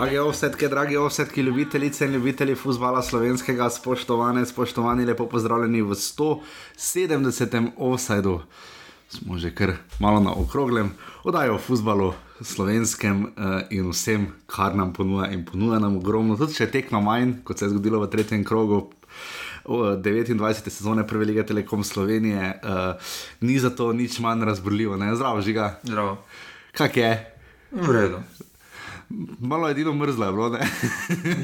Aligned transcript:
Drage 0.00 0.20
ovsetke, 0.20 0.68
dragi 0.68 0.96
ovsetki, 0.96 1.40
ljubitelice 1.40 2.06
in 2.06 2.12
ljubitelji 2.12 2.54
futbola 2.54 3.02
slovenskega, 3.02 3.70
spoštovane, 3.70 4.46
spoštovani, 4.46 5.04
lepo 5.04 5.26
pozdravljeni 5.28 5.82
v 5.82 5.88
170. 5.94 7.70
offsajdu. 7.76 8.40
Smo 9.08 9.38
že 9.38 9.50
kar 9.54 9.74
malo 9.98 10.20
na 10.20 10.32
okroglem, 10.32 10.90
oddajo 11.24 11.54
o 11.54 11.58
futbalu 11.58 12.14
slovenskem 12.40 13.22
uh, 13.22 13.60
in 13.70 13.90
vsem, 13.90 14.26
kar 14.46 14.74
nam 14.74 14.92
ponuja 14.92 15.28
in 15.36 15.44
ponuja 15.44 15.78
nam 15.78 15.96
ogromno. 15.96 16.36
Tudi 16.36 16.56
če 16.56 16.70
tekma 16.72 17.00
manj, 17.00 17.44
kot 17.44 17.58
se 17.58 17.68
je 17.68 17.76
zgodilo 17.76 18.00
v 18.00 18.08
tretjem 18.08 18.44
krogu. 18.44 18.86
29. 19.68 20.70
sezone 20.70 21.06
Prve 21.06 21.24
lige 21.28 21.46
Telekom 21.46 21.84
Slovenije, 21.84 22.54
uh, 22.64 22.96
ni 23.40 23.58
zato 23.60 23.92
nič 23.92 24.18
manj 24.18 24.48
razborljivo, 24.48 24.96
ne? 24.96 25.12
zdravo, 25.16 25.44
žiga. 25.44 25.74
Zdravo. 25.84 26.22
Kak 26.72 26.96
je? 26.96 27.34
V 27.70 27.92
redu. 27.92 28.48
Malo 29.40 29.68
je 29.68 29.72
edino 29.72 29.94
mrzlo, 29.94 30.26
je 30.26 30.32
bilo, 30.32 30.48
ne? 30.48 30.68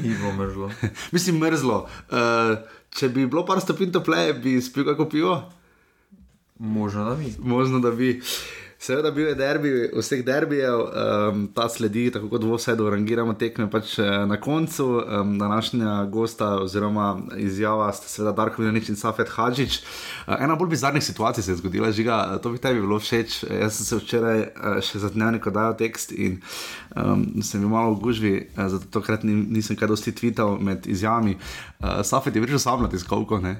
Bilo 0.03 0.33
mrzlo. 0.33 0.71
Mislim, 1.11 1.37
mrzlo. 1.37 1.87
Uh, 2.11 2.57
če 2.89 3.09
bi 3.09 3.25
bilo 3.27 3.45
par 3.45 3.61
stopinj 3.61 3.91
topleje, 3.91 4.33
bi 4.33 4.61
spil 4.61 4.85
kako 4.85 5.09
pivo? 5.09 5.41
Možno 6.59 7.09
da 7.09 7.15
bi. 7.15 7.33
Možno 7.39 7.79
da 7.79 7.91
bi. 7.91 8.21
Seveda, 8.79 9.09
bil 9.11 9.25
je 9.25 9.35
derbi, 9.35 9.69
vseh 9.97 10.19
derbijev, 10.25 10.79
um, 10.79 11.47
ta 11.53 11.65
sledi, 11.69 12.11
tako 12.13 12.29
kot 12.29 12.43
vse, 12.45 12.75
da 12.77 12.91
rangiramo 12.93 13.33
tekme 13.33 13.65
pač 13.73 13.95
na 14.29 14.37
koncu. 14.41 14.85
Um, 15.01 15.31
današnja 15.39 16.03
gosta, 16.13 16.51
oziroma 16.61 17.17
izjava, 17.41 17.89
sta 17.93 18.07
seveda 18.07 18.35
Darko 18.37 18.61
Vinanič 18.61 18.91
in 18.93 18.95
Safet 18.95 19.33
Hadžič. 19.33 19.79
Uh, 20.27 20.35
ena 20.37 20.55
bolj 20.55 20.69
bizarnih 20.75 21.03
situacij 21.03 21.43
se 21.43 21.51
je 21.51 21.57
zgodila, 21.63 21.91
žiga, 21.91 22.37
to 22.43 22.53
bi 22.53 22.61
tebi 22.61 22.81
bilo 22.85 22.99
všeč. 23.01 23.43
Jaz 23.49 23.79
sem 23.79 23.89
se 23.89 23.97
včeraj 24.03 24.45
uh, 24.45 24.77
še 24.85 25.01
za 25.01 25.09
dnevnik 25.09 25.49
dajal 25.49 25.73
tekst 25.81 26.13
in 26.13 26.37
um, 27.05 27.41
sem 27.41 27.61
bil 27.61 27.69
malo 27.69 27.93
v 27.93 28.01
gužvi, 28.01 28.33
uh, 28.57 28.67
zato 28.69 28.89
tokrat 28.91 29.23
ni, 29.23 29.33
nisem 29.33 29.77
kaj 29.77 29.87
dosti 29.87 30.11
tvital 30.11 30.57
med 30.59 30.87
izjavami. 30.87 31.37
Uh, 31.79 32.01
Safet 32.03 32.35
je 32.35 32.41
prišel 32.41 32.59
sam 32.59 32.81
na 32.81 32.89
tiskovko 32.89 33.35
uh, 33.37 33.51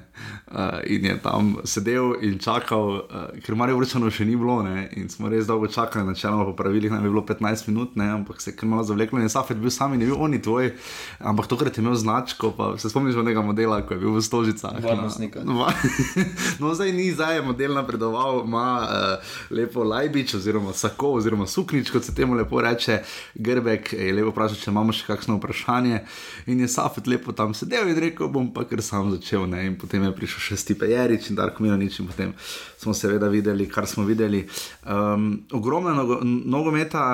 in 0.86 1.04
je 1.04 1.18
tam 1.22 1.56
sedel 1.64 2.14
in 2.22 2.38
čakal, 2.38 2.88
uh, 2.88 3.26
ker 3.44 3.54
Marijo 3.54 3.78
Vrčano 3.78 4.10
še 4.10 4.26
ni 4.26 4.36
bilo. 4.36 4.58
Ne, 4.62 4.88
smo 5.08 5.28
res 5.30 5.46
dolgo 5.46 5.68
čakali, 5.70 6.06
načeloma 6.06 6.48
po 6.50 6.56
pravilih 6.58 6.90
naj 6.90 7.02
bi 7.04 7.12
bilo 7.12 7.22
15 7.22 7.68
minut, 7.70 7.96
ne, 7.96 8.10
ampak 8.18 8.42
se 8.42 8.50
je 8.50 8.56
kar 8.56 8.68
malo 8.68 8.82
zavleklo 8.84 9.20
in 9.22 9.30
Safet 9.30 9.60
bil 9.62 9.70
sam 9.70 9.94
in 9.94 10.02
je 10.02 10.10
bil 10.10 10.18
oni 10.18 10.42
tvoj, 10.42 10.72
ampak 11.20 11.46
tokrat 11.46 11.78
je 11.78 11.84
imel 11.84 11.94
značko, 11.94 12.50
pa 12.56 12.72
se 12.78 12.90
spomniš 12.90 13.16
onega 13.16 13.42
modela, 13.42 13.80
ko 13.86 13.94
je 13.94 14.00
bil 14.02 14.16
v 14.16 14.22
Stožicah. 14.22 14.82
Varnostnika. 14.82 15.44
No, 15.44 15.66
no, 16.60 16.74
zdaj 16.74 16.92
ni, 16.92 17.10
zdaj 17.14 17.38
je 17.38 17.42
model 17.42 17.74
napredoval, 17.74 18.42
ima 18.44 18.66
uh, 18.82 19.34
lepo 19.50 19.84
lajbič 19.84 20.34
oziroma 20.34 20.72
sako 20.72 21.12
oziroma 21.20 21.46
suknič, 21.46 21.90
kot 21.90 22.04
se 22.04 22.14
temu 22.14 22.34
lepo 22.34 22.60
reče, 22.60 23.02
grbek 23.34 23.92
je 23.92 24.12
lepo 24.14 24.32
vprašal, 24.32 24.58
če 24.60 24.70
imamo 24.72 24.94
še 24.94 25.06
kakšno 25.08 25.38
vprašanje 25.38 26.00
in 26.46 26.62
je 26.62 26.68
Safet 26.70 27.08
lepo 27.10 27.32
tam 27.36 27.54
sedel 27.56 27.90
in 27.92 28.00
rekel, 28.00 28.30
bom 28.32 28.50
pa 28.54 28.64
kar 28.68 28.82
sam 28.84 29.10
začel, 29.12 29.46
ne, 29.50 29.64
in 29.68 29.76
potem 29.80 30.04
je 30.06 30.12
prišel 30.16 30.44
še 30.48 30.60
Stipe 30.64 30.88
Jerič 30.90 31.30
in 31.30 31.38
Darko 31.38 31.64
Milanič 31.64 32.00
in 32.00 32.10
potem 32.10 32.34
smo 32.78 32.94
seveda 32.96 33.30
videli, 33.32 33.68
kar 33.70 33.88
smo 33.90 34.06
videli. 34.08 34.44
Um, 34.84 35.44
ogromno 35.52 35.94
nogo, 35.96 36.20
nogometa, 36.24 37.04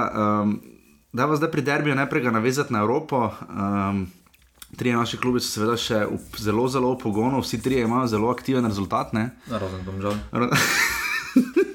um, 0.44 0.58
da 1.14 1.26
vas 1.30 1.42
zdaj 1.42 1.52
pri 1.52 1.62
derbiju 1.62 1.98
najprej 1.98 2.30
navezati 2.30 2.74
na 2.74 2.84
Evropo. 2.84 3.30
Um, 3.48 4.06
Trije 4.74 4.96
naši 4.96 5.20
klubi 5.22 5.38
so 5.38 5.52
seveda 5.52 5.76
še 5.78 6.00
v, 6.10 6.16
zelo, 6.42 6.64
zelo 6.66 6.88
v 6.96 6.98
pogonu, 7.04 7.38
vsi 7.44 7.60
trije 7.62 7.84
imajo 7.86 8.08
zelo 8.10 8.32
aktiven 8.34 8.66
rezultat. 8.66 9.14
Razen 9.46 9.86
domžal. 9.86 10.18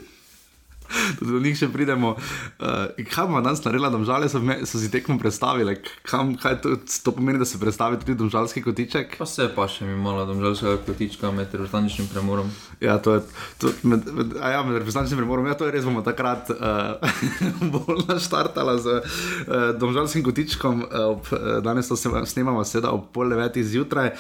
Tudi 1.20 1.32
do 1.36 1.40
njih 1.40 1.58
še 1.58 1.70
pridemo. 1.74 2.16
Uh, 2.60 3.06
kaj 3.12 3.28
bomo 3.30 3.42
danes 3.46 3.64
naredili, 3.66 3.92
da 3.92 4.04
žale 4.08 4.30
so, 4.30 4.42
so 4.66 4.82
si 4.82 4.92
tekmo 4.92 5.20
predstavili? 5.20 5.78
Kam, 6.08 6.36
to, 6.36 6.76
to 7.04 7.14
pomeni, 7.16 7.40
da 7.40 7.46
se 7.46 7.60
predstavi 7.60 8.00
tudi 8.02 8.16
domžalski 8.20 8.64
kotiček? 8.66 9.18
Pa 9.20 9.28
se 9.30 9.50
pa 9.56 9.68
še 9.70 9.88
mi 9.88 9.98
malo 10.00 10.26
domžalskega 10.30 10.82
kotička 10.88 11.32
med 11.36 11.54
reprezentativnim 11.54 12.10
premorom. 12.14 12.52
Ja, 12.82 12.98
to 13.04 13.18
je 13.18 13.24
to, 13.62 13.74
med, 13.84 14.08
med, 14.16 14.36
ja, 14.40 14.64
med 14.66 14.80
reprezentativnim 14.80 15.24
premorom. 15.24 15.50
Ja, 15.52 15.58
to 15.60 15.70
je 15.70 15.76
res 15.76 15.88
bomo 15.88 16.04
takrat 16.06 16.52
uh, 16.56 17.20
bolj 17.74 18.06
naštartali 18.10 18.78
z 18.82 19.00
uh, 19.00 19.58
domžalskim 19.80 20.26
kotičkom. 20.26 20.86
Uh, 20.88 21.08
ob, 21.16 21.30
danes 21.66 21.90
to 21.90 21.98
snemamo 21.98 22.64
sedaj 22.68 22.94
ob 22.94 23.10
pol 23.14 23.30
devetih 23.30 23.66
zjutraj. 23.66 24.14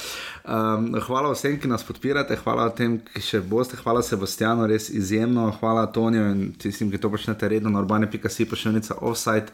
Um, 0.49 0.91
hvala 1.05 1.33
vsem, 1.33 1.59
ki 1.61 1.69
nas 1.69 1.83
podpirate, 1.85 2.37
hvala 2.43 2.69
tem, 2.73 2.97
ki 3.13 3.21
še 3.23 3.41
boste, 3.45 3.77
hvala 3.79 4.01
Sebastianu, 4.05 4.65
res 4.69 4.89
izjemno, 4.89 5.49
hvala 5.59 5.85
Tonijo 5.93 6.25
in 6.33 6.49
tistim, 6.59 6.91
ki 6.91 6.99
to 7.01 7.11
počnete 7.11 7.49
redno 7.49 7.71
na 7.73 7.81
urbane.si, 7.83 8.45
pošiljnica 8.49 8.99
offside. 9.01 9.53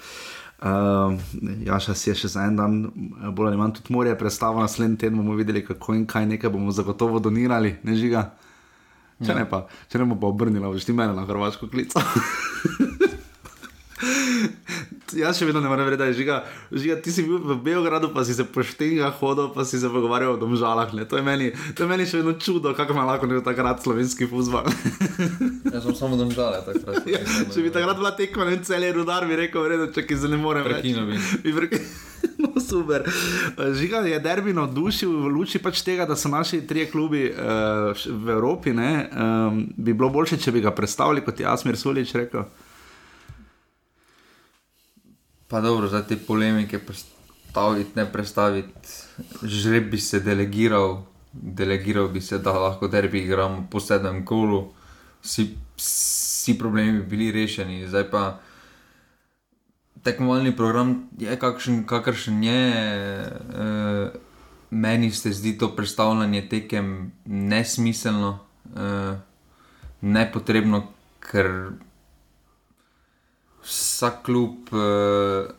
Uh, 0.55 1.19
Jaša 1.67 1.93
si 1.99 2.09
je 2.09 2.15
še 2.15 2.31
za 2.31 2.45
en 2.47 2.55
dan, 2.55 2.75
bolj 3.35 3.51
ali 3.51 3.59
manj 3.59 3.75
tudi 3.81 3.93
morje, 3.93 4.15
predstavo 4.17 4.63
naslednji 4.63 4.97
teden 5.03 5.19
bomo 5.19 5.35
videli, 5.35 5.65
kako 5.65 5.97
in 5.97 6.05
kaj 6.07 6.25
nekaj 6.29 6.53
bomo 6.53 6.71
zagotovo 6.71 7.19
donirali, 7.19 7.75
ne 7.83 7.95
žiga. 7.99 8.29
Če 9.19 9.31
ja. 9.31 9.37
ne 9.39 9.45
pa, 9.47 9.65
če 9.91 9.99
ne 9.99 10.07
bomo 10.07 10.19
pa 10.21 10.31
obrnili, 10.31 10.63
veš 10.71 10.87
ti 10.87 10.95
mene 10.95 11.15
na 11.15 11.27
hrvaško 11.27 11.69
klico. 11.71 12.01
Jaz 15.15 15.39
še 15.39 15.47
vedno 15.47 15.61
ne 15.63 15.71
morem 15.71 15.87
reči, 15.87 15.99
da 16.01 16.07
je 16.09 16.17
žiga. 16.19 16.37
žiga. 16.71 16.97
Ti 17.01 17.11
si 17.11 17.23
bil 17.27 17.39
v 17.39 17.57
Beogradu, 17.63 18.11
pa 18.13 18.25
si 18.27 18.35
se 18.35 18.43
poštenja 18.43 19.11
hodil, 19.19 19.49
pa 19.55 19.65
si 19.65 19.79
se 19.79 19.89
pogovarjal 19.91 20.35
o 20.35 20.39
domžalah. 20.41 20.91
To 20.91 21.19
je, 21.19 21.23
meni, 21.23 21.51
to 21.75 21.85
je 21.85 21.89
meni 21.89 22.07
še 22.09 22.21
vedno 22.21 22.35
čudo, 22.39 22.75
kako 22.77 22.97
ima 22.97 23.05
lahko 23.07 23.29
nekdo 23.29 23.43
takrat 23.45 23.83
slovenski 23.83 24.27
fuzbol. 24.29 24.67
Jaz 25.73 25.83
sem 25.83 25.95
samo 25.95 26.19
domžale 26.19 26.61
takrat. 26.67 27.07
Ja, 27.09 27.21
če 27.23 27.63
bi 27.63 27.71
takrat 27.73 27.99
bila 27.99 28.11
tekma, 28.17 28.49
ne 28.49 28.59
cel 28.65 28.83
je 28.83 28.91
rudar, 28.95 29.27
bi 29.29 29.39
rekel, 29.39 29.63
vredo, 29.63 29.87
če 29.95 30.05
ki 30.05 30.19
se 30.19 30.31
ne 30.31 30.41
morem 30.41 30.67
reči. 30.67 30.95
No, 32.41 32.49
super. 32.61 33.03
Žiga 33.73 33.99
je 34.09 34.19
derbi 34.19 34.53
navdušil 34.53 35.11
v 35.11 35.29
luči 35.29 35.59
pač 35.61 35.83
tega, 35.85 36.07
da 36.09 36.17
so 36.17 36.29
naši 36.31 36.63
trije 36.67 36.89
klubi 36.91 37.27
uh, 37.29 37.93
v 37.93 38.33
Evropi. 38.33 38.73
Um, 38.73 39.61
bi 39.77 39.93
bilo 39.93 40.09
boljše, 40.09 40.39
če 40.41 40.51
bi 40.51 40.63
ga 40.65 40.73
predstavili, 40.75 41.23
kot 41.25 41.39
je 41.39 41.47
Asmir 41.47 41.77
Sulič 41.77 42.15
rekel. 42.17 42.47
Pa 45.55 45.61
dobro, 45.61 45.87
za 45.87 46.03
te 46.03 46.17
polemike 46.17 46.79
predstaviti, 46.79 47.91
ne 47.95 48.05
predstaviti, 48.11 48.89
že 49.43 49.79
bi 49.81 49.97
se 49.97 50.19
delegiral, 50.19 51.05
delegiral 51.31 52.09
bi 52.11 52.21
se, 52.21 52.41
da 52.43 52.51
lahko 52.59 52.87
derbi 52.87 53.21
igramo 53.23 53.67
po 53.71 53.79
sedmem 53.79 54.25
kolu, 54.25 54.73
vsi, 55.23 55.45
vsi 55.77 56.57
problemi 56.59 56.99
bi 56.99 57.05
bili 57.07 57.31
rešeni. 57.31 57.87
Zdaj 57.87 58.03
pa 58.11 58.39
tekmovalni 60.03 60.51
program 60.55 61.07
je 61.19 61.39
kakšen, 61.39 61.85
kakršen 61.87 62.43
je. 62.43 62.59
E, 62.75 64.11
meni 64.71 65.11
se 65.11 65.31
zdi 65.31 65.57
to 65.57 65.71
predstavljanje 65.75 66.49
tekem 66.49 67.11
nesmiselno, 67.25 68.39
e, 68.75 69.15
nepotrebno, 70.01 70.83
ker 71.31 71.71
vsak 73.65 74.23
klub 74.23 74.69
uh, 74.71 75.49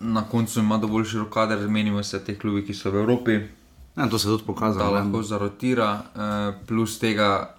na 0.00 0.24
koncu 0.28 0.60
ima 0.60 0.78
dovolj 0.78 1.04
širok 1.04 1.30
kader, 1.34 1.62
zmenimo 1.62 2.02
se 2.02 2.24
te 2.24 2.38
klubi, 2.38 2.64
ki 2.66 2.74
so 2.74 2.90
v 2.90 3.02
Evropi. 3.02 3.38
Ja, 3.96 4.08
to 4.08 4.18
se 4.18 4.28
tudi 4.28 4.44
pokazalo. 4.46 4.84
Da 4.84 5.00
lahko 5.00 5.22
zarotira, 5.22 5.90
uh, 6.14 6.66
plus 6.66 6.98
tega, 6.98 7.54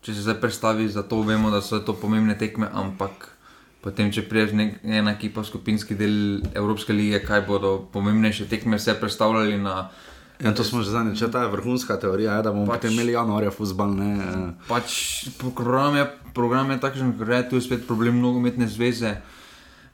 če 0.00 0.14
se 0.14 0.26
zdaj 0.26 0.40
predstavi, 0.40 0.88
za 0.88 1.02
to 1.02 1.22
vemo, 1.22 1.50
da 1.50 1.62
so 1.62 1.80
to 1.80 1.96
pomembne 1.96 2.36
tekme, 2.38 2.68
ampak 2.72 3.30
potem, 3.80 4.12
če 4.12 4.26
priješ 4.28 4.52
ena 4.82 5.14
ekipa, 5.14 5.44
skupinski 5.44 5.94
del 5.94 6.42
Evropske 6.54 6.92
lige, 6.92 7.22
kaj 7.24 7.46
bodo 7.48 7.78
pomembnejše 7.92 8.48
tekme, 8.50 8.78
se 8.78 8.94
predstavljali 9.00 9.58
na. 9.58 9.88
Ja, 10.36 10.52
to 10.52 10.64
smo 10.64 10.84
že 10.84 10.92
zadnjič, 10.92 11.16
če 11.16 11.30
ta 11.32 11.46
je 11.46 11.52
vrhunska 11.54 11.96
teorija, 11.96 12.36
je, 12.36 12.44
da 12.44 12.52
bomo 12.52 12.68
pač, 12.68 12.90
imeli 12.90 13.14
januarja 13.16 13.48
fuzbal. 13.54 13.96
Pač 14.68 14.90
program 15.40 15.96
je, 15.96 16.04
program 16.36 16.74
je 16.74 16.82
takšen, 16.82 17.14
da 17.16 17.40
je 17.40 17.48
tu 17.48 17.60
spet 17.64 17.86
problem 17.88 18.20
nogometne 18.20 18.68
zveze. 18.68 19.16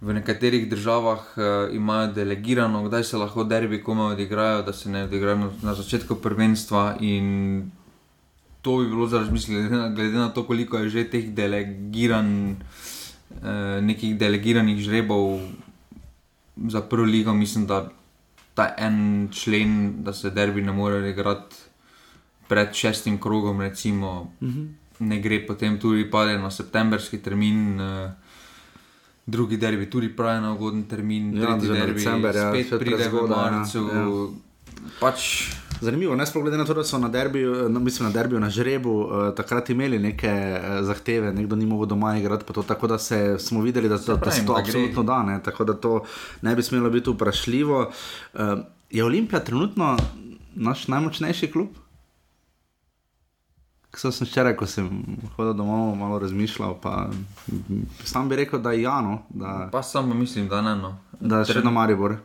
V 0.03 0.11
nekaterih 0.11 0.67
državah 0.67 1.21
uh, 1.39 1.45
imajo 1.71 2.11
delegirano, 2.11 2.83
kdaj 2.89 3.07
se 3.07 3.21
lahko 3.23 3.47
derbi 3.47 3.79
komaj 3.87 4.17
odigrajo, 4.17 4.65
da 4.67 4.75
se 4.75 4.91
ne 4.91 5.05
odigrajo 5.07 5.53
na 5.63 5.77
začetku 5.79 6.19
prvenstva. 6.19 6.99
In 7.07 7.71
to 8.67 8.83
bi 8.83 8.91
bilo 8.91 9.07
za 9.07 9.23
razmisliti, 9.23 9.71
glede 9.71 10.19
na 10.19 10.35
to, 10.35 10.43
koliko 10.43 10.83
je 10.83 10.91
že 10.91 11.07
teh 11.07 11.31
delegiran, 11.31 12.59
uh, 12.59 13.79
nekih 13.79 14.19
delegiranih 14.19 14.83
žrebov 14.83 15.39
za 16.67 16.83
prvo 16.83 17.07
ligo, 17.07 17.31
mislim, 17.31 17.71
da 17.71 17.87
ta 18.55 18.75
en 18.79 19.29
člen, 19.33 20.03
da 20.05 20.13
se 20.13 20.31
derbi 20.31 20.63
ne 20.63 20.73
more 20.73 21.11
igrati 21.11 21.57
pred 22.49 22.75
šestim 22.75 23.21
krogom, 23.21 23.61
recimo, 23.61 24.33
uh 24.41 24.49
mhm. 24.49 24.61
-huh. 24.61 24.69
ne 24.99 25.21
gre 25.21 25.47
potem 25.47 25.79
tudi 25.81 26.11
pade 26.11 26.39
na 26.39 26.51
septembrski 26.51 27.19
termin. 27.19 27.81
Uh, 27.81 28.11
Drugi 29.27 29.57
derbi 29.57 29.91
tudi 29.91 30.09
pravi 30.09 30.41
na 30.41 30.53
ugoden 30.53 30.83
termin, 30.83 31.37
ja, 31.37 31.47
tretji 31.47 31.69
derbi, 31.69 31.93
december, 31.93 32.37
ja, 32.37 32.51
spet 32.51 32.79
pride 32.79 33.09
v 33.09 33.29
Marico. 33.29 33.79
Ja, 33.79 34.01
ja. 34.01 34.29
Pač, 35.01 35.53
Zanimivo, 35.83 36.15
ne 36.15 36.27
sploh 36.27 36.45
glede 36.45 36.59
na 36.59 36.65
to, 36.65 36.75
da 36.75 36.85
so 36.85 36.99
na 36.99 37.09
derbiju, 37.09 37.69
no, 37.69 37.81
mislim 37.81 38.07
na 38.07 38.13
derbiju 38.15 38.41
na 38.41 38.51
žrebu, 38.51 38.91
uh, 38.91 39.35
takrat 39.35 39.71
imeli 39.71 39.99
neke 39.99 40.31
uh, 40.31 40.85
zahteve, 40.87 41.33
nekdo 41.33 41.57
ni 41.57 41.67
mogel 41.67 41.87
doma 41.87 42.17
igrati, 42.19 42.45
pa 42.47 42.53
to, 42.53 42.63
tako 42.63 42.87
da 42.87 42.99
se, 42.99 43.39
smo 43.39 43.61
videli, 43.61 43.89
da, 43.89 43.99
da, 43.99 44.17
da 44.17 44.31
se 44.31 44.47
to 44.47 44.55
absolutno 44.59 45.03
da, 45.03 45.23
ne, 45.23 45.41
tako 45.43 45.65
da 45.65 45.75
to 45.75 46.05
ne 46.43 46.55
bi 46.57 46.63
smelo 46.63 46.91
biti 46.91 47.11
vprašljivo. 47.11 47.91
Uh, 48.35 48.41
je 48.91 49.05
Olimpija 49.05 49.41
trenutno 49.45 49.97
naš 50.55 50.89
najmočnejši 50.89 51.51
klub? 51.51 51.69
Kaj 53.91 54.13
sem 54.13 54.27
včeraj, 54.27 54.55
ko 54.57 54.67
sem 54.67 54.87
hodil 55.37 55.53
domov, 55.53 55.97
malo 55.97 56.19
razmišljal, 56.19 56.79
pa 56.81 57.11
sam 58.05 58.29
bi 58.29 58.37
rekel, 58.37 58.63
da 58.63 58.73
je 58.73 58.83
Jano, 58.83 59.19
da, 59.29 59.69
pa 59.73 59.83
samo 59.83 60.15
mislim, 60.15 60.49
da 60.49 60.63
ne. 60.63 60.77
No. 60.77 60.97
da 61.21 61.39
je 61.39 61.51
še 61.51 61.59
vedno 61.59 61.71
Maribor. 61.75 62.17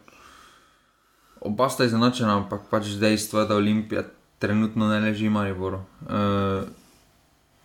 Oba 1.48 1.70
sta 1.72 1.86
izenačena, 1.88 2.42
ampak 2.42 2.68
pač 2.68 2.98
dejstvo 3.00 3.40
je, 3.40 3.48
da 3.48 3.56
Olimpija 3.56 4.04
trenutno 4.40 4.90
ne 4.92 5.00
leži 5.00 5.30
v 5.30 5.32
Mariboru. 5.32 5.80
Uh, 6.04 6.68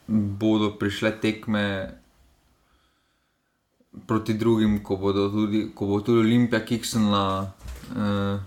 bodo 0.07 0.71
prišle 0.79 1.11
tekme 1.21 1.65
proti 4.07 4.35
drugim, 4.35 4.79
ko, 4.85 4.97
tudi, 5.13 5.67
ko 5.75 5.87
bo 5.87 6.01
tudi 6.01 6.23
Olimpija 6.23 6.63
kiksnila. 6.65 7.51
Uh, 7.91 8.39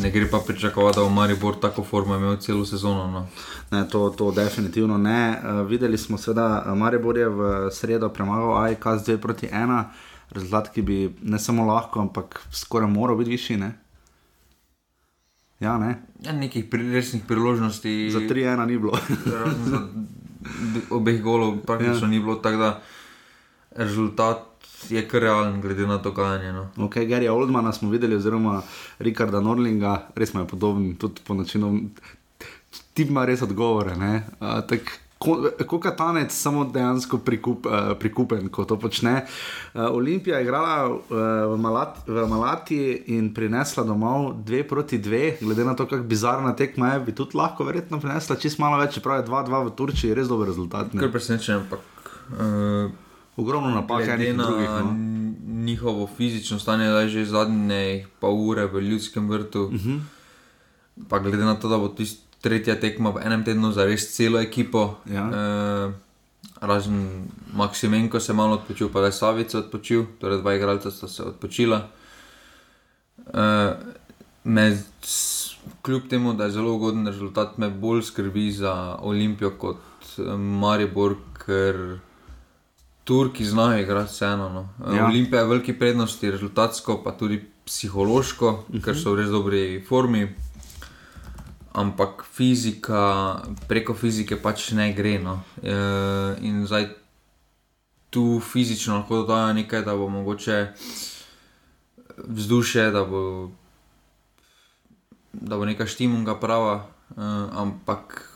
ne 0.00 0.10
gre 0.10 0.30
pa 0.30 0.40
pričakovati, 0.46 0.96
da 0.96 1.04
bo 1.04 1.10
Maribor 1.10 1.60
tako 1.60 1.84
formo 1.84 2.16
imel 2.16 2.36
celo 2.40 2.64
sezono. 2.64 3.06
No. 3.10 3.26
Ne, 3.70 3.88
to, 3.88 4.08
to 4.16 4.30
definitivno 4.32 4.98
ne. 4.98 5.36
Uh, 5.36 5.68
videli 5.68 5.98
smo, 5.98 6.16
da 6.32 6.74
Maribor 6.74 7.18
je 7.18 7.28
v 7.28 7.52
sredo 7.70 8.08
premagal 8.08 8.64
AIK 8.64 8.84
z 9.04 9.12
2 9.12 9.20
proti 9.20 9.46
1, 9.52 9.84
rezultat, 10.30 10.72
ki 10.72 10.82
bi 10.82 10.98
ne 11.22 11.38
samo 11.38 11.68
lahko, 11.68 12.00
ampak 12.00 12.40
skoraj 12.50 12.88
moral 12.88 13.20
biti 13.20 13.36
višji. 13.36 13.60
Ja, 15.62 15.78
ne. 15.78 16.02
Ja, 16.26 16.32
nekih 16.34 16.66
resnih 16.70 17.22
priložnosti. 17.28 18.10
Za 18.10 18.18
3-1 18.18 18.66
ni 18.66 18.78
bilo. 18.78 18.98
obeh 20.90 21.22
golov 21.22 21.62
praktično 21.66 22.06
ja. 22.06 22.10
ni 22.10 22.20
bilo, 22.20 22.34
tako 22.34 22.56
da 22.56 22.82
rezultat 23.76 24.48
je 24.90 25.08
kar 25.08 25.22
realen, 25.22 25.60
glede 25.60 25.86
na 25.86 25.96
dogajanje. 25.96 26.52
No. 26.52 26.70
Okay, 26.76 27.06
Gary 27.06 27.30
Oldmana 27.30 27.72
smo 27.72 27.90
videli, 27.90 28.16
oziroma 28.16 28.62
Rikarda 28.98 29.40
Norlinga, 29.40 30.08
res 30.14 30.34
mu 30.34 30.40
je 30.40 30.46
podoben, 30.46 30.96
tudi 30.96 31.22
po 31.26 31.34
načinu. 31.34 31.80
Ti 32.94 33.02
ima 33.02 33.24
res 33.24 33.42
odgovore. 33.42 33.94
Uh, 33.94 34.60
Kot 34.66 34.82
katanec, 35.80 36.32
samo 36.32 36.64
dejansko 36.64 37.18
prikup, 37.18 37.66
uh, 37.66 37.72
prikupen, 37.94 38.48
ko 38.48 38.64
to 38.64 38.76
počne. 38.76 39.24
Uh, 39.74 39.86
Olimpija 39.90 40.36
je 40.36 40.42
igrala 40.42 40.74
uh, 40.88 40.98
v, 41.48 41.56
Malat, 41.56 41.98
v 42.06 42.26
Malati 42.28 42.78
in 43.06 43.34
prinesla 43.34 43.84
domov 43.84 44.34
2 44.42 44.62
proti 44.64 44.98
2, 44.98 45.40
glede 45.40 45.64
na 45.64 45.74
to, 45.74 45.86
kako 45.86 46.02
bizarna 46.04 46.52
tekma 46.52 46.92
je, 46.92 47.00
bi 47.00 47.12
tudi 47.12 47.36
lahko 47.36 47.64
verjetno 47.64 48.00
prinesla 48.00 48.36
čist 48.36 48.58
malo 48.58 48.76
več, 48.76 48.94
čeprav 48.94 49.16
je 49.16 49.26
2-2 49.26 49.64
v 49.64 49.70
Turčiji, 49.70 50.14
res 50.14 50.28
dober 50.28 50.46
rezultat. 50.46 50.94
ne. 50.94 51.00
Kar 51.00 51.10
presenečen, 51.10 51.56
ampak. 51.56 51.80
Uh, 52.30 52.90
Ogromno 53.34 53.70
napak, 53.70 54.04
in 54.20 54.36
na 54.36 54.44
drugih. 54.44 54.68
No. 54.68 54.92
njihovo 55.62 56.06
fizično 56.06 56.58
stanje, 56.58 56.84
da 56.86 57.00
je 57.00 57.08
že 57.08 57.24
zadnje 57.24 58.06
pol 58.20 58.34
ure 58.34 58.66
v 58.66 58.80
ljudskem 58.80 59.28
vrtu, 59.28 59.62
uh 59.62 59.72
Mhm. 59.72 59.90
-huh. 59.90 60.00
pa 61.08 61.18
glede 61.18 61.44
na 61.44 61.54
to, 61.54 61.68
da 61.68 61.78
bo 61.78 61.88
tisti 61.88 62.20
tretja 62.42 62.74
tekma 62.80 63.10
v 63.10 63.22
enem 63.22 63.44
tednu 63.46 63.72
za 63.72 63.86
res 63.86 64.10
celo 64.10 64.40
ekipo, 64.42 64.98
Ja. 65.06 65.30
eh, 65.30 65.92
razen 66.60 67.28
Maksimenko 67.54 68.20
se 68.20 68.32
je 68.32 68.36
malo 68.36 68.54
odpočil, 68.54 68.88
pa 68.88 69.00
je 69.00 69.12
Savica 69.12 69.58
odpočil, 69.58 70.06
torej 70.18 70.42
dva 70.42 70.54
igralca 70.54 70.90
sta 70.90 71.08
se 71.08 71.22
odpočila. 71.22 71.88
Eh, 73.34 73.74
me, 74.44 74.82
kljub 75.82 76.08
temu, 76.10 76.34
da 76.34 76.44
je 76.44 76.50
zelo 76.50 76.74
ugoden 76.74 77.06
rezultat, 77.06 77.58
me 77.58 77.70
bolj 77.70 78.02
skrbi 78.02 78.50
za 78.52 78.98
Olimpijo 79.00 79.50
kot 79.50 79.78
eh, 80.18 80.36
Maribor, 80.36 81.16
ker 81.46 81.98
Turki 83.04 83.44
znajo 83.44 83.82
igrati 83.82 84.12
vseeno. 84.12 84.48
No. 84.48 84.68
Ja. 84.90 84.96
Ja. 84.96 85.06
Olimpija 85.06 85.40
je 85.40 85.46
v 85.46 85.48
veliki 85.48 85.72
prednosti, 85.78 86.30
rezultatsko, 86.30 87.00
pa 87.04 87.12
tudi 87.12 87.44
psihološko, 87.64 88.48
uh 88.48 88.74
-huh. 88.74 88.84
ker 88.84 88.96
so 88.98 89.12
v 89.12 89.16
res 89.16 89.30
dobri 89.30 89.84
formi. 89.88 90.34
Ampak 91.72 92.24
fizika, 92.28 93.40
preko 93.68 93.94
fizike 93.94 94.36
pač 94.36 94.70
ne 94.76 94.90
gre. 94.92 95.18
No. 95.18 95.40
E, 95.62 95.76
in 96.44 96.66
zdaj 96.66 96.90
tu 98.12 98.40
fizično 98.40 98.98
lahko 98.98 99.22
dodajo 99.22 99.54
nekaj, 99.56 99.84
da 99.84 99.96
bo 99.96 100.08
mogoče 100.08 100.66
vzdušje, 102.28 102.90
da 102.90 103.04
bo, 103.04 103.22
da 105.32 105.56
bo 105.56 105.64
neka 105.64 105.86
štimunga 105.86 106.36
prava, 106.40 106.74
e, 107.10 107.14
ampak 107.64 108.31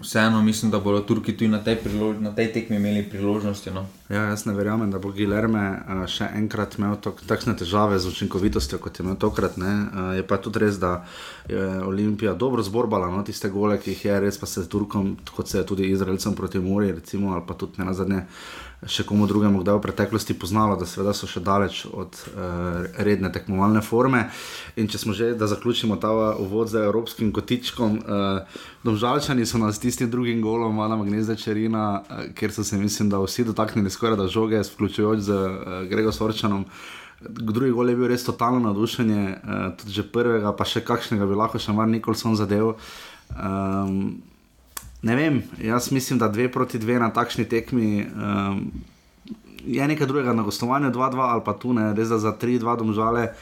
vseeno 0.00 0.42
mislim, 0.42 0.70
da 0.70 0.78
bodo 0.78 1.00
Turki 1.00 1.32
tudi 1.32 1.48
na 1.48 1.64
tej, 1.64 1.76
na 2.20 2.34
tej 2.34 2.52
tekmi 2.52 2.76
imeli 2.76 3.02
priložnosti. 3.10 3.70
No. 3.70 3.86
Ja, 4.08 4.22
jaz 4.22 4.44
ne 4.46 4.54
verjamem, 4.54 4.90
da 4.90 4.98
bo 4.98 5.12
Gilerme 5.12 5.64
uh, 5.70 6.04
še 6.08 6.30
enkrat 6.36 6.78
imel 6.78 6.96
takšne 7.28 7.54
težave 7.56 7.98
z 7.98 8.08
učinkovitostjo, 8.08 8.80
kot 8.80 8.98
je 8.98 9.04
imel 9.04 9.18
tokrat. 9.20 9.58
Uh, 9.60 10.14
je 10.16 10.24
pa 10.26 10.40
tudi 10.40 10.64
res, 10.64 10.80
da 10.80 11.04
je 11.48 11.66
Olimpija 11.84 12.34
dobro 12.34 12.62
zborbala 12.62 13.10
no, 13.12 13.22
tiste 13.26 13.50
gole, 13.50 13.78
ki 13.78 13.94
jih 13.94 14.04
je, 14.08 14.20
res 14.26 14.40
pa 14.40 14.48
se 14.48 14.66
Turkom, 14.68 15.14
kot 15.36 15.48
se 15.48 15.60
je 15.60 15.66
tudi 15.66 15.92
Izraelcem 15.92 16.34
proti 16.34 16.58
Muri, 16.58 16.92
recimo, 16.96 17.34
ali 17.34 17.46
pa 17.46 17.54
tudi 17.54 17.80
ne 17.80 17.90
na 17.90 17.94
zadnje. 17.94 18.24
Še 18.80 19.04
komu 19.04 19.26
drugemu, 19.28 19.60
kdaj 19.60 19.76
v 19.76 19.82
preteklosti 19.84 20.32
poznalo, 20.40 20.72
da 20.80 20.86
seveda 20.88 21.12
so 21.12 21.26
še 21.28 21.42
daleč 21.44 21.82
od 21.84 22.16
uh, 22.16 22.86
redne 22.96 23.28
tekmovalne 23.28 23.82
forme. 23.84 24.22
In 24.80 24.88
če 24.88 25.00
smo 25.02 25.12
že, 25.12 25.34
da 25.36 25.50
zaključimo 25.52 25.98
ta 26.00 26.08
uvod 26.40 26.72
z 26.72 26.86
evropskim 26.88 27.28
kotičkom, 27.36 27.98
uh, 28.00 28.62
domžalčani 28.80 29.44
so 29.44 29.60
nas 29.60 29.76
s 29.76 29.84
tistim 29.84 30.08
drugim 30.08 30.40
golom, 30.40 30.80
malo 30.80 30.96
magnezda 30.96 31.36
črina, 31.36 31.84
uh, 32.00 32.24
kjer 32.32 32.56
so 32.56 32.64
se, 32.64 32.80
mislim, 32.80 33.12
da 33.12 33.20
vsi 33.20 33.44
dotaknili 33.50 33.92
skoraj 33.92 34.16
da 34.16 34.30
žoge, 34.32 34.64
vključujoč 34.64 35.28
z 35.28 35.36
uh, 35.36 35.84
Gregor 35.92 36.16
Sorčanom. 36.16 36.64
Drugi 37.20 37.76
gol 37.76 37.92
je 37.92 38.00
bil 38.00 38.08
res 38.08 38.24
totalno 38.24 38.64
navdušenje, 38.64 39.22
uh, 39.28 39.62
tudi 39.76 39.92
že 39.92 40.08
prvega, 40.08 40.56
pa 40.56 40.64
še 40.64 40.80
kakšnega 40.80 41.28
bi 41.28 41.36
lahko 41.36 41.60
še 41.60 41.76
mar 41.76 41.84
Nikolson 41.84 42.32
zadev. 42.32 42.78
Um, 43.36 44.24
ne 45.02 45.16
vem, 45.16 45.42
jaz 45.62 45.92
mislim, 45.92 46.18
da 46.18 46.28
dve 46.28 46.50
proti 46.52 46.78
dve 46.78 46.98
na 46.98 47.12
takšni 47.12 47.48
tekmi 47.48 48.06
um, 48.06 48.66
je 49.66 49.88
nekaj 49.88 50.06
drugega 50.06 50.32
na 50.32 50.42
gostovanju, 50.42 50.90
2-2 50.90 51.18
ali 51.20 51.42
pa 51.44 51.52
tu 51.52 51.72
ne, 51.72 51.94
res 51.94 52.08
da 52.08 52.18
za 52.18 52.32
3-2 52.32 52.76
domžale 52.78 53.32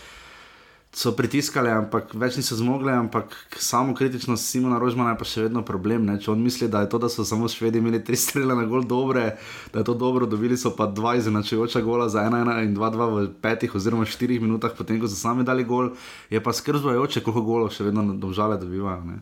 so 0.98 1.12
pritiskali, 1.12 1.68
ampak 1.70 2.14
več 2.16 2.38
niso 2.40 2.56
zmogli, 2.56 2.90
ampak 2.90 3.34
samo 3.60 3.94
kritičnost 3.94 4.48
Simona 4.48 4.80
Rožmana 4.80 5.12
je 5.12 5.18
pa 5.20 5.26
še 5.28 5.44
vedno 5.44 5.62
problem. 5.62 6.06
Ne? 6.08 6.16
Če 6.18 6.32
on 6.32 6.42
misli, 6.42 6.68
da 6.72 6.82
je 6.82 6.90
to, 6.90 6.98
da 7.02 7.10
so 7.12 7.26
samo 7.28 7.48
švedi 7.50 7.78
imeli 7.78 8.00
tri 8.04 8.16
strele 8.16 8.56
na 8.56 8.64
gol 8.66 8.86
dobre, 8.88 9.36
da 9.72 9.82
je 9.82 9.86
to 9.86 9.94
dobro, 9.94 10.26
dobili 10.26 10.56
so 10.56 10.72
pa 10.74 10.88
dva 10.90 11.14
izenačujoča 11.20 11.84
gola 11.84 12.08
za 12.08 12.24
1-1 12.24 12.64
in 12.64 12.76
2-2 12.76 13.08
v 13.14 13.26
petih 13.44 13.74
oziroma 13.78 14.08
štirih 14.08 14.40
minutah, 14.42 14.74
potem 14.74 14.98
ko 15.00 15.10
so 15.10 15.18
sami 15.18 15.46
dali 15.46 15.68
gol, 15.68 15.92
je 16.32 16.40
pa 16.40 16.56
skrzvajoče, 16.56 17.22
koliko 17.22 17.44
golov 17.46 17.74
še 17.76 17.90
vedno 17.90 18.08
domžale 18.16 18.56
dobivajo. 18.58 19.20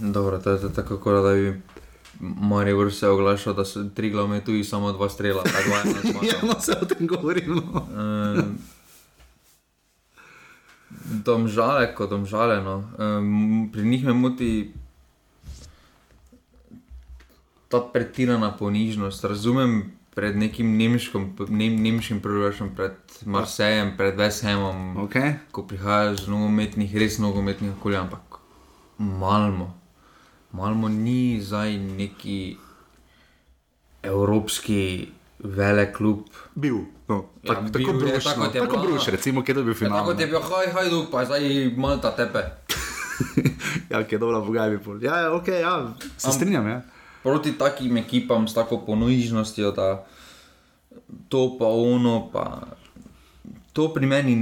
Dobro, 0.00 0.38
to 0.38 0.50
je 0.50 0.60
to 0.60 0.68
tako, 0.68 0.98
kot 0.98 1.22
da 1.22 1.32
bi 1.32 1.60
Marijo 2.20 2.90
se 2.90 3.08
oglašal, 3.08 3.54
da 3.54 3.64
so 3.64 3.84
tri 3.94 4.10
glavne 4.10 4.44
tu 4.44 4.54
in 4.54 4.64
samo 4.64 4.92
dva 4.92 5.08
strela, 5.08 5.42
pa 5.42 5.50
dva 5.66 5.80
ena 5.84 6.00
zmaga. 6.02 6.26
Ja, 6.32 6.38
no 6.42 6.60
se 6.60 6.72
o 6.82 6.84
tem 6.84 7.06
govorim. 7.06 7.54
No. 7.54 7.86
Um, 7.96 8.58
domžale, 11.24 11.94
kot 11.94 12.10
domžale. 12.10 12.62
No. 12.62 12.84
Um, 12.98 13.70
pri 13.72 13.82
njih 13.84 14.04
me 14.04 14.12
moti 14.12 14.72
ta 17.68 17.80
pretirana 17.92 18.52
ponižnost. 18.56 19.24
Razumem 19.24 19.92
pred 20.14 20.36
nekim 20.36 20.76
nemškim, 20.76 21.36
ne, 21.48 21.70
nemškim 21.70 22.20
privlačem, 22.20 22.74
pred 22.76 22.92
Marsejem, 23.24 23.96
pred 23.96 24.16
Veshamom, 24.16 24.96
Okay. 25.08 25.34
ko 25.50 25.64
prihajaš 25.66 26.24
z 26.24 26.28
nogometnih, 26.28 26.96
res 26.96 27.18
nogometnih 27.18 27.72
okolij, 27.78 27.98
ampak 27.98 28.31
Malmo. 29.02 29.74
Malmo 30.52 30.88
ni 30.88 31.18
zdaj 31.40 31.72
neki 31.74 32.56
evropski 34.02 35.08
velik 35.40 35.92
klub. 35.92 36.18
Bil. 36.54 36.76
No, 37.08 37.24
Ja, 37.42 37.54
tak, 37.54 37.62
bil 37.64 37.72
tako 37.74 37.90
je, 37.98 37.98
bruš, 38.04 38.24
tako 38.24 38.40
no, 38.40 38.46
je 38.46 38.52
tako 38.54 38.76
bruš, 38.78 39.06
recimo, 39.08 39.42
kje 39.42 39.54
bi 39.54 39.62
bil 39.62 39.70
Ja, 39.70 39.76
final. 39.76 39.98
tako 39.98 40.14
ne. 40.14 40.22
je 40.22 40.26
bil, 40.26 40.40
haj, 40.40 40.66
hajduk, 40.68 41.10
pa 41.10 41.24
zdaj 41.24 41.42
malta 41.76 42.10
tepe. 42.12 42.38
ja, 43.90 44.00
ki 44.00 44.14
je 44.14 44.18
dobro, 44.18 44.40
bogaj 44.40 44.70
bi 44.70 44.78
pol. 44.78 45.02
Ja, 45.02 45.18
ja, 45.18 45.32
ok, 45.32 45.48
ja, 45.50 45.74
se 46.16 46.26
Am- 46.26 46.32
strinjam. 46.32 46.68
Ja. 46.68 46.80
Proti 47.22 47.52
takim 47.52 47.96
ekipam 47.96 48.48
s 48.48 48.54
tako 48.54 48.78
ponižnostjo, 48.78 49.70
da 49.72 50.04
to 51.28 51.56
pa 51.58 51.66
ono, 51.66 52.30
pa 52.32 52.62
to 53.72 53.88
pri 53.88 54.06
meni 54.06 54.36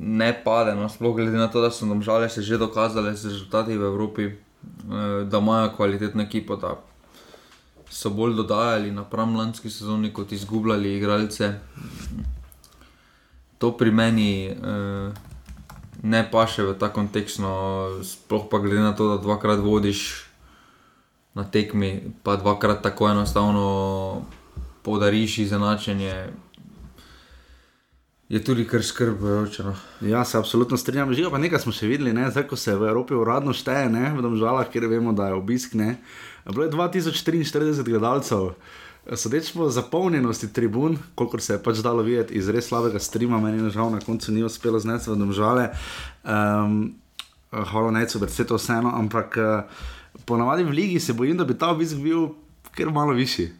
ne 0.00 0.30
pade, 0.44 0.74
no, 0.74 0.88
sploh 0.88 1.14
glede 1.16 1.38
na 1.38 1.48
to, 1.50 1.60
da 1.60 1.70
so 1.70 1.86
nam 1.86 2.02
žale 2.02 2.28
se 2.30 2.42
že 2.42 2.58
dokazale 2.58 3.14
z 3.16 3.24
rezultati 3.24 3.78
v 3.78 3.82
Evropi, 3.82 4.24
eh, 4.24 5.24
da 5.24 5.38
imajo 5.38 5.72
kvalitetno 5.76 6.22
ekipo, 6.22 6.56
da 6.56 6.78
so 7.90 8.10
bolj 8.10 8.34
dodajali 8.34 8.90
napram 8.90 9.36
lanski 9.36 9.70
sezoni, 9.70 10.12
kot 10.12 10.32
izgubljali 10.32 10.96
igralce. 10.96 11.52
To 13.58 13.72
pri 13.72 13.90
meni 13.90 14.46
eh, 14.46 15.12
ne 16.02 16.30
pa 16.30 16.46
še 16.46 16.62
v 16.62 16.78
ta 16.78 16.92
kontekstno, 16.92 17.50
sploh 18.04 18.46
pa 18.50 18.58
glede 18.58 18.80
na 18.80 18.94
to, 18.94 19.08
da 19.08 19.22
dvakrat 19.22 19.58
vodiš 19.58 20.26
na 21.34 21.44
tekmi, 21.44 22.14
pa 22.22 22.36
dvakrat 22.36 22.82
tako 22.82 23.10
enostavno 23.10 24.22
podariš 24.82 25.38
izenačenje. 25.38 26.45
Je 28.28 28.44
tudi 28.44 28.64
kar 28.66 28.82
skrbujoče. 28.82 29.62
No. 29.62 29.74
Ja, 30.00 30.24
se 30.24 30.38
absolutno 30.38 30.76
strinjam. 30.76 31.12
Živo 31.14 31.30
pa 31.30 31.38
nekaj 31.38 31.62
smo 31.62 31.72
še 31.72 31.86
videli, 31.86 32.10
ne? 32.12 32.26
zdaj 32.30 32.48
ko 32.50 32.58
se 32.58 32.74
v 32.74 32.88
Evropi 32.90 33.14
uradno 33.14 33.54
šteje, 33.54 33.86
ne? 33.92 34.10
v 34.16 34.24
Domžalah, 34.24 34.66
kjer 34.66 34.88
vemo, 34.90 35.14
da 35.14 35.30
je 35.30 35.38
obisk. 35.38 35.76
Ne? 35.78 36.00
Bilo 36.48 36.66
je 36.66 36.72
2043 36.74 37.86
gledalcev. 37.86 38.56
Sodeč 39.14 39.52
po 39.54 39.68
zapolnjenosti 39.70 40.50
tribun, 40.50 40.98
koliko 41.14 41.38
se 41.38 41.54
je 41.54 41.62
pač 41.62 41.78
dalo 41.78 42.02
videti 42.02 42.34
iz 42.34 42.50
res 42.50 42.66
slabega 42.66 42.98
streama, 42.98 43.38
meni 43.38 43.62
je 43.62 43.76
žal 43.78 43.94
na 43.94 44.02
koncu 44.02 44.34
ni 44.34 44.42
uspelo 44.42 44.80
znesti 44.82 45.12
v 45.12 45.18
Domžale. 45.22 45.68
Um, 46.26 46.96
hvala 47.54 47.94
najcu, 47.94 48.18
da 48.18 48.26
se 48.26 48.42
to 48.42 48.58
vseeno, 48.58 48.90
ampak 48.90 49.38
uh, 49.38 49.62
ponavadi 50.26 50.66
v 50.66 50.74
ligi 50.74 50.98
se 51.00 51.14
bojim, 51.14 51.38
da 51.38 51.46
bi 51.46 51.54
ta 51.54 51.70
obisk 51.70 52.02
bil 52.02 52.32
kar 52.74 52.90
malo 52.90 53.14
višji. 53.14 53.52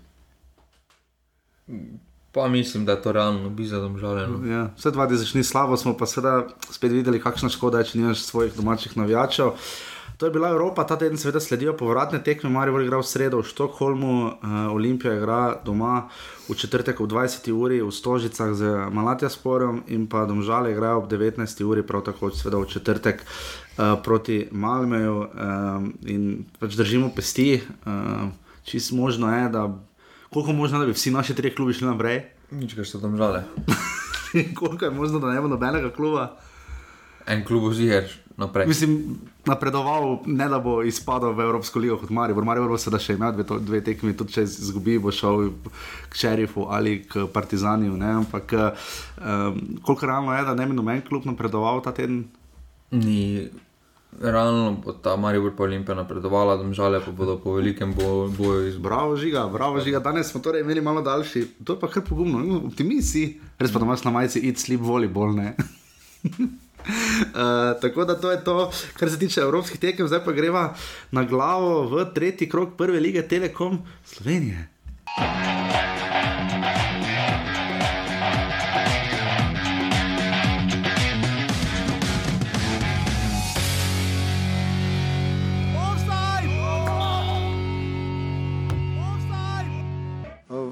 Pa 2.37 2.49
mislim, 2.49 2.85
da 2.85 2.93
je 2.93 3.03
to 3.03 3.13
realno, 3.13 3.51
bi 3.51 3.65
za 3.65 3.79
domžaljeno. 3.81 4.47
Ja, 4.47 4.69
vse 4.77 4.91
dva 4.91 5.07
dni 5.07 5.17
začni 5.17 5.45
slabo, 5.45 5.77
smo 5.77 5.95
pa 5.97 6.05
seveda 6.07 6.49
spet 6.71 6.93
videli, 6.93 7.21
kakšna 7.21 7.49
škoda 7.49 7.81
je, 7.81 7.87
če 7.89 7.99
nimaš 7.99 8.27
svojih 8.29 8.53
domačih 8.53 8.97
navijačev. 8.97 9.55
To 10.17 10.29
je 10.29 10.33
bila 10.35 10.51
Evropa, 10.53 10.85
ta 10.85 10.99
teden 11.01 11.17
seveda 11.17 11.41
sledijo 11.41 11.73
povratne 11.77 12.21
tekme, 12.25 12.51
Marijo 12.51 12.83
igra 12.85 13.01
v 13.01 13.09
sredo 13.09 13.41
v 13.41 13.49
Štokholmu, 13.49 14.13
uh, 14.27 14.53
Olimpija 14.75 15.15
igra 15.17 15.57
doma 15.65 16.11
v 16.49 16.59
četrtek 16.61 17.01
ob 17.01 17.09
20. 17.09 17.49
uri 17.53 17.81
v 17.81 17.89
Stožicah 17.89 18.53
z 18.53 18.77
Malatija 18.93 19.33
Sporjem 19.33 19.81
in 19.89 20.05
pa 20.05 20.27
domžale 20.29 20.77
igrajo 20.77 20.99
ob 20.99 21.09
19. 21.09 21.65
uri, 21.65 21.87
prav 21.89 22.05
tako 22.05 22.35
seveda 22.37 22.61
v 22.61 22.69
četrtek 22.69 23.25
uh, 23.25 23.97
proti 24.05 24.49
Malmeju 24.53 25.17
um, 25.25 25.93
in 26.05 26.45
pač 26.61 26.77
držimo 26.77 27.09
pesti. 27.17 27.63
Uh, 27.85 28.29
čist 28.65 28.93
možno 28.93 29.33
je, 29.33 29.49
da 29.49 29.73
koliko 30.37 30.53
možno, 30.53 30.79
da 30.79 30.87
bi 30.87 30.93
vsi 30.93 31.11
naši 31.11 31.35
trije 31.35 31.55
klubi 31.55 31.73
šli 31.73 31.87
naprej? 31.87 32.21
Nič, 32.51 32.75
kar 32.77 32.85
so 32.85 32.99
tam 33.01 33.17
žale. 33.17 33.45
koliko 34.59 34.85
je 34.85 34.91
možno, 34.91 35.19
da 35.19 35.33
ne 35.33 35.41
bo 35.41 35.49
nobenega 35.49 35.89
kluba? 35.91 36.37
En 37.27 37.45
klub 37.45 37.65
oziger 37.65 38.05
naprej. 38.37 38.67
Mislim, 38.67 39.17
napredoval, 39.47 40.19
ne 40.27 40.49
da 40.49 40.59
bo 40.59 40.83
izpadel 40.83 41.33
v 41.33 41.41
Evropsko 41.41 41.81
ligo 41.81 41.97
kot 41.97 42.13
Marijo. 42.13 42.45
Marijo 42.45 42.69
bo 42.69 42.77
sedaj 42.77 43.01
še 43.01 43.17
imel 43.17 43.33
dve, 43.33 43.47
dve 43.65 43.81
tekmi, 43.81 44.13
tudi 44.13 44.37
če 44.37 44.45
izgubi, 44.45 44.99
bo 45.01 45.09
šel 45.09 45.49
k 46.13 46.21
šerifu 46.21 46.69
ali 46.69 46.99
k 47.09 47.25
Partizaniju. 47.33 47.97
Ne? 47.97 48.13
Ampak 48.21 48.53
um, 48.53 49.63
koliko 49.89 50.07
realno 50.07 50.37
je, 50.37 50.45
da 50.45 50.55
ne 50.55 50.69
bi 50.69 50.77
noben 50.77 51.01
klub 51.09 51.25
napredoval 51.25 51.81
ta 51.81 51.97
teden? 51.97 52.27
Ni 52.93 53.49
realno 54.21 54.77
bo 54.85 54.93
ta 54.93 55.17
Marijo 55.17 55.53
pa 55.57 55.63
Olimpija 55.63 55.95
napredovala, 55.95 56.57
domžale 56.57 57.01
pa 57.05 57.11
bodo 57.11 57.39
po 57.39 57.55
velikem 57.55 57.95
bo, 57.95 58.29
boju 58.29 58.69
izbrali. 58.69 58.83
Bravo, 58.83 59.17
žiga, 59.17 59.47
bravo, 59.53 59.81
žiga. 59.81 60.01
Danes 60.01 60.31
smo 60.31 60.41
torej 60.41 60.61
imeli 60.61 60.81
malo 60.81 61.03
daljši, 61.03 61.47
to 61.65 61.73
je 61.73 61.81
pa 61.81 61.89
kar 61.89 62.03
pogumno, 62.09 62.39
no, 62.39 62.61
optimisti, 62.67 63.41
res 63.59 63.73
pa 63.73 63.79
da 63.79 63.85
imaš 63.85 64.05
na 64.05 64.11
majici 64.11 64.49
eat, 64.49 64.59
sleep, 64.59 64.81
volleyball. 64.81 65.37
Uh, 65.37 65.51
tako 67.83 68.05
da 68.05 68.21
to 68.21 68.31
je 68.31 68.45
to, 68.45 68.71
kar 68.97 69.11
se 69.11 69.19
tiče 69.19 69.41
evropskih 69.41 69.81
tekem, 69.81 70.09
zdaj 70.09 70.25
pa 70.25 70.33
greva 70.33 70.75
na 71.11 71.25
glavo 71.25 71.83
v 71.91 72.07
tretji 72.15 72.49
krok 72.49 72.77
prve 72.77 73.01
lige 73.01 73.29
Telekom 73.29 73.79
Slovenije. 74.05 74.69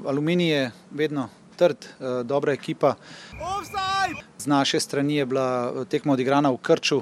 Aluminij 0.05 0.47
je 0.47 0.71
vedno 0.91 1.29
trd, 1.55 1.87
dobra 2.23 2.53
ekipa. 2.53 2.93
Z 4.37 4.47
naše 4.47 4.79
strani 4.79 5.15
je 5.15 5.25
bila 5.25 5.85
tekma 5.89 6.13
odigrana 6.13 6.51
v 6.51 6.57
Krču, 6.57 7.01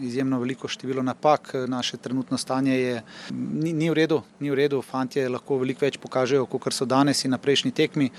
izjemno 0.00 0.38
veliko 0.38 0.68
število 0.68 1.02
napak, 1.02 1.54
naše 1.68 1.96
trenutno 1.96 2.38
stanje 2.38 2.74
je, 2.80 3.02
ni, 3.30 3.72
ni 3.72 3.90
v 3.90 3.94
redu, 3.94 4.22
ni 4.40 4.50
v 4.50 4.54
redu, 4.54 4.82
fantje 4.82 5.28
lahko 5.28 5.58
veliko 5.62 5.86
več 5.86 5.96
pokažejo, 5.98 6.46
kot 6.46 6.74
so 6.74 6.84
danes 6.84 7.24
in 7.24 7.30
na 7.30 7.38
prejšnji 7.38 7.72
tekmi. 7.72 8.10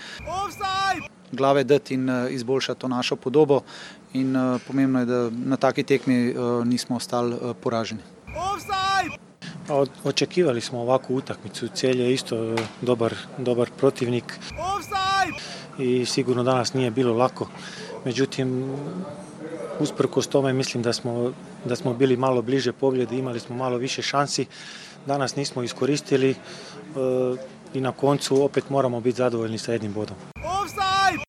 Glave 1.31 1.63
dati 1.63 1.93
in 1.93 2.09
izboljšati 2.29 2.81
to 2.81 2.87
našo 2.87 3.15
podobo 3.15 3.61
in 4.13 4.33
pomembno 4.67 4.99
je, 4.99 5.05
da 5.05 5.29
na 5.29 5.57
taki 5.57 5.83
tekmi 5.83 6.33
nismo 6.65 6.95
ostali 6.95 7.35
poraženi. 7.61 8.01
Očekivali 10.03 10.61
smo 10.61 10.81
ovakvu 10.81 11.15
utakmicu, 11.15 11.67
Celje 11.67 12.03
je 12.03 12.13
isto 12.13 12.55
dobar, 12.81 13.13
dobar 13.37 13.69
protivnik 13.77 14.39
i 15.79 16.05
sigurno 16.05 16.43
danas 16.43 16.73
nije 16.73 16.91
bilo 16.91 17.13
lako. 17.13 17.47
Međutim, 18.05 18.73
usprkos 19.79 20.27
tome 20.27 20.53
mislim 20.53 20.83
da 20.83 20.93
smo, 20.93 21.33
da 21.65 21.75
smo 21.75 21.93
bili 21.93 22.17
malo 22.17 22.41
bliže 22.41 22.71
pobjedi, 22.71 23.17
imali 23.17 23.39
smo 23.39 23.55
malo 23.55 23.77
više 23.77 24.01
šansi. 24.01 24.45
Danas 25.05 25.35
nismo 25.35 25.63
iskoristili 25.63 26.29
e, 26.29 26.35
i 27.73 27.81
na 27.81 27.91
koncu 27.91 28.43
opet 28.43 28.69
moramo 28.69 28.99
biti 28.99 29.17
zadovoljni 29.17 29.57
sa 29.57 29.71
jednim 29.71 29.93
bodom. 29.93 30.15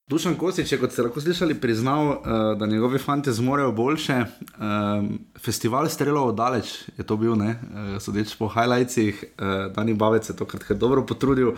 Dušan 0.06 0.36
Kostič 0.38 0.70
je, 0.72 0.78
kot 0.78 0.92
ste 0.94 1.02
lahko 1.02 1.18
slišali, 1.20 1.56
priznal, 1.58 2.08
uh, 2.08 2.18
da 2.58 2.66
njegovi 2.66 2.98
fanti 2.98 3.32
zmorejo 3.32 3.72
boljše. 3.72 4.20
Um, 4.22 5.08
festival 5.38 5.88
strelov 5.88 6.30
daleč 6.38 6.84
je 6.96 7.02
to 7.02 7.16
bil, 7.16 7.32
uh, 7.34 7.98
sodeč 7.98 8.36
po 8.38 8.46
highlightsih, 8.48 9.24
uh, 9.24 9.72
Dani 9.74 9.94
Bavec 9.94 10.28
je 10.30 10.36
tokrat 10.36 10.78
dobro 10.78 11.02
potrudil. 11.06 11.56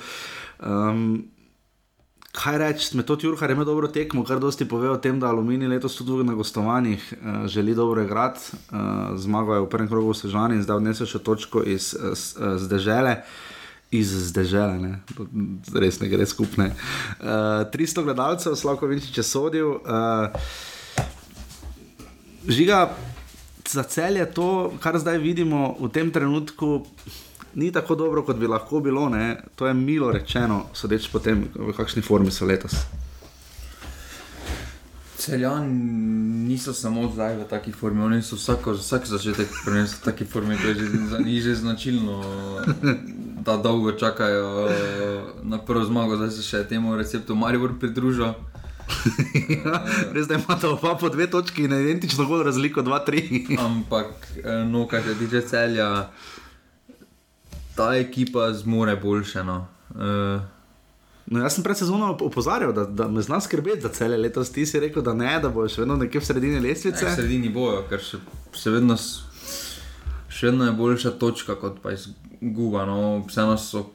Um, 0.64 1.28
kaj 2.32 2.58
reči, 2.58 2.96
metod 2.96 3.24
Jurhar 3.24 3.50
ima 3.50 3.68
dobro 3.68 3.88
tekmo, 3.88 4.24
kar 4.24 4.40
dosti 4.40 4.64
pove 4.64 4.90
o 4.90 4.96
tem, 4.96 5.20
da 5.20 5.28
Alumini 5.28 5.68
letos 5.68 5.96
tudi 5.96 6.24
na 6.24 6.32
gostovanjih 6.32 7.12
uh, 7.12 7.46
želi 7.46 7.74
dobro 7.74 8.02
igrati. 8.02 8.40
Uh, 8.72 9.12
zmagal 9.16 9.54
je 9.54 9.60
v 9.60 9.68
prvem 9.68 9.88
krogu 9.88 10.16
v 10.16 10.16
Sežani 10.16 10.56
in 10.56 10.64
zdaj 10.64 10.80
odnesel 10.80 11.06
še 11.06 11.20
točko 11.20 11.62
iz 11.62 11.92
uh, 11.92 12.16
Zdežele. 12.56 13.20
Uh, 13.20 13.47
iz 13.90 14.12
zdržele, 14.28 14.98
res 15.74 16.00
ne 16.00 16.08
gre 16.08 16.26
skupne. 16.28 16.72
Uh, 17.20 17.64
300 17.72 18.04
gledalcev, 18.04 18.56
slabo 18.56 18.88
več 18.90 19.08
če 19.14 19.24
sodil. 19.24 19.78
Uh, 19.80 20.28
žiga, 22.48 22.90
za 23.68 23.82
cel 23.88 24.20
je 24.20 24.26
to, 24.32 24.50
kar 24.80 24.98
zdaj 25.00 25.18
vidimo 25.18 25.76
v 25.80 25.88
tem 25.92 26.12
trenutku. 26.12 26.84
Ni 27.58 27.72
tako 27.72 27.96
dobro, 27.96 28.22
kot 28.22 28.36
bi 28.36 28.46
lahko 28.46 28.80
bilo, 28.84 29.08
ne? 29.08 29.40
to 29.56 29.66
je 29.66 29.74
milo 29.74 30.12
rečeno, 30.12 30.68
sodeč 30.76 31.08
po 31.08 31.18
tem, 31.18 31.48
v 31.56 31.72
kakšni 31.72 32.04
formi 32.04 32.30
so 32.30 32.46
letos. 32.46 32.76
Celjani 35.18 35.72
niso 36.46 36.72
samo 36.76 37.08
zdaj 37.10 37.40
v 37.40 37.48
taki 37.50 37.72
formi, 37.72 38.04
oni 38.04 38.22
so 38.22 38.36
vsako, 38.36 38.76
vsak 38.78 39.08
začetek 39.10 39.48
prenesli 39.64 39.98
v 39.98 40.04
taki 40.04 40.28
formi, 40.28 40.60
to 40.60 40.70
je 40.70 40.74
že 40.74 40.86
za 41.10 41.18
njih 41.18 41.42
že 41.42 41.54
značilno, 41.56 42.20
da 43.48 43.56
dolgo 43.62 43.92
čakajo 43.92 44.68
na 45.42 45.58
prvo 45.58 45.84
zmago, 45.84 46.16
zdaj 46.16 46.30
se 46.36 46.42
še 46.44 46.64
temu 46.68 46.96
receptu 46.96 47.34
Maribor 47.34 47.72
pridružil. 47.80 48.34
ja, 49.64 49.78
res 50.16 50.28
da 50.28 50.36
imate 50.36 50.68
oba 50.68 50.94
po 51.00 51.08
dve 51.08 51.30
točki 51.30 51.64
in 51.64 51.72
identično 51.72 52.26
bolj 52.28 52.44
razliko, 52.50 52.84
dva, 52.84 53.00
tri. 53.04 53.24
Ampak, 53.68 54.28
no, 54.68 54.84
kar 54.88 55.02
se 55.02 55.16
tiče 55.18 55.42
celja, 55.48 55.88
ta 57.76 57.90
ekipa 57.96 58.52
zmore 58.52 58.96
boljše. 58.96 59.44
No. 59.44 59.64
Uh, 59.96 60.44
No, 61.28 61.42
jaz 61.44 61.58
sem 61.58 61.64
pred 61.64 61.76
sezono 61.76 62.14
opozarjal, 62.24 62.72
da, 62.72 62.84
da 62.84 63.08
me 63.08 63.22
znaš 63.22 63.44
skrbeti 63.44 63.80
za 63.80 63.88
cele 63.92 64.16
letos. 64.16 64.48
Ti 64.52 64.66
si 64.66 64.80
rekel, 64.80 65.02
da 65.04 65.12
ne, 65.14 65.34
da 65.42 65.50
boš 65.52 65.76
vedno 65.78 65.96
nekje 65.96 66.20
v 66.20 66.24
sredini 66.24 66.60
lestvice. 66.60 67.04
Ne, 67.04 67.10
v 67.10 67.16
sredini 67.16 67.50
bojo, 67.52 67.82
ker 67.90 68.00
še, 68.00 68.20
še, 68.56 68.72
vedno, 68.72 68.96
še 70.38 70.52
vedno 70.52 70.68
je 70.68 70.72
boljša 70.78 71.16
točka 71.18 71.58
kot 71.58 71.80
pa 71.82 71.92
izguba. 71.96 72.86
No, 72.86 73.24
vseeno 73.26 73.56
so 73.58 73.88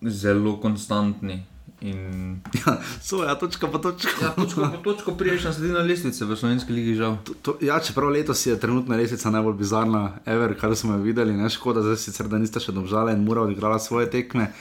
zelo 0.00 0.56
konstantni. 0.60 1.42
In... 1.82 2.38
Ja, 2.62 2.76
so, 3.02 3.24
ja, 3.26 3.34
točka 3.34 3.66
pa 3.66 3.78
točka. 3.82 4.10
Ja, 4.22 4.30
točko 4.38 4.68
po 4.70 4.82
točko 4.86 5.14
priješ 5.18 5.44
na 5.44 5.52
sredino 5.52 5.82
lestvice 5.82 6.24
v 6.24 6.36
slovenski 6.38 6.72
ligi, 6.72 6.94
žal. 6.94 7.18
To, 7.26 7.34
to, 7.42 7.56
ja, 7.60 7.80
čeprav 7.82 8.12
letos 8.14 8.46
je 8.46 8.54
trenutna 8.60 8.96
lestvica 8.96 9.34
najbolj 9.34 9.58
bizarna, 9.58 10.02
ever, 10.26 10.54
kar 10.60 10.76
smo 10.78 10.94
jo 10.94 11.02
videli. 11.02 11.34
Ne 11.36 11.50
škoda, 11.50 11.82
zdaj 11.82 11.98
sicer, 12.04 12.30
da 12.30 12.38
niste 12.38 12.62
še 12.62 12.72
dobžali 12.72 13.12
in 13.16 13.26
mora 13.26 13.44
odigrala 13.48 13.82
svoje 13.82 14.08
tekme. 14.10 14.52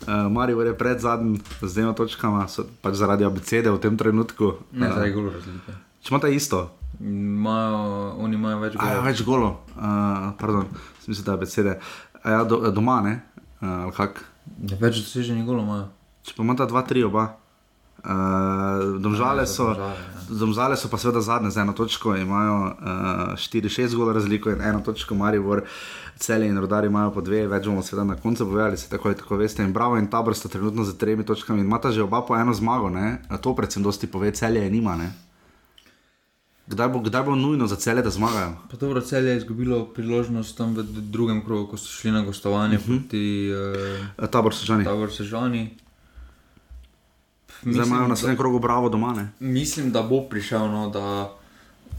Uh, 0.00 0.32
Marijo 0.32 0.64
je 0.64 0.72
pred 0.78 1.00
zadnjim, 1.00 1.36
z 1.60 1.74
dvema 1.74 1.92
točkama, 1.92 2.46
pač 2.80 2.94
zaradi 2.96 3.28
abecede 3.28 3.68
v 3.68 3.80
tem 3.84 4.00
trenutku. 4.00 4.54
Ne, 4.72 4.88
uh, 4.88 4.96
zdaj 4.96 5.12
je 5.12 5.14
golo 5.14 5.36
razlike. 5.36 5.76
Če 6.00 6.14
imate 6.14 6.32
isto? 6.32 6.79
Imajo, 7.00 8.14
oni 8.18 8.34
imajo 8.34 8.58
več 8.60 8.76
golo. 8.76 8.90
Ja, 8.90 9.00
več 9.04 9.22
golo, 9.24 9.50
uh, 9.76 10.32
pardon, 10.40 10.66
mislim, 11.06 11.24
da 11.24 11.32
je 11.32 11.38
abecede. 11.38 11.76
A 12.22 12.34
ja, 12.34 12.40
do, 12.44 12.60
doma, 12.74 13.00
ne? 13.06 13.14
Uh, 13.60 13.88
ja, 13.96 14.76
več 14.80 15.00
doseženih 15.00 15.46
golo 15.48 15.64
imajo. 15.64 15.86
Če 16.26 16.36
pa 16.36 16.44
imate 16.44 16.66
dva, 16.68 16.82
tri 16.88 17.04
oba. 17.06 17.30
Uh, 18.00 18.96
domžale, 19.00 19.44
so, 19.44 19.70
Domžale, 19.70 19.92
ja. 19.92 20.36
domžale 20.40 20.76
so 20.80 20.88
pa 20.88 20.96
seveda 20.96 21.20
zadnje 21.20 21.50
z 21.52 21.60
eno 21.60 21.74
točko, 21.76 22.14
imajo 22.16 22.54
uh, 22.72 23.34
4-6 23.36 23.96
gola 23.96 24.14
razliko 24.16 24.52
in 24.54 24.62
eno 24.64 24.80
točko, 24.80 25.14
Maribor, 25.14 25.66
celi 26.16 26.48
in 26.48 26.56
rodari 26.56 26.88
imajo 26.88 27.12
po 27.12 27.24
dve, 27.24 27.42
več 27.48 27.68
bomo 27.68 27.84
seveda 27.84 28.06
na 28.08 28.16
koncu 28.16 28.48
povedali, 28.48 28.80
se 28.80 28.88
tako 28.88 29.12
ali 29.12 29.20
tako 29.20 29.36
veste. 29.40 29.64
In 29.64 29.72
Bravo 29.76 30.00
in 30.00 30.08
Tabor 30.08 30.36
sta 30.36 30.48
trenutno 30.48 30.84
za 30.84 30.96
tremi 30.96 31.28
točkami 31.28 31.60
in 31.60 31.68
imata 31.68 31.92
že 31.92 32.02
oba 32.02 32.22
po 32.24 32.36
eno 32.36 32.56
zmago, 32.56 32.88
ne? 32.88 33.20
To 33.40 33.52
predvsem 33.56 33.84
dosti 33.84 34.08
pove, 34.08 34.32
celje 34.32 34.64
je 34.64 34.70
nima. 34.72 34.96
Ne? 34.96 35.12
Kdaj 36.70 36.88
bo, 36.88 37.00
kdaj 37.00 37.22
bo 37.22 37.34
nujno 37.34 37.66
za 37.66 37.76
cele, 37.76 38.02
da 38.02 38.10
zmagajo? 38.10 38.52
Pa 38.70 38.76
dobro, 38.76 39.00
cel 39.00 39.26
je 39.26 39.36
izgubilo 39.36 39.84
priložnost 39.86 40.54
tam 40.56 40.74
v 40.74 40.82
drugem 40.86 41.42
krogu, 41.44 41.66
ko 41.66 41.76
so 41.76 41.90
šli 41.90 42.10
na 42.10 42.22
gostovanje 42.22 42.76
uh 42.76 42.82
Mhm. 42.82 42.92
-huh. 42.92 43.00
proti 43.00 43.50
uh, 44.18 44.28
Tabor 44.28 44.54
so 44.54 44.64
žani. 44.64 44.84
Tabor 44.84 45.10
Sežani. 45.10 45.70
Zdaj 47.62 47.86
imajo 47.86 48.02
na 48.02 48.08
naslednjem 48.08 48.36
krogu 48.36 48.58
Bravo 48.58 48.88
doma. 48.88 49.12
Ne? 49.14 49.28
mislim, 49.40 49.92
da 49.92 50.02
bo 50.02 50.22
prišel, 50.22 50.70
no, 50.70 50.90
da 50.90 51.32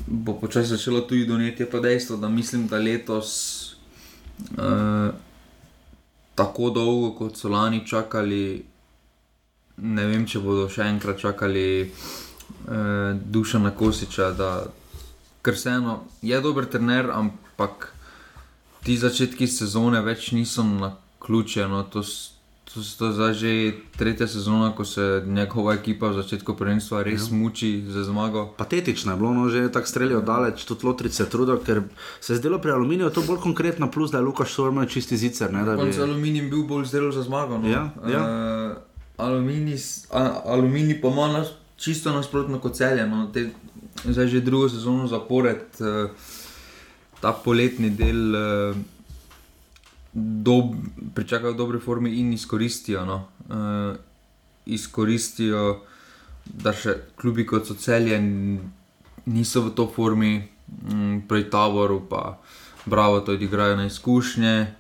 bo 0.08 0.34
počasi 0.34 0.68
začelo 0.70 1.02
tudi 1.02 1.26
doneti. 1.26 1.64
Je 1.64 1.70
pa 1.70 1.80
dejstvo, 1.80 2.18
da 2.18 2.30
mislim, 2.30 2.68
da 2.68 2.78
letos 2.78 3.30
uh, 4.52 5.14
tako 6.36 6.70
dolgo, 6.70 7.12
kot 7.12 7.38
so 7.38 7.50
lani 7.50 7.88
čakali, 7.88 8.64
ne 9.78 10.06
vem, 10.06 10.26
če 10.28 10.40
bodo 10.40 10.70
še 10.70 10.82
enkrat 10.82 11.20
čakali 11.20 11.92
uh, 12.68 13.20
Dušana 13.26 13.72
Kosiča. 13.72 14.32
Da, 14.32 14.64
ker 15.42 15.54
vseeno 15.54 16.00
je 16.22 16.42
dober 16.42 16.66
trener, 16.66 17.10
ampak 17.12 17.94
ti 18.84 18.98
začetki 18.98 19.48
sezone 19.48 20.02
več 20.02 20.32
niso 20.32 20.64
na 20.64 20.96
ključe. 21.20 21.68
No, 21.68 21.84
to, 21.84 22.02
to, 22.74 22.82
s- 22.82 22.96
to 22.98 23.06
je 23.06 23.14
zdaj 23.14 23.34
že 23.34 23.50
tretja 23.98 24.28
sezona, 24.28 24.72
ko 24.76 24.86
se 24.86 25.24
njegova 25.26 25.74
ekipa 25.74 26.08
v 26.08 26.22
začetku 26.22 26.56
prvenstva 26.56 27.04
res 27.04 27.28
ja. 27.30 27.36
muči 27.36 27.84
za 27.88 28.04
zmago. 28.04 28.54
Patetično 28.58 29.12
je 29.14 29.18
bilo, 29.18 29.34
no, 29.34 29.50
že 29.50 29.72
tako 29.72 29.88
strelijo 29.88 30.22
daleč, 30.22 30.64
tudi 30.66 30.86
Lotrice 30.86 31.30
trudijo, 31.30 31.60
ker 31.66 31.82
se 32.22 32.34
je 32.34 32.38
zdelo 32.38 32.58
pri 32.62 32.72
aluminiju 32.72 33.10
to 33.10 33.22
bolj 33.22 33.42
konkretno, 33.44 33.92
plus 33.92 34.12
da 34.12 34.18
je 34.18 34.24
Lukaš 34.24 34.54
Sorman 34.54 34.88
čisti 34.88 35.18
zicer. 35.18 35.54
Ne, 35.54 35.64
bi... 35.64 35.76
Konec 35.78 35.98
aluminij 36.00 36.50
bil 36.50 36.64
bolj 36.64 36.86
zelo 36.86 37.12
za 37.12 37.24
zmago. 37.24 37.58
No. 37.58 37.70
Ja, 37.70 37.90
ja. 38.10 38.22
Uh, 38.22 38.78
aluminij, 39.18 39.78
a, 40.10 40.42
aluminij 40.46 41.02
pa 41.02 41.08
ima 41.08 41.28
nas, 41.28 41.48
čisto 41.82 42.14
nasprotno 42.14 42.60
kot 42.62 42.78
celje. 42.78 43.08
No. 43.10 43.26
Te, 43.34 43.50
zdaj 44.06 44.28
že 44.28 44.46
drugo 44.46 44.70
sezono 44.70 45.08
zapored, 45.10 45.66
uh, 45.82 46.14
ta 47.22 47.34
poletni 47.34 47.90
del. 47.90 48.36
Uh, 48.36 48.82
Dob, 50.14 50.74
pričakajo 51.16 51.54
dobre 51.56 51.80
forme 51.80 52.10
in 52.12 52.34
izkoristijo. 52.34 53.06
No. 53.08 53.28
Uh, 53.48 53.96
izkoristijo, 54.68 55.86
da 56.44 56.74
še 56.76 56.98
klubi 57.16 57.46
kot 57.48 57.70
so 57.70 57.78
celje 57.80 58.18
niso 59.26 59.64
v 59.64 59.72
to 59.72 59.86
formi, 59.88 60.34
um, 60.92 61.22
prej 61.28 61.48
Taboru, 61.54 62.02
pa 62.10 62.42
Bravo, 62.86 63.20
to 63.20 63.32
odigrajo 63.32 63.76
na 63.76 63.86
izkušnje. 63.86 64.76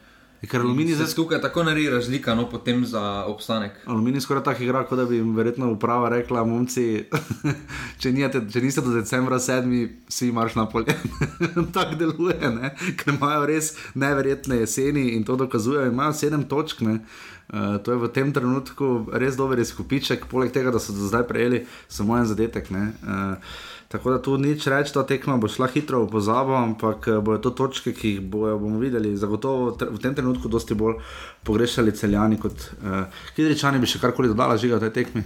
Ker 0.49 0.59
aluminij 0.59 0.95
Zdaj 0.95 1.13
tukaj 1.15 1.41
tako 1.41 1.63
naredi 1.63 1.89
razlika, 1.89 2.33
no 2.35 2.47
potem 2.49 2.85
za 2.85 3.25
obstanek. 3.29 3.75
Aluminij 3.85 4.21
skoraj 4.21 4.43
tako 4.43 4.63
igra, 4.63 4.83
kot 4.89 4.97
da 4.97 5.05
bi 5.05 5.15
jim 5.15 5.35
verjetno 5.35 5.69
uprava 5.71 6.09
rekla, 6.09 6.41
momci, 6.45 7.03
če, 8.01 8.11
nijate, 8.11 8.41
če 8.49 8.61
niste 8.61 8.81
do 8.81 8.93
decembra 8.95 9.37
sedmi, 9.39 9.83
si 10.09 10.31
marš 10.33 10.55
na 10.57 10.65
polje. 10.65 10.95
tako 11.75 11.99
deluje, 11.99 12.49
ne? 12.55 12.73
ker 12.97 13.13
imajo 13.13 13.45
res 13.45 13.75
neverjetne 13.93 14.57
jeseni 14.63 15.11
in 15.13 15.27
to 15.27 15.37
dokazujejo. 15.37 15.91
Imajo 15.93 16.17
sedem 16.17 16.47
točk, 16.49 16.81
ne? 16.89 17.03
Uh, 17.51 17.77
to 17.83 17.93
je 17.93 17.99
v 18.01 18.09
tem 18.15 18.33
trenutku 18.33 19.11
res 19.13 19.37
dober 19.37 19.59
izkupiček, 19.61 20.25
poleg 20.31 20.49
tega, 20.55 20.73
da 20.73 20.81
so 20.81 20.95
do 20.95 21.05
zdaj 21.05 21.27
prejeli 21.29 21.65
samo 21.87 22.17
en 22.17 22.25
zadetek. 22.25 22.73
ne. 22.73 22.87
Uh, 23.05 23.53
tako 23.91 24.11
da 24.11 24.21
tu 24.21 24.37
nič 24.37 24.67
reči, 24.67 24.93
ta 24.93 25.03
tekma 25.07 25.35
bo 25.37 25.49
šla 25.51 25.67
hitro 25.73 26.05
v 26.05 26.11
pozabo, 26.11 26.55
ampak 26.55 27.07
eh, 27.07 27.19
bojo 27.19 27.41
to 27.43 27.51
točke, 27.51 27.93
ki 27.93 28.15
jih 28.15 28.21
bojo, 28.23 28.55
bomo 28.59 28.79
videli, 28.79 29.17
zagotovo 29.17 29.75
v 29.75 29.99
tem 29.99 30.15
trenutku 30.15 30.47
dosti 30.47 30.77
bolj 30.77 31.01
pogrešali 31.43 31.91
celjani 31.91 32.39
kot 32.39 32.55
uh, 32.55 33.11
Kidričani, 33.35 33.81
bi 33.81 33.89
še 33.89 33.99
karkoli 33.99 34.31
dodala 34.31 34.55
žiga 34.57 34.79
v 34.79 34.87
tej 34.87 34.93
tekmi. 35.01 35.23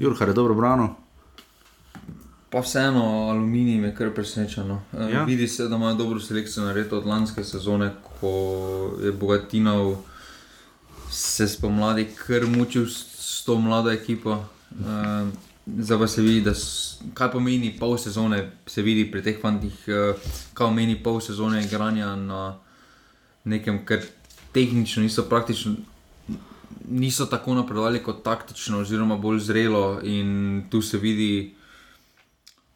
Jurkar 0.00 0.32
je 0.32 0.34
dobro 0.34 0.56
brano. 0.56 0.94
Pa 2.50 2.64
vseeno, 2.64 3.28
aluminij 3.30 3.78
me 3.78 3.90
kar 3.94 4.08
preseneča. 4.14 4.64
No. 4.64 4.80
Ja. 4.96 5.26
Vidi 5.28 5.46
se, 5.48 5.68
da 5.68 5.76
imajo 5.76 5.94
dobro 6.00 6.20
selekcijo 6.20 6.64
narediti 6.64 6.94
od 6.94 7.06
lanske 7.06 7.44
sezone, 7.44 7.92
ko 8.20 8.32
je 9.04 9.12
Bogatinov 9.12 10.00
se 11.10 11.48
spomladi 11.48 12.08
kar 12.14 12.46
mučil 12.46 12.86
s, 12.86 13.04
s 13.18 13.44
to 13.44 13.58
mlado 13.58 13.90
ekipo. 13.90 14.44
Uh, 14.70 15.28
Zdaj 15.66 15.98
pa 15.98 16.06
se 16.06 16.22
vidi, 16.22 16.40
da 16.40 16.54
kaj 17.14 17.30
pomeni 17.32 17.74
pol 17.78 17.98
sezone, 17.98 18.50
se 18.66 18.82
vidi 18.82 19.04
pri 19.10 19.22
teh 19.22 19.36
fantih, 19.40 19.76
uh, 19.88 20.30
kaj 20.54 20.66
pomeni 20.66 20.96
pol 21.02 21.20
sezone 21.20 21.64
igranja 21.64 22.14
na 22.16 22.56
nekem, 23.44 23.84
kar 23.86 24.00
tehnično 24.52 25.02
niso 25.02 25.28
praktično. 25.28 25.74
Niso 26.90 27.26
tako 27.26 27.54
napredovali 27.54 28.02
kot 28.02 28.24
taktično, 28.24 28.80
oziroma 28.80 29.16
bolj 29.16 29.38
zrelo, 29.46 30.00
in 30.02 30.64
tu 30.70 30.82
se 30.82 30.98
vidi 30.98 31.54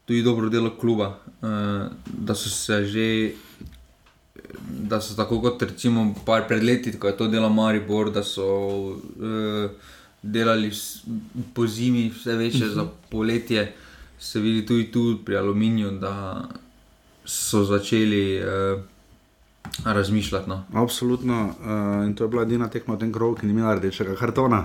tudi 0.05 0.23
dobro 0.23 0.49
delo 0.49 0.77
kluba, 0.81 1.09
uh, 1.41 1.49
da 2.07 2.35
so 2.35 2.51
se 2.51 2.85
že, 2.85 3.33
da 4.69 5.01
so 5.01 5.17
tako 5.17 5.41
kot 5.41 5.63
recimo 5.63 6.15
pred 6.49 6.63
leti, 6.63 6.99
ko 6.99 7.09
je 7.09 7.17
to 7.17 7.29
delal 7.29 7.51
Maribor, 7.51 8.11
da 8.13 8.23
so 8.23 8.47
uh, 8.47 9.71
delali 10.25 10.71
po 11.55 11.67
zimi 11.67 12.09
vse 12.09 12.37
večje 12.37 12.69
za 12.69 12.87
poletje, 13.11 13.73
se 14.19 14.41
vidi 14.41 14.67
tudi 14.67 14.93
tu 14.93 15.19
pri 15.25 15.37
aluminiju, 15.37 15.91
da 15.91 16.45
so 17.25 17.65
začeli 17.65 18.41
uh, 18.41 18.81
razmišljati. 19.85 20.49
No. 20.49 20.65
Absolutno. 20.73 21.45
Uh, 21.61 22.07
in 22.07 22.15
to 22.15 22.25
je 22.25 22.29
bila 22.29 22.43
edina 22.43 22.69
tekma 22.69 22.95
v 22.95 22.99
tem 22.99 23.13
krogu, 23.13 23.37
ki 23.41 23.47
ni 23.47 23.53
imela 23.53 23.75
rdečega 23.75 24.17
kartona. 24.17 24.65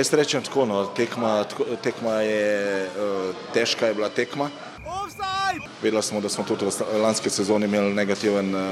Jaz 0.00 0.12
rečem 0.12 0.42
tako, 0.42 0.64
no, 0.66 0.86
tekma, 0.96 1.44
tako- 1.44 1.76
tekma 1.82 2.12
je 2.24 2.86
uh, 2.88 3.34
težka, 3.52 3.86
je 3.86 3.94
bila 3.94 4.08
tekma. 4.08 4.50
Vedeli 5.82 6.02
smo, 6.02 6.20
da 6.20 6.28
smo 6.28 6.44
tudi 6.44 6.64
v 6.64 7.00
lanski 7.02 7.30
sezoni 7.30 7.64
imeli 7.64 7.94
negativen 7.94 8.54
uh, 8.54 8.62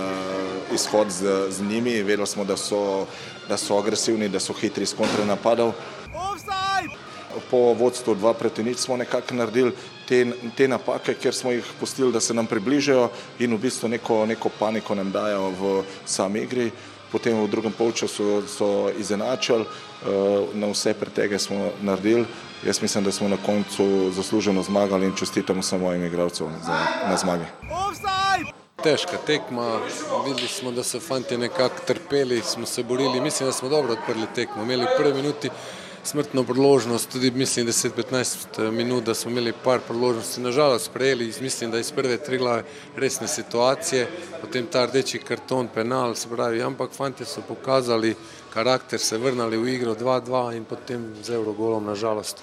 izhod 0.73 1.11
z, 1.11 1.51
z 1.51 1.63
njimi, 1.63 2.03
vedeli 2.03 2.27
smo, 2.27 2.45
da 2.45 2.57
so, 2.57 3.07
da 3.49 3.57
so 3.57 3.79
agresivni, 3.79 4.29
da 4.29 4.41
so 4.41 4.53
hitri 4.53 4.83
iz 4.83 4.95
kontranapadov. 4.97 5.73
Po 7.51 7.75
vodstvu 7.75 8.15
2 8.15 8.35
proti 8.35 8.65
nič 8.65 8.79
smo 8.79 8.97
nekako 8.97 9.35
naredili 9.35 9.73
te, 10.09 10.27
te 10.57 10.69
napake, 10.69 11.15
ker 11.15 11.35
smo 11.35 11.53
jih 11.53 11.65
pustili, 11.81 12.13
da 12.13 12.21
se 12.21 12.35
nam 12.35 12.47
približajo 12.47 13.11
in 13.39 13.55
v 13.55 13.59
bistvu 13.59 13.89
neko, 13.89 14.27
neko 14.27 14.51
paniko 14.59 14.95
nam 14.95 15.13
dajo 15.13 15.51
v 15.51 15.83
sami 16.07 16.41
igri. 16.49 16.71
Potem 17.13 17.43
v 17.43 17.49
drugem 17.49 17.73
polčasu 17.73 18.43
so 18.49 18.91
izenačili, 18.99 19.65
eh, 19.65 20.07
na 20.55 20.67
vse 20.67 20.95
pretege 20.95 21.39
smo 21.39 21.71
naredili. 21.81 22.27
Jaz 22.67 22.83
mislim, 22.83 23.05
da 23.05 23.13
smo 23.13 23.29
na 23.29 23.37
koncu 23.47 24.11
zasluženo 24.11 24.63
zmagali 24.63 25.07
in 25.07 25.15
čestitamo 25.17 25.63
samo 25.63 25.85
mojim 25.85 26.05
igralcem 26.05 26.47
za, 26.67 26.79
na 27.09 27.17
zmagi. 27.17 27.45
Težka 28.83 29.17
tekma, 29.27 29.81
videli 30.27 30.49
smo, 30.49 30.71
da 30.71 30.83
so 30.83 31.01
fanti 31.01 31.39
nekako 31.39 31.75
trpeli, 31.87 32.43
smo 32.43 32.67
se 32.67 32.83
borili, 32.83 33.21
mislim, 33.21 33.49
da 33.49 33.53
smo 33.53 33.69
dobro 33.69 33.93
odprli 33.93 34.27
tekmo. 34.35 34.63
Imeli 34.63 34.85
v 34.85 34.97
prvi 34.97 35.15
minuti 35.15 35.51
smrtno 36.09 36.45
priložnost, 36.45 37.11
tudi 37.13 37.31
mislim 37.31 37.67
10-15 37.67 38.71
minut, 38.71 39.05
da 39.05 39.15
smo 39.15 39.31
imeli 39.31 39.53
par 39.65 39.81
priložnosti, 39.89 40.41
nažalost 40.41 40.93
prejeli, 40.93 41.33
mislim, 41.41 41.71
da 41.71 41.79
iz 41.79 41.93
prve 41.93 42.17
tri 42.17 42.39
glave 42.39 42.63
resne 42.97 43.29
situacije, 43.29 44.09
potem 44.41 44.67
ta 44.67 44.87
rdeči 44.87 45.19
karton, 45.19 45.69
penal, 45.75 46.15
se 46.15 46.29
pravi, 46.29 46.63
ampak 46.63 46.91
fanti 46.97 47.25
so 47.25 47.43
pokazali 47.49 48.15
karakter, 48.55 49.01
se 49.01 49.19
vrnili 49.19 49.57
v 49.57 49.75
igro 49.75 49.95
2-2 49.95 50.57
in 50.57 50.65
potem 50.65 51.15
z 51.23 51.31
Eurogolom, 51.31 51.85
nažalost, 51.85 52.41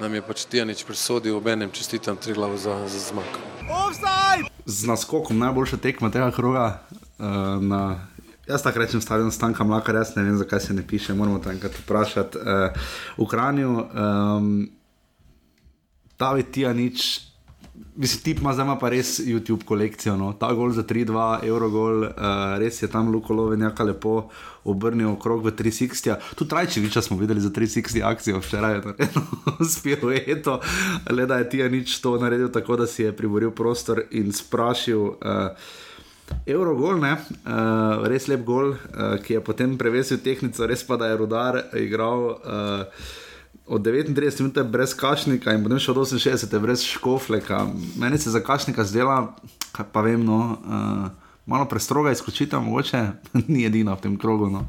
nam 0.00 0.14
je 0.14 0.22
pač 0.22 0.44
Tijanič 0.44 0.84
presodil, 0.84 1.36
ob 1.36 1.46
enem 1.46 1.70
čestitam 1.70 2.16
tri 2.16 2.34
glavo 2.34 2.56
za, 2.56 2.88
za 2.88 2.98
zmag. 2.98 3.38
z 4.66 4.86
naskokom 4.86 5.38
najboljša 5.38 5.76
tekma 5.76 6.10
tega 6.10 6.30
kroga. 6.30 6.80
Uh, 7.18 7.62
na, 7.62 8.08
jaz 8.48 8.62
tako 8.62 8.78
rečem, 8.78 9.00
stadion 9.00 9.32
stanka 9.32 9.64
mlaka, 9.64 9.92
res 9.92 10.14
ne 10.16 10.22
vem, 10.22 10.38
zakaj 10.38 10.60
se 10.60 10.74
ne 10.74 10.86
piše, 10.86 11.14
moramo 11.14 11.38
tam 11.38 11.56
enkrat 11.56 11.76
vprašati. 11.82 12.38
Uh, 12.38 12.88
v 13.18 13.28
Kranju, 13.30 13.70
um, 13.70 14.50
David 16.18 16.50
Tijanič, 16.50 17.20
Mislim, 17.96 18.22
tip 18.22 18.38
ima 18.38 18.52
zdaj 18.54 18.76
pa 18.80 18.88
res 18.88 19.20
YouTube 19.20 19.64
kolekcijo. 19.64 20.16
No. 20.16 20.32
Ta 20.32 20.52
gol 20.54 20.70
za 20.74 20.82
3-2, 20.82 21.46
Eurogol, 21.46 22.02
uh, 22.02 22.54
res 22.58 22.82
je 22.82 22.88
tam 22.90 23.10
Luko 23.10 23.34
Lovenjaka 23.34 23.84
lepo 23.86 24.30
obrnil 24.64 25.12
okrog 25.12 25.44
v 25.44 25.52
360. 25.54 26.34
Tu 26.34 26.46
Trajčeviča 26.46 27.02
smo 27.02 27.16
videli 27.18 27.40
za 27.40 27.50
360 27.50 28.02
akcijo 28.02 28.38
včeraj, 28.38 28.80
je 30.26 30.42
to, 30.46 30.60
le 31.10 31.26
da 31.26 31.38
je 31.38 31.48
ti 31.50 31.62
nič 31.62 31.98
to 31.98 32.18
naredil 32.18 32.50
tako, 32.50 32.76
da 32.76 32.86
si 32.86 33.02
je 33.02 33.16
priboril 33.16 33.50
prostor 33.50 34.02
in 34.10 34.32
sprašil. 34.32 35.02
Uh, 35.02 35.50
Eurogol, 36.46 37.00
uh, 37.00 38.04
res 38.08 38.28
lep 38.28 38.44
gol, 38.44 38.74
uh, 38.74 39.16
ki 39.24 39.38
je 39.38 39.40
potem 39.44 39.76
prevesil 39.80 40.20
tehnico, 40.24 40.66
res 40.68 40.84
pa 40.84 40.96
da 41.00 41.08
je 41.08 41.20
rudar 41.20 41.60
igral. 41.76 42.40
Uh, 42.44 43.12
od 43.66 43.80
39 43.80 44.40
minut 44.40 44.58
brez 44.68 44.92
kašnika 44.92 45.54
in 45.56 45.62
potem 45.64 45.80
še 45.80 45.92
od 45.92 46.04
68 46.04 46.60
brez 46.60 46.84
škofleka. 46.84 47.64
Meni 48.00 48.20
se 48.20 48.32
za 48.32 48.44
kašnika 48.44 48.84
zdela, 48.84 49.36
pa 49.72 50.00
vem, 50.04 50.20
no, 50.20 50.60
uh, 50.60 51.08
malo 51.48 51.68
prestroga 51.68 52.12
izključitev, 52.12 52.60
mogoče 52.60 53.06
ni 53.52 53.64
edina 53.64 53.96
v 53.96 54.04
tem 54.04 54.18
krogu. 54.20 54.50
No. 54.52 54.66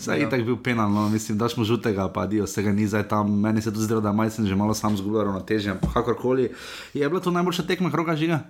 Zdaj 0.00 0.18
je 0.18 0.22
ja. 0.26 0.30
tako 0.30 0.44
bil 0.44 0.56
penalno, 0.56 1.08
mislim, 1.08 1.38
da 1.38 1.48
smo 1.48 1.64
žutega, 1.64 2.08
pa 2.08 2.26
dio, 2.26 2.48
vsega 2.48 2.72
ni 2.72 2.88
zdaj 2.88 3.08
tam. 3.08 3.30
Meni 3.40 3.62
se 3.62 3.72
tudi 3.72 3.84
zdelo, 3.84 4.00
da 4.00 4.12
majcen 4.12 4.46
že 4.46 4.56
malo 4.56 4.74
sam 4.74 4.96
zgubil 4.96 5.22
ravnotežje, 5.22 5.76
ampak 5.76 5.92
kakorkoli. 5.92 6.50
Je 6.94 7.08
bila 7.08 7.20
to 7.20 7.30
najboljša 7.30 7.68
tekma 7.68 7.92
kroga 7.92 8.16
žiga? 8.16 8.42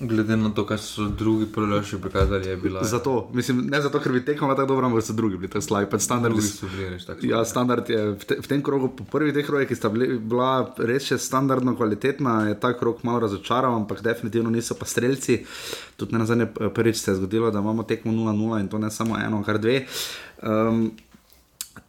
Glede 0.00 0.36
na 0.36 0.50
to, 0.54 0.62
kaj 0.66 0.78
so 0.78 1.08
drugi 1.08 1.46
preleši 1.46 1.98
prikazali, 1.98 2.48
je 2.48 2.56
bila. 2.56 2.84
Zato, 2.84 3.30
mislim, 3.32 3.64
ne 3.66 3.80
zato, 3.82 3.98
ker 4.00 4.12
bi 4.12 4.24
tekmo 4.24 4.54
tako 4.54 4.66
dobro, 4.66 4.86
ampak 4.86 5.02
so 5.02 5.12
drugi 5.12 5.36
bili 5.36 5.50
tako 5.50 5.64
slabi. 5.66 5.90
Pač 5.90 6.00
standard, 6.00 6.34
bili, 6.34 7.30
ja, 7.30 7.44
standard 7.44 7.90
je 7.90 8.04
v, 8.10 8.24
te, 8.28 8.36
v 8.42 8.46
tem 8.46 8.62
krogu, 8.62 8.88
po 8.88 9.04
prvih 9.04 9.34
teh 9.34 9.46
krogih, 9.46 9.68
ki 9.68 9.74
sta 9.74 9.90
bili, 9.90 10.18
bila 10.18 10.68
res 10.78 11.08
še 11.10 11.18
standardno 11.18 11.74
kvalitetna, 11.76 12.36
je 12.52 12.60
ta 12.60 12.70
krog 12.78 13.02
malo 13.02 13.24
razočaral, 13.26 13.74
ampak 13.74 14.04
definitivno 14.06 14.54
niso 14.54 14.78
pa 14.78 14.86
streljci. 14.86 15.42
Tudi 15.98 16.14
na 16.14 16.26
zadnje 16.26 16.46
prvič 16.46 17.02
se 17.02 17.10
je 17.10 17.18
zgodilo, 17.18 17.50
da 17.50 17.58
imamo 17.58 17.82
tekmo 17.82 18.14
0-0 18.14 18.60
in 18.60 18.68
to 18.68 18.78
ne 18.78 18.90
samo 18.90 19.18
eno, 19.18 19.42
kar 19.42 19.58
dve. 19.58 19.82
Um, 20.42 20.92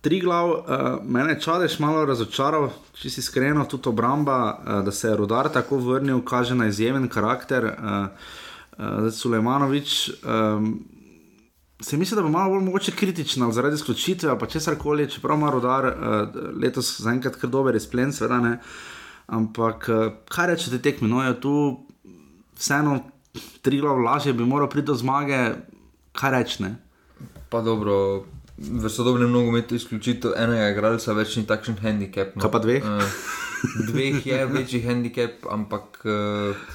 Tri 0.01 0.21
glav, 0.23 0.49
uh, 0.49 0.63
mene 1.03 1.35
čadeš 1.41 1.79
malo 1.83 2.05
razočaral, 2.07 2.69
če 2.95 3.09
si 3.11 3.19
iskreno, 3.19 3.65
tudi 3.67 3.89
obramba, 3.91 4.37
uh, 4.53 4.77
da 4.85 4.91
se 4.95 5.09
je 5.09 5.15
rodar 5.19 5.49
tako 5.51 5.77
vrnil, 5.83 6.21
kaže 6.23 6.55
na 6.55 6.69
izjemen 6.71 7.09
karakter. 7.11 7.65
Uh, 7.65 8.29
uh, 8.79 9.09
Sulejmanovič, 9.11 10.11
um, 10.23 10.79
se 11.81 11.97
mi 11.97 12.05
zdi, 12.05 12.15
da 12.15 12.23
bo 12.23 12.29
malo 12.29 12.53
bolj 12.53 12.63
mogoče 12.63 12.91
kritičen 12.91 13.51
zaradi 13.51 13.75
izključitve 13.75 14.29
ali 14.29 14.49
česar 14.49 14.75
koli, 14.75 15.09
čeprav 15.09 15.37
ima 15.37 15.51
rodar 15.51 15.85
uh, 15.85 15.93
letos 16.61 17.01
zaenkrat 17.01 17.35
kar 17.35 17.49
dober 17.49 17.75
izplen, 17.75 18.13
seveda 18.13 18.39
ne. 18.39 18.59
Ampak 19.27 19.89
uh, 19.89 20.11
kaj 20.29 20.47
rečete 20.47 20.79
tekmi, 20.79 21.09
no 21.09 21.23
je 21.23 21.41
tu 21.41 21.55
vseeno 22.55 22.99
tri 23.61 23.79
glav 23.79 23.99
lažje, 23.99 24.33
bi 24.33 24.45
moral 24.45 24.69
priti 24.69 24.87
do 24.87 24.95
zmage, 24.95 25.53
kaj 26.11 26.31
rečete? 26.31 26.75
Pa 27.49 27.61
dobro 27.61 28.23
v 28.59 28.89
sodobnem 28.89 29.31
nogometu 29.31 29.75
izključitev 29.75 30.33
enega 30.37 30.69
igralca 30.73 31.13
več 31.15 31.37
ni 31.39 31.45
takšen 31.47 31.79
handicap. 31.79 32.35
No. 32.35 32.43
Kaj 32.43 32.51
pa 32.51 32.59
dveh? 32.63 32.83
Uh, 32.83 33.17
dveh 33.87 34.25
je 34.25 34.39
večji 34.55 34.83
handicap, 34.83 35.47
ampak 35.51 36.01
uh, 36.03 36.69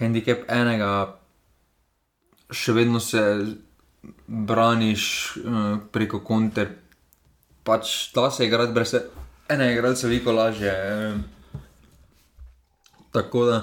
handicap 0.00 0.42
enega 0.50 0.90
še 2.50 2.74
vedno 2.74 3.00
se 3.00 3.22
braniš 4.26 5.04
uh, 5.44 5.78
preko 5.94 6.22
konter. 6.26 6.74
Pač 7.62 8.10
ta 8.14 8.30
se 8.34 8.48
igra 8.48 8.66
brez 8.74 8.96
enega 8.96 9.76
igralca 9.76 10.10
veliko 10.10 10.34
lažje. 10.34 10.74
Uh, 10.74 11.60
tako 13.14 13.46
da. 13.46 13.62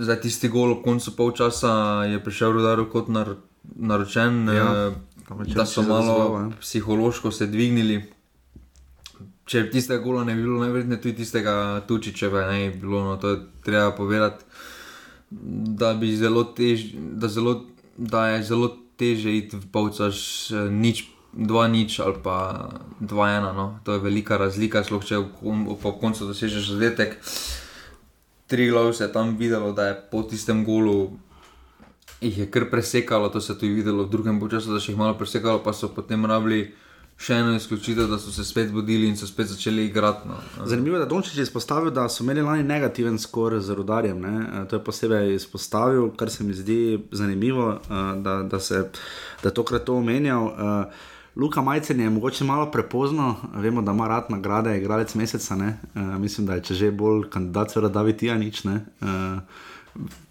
Za 0.00 0.16
tisti 0.16 0.48
gol, 0.48 0.78
ob 0.78 0.84
koncu 0.84 1.12
polčasa, 1.12 2.06
je 2.08 2.22
prišel 2.24 2.54
rodar 2.56 2.80
kot 2.88 3.10
nar, 3.12 3.34
naročen. 3.74 4.46
Ja. 4.48 4.68
Uh, 4.70 5.09
da 5.38 5.66
so 5.66 5.82
malo 5.82 6.18
zazval, 6.18 6.42
ja. 6.42 6.50
psihološko 6.60 7.30
se 7.30 7.46
dvignili. 7.46 8.02
Če 9.44 9.64
tistega 9.70 10.02
gola 10.02 10.24
ne 10.24 10.34
bi 10.34 10.42
bilo, 10.42 10.60
najverjetneje 10.60 11.00
tudi 11.02 11.16
tistega 11.22 11.80
Tučičeva 11.86 12.46
ne 12.52 12.70
bi 12.70 12.78
bilo, 12.80 13.04
no, 13.04 13.16
to 13.16 13.28
je 13.28 13.40
treba 13.64 13.90
povedati, 13.92 14.44
da, 15.30 15.94
zelo 16.14 16.44
tež, 16.44 16.84
da, 16.94 17.28
zelo, 17.28 17.64
da 17.96 18.26
je 18.28 18.42
zelo 18.44 18.70
teže 18.96 19.36
iti 19.36 19.56
v 19.56 19.66
polcaš 19.72 20.50
nič. 20.70 21.08
Dva 21.30 21.68
nič 21.70 22.00
ali 22.02 22.18
pa 22.18 22.66
dva 22.98 23.28
ena, 23.30 23.52
no. 23.54 23.78
to 23.86 23.94
je 23.94 24.02
velika 24.02 24.34
razlika, 24.34 24.82
sploh 24.82 25.04
če 25.06 25.20
po 25.78 25.92
koncu 25.94 26.26
dosežeš 26.26 26.72
zadetek. 26.74 27.14
Tri 28.50 28.66
glavove 28.66 28.96
se 28.98 29.04
je 29.06 29.12
tam 29.14 29.36
videlo, 29.38 29.70
da 29.70 29.86
je 29.86 29.94
po 30.10 30.24
tistem 30.26 30.64
golu 30.66 31.14
jih 32.20 32.38
je 32.38 32.50
kar 32.50 32.70
presekalo, 32.70 33.28
to 33.28 33.40
se 33.40 33.52
je 33.52 33.58
tudi 33.58 33.72
videlo 33.72 34.04
v 34.04 34.10
drugem 34.10 34.40
času, 34.50 34.72
da 34.72 34.80
se 34.80 34.92
jih 34.92 34.98
malo 34.98 35.14
presekalo, 35.18 35.62
pa 35.64 35.72
so 35.72 35.88
potem 35.88 36.26
rabili. 36.26 36.72
Še 37.20 37.34
eno 37.36 37.52
izključitev, 37.52 38.06
da 38.08 38.16
so 38.16 38.30
se 38.32 38.46
spet 38.48 38.70
budili 38.72 39.04
in 39.04 39.16
so 39.16 39.26
spet 39.28 39.50
začeli 39.50 39.82
igrati. 39.90 40.24
No. 40.28 40.38
Zanimivo 40.64 40.96
je, 40.96 41.00
da 41.02 41.08
Dončić 41.08 41.36
je 41.36 41.42
izpostavil, 41.44 41.90
da 41.92 42.06
so 42.08 42.22
imeli 42.24 42.40
lani 42.40 42.64
negativen 42.64 43.18
skor 43.20 43.58
z 43.60 43.76
rodarjem. 43.76 44.22
Ne? 44.24 44.30
E, 44.40 44.62
to 44.68 44.78
je 44.78 44.84
posebej 44.84 45.34
izpostavil, 45.34 46.08
kar 46.16 46.30
se 46.32 46.44
mi 46.44 46.56
zdi 46.56 46.78
zanimivo, 47.12 47.74
e, 47.76 48.00
da, 48.24 48.38
da 48.42 48.60
se 48.60 48.86
da 49.42 49.52
tokrat 49.52 49.84
to 49.84 49.98
omenjal. 50.00 50.48
E, 50.48 50.80
Luka 51.36 51.60
Majcen 51.62 52.00
je 52.00 52.10
mogoče 52.10 52.44
malo 52.44 52.70
prepozno, 52.70 53.36
vemo, 53.52 53.82
da 53.82 53.92
ima 53.92 54.08
rad 54.08 54.32
nagrade, 54.32 54.78
igralec 54.78 55.14
meseca. 55.14 55.58
Mislim, 55.94 56.46
da 56.46 56.56
je 56.56 56.62
če 56.70 56.74
že 56.74 56.90
bolj 56.90 57.28
kandidat, 57.30 57.76
da 57.76 57.88
David 57.88 58.16
Tijanič 58.16 58.64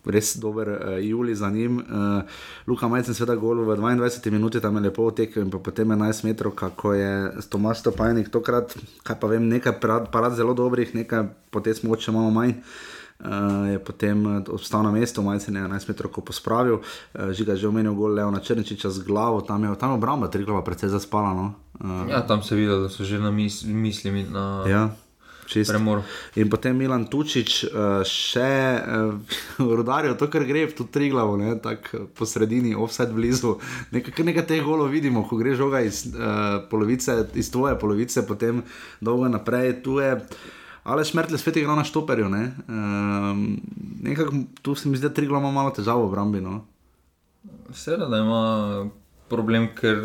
res 0.05 0.37
dober 0.37 0.69
uh, 0.69 1.03
Juli 1.03 1.35
za 1.35 1.49
njim. 1.49 1.77
Uh, 1.77 2.21
Luka 2.67 2.87
Majcen, 2.87 3.13
seveda, 3.13 3.35
golo 3.35 3.63
v 3.63 3.77
22 3.77 4.31
minuti, 4.31 4.61
tam 4.61 4.75
je 4.75 4.81
lepo 4.81 5.11
tekel 5.11 5.43
in 5.43 5.51
potem 5.51 5.89
11 5.89 6.25
metrov, 6.25 6.55
kako 6.55 6.93
je 6.93 7.31
Tomas 7.49 7.83
Topajnik, 7.83 8.29
tokrat, 8.29 8.77
kaj 9.03 9.19
pa 9.19 9.27
vem, 9.27 9.47
nekaj 9.49 9.79
parad 10.11 10.35
zelo 10.35 10.53
dobrih, 10.53 10.95
nekaj 10.95 11.27
potem 11.51 11.75
smo 11.75 11.91
oče 11.93 12.11
malo 12.11 12.31
manj. 12.31 12.59
Uh, 13.19 13.67
je 13.67 13.79
potem 13.83 14.23
obstal 14.47 14.83
na 14.83 14.91
mestu, 14.95 15.21
malo 15.21 15.39
se 15.39 15.51
je 15.51 15.59
11 15.59 15.89
metrov 15.91 16.11
pospravil, 16.23 16.79
uh, 16.79 17.31
žiga 17.35 17.55
že 17.55 17.67
omenil 17.67 17.91
gol 17.93 18.15
Leo 18.15 18.31
na 18.31 18.39
Črnčiča 18.39 18.89
z 18.89 19.03
glavo, 19.03 19.41
tam 19.41 19.63
je 19.63 19.75
tam 19.75 19.99
obramba, 19.99 20.31
tri 20.31 20.47
glava, 20.47 20.63
predvsej 20.63 20.95
zaspala. 20.95 21.35
No? 21.35 21.53
Uh, 21.83 22.07
ja, 22.07 22.23
tam 22.23 22.43
se 22.43 22.55
je 22.55 22.59
videlo, 22.63 22.87
da 22.87 22.89
so 22.89 23.03
že 23.03 23.19
na 23.19 23.31
mis 23.31 23.63
mislimi. 23.67 24.23
Na... 24.23 24.63
Ja 24.67 24.89
čist. 25.49 25.71
Premor. 25.71 26.03
In 26.38 26.49
potem 26.49 26.77
Milan 26.77 27.07
Tučič, 27.09 27.57
uh, 27.69 28.05
še 28.05 28.51
uh, 28.77 29.17
rodarijo, 29.59 30.15
to, 30.19 30.29
kar 30.31 30.45
gre, 30.47 30.67
tudi 30.69 30.93
tri 30.93 31.09
glavo, 31.09 31.38
tako 31.63 31.97
eh, 31.97 32.05
po 32.13 32.29
sredini, 32.29 32.75
offset 32.77 33.12
blizu. 33.15 33.57
Nekaj, 33.95 34.23
nekaj 34.29 34.47
teh 34.53 34.63
golo 34.65 34.88
vidimo, 34.91 35.25
ko 35.27 35.39
gre 35.41 35.57
žoga 35.57 35.81
iz, 35.85 36.05
uh, 36.13 36.62
polovice, 36.69 37.17
iz 37.39 37.51
tvoje 37.51 37.77
polovice, 37.81 38.25
potem 38.29 38.63
dolgo 39.01 39.29
naprej. 39.31 39.81
Ali 40.89 41.05
šmrtle 41.05 41.38
spet 41.38 41.59
igra 41.59 41.75
na 41.75 41.83
štoperju. 41.85 42.29
Ne? 42.31 42.43
Um, 42.67 43.59
nekako 44.01 44.43
tu 44.62 44.75
se 44.75 44.89
mi 44.89 44.97
zdi, 44.97 45.07
da 45.07 45.13
tri 45.13 45.27
glavo 45.27 45.43
ima 45.43 45.51
malo 45.51 45.73
težavo 45.75 46.05
v 46.05 46.09
obrambi. 46.09 46.41
No? 46.41 46.63
Seveda 47.75 48.17
ima 48.17 48.89
problem, 49.29 49.69
ker. 49.77 50.01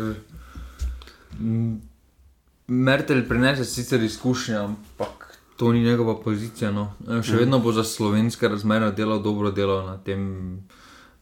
Mertel 2.67 3.23
prinese 3.29 3.65
sicer 3.65 4.03
izkušnje, 4.03 4.55
ampak 4.57 5.24
To 5.55 5.71
ni 5.71 5.83
njegova 5.83 6.17
pozicija. 6.21 6.71
No. 6.71 6.93
E, 7.07 7.21
še 7.23 7.37
vedno 7.39 7.59
bo 7.59 7.71
za 7.71 7.83
slovenske 7.83 8.47
razmere 8.47 8.91
delal 8.91 9.21
dobro 9.23 9.51
delo 9.51 9.81
na, 9.87 9.97
tem, 9.97 10.25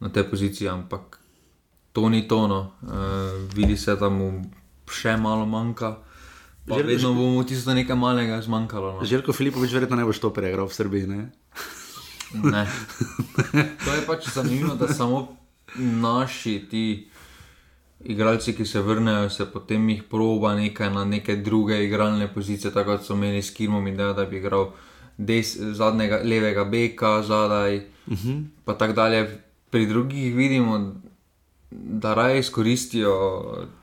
na 0.00 0.10
tej 0.10 0.26
poziciji, 0.30 0.68
ampak 0.68 1.20
to 1.92 2.08
ni 2.08 2.24
tono. 2.28 2.74
E, 2.82 3.04
vidi 3.54 3.76
se, 3.76 3.94
da 3.96 4.10
mu 4.10 4.32
še 4.90 5.16
malo 5.16 5.46
manjka. 5.46 5.96
Pa 6.66 6.74
Željko, 6.74 6.88
vedno 6.88 7.14
bo 7.14 7.28
mu 7.30 7.44
tisto 7.44 7.74
nekaj 7.74 7.96
malega 7.96 8.40
zmanjkalo. 8.42 8.92
No. 8.98 9.04
Željko 9.04 9.32
Filipovič, 9.32 9.72
verjetno 9.72 9.96
ne 9.96 10.04
bo 10.04 10.12
šlo 10.16 10.32
preigral 10.32 10.66
v 10.66 10.74
Srbiji. 10.74 11.06
Ne? 11.06 11.30
ne. 12.42 12.66
To 13.84 13.94
je 13.94 14.06
pač 14.06 14.28
zanimivo, 14.32 14.74
da 14.74 14.88
samo 14.88 15.36
naši 15.76 16.64
ti 16.70 17.10
igralci, 18.04 18.54
ki 18.56 18.66
se 18.66 18.80
vrnejo, 18.82 19.30
se 19.30 19.46
potem 19.52 19.88
jih 19.88 20.02
proba 20.10 20.54
nekaj 20.54 20.90
na 20.92 21.04
neke 21.04 21.36
druge 21.36 21.84
igralne 21.84 22.28
pozicije, 22.34 22.72
tako 22.72 22.96
kot 22.96 23.06
so 23.06 23.14
imeli 23.14 23.42
s 23.42 23.50
Kimom 23.50 23.96
da 23.96 24.24
bi 24.24 24.36
igral 24.36 24.70
des, 25.18 25.56
zadnjega, 25.56 26.20
levega 26.24 26.64
beka, 26.64 27.22
zadaj. 27.22 27.76
Uh 27.76 28.12
mhm. 28.12 28.28
-huh. 28.28 28.44
Pa 28.64 28.74
tako 28.74 28.92
dalje. 28.92 29.40
Pri 29.70 29.86
drugih 29.86 30.34
vidimo, 30.34 30.94
da 31.70 32.14
raje 32.14 32.38
izkoristijo 32.38 33.42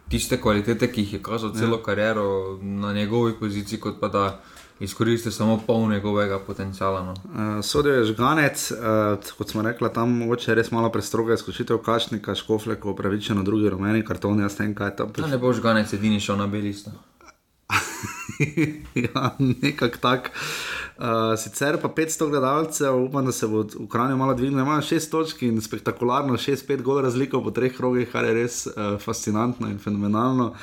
tiste 0.09 0.41
kvalitete, 0.41 0.91
ki 0.91 1.01
jih 1.01 1.13
je 1.13 1.21
kazal 1.23 1.53
celo 1.55 1.77
ja. 1.77 1.83
kariero 1.83 2.59
na 2.61 2.93
njegovi 2.93 3.33
poziciji, 3.39 3.79
kot 3.79 3.99
pa 3.99 4.07
da 4.07 4.41
izkoristi 4.81 5.31
samo 5.31 5.59
pol 5.67 5.89
njegovega 5.89 6.39
potenciala. 6.39 7.03
No. 7.03 7.11
Uh, 7.11 7.65
Sodijo 7.65 7.93
je 7.93 8.05
žganec, 8.05 8.71
uh, 8.71 8.77
kot 9.37 9.49
smo 9.49 9.61
rekli, 9.61 9.89
tam 9.93 10.17
mogoče 10.17 10.55
res 10.55 10.71
malo 10.71 10.89
prestroga 10.89 11.33
izključitev 11.33 11.77
kašnika, 11.77 12.35
škofle, 12.35 12.79
ko 12.79 12.91
upravičeno 12.91 13.43
drugi 13.43 13.69
rumeni 13.69 14.05
kartoni, 14.05 14.41
jaz 14.41 14.57
tem, 14.57 14.75
kaj 14.75 14.95
tam. 14.95 15.13
Ne 15.29 15.37
bo 15.37 15.53
žganec 15.53 15.93
edini 15.93 16.19
šel 16.19 16.37
na 16.37 16.47
belisto. 16.47 16.91
ja, 19.05 19.35
nekako 19.39 19.97
tak. 20.01 20.31
Uh, 20.97 21.33
sicer 21.37 21.77
pa 21.81 21.89
500 21.89 22.29
gledalcev, 22.29 22.95
upam, 23.03 23.25
da 23.25 23.31
se 23.31 23.47
bo 23.47 23.63
v 23.63 23.85
Ukrajini 23.85 24.17
malo 24.17 24.33
dvignilo. 24.33 24.61
Imajo 24.61 24.81
6 24.81 25.11
točk 25.11 25.41
in 25.43 25.61
spektakularno 25.61 26.33
6-5 26.37 26.81
gol 26.81 27.01
razliko 27.01 27.41
po 27.43 27.51
treh 27.51 27.79
rogih, 27.81 28.09
kar 28.11 28.25
je 28.25 28.33
res 28.33 28.65
uh, 28.67 28.97
fascinantno 29.01 29.69
in 29.69 29.79
fenomenalno. 29.79 30.53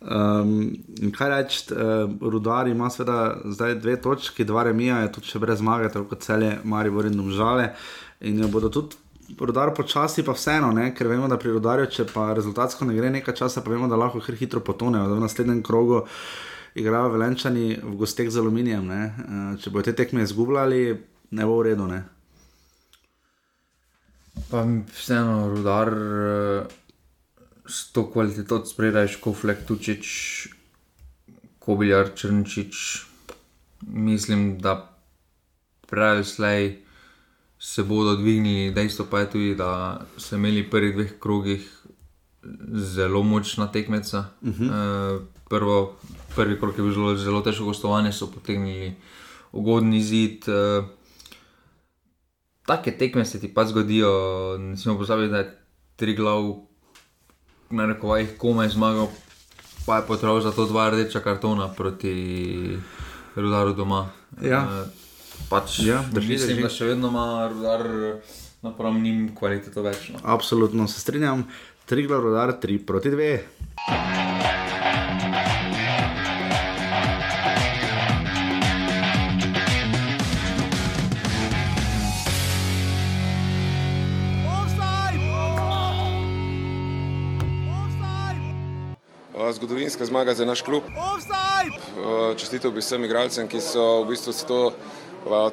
Um, 0.00 0.76
kaj 1.16 1.30
reči, 1.32 1.62
uh, 1.72 2.10
Rudar 2.20 2.68
ima 2.68 2.90
seveda 2.90 3.36
zdaj 3.44 3.78
dve 3.80 3.96
točki, 4.00 4.44
dva 4.44 4.66
remija, 4.68 5.00
je 5.06 5.12
tudi 5.12 5.40
brez 5.40 5.58
zmage, 5.58 5.88
tako 5.92 6.12
kot 6.12 6.22
celje, 6.22 6.58
Mari 6.64 6.92
Vorin, 6.92 7.30
žale. 7.32 7.72
In 8.20 8.40
jo 8.40 8.48
bodo 8.48 8.68
tudi 8.68 8.96
rodar 9.38 9.74
počasi, 9.74 10.22
pa 10.22 10.32
vseeno, 10.32 10.70
ne? 10.72 10.94
ker 10.94 11.08
vemo, 11.08 11.28
da 11.28 11.38
pri 11.38 11.56
rodarju, 11.56 11.88
če 11.90 12.06
pa 12.12 12.30
rezultatsko 12.36 12.86
ne 12.86 12.94
gre 12.96 13.10
nekaj 13.10 13.34
časa, 13.34 13.62
pa 13.64 13.72
vemo, 13.72 13.88
da 13.88 13.98
lahko 13.98 14.20
kar 14.22 14.36
hitro 14.38 14.60
potonejo. 14.60 15.16
V 15.16 15.22
naslednjem 15.24 15.62
krogu 15.66 16.04
igrajo 16.76 17.14
velenčani 17.16 17.78
v 17.82 17.94
gosteh 17.96 18.30
z 18.30 18.40
aluminijem. 18.40 18.90
Eh, 18.90 19.20
če 19.62 19.72
bodo 19.72 19.88
te 19.88 19.96
tekme 19.96 20.22
izgubljali, 20.22 20.82
ne 21.30 21.46
bo 21.48 21.58
v 21.60 21.70
redu. 21.70 21.88
Ne? 21.90 22.02
Pa 24.50 24.62
vseeno, 24.92 25.48
rodar 25.56 25.92
eh, 25.92 26.76
s 27.68 27.92
to 27.92 28.06
kvaliteto 28.10 28.64
spredaj, 28.66 29.08
škoflek, 29.08 29.66
tučič, 29.66 30.06
kobiljar, 31.58 32.14
črnčič. 32.14 33.06
Mislim, 33.86 34.58
da 34.58 34.96
pravi 35.86 36.24
slej 36.24 36.78
se 37.58 37.82
bodo 37.82 38.16
dvignili. 38.16 38.74
Dejstvo 38.74 39.06
pa 39.10 39.20
je 39.20 39.30
tudi, 39.30 39.54
da 39.54 40.00
so 40.16 40.36
imeli 40.36 40.62
v 40.62 40.70
prvih 40.70 40.94
dveh 40.94 41.12
krogih 41.20 41.86
zelo 42.72 43.22
močna 43.22 43.72
tekmeca. 43.72 44.24
Uh 44.42 44.48
-huh. 44.48 44.70
e, 44.70 45.26
prvo, 45.48 45.96
prvi 46.36 46.58
krog 46.60 46.78
je 46.78 46.82
bil 46.82 46.92
zelo, 46.92 47.16
zelo 47.16 47.40
težko 47.40 47.64
gostovanje, 47.64 48.12
so 48.12 48.26
potegnili 48.26 48.94
ugodni 49.52 50.02
zid. 50.02 50.48
E, 50.48 50.82
take 52.66 52.98
tekme 52.98 53.24
se 53.24 53.40
ti 53.40 53.54
pa 53.54 53.64
zgodijo, 53.64 54.10
ne 54.58 54.76
smemo 54.76 54.98
pozabiti, 54.98 55.30
da 55.30 55.38
je 55.38 55.58
tri 55.96 56.14
glav, 56.14 56.65
na 57.70 57.86
rekovajih, 57.86 58.36
komaj 58.38 58.68
zmagal. 58.68 59.08
Pa 59.86 60.00
je 60.00 60.06
potreboval 60.06 60.42
za 60.42 60.50
to 60.50 60.66
dva 60.66 60.90
rdeča 60.90 61.20
kartona 61.20 61.68
proti 61.68 62.78
Rudaru 63.36 63.72
doma. 63.72 64.08
Ja. 64.42 64.66
E, 64.66 64.84
pač, 65.50 65.78
ja, 65.86 66.02
drži, 66.12 66.32
mislim, 66.32 66.56
drži. 66.56 66.62
da 66.62 66.68
še 66.68 66.90
vedno 66.90 67.08
ima 67.08 67.48
rudar 67.52 67.86
napram 68.62 69.02
njim 69.02 69.28
kvaliteto 69.36 69.82
več. 69.82 70.10
No. 70.14 70.22
Absolutno 70.24 70.88
se 70.88 71.00
strinjam. 71.00 71.46
Tri 71.86 72.06
glavne 72.06 72.30
rudar, 72.30 72.56
tri 72.60 72.78
proti 72.82 73.14
dve. 73.14 73.30
Zgodovinska 89.56 90.04
zmaga 90.04 90.34
za 90.34 90.44
naš 90.44 90.62
klub. 90.62 90.82
Čestitev 92.36 92.70
bi 92.70 92.84
vsem 92.84 93.04
igralcem, 93.04 93.48
ki 93.48 93.60
so 93.60 94.02
v 94.02 94.08
bistvu 94.12 94.32
se 94.32 94.46
to 94.46 94.72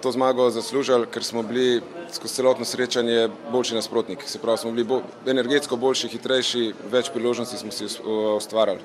to 0.02 0.12
zmago 0.12 0.50
zaslužili, 0.54 1.08
ker 1.10 1.24
smo 1.24 1.42
bili 1.44 1.82
skozi 2.12 2.34
celotno 2.34 2.66
srečanje 2.66 3.30
boljši 3.52 3.76
nasprotniki. 3.76 4.30
Se 4.30 4.40
pravi, 4.40 4.58
smo 4.58 4.72
bili 4.72 4.84
bo, 4.84 5.02
energetsko 5.28 5.76
boljši, 5.76 6.12
hitrejši, 6.14 6.74
več 6.92 7.10
priložnosti 7.10 7.58
smo 7.58 7.72
si 7.72 7.88
ustvarjali. 8.38 8.80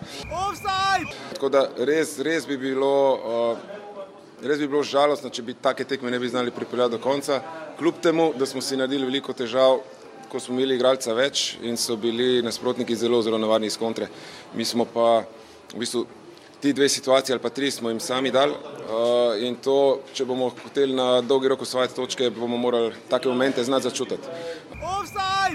Tako 1.35 1.49
da 1.49 1.67
res, 1.79 2.19
res 2.19 2.47
bi 2.47 2.57
bilo. 2.57 3.57
Res 4.39 4.59
bi 4.59 4.69
bilo 4.71 4.85
žalostno, 4.87 5.33
če 5.35 5.43
bi 5.43 5.55
take 5.59 5.85
tekme 5.85 6.11
ne 6.15 6.19
bi 6.19 6.29
znali 6.31 6.55
pripeljati 6.55 6.95
do 6.95 6.99
konca. 7.03 7.41
Kljub 7.79 7.99
temu, 8.03 8.31
da 8.39 8.47
smo 8.47 8.63
si 8.63 8.77
naredili 8.79 9.09
veliko 9.11 9.33
težav, 9.35 9.81
ko 10.29 10.41
smo 10.41 10.55
imeli 10.55 10.75
igralca 10.77 11.13
več 11.17 11.57
in 11.63 11.77
so 11.77 11.97
bili 11.97 12.43
nasprotniki 12.43 12.97
zelo, 12.97 13.23
zelo 13.23 13.39
nevarni 13.39 13.67
iz 13.67 13.77
kontre. 13.79 14.09
Mi 14.55 14.65
smo 14.65 14.85
pa 14.85 15.25
v 15.73 15.79
bistvu 15.79 16.07
ti 16.61 16.73
dve 16.73 16.89
situaciji 16.89 17.35
ali 17.35 17.43
pa 17.43 17.49
tri 17.49 17.71
smo 17.71 17.89
jim 17.89 18.01
sami 18.01 18.31
dali 18.31 18.53
uh, 18.53 19.43
in 19.43 19.57
to, 19.63 20.01
če 20.15 20.25
bomo 20.25 20.51
hoteli 20.65 20.95
na 20.95 21.21
dolgi 21.21 21.49
rok 21.49 21.63
osvajati 21.63 21.95
točke, 21.95 22.31
bomo 22.31 22.57
morali 22.57 22.93
take 23.09 23.29
momente 23.29 23.65
znati 23.65 23.83
začutiti. 23.83 24.29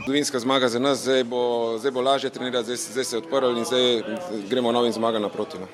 Dovinska 0.08 0.40
zmaga 0.40 0.70
za 0.70 0.80
nas, 0.80 1.02
zdaj 1.04 1.24
bo, 1.24 1.76
zdaj 1.80 1.92
bo 1.92 2.02
lažje 2.02 2.30
trenirati, 2.30 2.66
zdaj, 2.66 2.78
zdaj 2.78 3.04
se 3.04 3.16
je 3.16 3.22
odprl 3.22 3.58
in 3.58 3.66
zdaj 3.66 4.02
gremo 4.50 4.72
novim 4.72 4.92
zmagam 4.94 5.22
naproti. 5.22 5.58
No. 5.60 5.68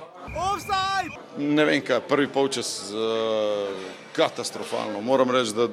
Ne 1.38 1.66
vem 1.66 1.82
kaj, 1.86 2.02
prvi 2.10 2.28
polčas 2.28 2.92
uh, 2.92 3.99
katastrofalno. 4.16 5.02
Moram 5.02 5.32
reči, 5.32 5.54
da 5.56 5.68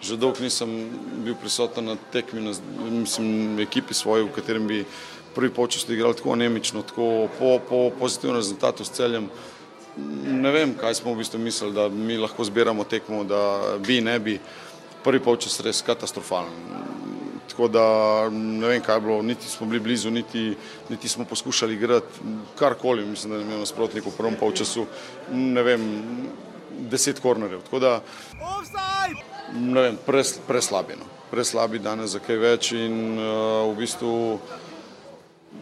že 0.00 0.16
dolgo 0.16 0.42
nisem 0.44 0.90
bil 1.24 1.34
prisoten 1.34 1.84
na 1.84 1.96
tekmi, 2.12 2.40
na, 2.40 2.52
mislim, 2.90 3.60
ekipi 3.60 3.94
svoji, 3.94 4.24
v 4.24 4.32
katerem 4.34 4.66
bi 4.66 4.84
prvi 5.34 5.50
počas 5.50 5.88
igrali 5.88 6.16
tako 6.16 6.36
nemično, 6.36 6.82
tako 6.82 7.28
po, 7.38 7.58
po 7.68 7.90
pozitivnem 7.98 8.36
rezultatu 8.36 8.84
s 8.84 8.90
celjem. 8.90 9.28
Ne 10.26 10.50
vem, 10.50 10.74
kaj 10.76 10.94
smo 10.94 11.12
v 11.12 11.22
bistvu 11.22 11.40
mislili, 11.40 11.74
da 11.74 11.88
mi 11.88 12.16
lahko 12.16 12.44
zbiramo 12.44 12.84
tekmo, 12.84 13.24
da 13.24 13.60
bi 13.78 14.00
ne 14.00 14.18
bi. 14.18 14.38
Prvi 15.04 15.20
počas 15.20 15.60
res 15.60 15.82
katastrofalen. 15.86 16.52
Tako 17.48 17.68
da 17.68 17.84
ne 18.32 18.66
vem, 18.68 18.82
kaj 18.82 18.96
je 18.96 19.00
bilo, 19.00 19.22
niti 19.22 19.48
smo 19.48 19.66
bili 19.66 19.80
blizu, 19.80 20.10
niti, 20.10 20.56
niti 20.88 21.08
smo 21.08 21.24
poskušali 21.24 21.74
igrati 21.74 22.20
karkoli. 22.58 23.06
Mislim, 23.06 23.32
da 23.32 23.38
je 23.38 23.44
imel 23.44 23.58
nasprotnik 23.58 24.06
v 24.06 24.16
prvem 24.16 24.34
polčasu, 24.40 24.86
ne 25.32 25.62
vem, 25.62 25.86
deset 26.90 27.20
kornerjev. 27.20 27.62
Tako 27.66 27.78
da, 27.78 28.00
ne 29.54 29.80
vem, 29.80 29.98
pres, 30.06 30.36
preslabi. 30.46 30.96
No. 30.98 31.08
Preslabi 31.30 31.78
danes 31.82 32.14
za 32.14 32.22
kaj 32.22 32.38
več 32.38 32.72
in 32.76 33.18
uh, 33.18 33.66
v 33.72 33.76
bistvu. 33.80 34.14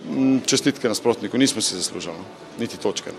Mm, 0.04 0.42
čestitke 0.44 0.88
nasprotniku, 0.90 1.38
nismo 1.38 1.62
si 1.62 1.76
zaslužili, 1.76 2.16
no. 2.18 2.24
niti 2.58 2.76
točke. 2.76 3.12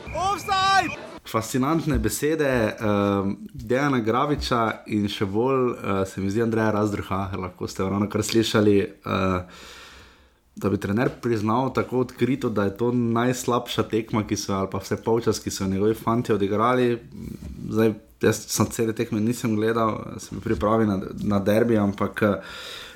Fascinantne 1.26 1.98
besede, 2.00 2.52
uh, 2.76 3.32
Dejana 3.54 4.00
Graviča 4.06 4.84
in 4.94 5.08
še 5.10 5.26
bolj 5.26 5.72
uh, 5.72 6.04
se 6.06 6.22
mi 6.22 6.30
zdi 6.30 6.44
Andreja 6.46 6.76
Razdrha, 6.76 7.22
lahko 7.40 7.68
ste 7.72 7.88
ravno 7.88 8.10
kar 8.12 8.24
slišali. 8.24 8.78
Uh, 9.06 9.74
Da 10.56 10.70
bi 10.72 10.78
trener 10.80 11.10
priznal 11.22 11.74
tako 11.74 12.06
odkrito, 12.06 12.50
da 12.50 12.64
je 12.64 12.78
to 12.78 12.92
najslabša 12.92 13.84
tekma, 13.92 14.24
ki 14.28 14.38
so 14.40 14.54
ali 14.56 14.72
pa 14.72 14.80
vse 14.80 14.98
polčas, 15.04 15.40
ki 15.44 15.52
so 15.52 15.68
njegovi 15.68 15.94
fanti 16.00 16.34
odigrali. 16.34 17.02
Zdaj, 17.70 17.94
jaz 18.24 18.40
sem 18.48 18.72
cel 18.72 18.94
tekme 18.96 19.20
nisem 19.20 19.56
gledal, 19.56 20.00
sem 20.24 20.40
pripravljen 20.40 20.90
na, 20.90 21.00
na 21.36 21.40
derbi, 21.44 21.78
ampak 21.78 22.24
uh, 22.24 22.56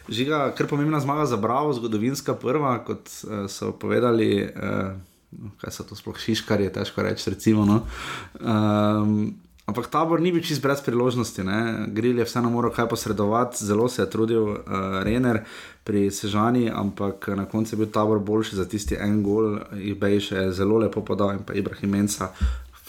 Žiga, 0.10 0.52
kar 0.58 0.68
pomembna 0.68 1.00
zmaga 1.00 1.26
za 1.26 1.38
Bravo, 1.38 1.74
zgodovinska 1.74 2.34
prva, 2.34 2.80
kot 2.86 3.10
uh, 3.24 3.46
so 3.46 3.72
povedali, 3.72 4.42
uh, 4.42 4.96
kaj 5.62 5.72
so 5.72 5.86
to 5.86 5.96
sploh 5.96 6.18
šiškari, 6.18 6.72
težko 6.74 7.06
reči. 7.06 7.30
Recimo, 7.30 7.66
no. 7.66 7.84
um, 8.42 9.36
ampak 9.70 9.88
tabor 9.94 10.22
ni 10.22 10.34
bil 10.34 10.42
čist 10.42 10.64
brez 10.64 10.82
priložnosti, 10.82 11.46
ne? 11.46 11.88
Gril 11.94 12.18
je 12.20 12.26
vseeno 12.26 12.50
moral 12.50 12.74
kaj 12.74 12.90
posredovati, 12.90 13.62
zelo 13.66 13.90
se 13.90 14.02
je 14.02 14.10
trudil 14.10 14.44
uh, 14.44 14.58
Renner 15.06 15.44
pri 15.86 16.10
Sežani, 16.12 16.70
ampak 16.74 17.30
na 17.38 17.46
koncu 17.46 17.76
je 17.76 17.80
bil 17.80 17.92
tabor 17.94 18.20
boljši 18.20 18.58
za 18.58 18.66
tisti 18.66 18.98
en 18.98 19.22
gol, 19.24 19.60
jih 19.78 19.98
bej 20.00 20.20
še 20.30 20.50
zelo 20.58 20.82
lepo 20.82 21.06
podal 21.06 21.38
in 21.38 21.46
pa 21.46 21.54
Ibrahim 21.54 21.94
Mensa. 21.96 22.34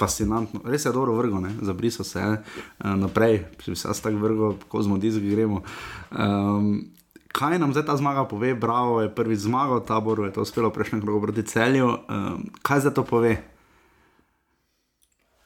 Fascinantno, 0.00 0.62
res 0.64 0.86
je 0.88 0.92
dobro 0.96 1.12
vrgo, 1.12 1.42
zabrisal 1.60 2.08
se 2.08 2.20
je 2.20 2.30
uh, 2.32 2.94
naprej, 2.96 3.44
če 3.60 3.74
bi 3.74 3.76
se 3.76 3.88
jaz 3.88 4.00
tako 4.00 4.24
vrgo, 4.24 4.54
ko 4.72 4.80
smo 4.80 4.96
dizi 4.96 5.20
gremo. 5.20 5.60
Um, 6.08 6.88
kaj 7.36 7.58
nam 7.60 7.76
zdaj 7.76 7.84
ta 7.86 7.96
zmaga 8.00 8.24
pove, 8.24 8.54
bravo, 8.54 9.02
je 9.04 9.14
prvi 9.14 9.36
zmagal 9.36 9.84
taboru, 9.84 10.24
je 10.24 10.32
to 10.32 10.42
uspelo 10.42 10.72
prejšnjem 10.72 11.02
krogu 11.04 11.20
proti 11.28 11.44
celju. 11.44 11.92
Um, 12.08 12.48
kaj 12.64 12.80
zdaj 12.86 12.94
to 12.96 13.04
pove? 13.04 13.36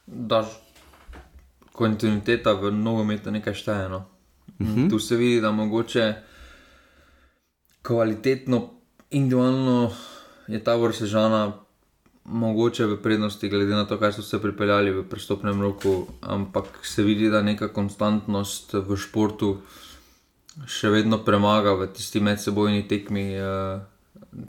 Da, 0.05 0.45
kontinuiteta 1.75 2.53
v 2.55 2.71
nogometu 2.71 3.31
nekaj 3.31 3.53
šteje. 3.53 3.89
No. 3.89 4.05
Uh 4.59 4.67
mhm. 4.67 4.79
-huh. 4.79 4.89
Tu 4.89 4.99
se 4.99 5.15
vidi, 5.15 5.41
da 5.41 5.51
mogoče 5.51 6.13
kvalitetno, 7.81 8.69
individualno 9.11 9.91
je 10.47 10.63
tabor 10.63 10.95
sežana. 10.95 11.53
Mogoče 12.25 12.85
v 12.85 13.01
prednosti, 13.01 13.49
glede 13.49 13.75
na 13.75 13.85
to, 13.85 13.99
kaj 13.99 14.13
so 14.13 14.21
se 14.21 14.41
pripeljali 14.41 14.91
v 14.91 15.03
prestopnem 15.09 15.61
roku, 15.61 16.07
ampak 16.21 16.65
se 16.83 17.03
vidi, 17.03 17.29
da 17.29 17.41
neka 17.41 17.67
konstantnost 17.67 18.73
v 18.73 18.97
športu, 18.97 19.61
še 20.65 20.89
vedno 20.89 21.19
premaga 21.21 21.75
v 21.77 21.87
tisti 21.93 22.19
medsebojni 22.19 22.87
tekmi. 22.87 23.37
Uh, 23.37 23.81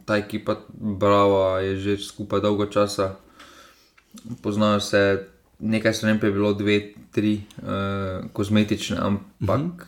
ta 0.05 0.17
ekipa, 0.17 0.57
brava, 0.73 1.61
je 1.61 1.77
že 1.77 1.97
skupaj 2.01 2.41
dolgo 2.41 2.67
časa, 2.67 3.17
poznajo 4.43 4.81
se, 4.81 5.29
nekaj 5.59 5.93
jim 6.03 6.19
je 6.23 6.33
bilo, 6.33 6.53
dve, 6.53 6.93
tri 7.11 7.43
uh, 7.63 8.31
kozmetične, 8.33 8.97
ampak 8.97 9.23
uh 9.41 9.49
mhm. 9.49 9.71
-huh. 9.71 9.85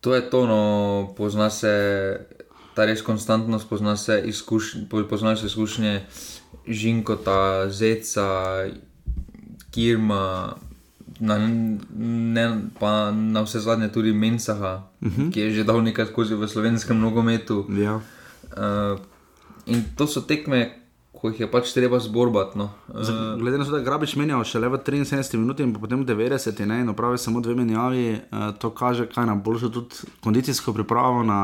to 0.00 0.14
je 0.14 0.30
to, 0.30 0.46
no, 0.46 1.14
pozna 1.16 1.50
se. 1.50 2.26
ta 2.78 2.84
res 2.86 3.02
konstantno 3.02 3.58
spozna 3.58 3.96
se 3.96 4.22
izkušnje, 4.24 4.86
pozna 5.10 5.36
se 5.36 5.46
izkušnje 5.46 6.06
Žinko, 6.68 7.16
ta 7.16 7.70
Zeca, 7.70 8.26
Kirma. 9.70 10.54
Na, 11.20 11.38
ne, 11.98 12.60
pa 12.78 13.10
na 13.10 13.42
vse 13.42 13.60
zadnje 13.60 13.88
tudi 13.92 14.12
Mensaha, 14.12 14.90
uh 15.00 15.12
-huh. 15.12 15.32
ki 15.32 15.40
je 15.40 15.50
že 15.50 15.64
dal 15.64 15.82
nekaj 15.82 16.06
skozi 16.06 16.34
v 16.34 16.48
slovenskem 16.48 17.00
nogometu. 17.00 17.66
Ja. 17.74 17.94
Uh, 17.94 19.00
in 19.66 19.84
to 19.96 20.06
so 20.06 20.20
tekme, 20.20 20.70
ko 21.18 21.32
jih 21.32 21.40
je 21.40 21.48
pač 21.50 21.72
treba 21.74 21.98
zborbati. 21.98 22.58
No. 22.58 22.70
Uh, 22.88 23.38
Glede 23.40 23.58
na 23.58 23.66
to, 23.66 23.74
da 23.74 23.82
je 23.82 23.86
Grabič 23.88 24.14
menjal 24.20 24.44
še 24.46 24.62
le 24.62 24.70
v 24.70 24.78
73 24.78 25.40
minutah 25.40 25.66
in 25.66 25.74
potem 25.74 26.04
90, 26.06 26.62
ne, 26.70 26.80
in 26.84 26.92
opravi 26.94 27.18
samo 27.18 27.42
dve 27.42 27.56
menjavi, 27.58 28.06
uh, 28.14 28.52
to 28.54 28.70
kaže, 28.70 29.08
kaj 29.10 29.26
na 29.26 29.34
boljšo 29.34 29.72
tudi 29.74 30.08
kondicijsko 30.24 30.76
pripravo. 30.76 31.26
Na, 31.26 31.42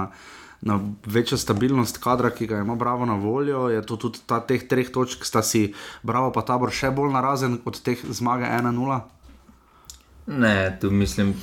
Na 0.64 0.78
večjo 1.04 1.36
stabilnost 1.36 1.98
kadra, 2.00 2.30
ki 2.32 2.46
ga 2.48 2.62
ima 2.62 2.72
Bravo 2.80 3.04
na 3.04 3.18
voljo, 3.20 3.66
je 3.68 3.82
to 3.84 3.98
tudi 4.00 4.22
ta 4.24 4.38
teh 4.40 4.62
treh 4.64 4.88
točk, 4.88 5.26
sta 5.28 5.42
si 5.44 5.74
Bravo 6.00 6.30
pa 6.32 6.40
tabor 6.40 6.72
še 6.72 6.88
bolj 6.88 7.12
narazen 7.12 7.58
od 7.68 7.76
teh 7.84 8.00
zmage 8.00 8.48
1-0. 8.48 8.96
Ne, 10.40 10.54
tu 10.80 10.88
mislim 10.88 11.34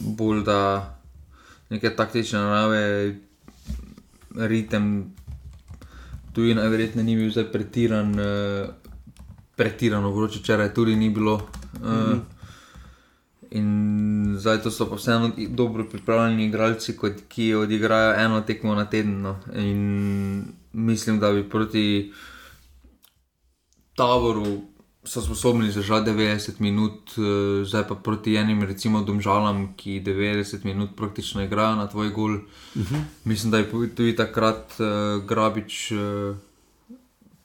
bolj 0.00 0.40
da 0.48 0.96
neke 1.68 1.92
taktične 1.96 2.40
narave, 2.40 2.80
ritem, 4.34 5.12
tu 6.40 6.46
je 6.46 6.54
najverjetneje 6.54 7.04
ni 7.04 7.16
bil 7.16 7.30
zdaj 7.30 7.50
pretiran, 7.52 8.14
uh, 8.16 8.68
pretirano 9.56 10.10
vroče, 10.10 10.38
včeraj 10.40 10.72
tudi 10.74 10.96
ni 10.96 11.10
bilo. 11.10 11.34
Uh, 11.34 11.80
mm 11.80 12.12
-hmm. 12.12 12.20
In 13.50 14.36
zdaj 14.38 14.62
to 14.62 14.70
so 14.70 14.88
pa 14.88 14.96
vseeno 14.96 15.30
dobro 15.48 15.84
pripravljeni 15.84 16.46
igralci, 16.46 16.96
kot, 16.96 17.12
ki 17.28 17.54
odigrajo 17.54 18.14
eno 18.24 18.40
tekmo 18.40 18.74
na 18.74 18.84
teden. 18.84 19.20
No. 19.20 19.38
In 19.54 20.44
mislim, 20.72 21.20
da 21.20 21.32
bi 21.32 21.48
proti 21.50 22.12
Tavoru 23.96 24.62
so 25.04 25.22
sposobni 25.22 25.70
zdržati 25.70 26.10
90 26.10 26.60
minut, 26.60 27.10
eh, 27.18 27.64
zdaj 27.64 27.88
pa 27.88 27.94
proti 27.94 28.36
enim, 28.36 28.62
recimo, 28.62 29.02
domžalam, 29.02 29.72
ki 29.76 30.00
90 30.00 30.64
minut 30.64 30.90
praktično 30.96 31.42
igrajo 31.42 31.76
na 31.76 31.86
tvoj 31.86 32.10
gol. 32.10 32.34
Uh 32.34 32.42
-huh. 32.74 33.02
Mislim, 33.24 33.50
da 33.50 33.58
je 33.58 33.70
tudi 33.94 34.16
takrat 34.16 34.76
uh, 34.78 35.24
Grabič 35.24 35.92
uh, 35.92 36.36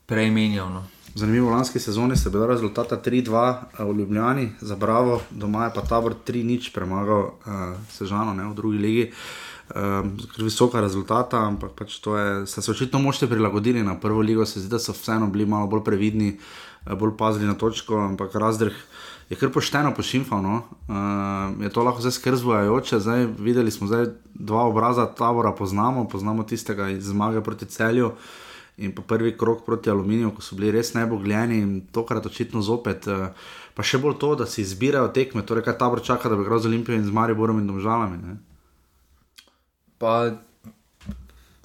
prej 0.05 0.31
menjal. 0.31 0.69
No. 0.69 0.83
Zanimivo, 1.15 1.47
v 1.47 1.51
lanski 1.51 1.79
sezoni 1.79 2.17
se 2.17 2.27
je 2.27 2.31
bilo 2.31 2.47
rezultata 2.47 3.01
3-2 3.05 3.55
v 3.79 3.97
Ljubljani, 3.97 4.49
za 4.61 4.75
Bravo, 4.75 5.21
doma 5.31 5.65
je 5.65 5.71
pa 5.75 5.81
tabor 5.81 6.15
3-0 6.27 6.73
premagal 6.73 7.19
uh, 7.19 7.31
Sežano 7.89 8.33
ne, 8.33 8.43
v 8.43 8.53
drugi 8.53 8.77
legi. 8.77 9.11
Um, 9.75 10.17
visoka 10.37 10.81
rezultata, 10.81 11.37
ampak 11.37 11.71
pač 11.71 11.99
to 11.99 12.17
je, 12.17 12.47
se 12.47 12.71
očitno 12.71 12.99
mošte 12.99 13.27
prilagodili 13.27 13.83
na 13.83 13.99
prvo 13.99 14.21
ligo, 14.21 14.45
se 14.45 14.59
zdi, 14.59 14.69
da 14.69 14.79
so 14.79 14.91
vseeno 14.91 15.27
bili 15.27 15.45
malo 15.45 15.67
bolj 15.67 15.83
previdni. 15.83 16.27
Uh, 16.27 16.43
bolj 16.85 17.17
pazili 17.17 17.47
na 17.47 17.57
točko, 17.57 17.97
ampak 17.97 18.35
razdrh 18.35 18.73
je 19.29 19.37
kar 19.37 19.49
pošteno 19.49 19.93
pošimfal. 19.95 20.41
No? 20.41 20.55
Uh, 20.87 21.63
je 21.63 21.69
to 21.73 21.83
lahko 21.83 22.01
zdaj 22.01 22.11
skrzbujoče, 22.11 22.99
zdaj 22.99 23.27
videli 23.39 23.71
smo 23.71 23.87
zdaj 23.87 24.05
dva 24.33 24.67
obraza 24.69 25.05
tabora, 25.05 25.51
poznamo, 25.51 26.07
poznamo 26.07 26.43
tistega 26.43 26.89
iz 26.89 27.05
zmage 27.09 27.41
proti 27.41 27.65
celju. 27.65 28.11
In 28.77 28.91
pa 28.91 29.01
prvi 29.01 29.37
krok 29.37 29.65
proti 29.65 29.89
aluminiju, 29.89 30.33
ko 30.35 30.41
so 30.43 30.55
bili 30.55 30.71
res 30.71 30.93
najbolj 30.93 31.31
in 31.55 31.81
tokrat 31.91 32.25
očitno 32.25 32.61
zopet. 32.61 33.07
Uh, 33.07 33.31
pa 33.73 33.83
še 33.83 33.97
bolj 33.97 34.19
to, 34.19 34.35
da 34.35 34.45
si 34.45 34.61
izbirajo 34.61 35.07
tekme, 35.07 35.41
torej 35.41 35.63
kaj 35.63 35.77
tabor 35.77 36.01
čaka, 36.03 36.29
da 36.29 36.35
bi 36.35 36.43
igral 36.43 36.59
z 36.59 36.67
Olimpijo 36.67 36.97
in 36.97 37.05
z 37.05 37.11
Mariborom 37.11 37.59
in 37.59 37.67
Domžalami. 37.67 38.17
Ne? 38.17 38.35
Pa 39.97 40.35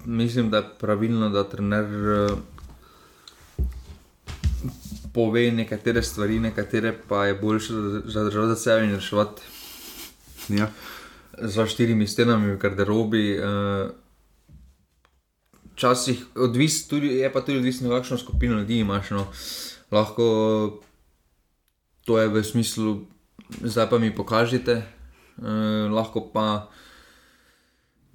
mislim, 0.07 0.51
da 0.51 0.63
je 0.63 0.71
pravilno, 0.81 1.29
da 1.29 1.45
trener. 1.45 1.87
Pove 5.15 5.51
nekatere 5.51 6.03
stvari, 6.03 6.39
nekatere 6.41 6.95
pa 7.09 7.27
je 7.27 7.35
boljše 7.35 7.73
zadržati 8.05 8.49
za 8.49 8.57
sebe 8.57 8.85
in 8.85 8.95
reševati. 8.95 9.43
Ja. 10.49 10.71
Za 11.39 11.67
štirimi 11.67 12.07
stenami 12.07 12.53
v 12.53 12.59
garderobi. 12.59 13.41
Včasih 15.73 16.25
uh, 16.37 17.03
je 17.03 17.33
pa 17.33 17.41
tudi 17.41 17.59
odvisno, 17.59 17.91
kakšno 17.91 18.19
skupino 18.19 18.59
ljudi 18.59 18.79
imaš. 18.79 19.11
No. 19.11 19.27
Lahko 19.91 20.27
to 22.05 22.19
je 22.19 22.29
v 22.29 22.43
smislu, 22.43 23.07
zdaj 23.63 23.91
pa 23.91 23.99
mi 23.99 24.15
pokažite, 24.15 24.83
uh, 24.83 25.93
lahko 25.93 26.27
pa, 26.33 26.69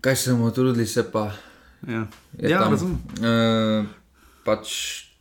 kaj 0.01 0.15
se 0.15 0.31
bomo 0.33 0.51
trudili, 0.51 0.87
se 0.87 1.11
pa. 1.11 1.31
Ja, 1.87 2.07
ja 2.39 2.59
razumem. 2.59 2.99
Uh, 3.21 3.85
pač 4.43 4.69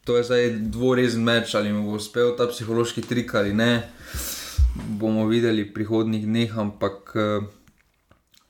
to 0.05 0.17
je 0.17 0.25
zdaj 0.25 0.51
dvorezen 0.51 1.23
meč, 1.23 1.55
ali 1.55 1.73
mu 1.73 1.85
bo 1.91 1.97
uspel 1.97 2.37
ta 2.37 2.47
psihološki 2.49 3.03
trik 3.03 3.35
ali 3.35 3.55
ne. 3.55 3.83
Bomo 4.75 5.27
videli 5.27 5.65
v 5.65 5.73
prihodnih 5.73 6.27
dneh, 6.27 6.59
ampak 6.59 7.15
uh, 7.17 7.45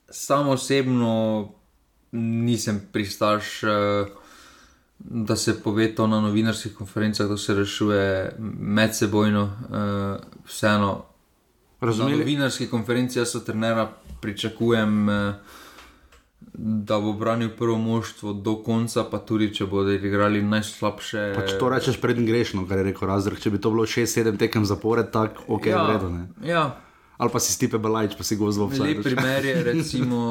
samo 0.09 0.51
osebno 0.51 1.51
nisem 2.11 2.81
pristaš, 2.91 3.63
uh, 3.63 4.07
da 4.99 5.35
se 5.35 5.59
pove 5.63 5.95
to 5.95 6.07
na 6.07 6.21
novinarskih 6.21 6.73
konferencah, 6.73 7.27
da 7.27 7.37
se 7.37 7.53
rešuje 7.53 8.35
medsebojno. 8.59 9.43
Uh, 9.43 10.41
vseeno, 10.47 11.05
Razumeli? 11.81 12.17
na 12.17 12.23
novinarskih 12.23 12.69
konferencah 12.69 13.27
so 13.27 13.39
trenera, 13.39 13.91
pričakujem. 14.21 15.09
Uh, 15.09 15.63
da 16.57 16.99
bo 16.99 17.13
branil 17.13 17.49
prvo 17.57 17.77
moštvo 17.77 18.33
do 18.33 18.55
konca, 18.63 19.03
pa 19.11 19.19
tudi 19.19 19.49
če 19.53 19.65
bodo 19.67 19.91
igrali 19.91 20.41
najslabše. 20.43 21.33
Pač 21.35 21.55
to 21.59 21.69
rečeš 21.69 21.99
prednji 22.01 22.25
grešno, 22.29 22.63
kar 22.69 22.79
je 22.79 22.87
rekel 22.91 23.09
Razdrg. 23.09 23.41
Če 23.43 23.51
bi 23.51 23.59
to 23.61 23.73
bilo 23.73 23.83
6-7 23.89 24.39
tekem 24.39 24.65
zapored, 24.65 25.11
tako 25.11 25.43
ok, 25.57 25.67
ja, 25.67 25.83
vredo. 25.83 26.11
Ja. 26.45 26.65
Ali 27.17 27.31
pa 27.31 27.39
si 27.43 27.53
stipe 27.55 27.79
Belajč, 27.79 28.15
pa 28.15 28.23
si 28.27 28.39
go 28.39 28.51
zelo 28.55 28.69
vse. 28.71 28.83
Lep 28.83 29.03
primer 29.03 29.45
je 29.45 29.55
recimo 29.71 30.21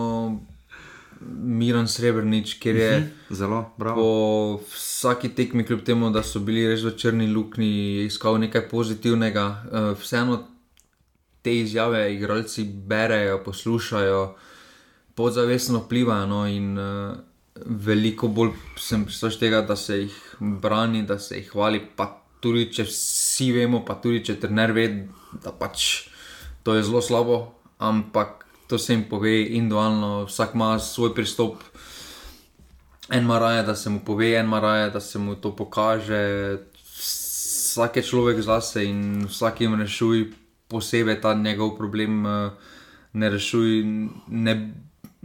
Miran 1.21 1.89
Srebrenic, 1.89 2.57
ker 2.61 2.77
je 2.77 2.91
mhm, 2.99 3.37
zelo 3.37 3.61
bravo. 3.77 4.01
Po 4.01 4.09
vsaki 4.73 5.35
tekmi, 5.37 5.65
kljub 5.65 5.85
temu, 5.85 6.11
da 6.13 6.25
so 6.25 6.41
bili 6.41 6.65
res 6.69 6.85
v 6.85 6.95
črni 6.97 7.29
luknji, 7.33 8.05
iskal 8.09 8.41
nekaj 8.41 8.69
pozitivnega. 8.73 9.47
Eh, 9.53 9.93
vseeno 10.01 10.41
te 11.45 11.53
izjave 11.61 12.07
igralci 12.15 12.65
berejo, 12.65 13.43
poslušajo 13.45 14.21
podzavestno 15.15 15.85
vplivajo. 15.85 16.27
No, 16.27 16.47
in 16.47 16.79
uh, 16.79 17.15
veliko 17.65 18.29
bolj 18.29 18.55
sem 18.81 19.05
prišel 19.07 19.39
tega, 19.41 19.63
da 19.63 19.77
se 19.77 20.05
jih 20.05 20.19
brani, 20.41 21.05
da 21.07 21.19
se 21.19 21.39
jih 21.39 21.51
hvali. 21.53 21.83
Pa 21.97 22.11
tudi 22.41 22.67
če 22.73 22.89
vsi 22.89 23.53
vemo, 23.55 23.85
pa 23.87 23.97
tudi 24.03 24.25
če 24.27 24.39
trener 24.43 24.75
ve, 24.77 24.89
da 25.45 25.53
pač 25.55 26.09
to 26.65 26.75
je 26.75 26.85
zelo 26.85 27.01
slabo, 27.05 27.39
ampak 27.79 28.45
to 28.69 28.79
se 28.79 28.95
jim 28.95 29.05
pove 29.09 29.35
individualno, 29.45 30.25
vsak 30.29 30.55
ima 30.55 30.79
svoj 30.79 31.15
pristop. 31.15 31.63
En 33.13 33.27
maraje, 33.29 33.63
da 33.63 33.75
se 33.77 33.91
mu 33.91 34.01
pove, 34.05 34.31
en 34.39 34.49
maraje, 34.49 34.91
da 34.91 35.01
se 35.01 35.19
mu 35.19 35.35
to 35.37 35.53
pokaže. 35.57 36.59
Vsak 36.97 37.97
je 37.97 38.03
človek 38.03 38.41
zase 38.41 38.85
in 38.89 39.27
vsak 39.29 39.61
jim 39.61 39.75
rešuje 39.81 40.31
posebej 40.69 41.21
ta 41.21 41.35
njegov 41.35 41.77
problem, 41.77 42.27
eh, 42.27 42.51
ne 43.13 43.31
rešuje, 43.31 43.85
ne 44.29 44.55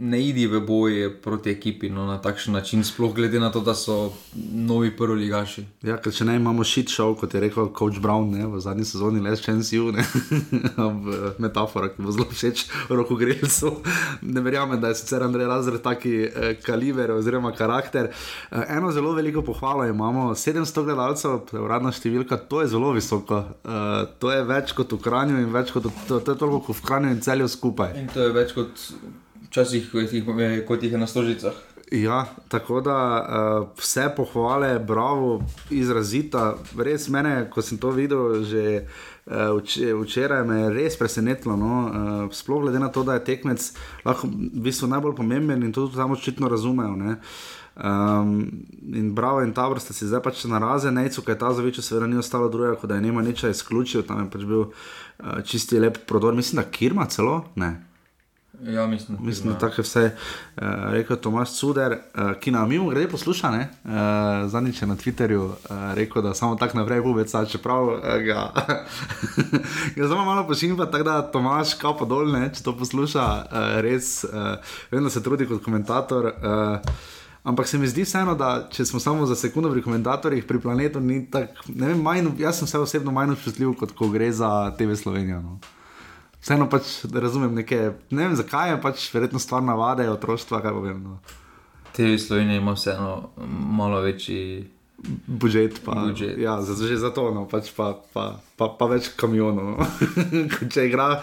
ne 0.00 0.16
idi 0.24 0.46
v 0.48 0.60
boj 0.64 0.94
proti 1.20 1.50
ekipi 1.52 1.90
no, 1.92 2.06
na 2.08 2.16
takšen 2.22 2.54
način, 2.56 2.84
sploh 2.84 3.12
glede 3.14 3.40
na 3.40 3.50
to, 3.52 3.60
da 3.60 3.74
so 3.76 4.12
novi 4.52 4.96
prvi 4.96 5.18
ligaši. 5.20 5.64
Ja, 5.84 5.98
ker 6.00 6.14
če 6.14 6.24
ne 6.24 6.38
imamo 6.40 6.64
shit 6.64 6.88
show, 6.88 7.12
kot 7.20 7.34
je 7.36 7.42
rekel 7.44 7.68
Coach 7.76 8.00
Brown 8.00 8.30
ne, 8.32 8.46
v 8.48 8.62
zadnji 8.64 8.88
sezoni, 8.88 9.20
le 9.20 9.34
še 9.36 9.52
en 9.52 9.60
siv, 9.66 9.90
metafora, 11.44 11.90
ki 11.92 12.06
bo 12.06 12.16
zelo 12.16 12.28
všeč 12.32 12.64
roko 12.88 13.18
grelcu. 13.20 13.74
Ne 14.24 14.40
verjamem, 14.44 14.80
da 14.80 14.94
je 14.94 15.02
sicer 15.02 15.26
Andrej 15.26 15.50
Razred 15.52 15.84
taki 15.84 16.16
eh, 16.24 16.54
kaliber 16.64 17.12
oziroma 17.18 17.52
karakter. 17.56 18.08
Eh, 18.08 18.76
eno 18.78 18.92
zelo 18.96 19.12
veliko 19.12 19.44
pohvalo 19.44 19.84
imamo, 19.84 20.30
700 20.32 20.86
gledalcev, 20.88 21.40
uradna 21.60 21.92
številka, 21.92 22.40
to 22.48 22.64
je 22.64 22.72
zelo 22.72 22.94
visoko. 22.96 23.44
Eh, 23.64 24.04
to 24.22 24.32
je 24.32 24.44
več 24.48 24.72
kot 24.76 24.96
v 24.96 25.04
Kranju 25.04 25.44
in 25.44 25.52
več 25.52 25.76
kot 25.76 25.92
to, 26.08 26.20
to 26.20 26.24
je 26.24 26.38
toliko 26.38 26.70
kot 26.70 26.80
v 26.80 26.88
Kranju 26.88 27.18
in 27.18 27.20
celju 27.24 27.52
skupaj. 27.52 27.98
In 28.00 28.08
to 28.14 28.24
je 28.24 28.32
več 28.32 28.56
kot 28.56 28.88
včasih, 29.50 29.90
kot 29.90 30.12
jih, 30.12 30.24
kot 30.66 30.82
jih 30.82 30.92
je 30.94 30.98
na 30.98 31.10
stožicah. 31.10 31.58
Ja, 31.90 32.24
tako 32.48 32.80
da 32.80 32.96
uh, 32.96 33.68
vse 33.78 34.12
pohvale, 34.16 34.78
bravo, 34.78 35.42
izrazita. 35.70 36.54
Res 36.78 37.08
mene, 37.10 37.48
ko 37.50 37.62
sem 37.66 37.80
to 37.82 37.90
videl, 37.90 38.44
že 38.46 38.86
uh, 39.26 39.58
včeraj 39.98 40.44
me 40.46 40.60
je 40.60 40.68
res 40.76 40.98
presenetilo. 40.98 41.56
No? 41.58 41.72
Uh, 41.80 42.20
sploh 42.30 42.62
glede 42.62 42.78
na 42.78 42.92
to, 42.94 43.02
da 43.02 43.18
je 43.18 43.24
tekmec 43.26 43.72
lahko 44.06 44.30
v 44.30 44.62
bistvu 44.70 44.86
najbolj 44.86 45.18
pomemben 45.18 45.66
in 45.66 45.74
to 45.74 45.88
tudi 45.88 45.98
tam 45.98 46.14
očitno 46.14 46.48
razumejo. 46.48 46.94
Um, 47.80 48.46
in 48.94 49.10
bravo, 49.14 49.42
in 49.42 49.50
ta 49.56 49.66
vrsta 49.66 49.90
si 49.96 50.06
zdaj 50.06 50.22
pač 50.22 50.46
na 50.46 50.62
razen, 50.62 50.94
nejcu, 50.94 51.26
kaj 51.26 51.42
ta 51.42 51.50
zavič, 51.56 51.82
seveda 51.82 52.06
ni 52.06 52.22
ostalo 52.22 52.46
drugega, 52.52 52.78
kot 52.78 52.90
da 52.90 53.00
je 53.00 53.08
nema 53.08 53.22
nič 53.26 53.48
izključil, 53.50 54.06
tam 54.06 54.22
je 54.22 54.30
pač 54.30 54.46
bil 54.46 54.68
uh, 54.68 55.42
čisti 55.42 55.82
lep 55.82 56.04
prodor, 56.06 56.38
mislim, 56.38 56.62
da 56.62 56.70
Kirma 56.70 57.10
celo 57.10 57.48
ne. 57.58 57.89
Ja, 58.62 58.86
mislim, 58.86 59.18
Mislim, 59.20 59.48
da 59.48 59.54
ja. 59.54 59.58
tako 59.58 59.74
je 59.74 59.82
vse 59.82 60.10
uh, 60.56 60.62
rekel 60.86 61.16
Tomaš 61.16 61.50
Cuder, 61.50 61.92
uh, 61.92 62.32
ki 62.34 62.50
nam 62.50 62.68
mimo 62.68 62.88
grede 62.88 63.08
posluša. 63.08 63.50
ne, 63.50 63.68
Uh, 63.84 63.90
Zadnjič 64.46 64.82
je 64.82 64.88
na 64.88 64.96
Twitterju 64.96 65.42
uh, 65.42 65.54
rekel, 65.94 66.22
da 66.22 66.34
samo 66.34 66.56
tako 66.56 66.78
naprej 66.78 67.02
pubeca, 67.02 67.44
čeprav 67.44 67.84
uh, 67.84 67.94
ga, 68.20 68.52
ga 69.96 70.06
zelo 70.06 70.24
malo 70.24 70.46
pošimpa, 70.46 70.86
tako 70.86 71.04
da 71.04 71.22
Tomaš 71.24 71.74
kapo 71.74 72.04
dol, 72.04 72.28
ne, 72.28 72.50
če 72.50 72.62
to 72.62 72.76
posluša, 72.76 73.24
uh, 73.24 73.42
res 73.80 74.24
uh, 74.24 74.30
vem, 74.90 75.04
da 75.04 75.10
se 75.10 75.22
trudi 75.22 75.46
kot 75.46 75.64
komentator. 75.64 76.24
Uh, 76.26 76.92
Ampak 77.42 77.66
se 77.66 77.78
mi 77.78 77.88
zdi 77.88 78.02
vseeno, 78.02 78.34
da 78.34 78.68
če 78.70 78.84
smo 78.84 79.00
samo 79.00 79.26
za 79.26 79.34
sekundo 79.34 79.70
pri 79.70 79.80
komentatorjih, 79.82 80.44
pri 80.44 80.60
planetu, 80.60 81.00
ni 81.00 81.22
tako. 81.26 81.52
ne 81.70 81.86
vem, 81.86 81.98
manj- 81.98 82.34
Jaz 82.38 82.58
sem 82.58 82.66
se 82.66 82.78
osebno 82.78 83.12
manj 83.12 83.32
občutljiv, 83.32 83.72
kot 83.74 83.92
ko 83.92 84.08
gre 84.08 84.28
za 84.32 84.50
TV 84.70 84.92
Slovenijo. 84.94 85.40
No. 85.40 85.58
Vseeno 86.40 86.66
pač 86.72 87.04
razumem 87.12 87.54
neke, 87.60 87.78
ne 88.10 88.26
vem 88.26 88.36
zakaj, 88.36 88.74
je 88.74 88.80
pač 88.80 89.06
verjetno 89.12 89.40
stvar 89.42 89.62
navade, 89.64 90.08
otroštva, 90.08 90.62
kaj 90.64 90.76
pa 90.76 90.82
vem. 90.86 91.02
No. 91.04 91.18
TV 91.92 92.16
Slovenija 92.18 92.60
ima 92.60 92.72
vseeno 92.76 93.30
malo 93.80 94.00
večji. 94.00 94.70
Budžet 95.26 95.80
pa. 95.84 95.94
Budžet. 96.08 96.38
Ja, 96.38 96.58
za, 96.62 96.76
že 96.76 96.96
zato, 97.00 97.30
no, 97.32 97.46
pač 97.48 97.70
pa, 97.76 97.92
pa, 98.12 98.40
pa, 98.56 98.68
pa 98.76 98.88
več 98.88 99.12
kamionov. 99.20 99.76
No. 99.76 99.88
če, 100.72 100.88
igra, 100.88 101.22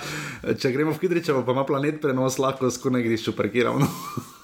če 0.58 0.74
gremo 0.74 0.94
v 0.94 1.02
Kidričevo, 1.02 1.44
pa 1.46 1.54
ima 1.54 1.66
planet 1.66 2.02
prenos, 2.02 2.40
lahko 2.42 2.70
skoraj 2.74 2.98
na 2.98 3.06
igrišču 3.06 3.34
parkiramo. 3.38 3.86
No. 3.86 4.37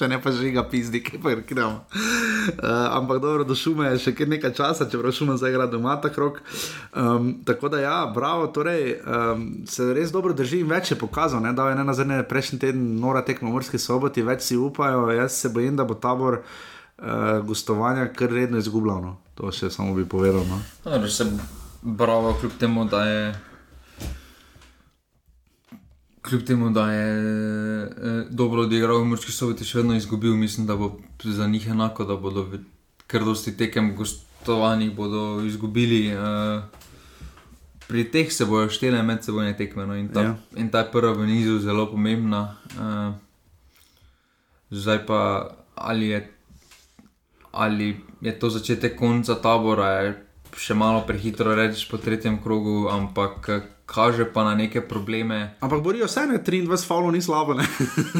Če 0.00 0.06
ne 0.08 0.16
pa 0.16 0.30
žiga 0.32 0.62
pizdi, 0.64 1.02
ki 1.04 1.18
pa 1.20 1.34
parkiramo. 1.34 1.82
Uh, 1.84 2.86
ampak 2.96 3.18
dobro, 3.20 3.44
do 3.44 3.52
šume 3.52 3.90
je 3.90 3.98
še 4.00 4.14
kar 4.16 4.30
nekaj 4.32 4.54
časa, 4.56 4.86
čeprav 4.88 5.12
šuma 5.12 5.34
zdaj 5.36 5.52
igra 5.52 5.66
doma 5.68 5.98
ta 6.00 6.08
krok. 6.08 6.38
Um, 6.96 7.34
tako 7.44 7.68
da 7.68 7.82
ja, 7.82 7.98
bravo, 8.14 8.46
torej 8.48 8.94
um, 8.96 9.42
se 9.68 9.90
res 9.92 10.08
dobro 10.14 10.32
drži 10.32 10.62
in 10.64 10.72
več 10.72 10.94
je 10.94 10.96
pokazal, 10.96 11.44
ne, 11.44 11.52
da 11.52 11.68
je 11.68 11.76
ne 11.76 11.84
na 11.84 11.92
zadnje 11.98 12.22
prejšnji 12.30 12.60
teden 12.62 12.86
nora 13.02 13.20
tekma 13.28 13.50
v 13.50 13.58
Morski 13.58 13.76
soboti, 13.76 14.24
več 14.24 14.48
si 14.48 14.56
upajo, 14.56 15.04
jaz 15.12 15.36
se 15.36 15.52
bojim, 15.52 15.76
da 15.76 15.84
bo 15.84 15.98
tabor 16.00 16.40
uh, 16.40 17.44
gostovanja 17.44 18.08
kar 18.16 18.32
redno 18.32 18.56
izgubljal. 18.56 19.04
No. 19.04 19.14
To 19.36 19.52
še 19.52 19.68
samo 19.68 19.92
bi 19.98 20.08
povedal. 20.08 20.48
No. 20.48 20.62
Se 21.12 21.28
bravo, 21.84 22.32
kljub 22.40 22.56
temu, 22.56 22.88
da 22.88 23.04
je. 23.04 23.22
Kljub 26.22 26.42
temu, 26.44 26.70
da 26.70 26.92
je 26.92 27.12
eh, 27.84 28.26
dobro 28.30 28.62
odigral 28.62 29.00
v 29.00 29.04
Murski 29.14 29.32
soboti, 29.32 29.64
še 29.64 29.80
vedno 29.80 29.96
izgubil, 29.96 30.34
mislim, 30.36 30.66
da 30.66 30.76
bo 30.76 30.98
za 31.24 31.46
njih 31.46 31.68
enako, 31.72 32.04
da 32.04 32.16
bodo 32.16 32.44
kar 33.06 33.24
dosti 33.24 33.56
tekem 33.56 33.94
gostovanjih 33.96 34.92
bodo 34.96 35.40
izgubili. 35.46 36.06
Eh, 36.12 36.62
pri 37.88 38.04
teh 38.10 38.32
se 38.32 38.46
bojo 38.46 38.68
štele 38.70 39.02
medsebojne 39.02 39.56
tekme 39.56 39.86
no, 39.86 39.96
in, 39.98 40.08
ta, 40.08 40.22
Ja. 40.22 40.36
in 40.56 40.68
ta 40.70 40.84
je 40.84 40.92
prva 40.92 41.12
v 41.12 41.26
nizu 41.26 41.58
zelo 41.58 41.88
pomembna. 41.90 42.56
Eh, 42.70 43.12
zdaj 44.70 45.06
pa 45.06 45.50
ali 45.74 46.06
je, 46.06 46.20
ali 47.52 47.96
je 48.20 48.38
to 48.38 48.50
začetek 48.50 48.98
konca 48.98 49.34
tabora, 49.34 49.88
je 49.88 50.26
še 50.56 50.74
malo 50.74 51.02
prehitro 51.06 51.54
reči 51.54 51.88
po 51.90 51.98
tretjem 51.98 52.38
krogu, 52.42 52.88
ampak 52.92 53.48
kaže 53.90 54.22
pa 54.24 54.44
na 54.44 54.54
neke 54.54 54.78
probleme. 54.80 55.58
Ampak 55.60 55.82
borijo 55.82 56.06
se, 56.08 56.22
ne 56.26 56.38
23 56.38 56.86
faulov 56.86 57.10
ni 57.12 57.18
slabo. 57.18 57.58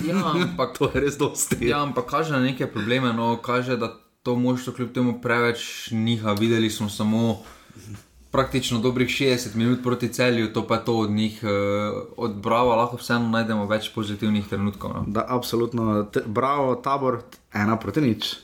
Ja, 0.02 0.34
ampak 0.34 0.74
to 0.74 0.90
je 0.90 1.00
res 1.00 1.14
dosti. 1.14 1.62
Ja, 1.62 1.82
ampak 1.82 2.10
kaže 2.10 2.34
na 2.34 2.42
neke 2.42 2.66
probleme, 2.66 3.12
no, 3.12 3.36
kaže, 3.38 3.76
da 3.76 3.94
to 4.22 4.34
moštvo 4.36 4.72
kljub 4.72 4.90
temu 4.92 5.20
preveč 5.22 5.88
niha. 5.92 6.32
Videli 6.32 6.70
smo 6.70 6.88
samo 6.88 7.38
praktično 8.30 8.78
dobrih 8.78 9.08
60 9.08 9.54
minut 9.54 9.82
proti 9.82 10.08
celju, 10.08 10.52
to 10.52 10.66
pa 10.66 10.74
je 10.74 10.84
to 10.84 10.98
od 10.98 11.10
njih. 11.10 11.40
eh, 11.42 11.48
Od 12.16 12.34
Brava 12.34 12.76
lahko 12.76 12.96
vseeno 12.96 13.28
najdemo 13.28 13.66
več 13.66 13.90
pozitivnih 13.94 14.46
trenutkov. 14.48 14.90
No. 14.90 15.04
Da, 15.06 15.24
absolutno, 15.28 16.02
T 16.04 16.20
bravo, 16.26 16.74
tabor, 16.74 17.22
ena 17.54 17.76
proti 17.76 18.00
nič. 18.00 18.34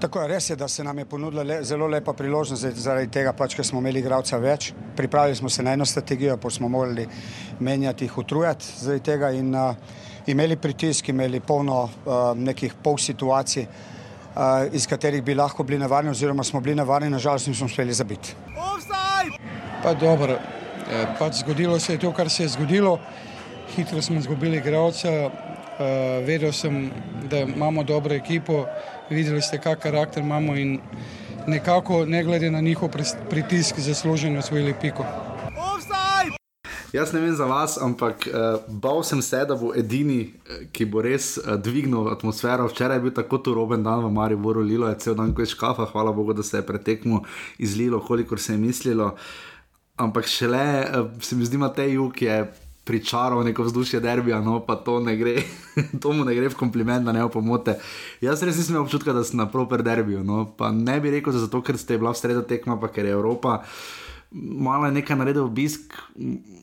Tako 0.00 0.20
je, 0.20 0.28
res 0.28 0.50
je, 0.50 0.56
da 0.56 0.68
se 0.68 0.84
nam 0.84 0.98
je 0.98 1.04
ponudila 1.04 1.42
le, 1.42 1.58
zelo 1.64 1.86
lepa 1.86 2.12
priložnost, 2.16 2.64
zaradi 2.80 3.10
tega, 3.12 3.34
pač, 3.36 3.52
ker 3.56 3.66
smo 3.68 3.82
imeli 3.82 4.00
igralca 4.00 4.38
več. 4.40 4.70
Pripravili 4.96 5.36
smo 5.36 5.50
se 5.52 5.62
na 5.62 5.74
eno 5.76 5.84
strategijo, 5.84 6.38
pa 6.40 6.50
smo 6.50 6.70
morali 6.72 7.04
menjati, 7.60 8.06
jih 8.08 8.16
utrujati 8.22 8.64
zaradi 8.80 9.04
tega 9.04 9.30
in 9.36 9.52
uh, 9.54 9.74
imeli 10.26 10.56
pritisk, 10.56 11.12
imeli 11.12 11.42
polno 11.44 11.82
uh, 11.82 12.14
nekih 12.32 12.78
pol 12.80 12.96
situacij, 12.96 13.66
uh, 13.66 14.72
iz 14.72 14.88
katerih 14.88 15.22
bi 15.22 15.36
lahko 15.36 15.68
bili 15.68 15.82
nevarni, 15.84 16.16
oziroma 16.16 16.44
smo 16.48 16.64
bili 16.64 16.78
nevarni, 16.80 17.12
nažalost 17.12 17.52
nismo 17.52 17.68
uspeli 17.68 17.92
zabiti. 17.92 18.34
Pa 19.82 19.94
dobro, 19.94 20.40
pač 21.18 21.42
zgodilo 21.44 21.76
se 21.80 21.92
je 21.92 22.00
to, 22.00 22.12
kar 22.16 22.30
se 22.30 22.48
je 22.48 22.56
zgodilo. 22.56 22.96
Hitro 23.76 24.02
smo 24.02 24.16
izgubili 24.16 24.56
igralca. 24.56 25.30
Eh, 25.80 26.24
Vedel 26.26 26.52
sem, 26.52 26.90
da 27.30 27.38
imamo 27.38 27.82
dobro 27.82 28.14
ekipo, 28.14 28.66
videli 29.10 29.42
ste, 29.42 29.58
kak 29.58 29.82
karakter 29.82 30.22
imamo 30.22 30.56
in 30.56 30.78
nekako, 31.46 32.04
ne 32.06 32.24
glede 32.24 32.50
na 32.50 32.60
njihov 32.60 32.88
pritisk, 33.30 33.78
zasluženo 33.78 34.38
osvojili 34.38 34.74
piko. 34.80 35.04
Jaz 36.92 37.12
ne 37.12 37.20
vem 37.20 37.34
za 37.34 37.46
vas, 37.46 37.78
ampak 37.78 38.26
uh, 38.26 38.58
bal 38.68 39.02
sem 39.06 39.22
se, 39.22 39.44
da 39.46 39.54
bo 39.54 39.70
edini, 39.78 40.20
eh, 40.26 40.64
ki 40.74 40.88
bo 40.90 41.02
res 41.06 41.36
uh, 41.38 41.54
dvignil 41.54 42.08
atmosfero. 42.10 42.66
Včeraj 42.66 42.98
je 42.98 43.04
bil 43.04 43.12
tako 43.14 43.38
turoben 43.38 43.84
dan 43.86 44.02
v 44.02 44.10
Mariboru, 44.10 44.64
lilo 44.66 44.88
je 44.90 44.98
cel 44.98 45.14
dan 45.14 45.30
kot 45.34 45.46
škafa, 45.46 45.86
hvala 45.92 46.12
Bogu, 46.12 46.34
da 46.34 46.42
se 46.42 46.58
je 46.58 46.66
pretekmo 46.66 47.22
izlilo, 47.58 48.00
kolikor 48.02 48.42
se 48.42 48.52
je 48.52 48.58
mislilo. 48.58 49.14
Ampak 49.96 50.26
šele 50.26 50.66
uh, 50.82 51.06
se 51.22 51.36
mi 51.36 51.46
zdi, 51.46 51.62
Matej 51.62 51.94
Juk 51.94 52.22
je 52.22 52.42
pričaral 52.90 53.44
neko 53.46 53.68
vzdušje 53.68 54.02
derbija, 54.02 54.42
no 54.42 54.58
pa 54.66 54.74
to 54.82 54.98
ne 55.00 55.14
gre, 55.16 55.36
to 56.02 56.12
mu 56.12 56.26
ne 56.26 56.34
gre 56.34 56.50
v 56.50 56.58
kompliment, 56.58 57.06
da 57.06 57.14
ne 57.14 57.22
v 57.22 57.30
pomote. 57.30 57.78
Jaz 58.24 58.42
res 58.42 58.58
nisem 58.58 58.74
imel 58.74 58.88
občutka, 58.88 59.14
da 59.14 59.22
sem 59.22 59.38
na 59.38 59.46
proper 59.46 59.86
derbiju, 59.86 60.26
no 60.26 60.44
pa 60.58 60.74
ne 60.74 60.98
bi 61.00 61.14
rekel, 61.14 61.36
da 61.36 61.46
zato, 61.46 61.62
ker 61.62 61.78
ste 61.78 62.00
bila 62.02 62.10
v 62.10 62.18
sredo 62.18 62.42
tekma, 62.42 62.80
pa 62.82 62.90
ker 62.90 63.06
je 63.06 63.14
Evropa 63.14 63.60
malo 64.32 64.86
je 64.86 64.92
nekaj 64.92 65.16
naredil 65.16 65.44
obisk. 65.44 65.94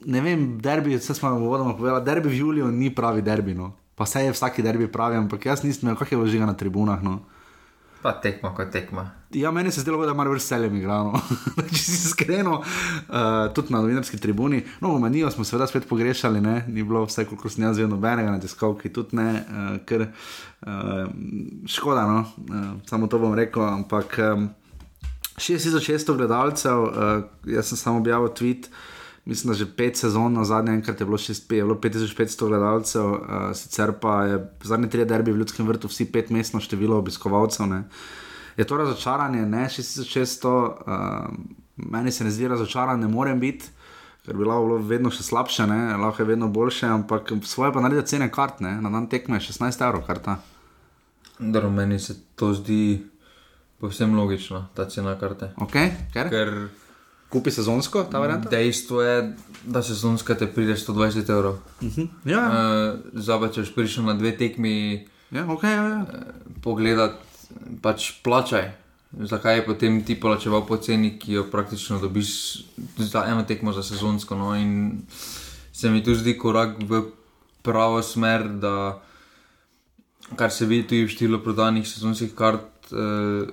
Ne 0.05 0.21
vem, 0.21 0.57
derbi, 0.61 0.95
vse 0.95 1.13
smo 1.13 1.29
vam 1.29 1.43
uvodoma 1.43 1.75
povedali, 1.75 2.05
derbi 2.05 2.29
v 2.29 2.39
Juliju 2.39 2.71
ni 2.71 2.93
pravi 2.95 3.21
derbi. 3.21 3.53
No. 3.53 3.73
Pa 3.95 4.03
vse 4.03 4.23
je 4.23 4.31
vsaki 4.31 4.63
derbi 4.63 4.87
pravi, 4.87 5.17
ampak 5.17 5.45
jaz 5.45 5.63
nisem 5.63 5.87
imel, 5.87 5.97
kako 5.99 6.15
je 6.15 6.19
vložiga 6.21 6.45
na 6.45 6.53
tribunah. 6.53 7.03
No. 7.03 7.19
Pa 8.07 8.13
tekma, 8.23 8.53
kot 8.55 8.69
tekma. 8.71 9.01
Ja, 9.35 9.49
meni 9.51 9.71
se 9.71 9.81
zdelo, 9.83 9.97
da 10.07 10.13
ima 10.15 10.23
več 10.31 10.45
seljem 10.45 10.77
igrano. 10.79 11.19
Če 11.73 11.79
si 11.81 11.95
iskreno, 11.97 12.61
uh, 12.61 13.49
tudi 13.51 13.73
na 13.75 13.81
novinarski 13.83 14.15
tribuni. 14.23 14.61
No, 14.79 14.93
Manijo 15.03 15.27
smo 15.33 15.43
seveda 15.43 15.67
spet 15.67 15.89
pogrešali, 15.89 16.39
ne? 16.39 16.61
ni 16.71 16.85
bilo 16.87 17.01
vse, 17.03 17.25
koliko 17.27 17.51
sem 17.51 17.65
jaz 17.65 17.75
videl, 17.75 17.91
nobenega 17.91 18.31
na 18.31 18.39
tiskovki, 18.39 18.93
tudi 18.95 19.19
ne, 19.19 19.27
uh, 19.43 19.65
ker 19.89 20.05
uh, 20.07 21.03
škoda, 21.67 22.05
no? 22.07 22.21
uh, 22.23 22.69
samo 22.87 23.11
to 23.11 23.19
bom 23.19 23.35
rekel, 23.35 23.67
ampak. 23.67 24.15
Um, 24.23 24.47
6600 25.35 26.15
gledalcev, 26.17 26.87
uh, 26.87 27.11
jaz 27.57 27.73
sem 27.73 27.83
samo 27.83 27.99
objavil 27.99 28.31
tweet, 28.39 28.71
mislim, 29.27 29.51
da 29.51 29.57
že 29.59 29.65
pet 29.75 29.97
sezon 29.97 30.33
na 30.33 30.43
zadnje, 30.45 30.73
enkrat 30.73 30.99
je 30.99 31.05
bilo, 31.05 31.17
šest, 31.17 31.51
je 31.51 31.63
bilo 31.63 31.75
5500 31.75 32.47
gledalcev, 32.47 33.05
uh, 33.05 33.19
sicer 33.53 33.91
pa 34.01 34.23
je 34.23 34.39
zadnje 34.63 34.89
tri 34.89 35.05
derbi 35.05 35.31
v 35.31 35.43
Ljudskem 35.43 35.67
vrtu, 35.67 35.87
vsi 35.91 36.07
pet 36.11 36.29
mestno 36.29 36.59
število 36.63 36.97
obiskovalcev. 36.97 37.67
Ne. 37.67 37.83
Je 38.57 38.63
to 38.63 38.77
razočaranje, 38.77 39.45
ne 39.45 39.65
6600, 39.69 40.47
uh, 40.47 41.33
meni 41.75 42.11
se 42.11 42.23
ne 42.23 42.31
zdi 42.31 42.47
razočaranje, 42.47 43.01
ne 43.01 43.11
morem 43.11 43.39
biti. 43.39 43.67
Ker 44.25 44.35
bi 44.35 44.43
lahko 44.43 44.65
bilo 44.65 44.77
vedno 44.83 45.11
še 45.11 45.23
slabše, 45.23 45.67
ne? 45.67 45.95
lahko 45.97 46.21
je 46.23 46.27
vedno 46.27 46.47
boljše, 46.51 46.87
ampak 46.87 47.31
svoje 47.43 47.71
pa 47.73 47.83
naredi 47.83 48.07
cene 48.07 48.31
kart, 48.31 48.59
ne? 48.59 48.73
na 48.81 48.89
dan 48.91 49.07
tekme 49.07 49.39
je 49.39 49.45
16 49.51 49.83
evrov 49.87 50.03
karta. 50.07 50.39
Dobro, 51.39 51.69
meni 51.69 51.99
se 51.99 52.15
to 52.35 52.51
zdi 52.53 53.05
povsem 53.79 54.15
logično, 54.15 54.65
ta 54.75 54.87
cena 54.89 55.15
karte. 55.19 55.53
Okay, 55.63 55.93
ker? 56.11 56.27
ker 56.33 56.51
kupi 57.29 57.51
sezonsko 57.51 58.03
ta 58.11 58.19
varianta? 58.19 58.49
Dejstvo 58.49 59.01
je, 59.01 59.33
da 59.63 59.83
sezonska 59.83 60.35
te 60.35 60.47
pride 60.47 60.75
120 60.75 61.29
evrov. 61.31 61.59
Uh 61.81 61.87
-huh. 61.87 62.07
ja. 62.25 62.43
uh, 62.47 62.99
Zdaj, 63.13 63.51
če 63.53 63.61
boš 63.61 63.75
prišel 63.75 64.03
na 64.03 64.13
dve 64.13 64.37
tekmi, 64.37 65.07
ja, 65.31 65.45
okay, 65.45 65.71
ja, 65.71 65.87
ja. 65.87 66.05
pogledat, 66.61 67.19
pač 67.81 68.11
plačaj. 68.23 68.71
Zakaj 69.19 69.55
je 69.55 69.65
potem 69.65 70.03
ti 70.03 70.19
plačeval 70.19 70.65
po 70.65 70.77
ceni, 70.77 71.19
ki 71.19 71.33
jo 71.33 71.43
praktično 71.51 71.99
dobiš 71.99 72.57
za 72.97 73.23
eno 73.27 73.43
tekmo 73.43 73.73
za 73.73 73.83
sezonsko? 73.83 74.35
No? 74.35 74.55
In 74.55 75.01
se 75.73 75.89
mi 75.89 76.03
tu 76.03 76.15
zdi 76.15 76.37
korak 76.37 76.75
v 76.79 77.03
pravo 77.61 78.01
smer, 78.03 78.49
da 78.49 79.01
kar 80.35 80.51
se 80.51 80.65
vidi 80.65 80.87
tudi 80.87 81.05
v 81.05 81.11
številu 81.11 81.39
prodanih 81.43 81.87
sezonskih 81.87 82.35
kart, 82.35 82.91
eh, 82.91 83.47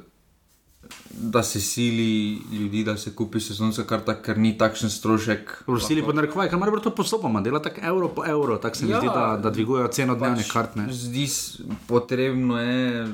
da 1.17 1.43
se 1.43 1.61
sili 1.61 2.33
ljudi, 2.53 2.85
da 2.85 2.97
se 2.97 3.15
kupi 3.15 3.41
sezonska 3.41 3.85
karta, 3.85 4.15
ker 4.15 4.39
ni 4.39 4.59
takšen 4.59 4.91
strošek. 4.91 5.63
Prosili 5.67 6.03
po 6.03 6.13
narekovaj, 6.13 6.49
ker 6.49 6.59
mora 6.59 6.81
to 6.81 6.91
postopoma, 6.91 7.41
dela 7.41 7.63
tako 7.63 7.81
evro 7.83 8.09
po 8.09 8.25
evro, 8.27 8.57
tako 8.57 8.77
se 8.77 8.85
mi 8.85 8.91
Ja, 8.91 8.99
zdi, 9.01 9.07
da, 9.07 9.39
da 9.43 9.51
dvigujejo 9.51 9.89
ceno 9.89 10.19
pač 10.19 10.51
kart. 10.53 10.77
Ne? 10.77 10.93
Zdi 10.93 11.27
se 11.27 11.63
potrebno 11.87 12.61
je. 12.61 13.09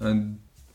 eh, 0.00 0.14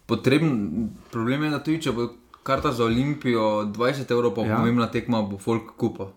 Potreben, 0.06 0.90
problem 1.12 1.44
je, 1.44 1.50
da 1.50 1.60
tudi 1.60 1.82
če 1.82 1.92
bo 1.92 2.10
karta 2.44 2.72
za 2.72 2.84
Olimpijo 2.86 3.42
20 3.66 4.12
evrov, 4.12 4.34
pa 4.36 4.42
ja. 4.42 4.58
pomembna 4.58 4.88
tekma, 4.88 5.22
bo 5.22 5.38
folk 5.38 5.76
kupa. 5.78 6.10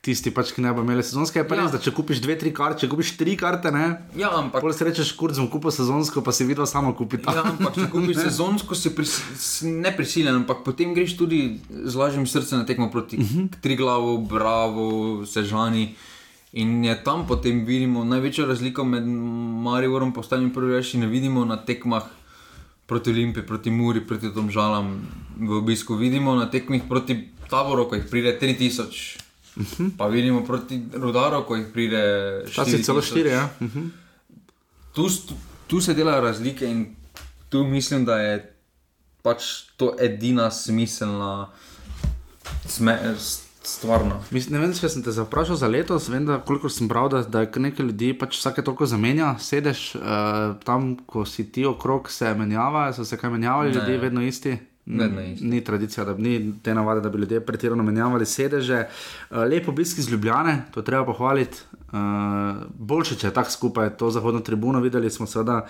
Tisti, 0.00 0.30
pač, 0.32 0.54
ki 0.56 0.62
ne 0.64 0.70
bo 0.72 0.80
imeli 0.80 1.02
sezonske, 1.04 1.42
je 1.42 1.44
pa 1.44 1.58
ja. 1.58 1.60
Ja. 1.60 1.64
res, 1.68 1.74
da 1.76 1.78
če 1.84 1.92
kupiš 1.92 2.22
dve, 2.24 2.32
tri 2.40 2.54
karte, 2.56 2.80
če 2.80 2.88
kupiš 2.88 3.10
tri 3.20 3.34
karte, 3.36 3.68
ne. 3.68 4.00
Ja, 4.16 4.30
ampak 4.38 4.64
Pol 4.64 4.72
si 4.72 4.86
rečeš, 4.86 5.10
kurz 5.12 5.36
bom 5.36 5.50
kupil 5.52 5.68
sezonsko, 5.76 6.22
pa 6.24 6.32
si 6.32 6.46
videl 6.48 6.64
samo 6.64 6.94
kupiti. 6.96 7.28
Ja, 7.28 7.44
ampak 7.44 7.76
če 7.76 7.90
kupiš 7.92 8.22
sezonsko, 8.30 8.72
si 8.72 8.94
pris, 8.96 9.18
si 9.36 9.68
ne 9.68 9.92
prisiljen, 9.92 10.40
ampak 10.40 10.64
potem 10.64 10.96
greš 10.96 11.18
tudi 11.20 11.60
z 11.68 12.00
lažjim 12.00 12.24
srcem 12.24 12.62
na 12.62 12.64
tekmo 12.64 12.88
proti 12.88 13.20
uh 13.20 13.28
Mhm. 13.28 13.44
-huh. 13.44 13.60
Triglavu, 13.60 14.18
Bravo, 14.24 14.86
Sežani. 15.26 15.94
In 16.52 16.84
je 16.84 16.96
tam 17.04 17.26
potem 17.26 17.64
vidimo 17.64 18.04
največjo 18.04 18.46
razliko 18.46 18.84
med 18.84 19.04
Mariborom 19.62 20.08
in 20.08 20.14
postanjem 20.14 20.50
prvi 20.50 20.82
ne 20.98 21.06
vidimo 21.06 21.44
na 21.44 21.56
tekmah 21.56 22.02
proti 22.86 23.10
Olimpiji, 23.10 23.46
proti 23.46 23.70
Muri, 23.70 24.00
proti 24.00 24.30
Domžalam 24.34 25.06
v 25.38 25.52
obisku. 25.52 25.94
Vidimo 25.94 26.34
na 26.34 26.50
tekmih 26.50 26.82
proti 26.88 27.28
Taboru, 27.50 27.88
ko 27.88 27.94
jih 27.94 28.04
pride 28.10 28.38
3000. 28.40 29.29
Uh 29.60 29.66
-huh. 29.66 29.90
Pa 29.98 30.06
vidimo 30.06 30.44
proti 30.44 30.82
Rudaru, 30.92 31.44
ko 31.44 31.56
jih 31.56 31.66
pride 31.72 32.02
4000. 32.46 32.50
Včasih 32.50 32.84
celo 32.84 33.02
štiri, 33.02 33.28
ja. 33.28 33.48
Uh 33.60 33.68
-huh. 33.68 33.88
tu, 34.94 35.08
tu 35.66 35.80
se 35.80 35.94
delajo 35.94 36.20
razlike 36.20 36.66
in 36.66 36.96
tu 37.48 37.64
mislim, 37.64 38.04
da 38.04 38.16
je 38.20 38.56
pač 39.22 39.42
to 39.76 39.96
edina 40.00 40.50
smiselna 40.50 41.48
sme, 42.68 43.14
stvar. 43.62 44.06
no. 44.06 44.22
Mislim, 44.30 44.54
ne 44.54 44.66
vem, 44.66 44.74
če 44.74 44.88
sem 44.88 45.02
te 45.02 45.12
zaprašal 45.12 45.56
za 45.56 45.68
letos, 45.68 46.08
vem, 46.08 46.24
da 46.26 46.38
koliko 46.40 46.68
sem 46.68 46.88
bral, 46.88 47.08
da, 47.08 47.22
da 47.22 47.44
nekaj 47.44 47.86
ljudi 47.86 48.12
pač 48.18 48.38
vsake 48.38 48.64
toliko 48.64 48.86
zamenja, 48.86 49.34
sedeš 49.38 49.94
uh, 49.94 50.02
tam, 50.64 50.96
ko 51.06 51.24
si 51.24 51.52
ti 51.52 51.64
okrog, 51.66 52.10
se 52.10 52.34
menjavajo, 52.34 52.92
so 52.92 53.04
se 53.04 53.16
kaj 53.16 53.30
menjavali, 53.30 53.70
Ne. 53.70 53.74
ljudje 53.74 53.98
vedno 53.98 54.22
isti. 54.22 54.56
Vedno 54.86 55.20
isti. 55.20 55.44
Ni 55.44 55.64
tradicija, 55.64 56.04
da 56.04 56.14
ni 56.14 56.54
te 56.62 56.74
navade, 56.74 57.00
da 57.00 57.08
bi 57.08 57.18
ljudje 57.18 57.40
pretirano 57.40 57.82
menjavali 57.82 58.26
sedeže. 58.26 58.86
Uh, 59.30 59.36
lep 59.36 59.68
obisk 59.68 59.98
iz 59.98 60.10
Ljubljane, 60.10 60.64
to 60.74 60.82
treba 60.82 61.04
pohvaliti. 61.04 61.58
Uh, 61.92 61.98
boljše, 62.78 63.16
če 63.16 63.26
je 63.26 63.34
tako 63.34 63.50
skupaj, 63.50 63.96
to 63.96 64.10
zahodno 64.10 64.40
tribuno 64.40 64.80
videli 64.80 65.10
smo 65.10 65.26
seveda. 65.26 65.66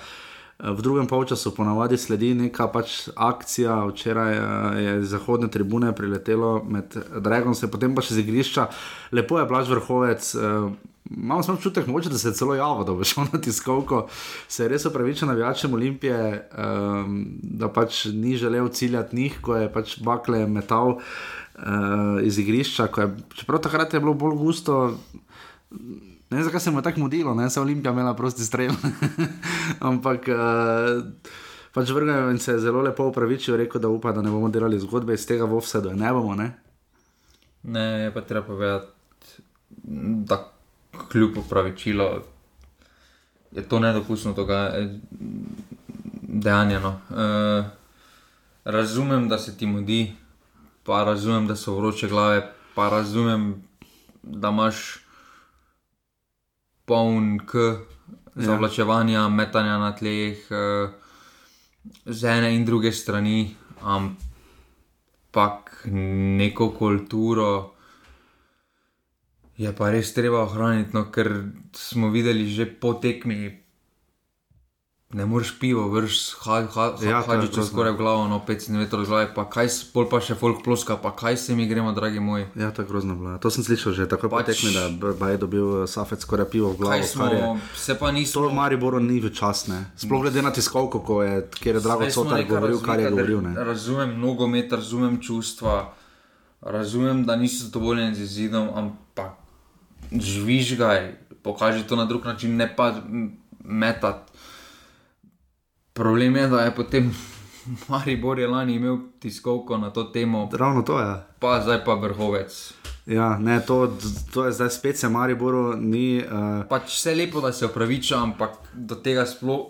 eh, 0.61 0.71
V 0.71 0.83
drugem 0.83 1.07
polčasu 1.07 1.55
ponavadi 1.55 1.97
sledi 1.97 2.35
neka 2.35 2.69
pač 2.69 3.09
akcija, 3.17 3.85
včeraj 3.87 4.35
eh, 4.37 4.81
je 4.83 5.01
iz 5.01 5.09
zahodne 5.11 5.49
tribune 5.49 5.95
priletelo 5.97 6.65
med 6.69 6.97
Dragonse, 7.21 7.71
potem 7.71 7.95
pa 7.95 8.03
še 8.03 8.15
z 8.15 8.19
igrišča. 8.21 8.69
Lepo 9.13 9.39
je 9.39 9.47
Blaž 9.47 9.69
vrhovec, 9.69 10.35
eh, 10.35 10.90
Imam 11.09 11.43
samo 11.43 11.57
občutek, 11.57 11.87
mogoče, 11.87 12.09
da 12.09 12.19
se 12.19 12.29
je 12.29 12.35
celo 12.35 12.55
javno, 12.55 12.85
da 12.85 12.93
bo 12.93 13.05
šel 13.05 13.25
na 13.33 13.41
tiskovko, 13.41 14.07
se 14.49 14.63
je 14.63 14.69
res 14.69 14.85
upravičil 14.85 15.29
navijačem 15.29 15.75
Olimpije, 15.75 16.49
um, 16.53 17.39
da 17.43 17.69
pač 17.73 18.05
ni 18.05 18.37
želel 18.37 18.69
ciljati 18.69 19.17
njih, 19.17 19.39
ko 19.43 19.57
je 19.57 19.73
pač 19.73 19.97
bakle 20.05 20.47
metal 20.47 20.89
uh, 20.91 22.21
iz 22.23 22.39
igrišča. 22.39 22.89
Je, 22.99 23.09
čeprav 23.35 23.61
takrat 23.61 23.95
je 23.95 24.01
bilo 24.01 24.15
bolj 24.15 24.37
gusto. 24.37 24.99
Ne 26.31 26.37
vem, 26.37 26.45
zakaj 26.45 26.61
se 26.61 26.71
mu 26.71 26.79
je 26.79 26.83
tako 26.83 27.01
mudilo, 27.01 27.35
ne 27.35 27.51
se 27.51 27.61
je 27.61 27.63
Olimpija 27.63 27.93
imela 27.93 28.15
prosti 28.15 28.45
strel. 28.45 28.71
Ampak 29.91 30.29
uh, 30.29 31.03
pač 31.75 31.91
vrgel 31.91 32.31
in 32.31 32.39
se 32.39 32.53
je 32.53 32.63
zelo 32.69 32.83
lepo 32.83 33.09
upravičil, 33.09 33.57
rekel, 33.57 33.81
da 33.81 33.89
upa, 33.89 34.13
da 34.13 34.23
ne 34.23 34.31
bomo 34.31 34.49
delali 34.49 34.79
zgodbe 34.81 35.15
iz 35.15 35.27
tega 35.27 35.49
v 35.49 35.57
offsetu. 35.57 35.97
Ne 35.97 36.13
bomo, 36.13 36.37
ne? 36.37 36.53
Ne, 37.63 38.11
pa 38.15 38.21
treba 38.21 38.47
povedati, 38.47 39.43
da 40.29 40.60
kljub 41.13 41.39
upravičilu 41.39 42.05
je 43.53 43.69
to 43.69 43.79
nedopustno 43.79 44.33
doga- 44.33 44.91
dejanje. 46.23 46.81
No. 46.81 47.01
E, 47.11 47.65
razumem, 48.65 49.29
da 49.29 49.39
se 49.39 49.57
ti 49.57 49.67
mudi, 49.67 50.13
pa 50.83 51.05
razumem, 51.05 51.47
da 51.47 51.57
so 51.57 51.75
vroče 51.75 52.09
glave, 52.09 52.53
pa 52.75 52.89
razumem, 52.89 53.63
da 54.23 54.49
imaš 54.49 54.99
poln 56.85 57.39
k 57.47 57.53
zavlačevanja, 58.35 59.29
metanja 59.29 59.79
na 59.79 59.97
tleh, 59.97 60.39
e, 60.51 60.89
z 62.07 62.25
ene 62.25 62.55
in 62.55 62.65
druge 62.65 62.93
strani, 62.93 63.55
ampak 63.83 65.83
neko 66.39 66.71
kulturo 66.71 67.80
je 69.61 69.71
pa 69.71 69.91
res 69.91 70.09
treba 70.11 70.41
ohraniti, 70.41 70.91
no, 70.93 71.05
ker 71.07 71.29
smo 71.71 72.09
videli 72.09 72.49
že 72.49 72.65
po 72.67 72.95
tekmi. 72.95 73.61
Ne 75.11 75.27
moreš 75.27 75.59
pivo, 75.59 75.89
vrš 75.89 76.17
ha, 76.39 76.61
ha, 76.63 76.67
ha, 76.67 76.85
Ja, 77.01 77.11
ja, 77.11 77.19
to 77.19 77.33
je 77.33 77.39
hađiče 77.39 77.53
grozno. 77.53 77.65
skoraj 77.65 77.93
glavo, 77.95 78.29
no 78.29 78.39
5 78.41 78.59
cm 78.61 78.79
z 78.97 79.09
glave, 79.09 79.35
pa 79.35 79.43
kaj, 79.45 79.67
s- 79.67 79.83
pol 79.85 80.07
pa 80.07 80.21
še 80.21 80.37
folk 80.37 80.63
ploska, 80.63 80.95
pa 80.97 81.11
kaj 81.13 81.35
se 81.37 81.51
mi 81.53 81.67
gremo, 81.67 81.91
dragi 81.93 82.21
moji. 82.21 82.47
Ja, 82.55 82.71
to 82.71 82.83
je 82.83 82.87
grozno 82.87 83.17
bilo. 83.17 83.35
To 83.37 83.51
sem 83.51 83.61
slišal 83.61 83.91
že 83.93 84.07
tako 84.07 84.29
pač... 84.29 84.47
Pač- 84.47 84.63
potekmi, 84.63 84.71
da 84.97 85.11
ba 85.13 85.29
je 85.29 85.39
dobil 85.39 85.83
eh, 85.83 85.87
Safec 85.89 86.21
skoraj 86.21 86.47
pivo 86.47 86.71
v 86.71 86.77
glavo. 86.79 87.03
Smo, 87.05 87.27
je- 87.27 87.43
se 87.77 87.95
pa 87.97 88.07
nismo. 88.11 88.39
To 88.39 88.49
v 88.49 88.55
Mariboru 88.55 89.01
ni 89.01 89.19
v 89.19 89.29
čas, 89.31 89.67
ne. 89.67 89.91
Sploh 89.97 90.23
glede 90.23 90.41
na 90.41 90.53
tiskovko, 90.53 91.03
ko 91.03 91.21
je, 91.21 91.43
kjer 91.53 91.75
je 91.75 91.83
Drago 91.83 92.07
Cotar 92.09 92.39
neka 92.39 92.55
govoril, 92.55 92.79
kar 92.81 92.97
je 92.97 93.11
govoril. 93.11 93.41
Ne. 93.43 93.59
Razumem 93.59 94.15
nogomet, 94.15 94.71
razumem 94.73 95.19
čustva, 95.19 95.91
razumem, 96.63 97.27
da 97.27 97.35
niso 97.35 97.67
zadovoljni 97.67 98.15
z 98.15 98.23
izidom, 98.23 98.71
ampak 98.71 99.10
žvižgaj, 100.13 101.15
pokaži 101.43 101.83
to 101.87 101.97
na 101.97 102.05
drug 102.05 102.25
način, 102.25 102.57
ne 102.57 102.77
pa 102.77 102.95
metati. 103.65 104.33
Problem 105.93 106.37
je, 106.37 106.49
da 106.49 106.61
je 106.61 106.75
potem 106.75 107.15
Maribor 107.89 108.39
je 108.39 108.47
lani 108.49 108.75
imel 108.75 108.99
tiskovko 109.19 109.79
na 109.79 109.91
to 109.91 110.05
temo, 110.05 110.49
Ravno 110.53 110.83
to 110.83 111.01
je. 111.01 111.15
pa 111.39 111.61
zdaj 111.63 111.85
pa 111.85 111.95
vrhovec. 111.95 112.73
Ja, 113.07 113.39
ne, 113.39 113.61
to, 113.67 113.97
to 114.35 114.47
je 114.47 114.53
zdaj 114.53 114.71
spet 114.71 114.99
se 114.99 115.09
Mariboru 115.09 115.77
ni. 115.77 116.23
Uh, 116.23 116.67
Pač 116.69 116.95
vse 116.95 117.15
lepo, 117.15 117.41
da 117.41 117.53
se 117.53 117.67
opraviča, 117.67 118.23
ampak 118.23 118.51
do 118.73 118.95
tega 118.95 119.27
sploh, 119.27 119.67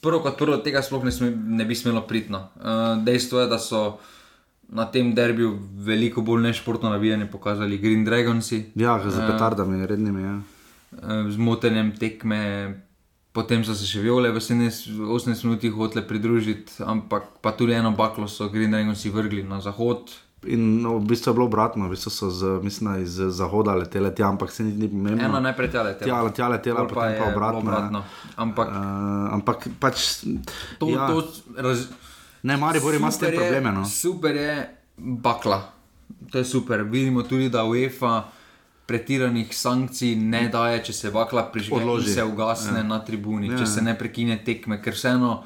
prvo 0.00 0.20
kot 0.20 0.36
prvo, 0.38 0.56
do 0.56 0.62
tega 0.62 0.82
sploh 0.82 1.04
ne, 1.04 1.12
sme, 1.12 1.30
ne 1.30 1.64
bi 1.64 1.74
smelo 1.74 2.02
pritno. 2.06 2.48
Uh, 2.56 3.04
dejstvo 3.04 3.40
je, 3.40 3.46
da 3.46 3.58
so 3.58 3.98
na 4.72 4.86
tem 4.88 5.12
derbiju 5.14 5.52
veliko 5.84 6.22
bolj 6.24 6.42
nešportno 6.48 6.90
navijanje 6.90 7.26
pokazali 7.28 7.78
Green 7.78 8.04
Dragonsi, 8.04 8.72
ja, 8.74 8.96
z 9.04 9.20
petardami, 9.28 9.86
rednimi. 9.86 10.22
Ja. 10.22 10.38
uh, 10.96 11.28
z 11.30 11.36
motenjem 11.36 11.92
tekme. 11.96 12.40
Potem 13.32 13.62
so 13.64 13.72
se 13.72 13.86
še 13.88 14.02
viole 14.04 14.28
v 14.28 14.36
17 14.36 14.92
18 15.08 15.44
minutah 15.48 15.72
hotele 15.72 16.02
pridružiti, 16.04 16.82
ampak 16.84 17.40
pa 17.40 17.54
tudi 17.56 17.72
eno 17.72 17.92
baklo 17.96 18.28
so 18.28 18.48
Green 18.52 18.72
Dragonsi 18.74 19.08
vrgli 19.08 19.40
na 19.42 19.60
zahod. 19.60 20.12
In 20.42 20.82
no, 20.82 20.98
v 20.98 21.06
bistvu 21.06 21.30
je 21.30 21.36
bilo 21.38 21.46
obratno, 21.46 21.86
v 21.86 21.94
bistvu 21.94 22.10
so 22.10 22.28
z, 22.28 22.58
mislim, 22.66 23.04
iz 23.06 23.14
zahoda 23.30 23.76
letele 23.78 24.10
tja, 24.10 24.26
ampak 24.28 24.50
se 24.50 24.64
ni, 24.66 24.72
ni 24.74 24.88
pomembno. 24.90 25.22
Eno 25.24 25.40
najprej 25.40 25.70
tja 25.70 25.82
Tja, 25.94 26.18
tja 26.34 26.48
letela, 26.50 26.82
potem 26.82 26.98
pa 26.98 27.06
je 27.06 27.22
obratno. 27.30 27.60
bilo 27.60 27.72
obratno. 27.72 28.00
Ampak 28.36 28.68
Uh, 28.68 29.34
ampak 29.38 29.58
pač. 29.78 30.26
to, 30.82 30.90
ja, 30.90 31.06
to 31.06 31.22
raz, 31.56 31.86
ne, 32.42 32.56
Maribor 32.56 32.94
ima 32.94 33.08
s 33.08 33.18
tem 33.18 33.28
Super 33.28 33.34
je- 33.34 33.40
probleme. 33.40 33.72
No. 33.72 33.84
Super 33.86 34.36
je 34.36 34.54
bakla. 34.98 35.62
To 36.28 36.38
je 36.38 36.44
super. 36.46 36.82
Vidimo 36.82 37.22
tudi, 37.22 37.48
da 37.48 37.64
UEFA 37.64 38.24
pretiranih 38.84 39.48
sankcij 39.50 40.16
ne 40.16 40.48
daje, 40.48 40.82
če 40.82 40.92
se 40.94 41.10
bakla 41.10 41.42
prižge 41.44 41.74
Odloži. 41.74 42.08
in 42.08 42.14
se 42.14 42.24
ugasne 42.24 42.78
ja. 42.78 42.82
na 42.84 42.98
tribuni, 43.00 43.46
Ja. 43.46 43.52
ja. 43.52 43.58
če 43.58 43.66
se 43.68 43.82
ne 43.82 43.94
prekine 43.94 44.38
tekme, 44.38 44.82
ker 44.82 44.92
vseeno 44.92 45.44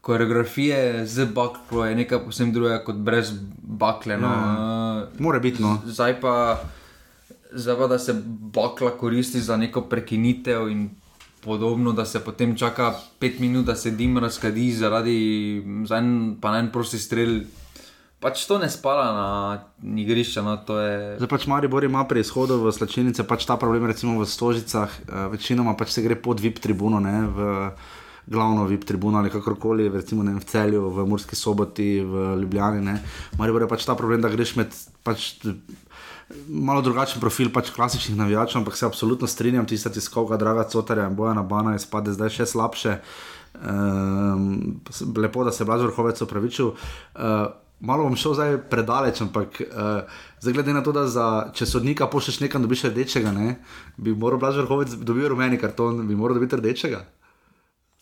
koreografije 0.00 0.78
z 1.06 1.24
baklo 1.26 1.86
je 1.86 1.94
nekaj 1.94 2.18
posebno 2.20 2.52
drugega 2.52 2.78
kot 2.80 2.96
brez 2.96 3.30
bakle. 3.58 4.16
No. 4.16 4.28
Ja. 4.28 5.06
Uh, 5.08 5.20
Mora 5.20 5.38
biti, 5.38 5.62
no. 5.62 5.78
Zdaj 5.86 6.20
pa, 6.20 6.60
zdaj 7.52 7.76
pa, 7.76 7.86
da 7.86 7.98
se 7.98 8.12
bakla 8.52 8.90
koristi 8.92 9.40
za 9.40 9.56
neko 9.56 9.80
prekinitev 9.82 10.68
in 10.68 10.90
podobno, 11.44 11.92
da 11.92 12.04
se 12.04 12.20
potem 12.24 12.56
čaka 12.56 12.94
pet 13.18 13.38
minut, 13.40 13.66
da 13.66 13.76
se 13.76 13.90
dim 13.90 14.18
razkadi 14.18 14.72
zaradi 14.72 15.18
za 15.86 16.00
en, 16.00 16.36
pa 16.40 16.56
en 16.58 16.72
prosti 16.72 16.98
strel. 16.98 17.42
Pač 18.24 18.46
to 18.48 18.56
ne 18.58 18.70
spala 18.72 19.10
na 19.12 19.98
igrišča, 20.00 20.42
no 20.42 20.56
je. 20.56 21.18
Zdaj 21.20 21.28
pač 21.28 21.44
Maribor 21.46 21.84
ima 21.84 22.06
pri 22.08 22.24
izhodu 22.24 22.56
v 22.62 22.72
slačilnice 22.72 23.26
pač 23.28 23.44
ta 23.44 23.58
problem, 23.60 23.84
recimo 23.84 24.16
v 24.16 24.24
Stožicah, 24.24 24.88
uh, 24.88 25.26
večinoma 25.34 25.76
pač 25.76 25.92
se 25.92 26.02
gre 26.02 26.16
pod 26.16 26.40
VIP 26.40 26.62
tribuno, 26.64 27.02
ne, 27.04 27.18
v 27.28 27.50
glavno 28.26 28.64
VIP 28.64 28.84
tribuno 28.88 29.18
ali 29.20 29.30
kakorkoli, 29.30 29.90
recimo 29.92 30.24
ne, 30.24 30.34
v 30.40 30.44
Celju, 30.48 30.88
v 30.88 31.04
Murski 31.04 31.36
soboti, 31.36 32.00
v 32.00 32.40
Ljubljani. 32.40 32.80
Ne. 32.80 32.96
Maribor 33.36 33.66
je 33.66 33.68
pač 33.68 33.84
ta 33.84 33.92
problem, 33.92 34.24
da 34.24 34.32
greš 34.32 34.56
med 34.56 34.72
pač 35.04 35.44
malo 36.48 36.82
drugačen 36.82 37.20
profil 37.20 37.50
pač 37.52 37.70
klasičnih 37.70 38.16
navijačev, 38.18 38.58
ampak 38.58 38.76
se 38.76 38.86
absolutno 38.86 39.26
strinjam, 39.26 39.66
tista 39.66 39.90
tiskovka 39.90 40.36
Draga 40.36 40.64
Cotarja 40.68 41.08
in 41.08 41.16
Bojana 41.16 41.42
Bana 41.42 41.74
izpade 41.76 42.12
zdaj 42.12 42.30
še 42.38 42.46
slabše. 42.46 42.98
Um, 43.54 44.80
lepo, 45.16 45.44
da 45.44 45.52
se 45.52 45.62
je 45.62 45.66
Blaž 45.66 45.82
Vrhovec 45.82 46.22
opravičil. 46.22 46.72
Uh, 47.14 47.46
malo 47.80 48.08
bom 48.08 48.16
šel 48.16 48.34
zdaj 48.34 48.56
predaleč, 48.70 49.20
ampak 49.20 49.60
uh, 49.60 50.10
zdaj 50.40 50.52
glede 50.52 50.74
na 50.74 50.82
to, 50.82 50.92
da 50.92 51.06
za, 51.06 51.50
če 51.54 51.66
sodnika 51.66 52.08
pošleš 52.10 52.40
nekam, 52.40 52.64
dobiš 52.64 52.88
rdečega, 52.90 53.32
ne, 53.32 53.58
bi 53.96 54.14
moral 54.14 54.40
Blaž 54.42 54.58
Vrhovec 54.64 54.96
dobiti 54.96 55.28
rumeni 55.28 55.60
karton, 55.60 56.06
bi 56.08 56.16
moral 56.16 56.40
dobiti 56.40 56.56
rdečega. 56.56 57.04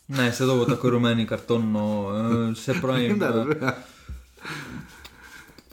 Ne, 0.07 0.31
se 0.33 0.45
dobro, 0.45 0.65
tako 0.65 0.89
rumeni 0.89 1.27
karton, 1.27 1.71
no, 1.71 1.87
uh, 2.09 2.57
se 2.57 2.75
pravi. 2.81 3.13
Da 3.19 3.25
je 3.25 3.59
da-. 3.59 3.75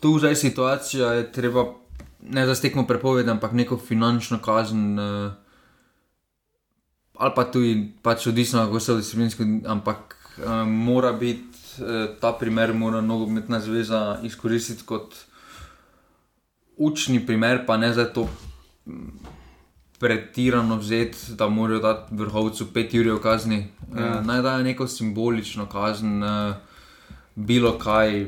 Tu 0.01 0.19
zdaj 0.19 0.37
situacija 0.37 1.13
je 1.13 1.33
treba, 1.33 1.65
ne 2.23 2.47
za 2.47 2.55
stekmo 2.55 2.87
prepoved, 2.87 3.29
ampak 3.29 3.53
neko 3.53 3.79
finančno 3.79 4.39
kazen. 4.39 4.99
Uh, 4.99 5.33
ali 7.15 7.33
pa 7.37 7.45
tudi, 7.45 7.93
pač 8.03 8.27
odvisno, 8.27 8.65
kako 8.67 8.81
se 8.81 8.97
disciplinsko, 8.97 9.45
ampak 9.67 10.17
uh, 10.39 10.67
mora 10.67 11.13
biti 11.13 11.83
uh, 11.83 12.17
ta 12.21 12.33
primer, 12.33 12.75
mora 12.75 13.01
nogometna 13.01 13.61
zveza 13.61 14.19
izkoristiti 14.23 14.85
kot 14.87 15.15
učni 16.77 17.27
primer, 17.27 17.67
pa 17.67 17.77
ne 17.77 17.93
za 17.93 18.05
to. 18.05 18.29
mm, 18.87 19.39
Pretirano 20.01 20.79
vzeti, 20.81 21.35
da 21.37 21.49
morajo 21.49 21.79
dati 21.79 22.15
vrhovcu 22.17 22.65
5 22.75 23.13
ur 23.13 23.23
kazni. 23.23 23.67
Ja. 23.97 24.07
Ja. 24.07 24.21
Naj 24.21 24.43
dajo 24.43 24.63
neko 24.63 24.87
simbolično 24.89 25.67
kazen, 25.69 26.23
uh, 26.23 26.55
bilo 27.35 27.75
kaj, 27.79 28.27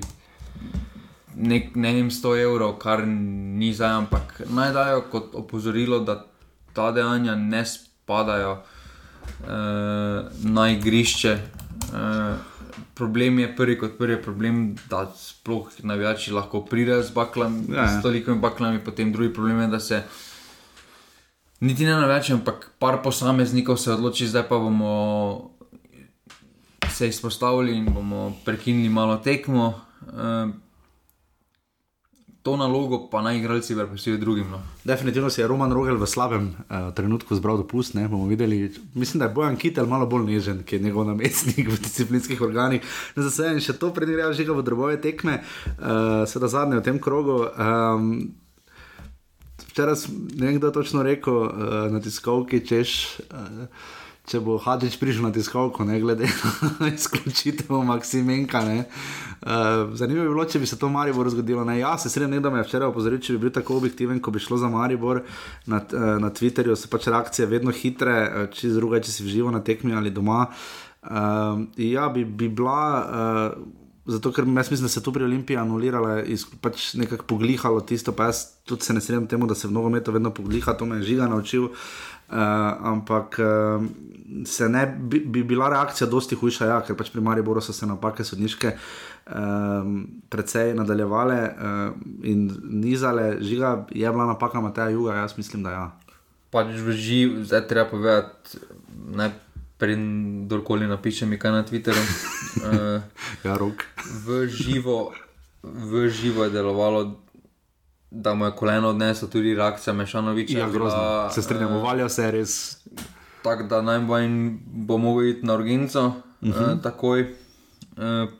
nek, 1.37 1.77
ne 1.77 1.93
vem, 1.95 2.11
100 2.11 2.37
evrov, 2.43 2.77
kar 2.83 3.07
ni 3.07 3.73
zdaj, 3.75 3.93
ampak 4.05 4.43
naj 4.51 4.73
dajo 4.73 5.03
kot 5.13 5.35
opozorilo, 5.39 6.01
da 6.01 6.25
ta 6.73 6.91
dejanja 6.93 7.35
ne 7.37 7.65
spadajo 7.67 8.53
uh, 8.61 10.31
na 10.45 10.71
igrišče. 10.73 11.37
Uh, 11.93 12.37
problem 12.95 13.39
je 13.39 13.57
prvi 13.57 13.79
kot 13.79 13.99
prvi 13.99 14.23
problem, 14.23 14.77
da 14.91 15.07
sploh 15.17 15.71
navijači 15.83 16.33
lahko 16.33 16.65
pridejo 16.65 17.03
z 17.03 17.11
baklami, 17.15 17.65
Ja, 17.69 17.83
ja. 17.83 17.89
s 17.89 18.03
tolikimi 18.03 18.39
baklami, 18.41 18.85
potem 18.85 19.13
drugi 19.13 19.35
problem 19.35 19.61
je, 19.61 19.67
da 19.67 19.81
se. 19.81 20.03
Niti 21.61 21.87
ne 21.87 21.93
navijači, 21.93 22.33
ampak 22.33 22.71
par 22.79 23.03
posameznikov 23.03 23.77
se 23.77 23.93
odloči, 23.93 24.27
zdaj 24.27 24.49
pa 24.49 24.59
bomo 24.59 25.51
se 26.91 27.09
izpostavili 27.09 27.77
in 27.77 27.87
bomo 27.95 28.33
prekinili 28.45 28.89
malo 28.89 29.17
tekmo. 29.17 29.81
Uh, 30.01 30.51
to 32.43 32.57
nalogo 32.57 33.07
pa 33.11 33.23
naj 33.23 33.39
igralci 33.39 33.75
prepustijo 33.75 34.17
drugim. 34.17 34.51
No. 34.51 34.63
Definitivno 34.85 35.31
si 35.31 35.41
je 35.41 35.47
Roman 35.49 35.73
Rogel 35.73 35.97
v 35.97 36.07
slabem 36.07 36.49
uh, 36.51 36.95
trenutku 36.95 37.37
zbral 37.37 37.57
dopust. 37.57 37.95
Ne, 37.95 38.09
bomo 38.09 38.27
videli. 38.27 38.75
Mislim, 38.95 39.19
da 39.19 39.25
je 39.25 39.35
Bojan 39.35 39.57
Kitel 39.57 39.87
malo 39.87 40.07
bolj 40.07 40.27
nežen, 40.27 40.65
ki 40.67 40.77
je 40.77 40.83
njegov 40.83 41.07
namestnik 41.07 41.69
v 41.73 41.79
disciplinskih 41.79 42.43
organih. 42.43 42.83
Ne 43.17 43.23
zasejem 43.23 43.63
še 43.63 43.79
to, 43.79 43.93
prednjega 43.95 44.33
žiga 44.35 44.59
v 44.59 44.67
drobove 44.67 44.99
tekme, 45.01 45.39
uh, 45.79 46.27
seveda 46.27 46.51
zadnje 46.51 46.83
v 46.83 46.87
tem 46.91 46.99
krogu. 46.99 47.47
Um, 47.47 48.35
Včeraj 49.73 50.11
ne 50.37 50.47
vem, 50.47 50.57
kdo 50.59 50.69
je 50.69 50.75
točno 50.75 51.03
rekel 51.07 51.37
uh, 51.47 51.53
na 51.95 52.01
tiskovki, 52.03 52.61
češ. 52.67 53.23
Uh, 53.31 53.71
Če 54.33 54.39
bo 54.41 54.55
Hadžič 54.57 54.95
prišel 54.97 55.27
na 55.27 55.31
tiskovko, 55.35 55.85
ne 55.85 55.99
glede 56.01 56.25
na 56.81 56.89
izključitev 56.97 57.69
Maksimenka. 57.85 58.63
Ne. 58.65 58.77
Uh, 59.45 59.93
zanimivo 59.93 60.25
bi 60.25 60.33
bilo, 60.33 60.47
če 60.49 60.63
bi 60.63 60.69
se 60.71 60.79
to 60.81 60.89
Maribor 60.89 61.29
zgodilo. 61.29 61.67
Ne. 61.69 61.75
Ja, 61.83 61.99
se 62.01 62.09
strinjam, 62.09 62.41
da 62.41 62.49
me 62.49 62.63
je 62.63 62.65
včeraj 62.71 62.89
opozoril, 62.89 63.21
če 63.21 63.37
bi 63.37 63.43
bil 63.45 63.53
tako 63.53 63.77
objektiven, 63.77 64.23
ko 64.25 64.33
bi 64.33 64.41
šlo 64.41 64.57
za 64.57 64.71
Maribor 64.73 65.21
na, 65.69 65.83
uh, 65.85 66.07
na 66.23 66.33
Twitterju, 66.33 66.79
so 66.81 66.89
pač 66.89 67.11
reakcije 67.13 67.51
vedno 67.51 67.75
hitre, 67.77 68.17
uh, 68.25 68.49
če 68.57 68.73
druga, 68.73 69.03
če 69.05 69.13
si 69.13 69.27
v 69.27 69.35
živo 69.37 69.53
na 69.53 69.61
tekmi 69.61 69.93
ali 69.93 70.15
doma. 70.15 70.47
Uh, 71.05 71.69
ja, 71.77 72.09
bi, 72.09 72.25
bi 72.25 72.49
bila. 72.49 72.81
Uh, 73.05 73.69
Zato, 74.03 74.33
ker 74.35 74.43
mislim, 74.43 74.81
da 74.83 74.89
se 74.91 74.99
je 74.99 75.05
tu 75.07 75.13
pri 75.15 75.23
Olimpiji 75.23 75.57
anuliralo, 75.61 76.17
iz- 76.27 76.43
pač 76.59 76.89
nekako 76.99 77.23
poglihalo 77.31 77.85
tisto, 77.87 78.11
pa 78.11 78.33
jaz 78.33 78.41
tudi 78.67 78.83
se 78.83 78.97
ne 78.97 79.01
strinjam 79.01 79.29
temu, 79.31 79.47
da 79.47 79.55
se 79.55 79.69
v 79.69 79.77
nogometu 79.77 80.11
vedno 80.11 80.33
pogliha, 80.35 80.75
to 80.75 80.89
me 80.91 80.97
je 80.99 81.13
žiga 81.13 81.29
naučil. 81.31 81.69
Uh, 81.69 81.85
ampak 82.33 83.39
uh, 83.39 83.85
se 84.47 84.69
ne, 84.69 84.87
bi, 84.99 85.21
bi 85.21 85.43
bila 85.45 85.69
reakcija 85.69 86.09
dosti 86.09 86.35
hujša, 86.35 86.67
ja, 86.67 86.81
ker 86.87 86.97
pač 86.97 87.11
pri 87.13 87.21
Mariboru 87.21 87.61
so 87.61 87.73
se 87.73 87.87
napake 87.87 88.25
sodniške 88.25 88.73
um, 88.73 89.97
precej 90.33 90.75
nadaljevale 90.75 91.39
uh, 91.43 91.95
in 92.25 92.49
nizale, 92.63 93.37
žiga 93.41 93.87
je 93.91 94.11
bila 94.11 94.27
napaka 94.27 94.61
Mateja 94.61 94.89
Juga, 94.89 95.15
jaz 95.21 95.37
mislim, 95.37 95.63
da 95.63 95.71
ja. 95.71 95.87
Pač 96.53 96.75
v 96.85 96.93
živo, 96.93 97.45
zdaj 97.49 97.67
treba 97.69 97.89
povedati, 97.91 98.61
najprej, 99.17 99.97
kdorkoli 100.47 100.89
napiše 100.89 101.27
mi 101.27 101.39
kaj 101.41 101.53
na 101.53 101.65
Twitterju. 101.65 102.03
Uh, 102.03 103.01
ja, 103.47 103.57
rok. 103.57 103.85
v, 104.27 104.47
živo, 104.49 105.13
v 105.63 106.09
živo 106.09 106.45
je 106.45 106.51
delovalo, 106.51 107.22
da 108.15 108.35
mu 108.35 108.45
je 108.45 108.53
koleno 108.53 108.89
odneslo 108.89 109.29
tudi 109.29 109.55
reakcija 109.55 109.95
Mešanoviča. 109.95 110.59
Ja, 110.59 110.65
je 110.65 110.73
grozno. 110.73 111.31
Se 111.31 111.43
strinjamo, 111.43 111.79
eh, 111.79 111.83
valja 111.83 112.09
se 112.09 112.31
res. 112.31 112.77
Tako 113.43 113.63
da 113.63 113.83
najbolj 113.83 114.29
bo 114.67 114.99
mogel 114.99 115.29
iti 115.29 115.47
na 115.47 115.55
urgenco, 115.55 116.07
uh 116.07 116.13
Mhm. 116.41 116.53
-huh. 116.53 116.75
uh, 116.75 116.83
takoj. 116.83 117.21
Uh, 117.23 117.29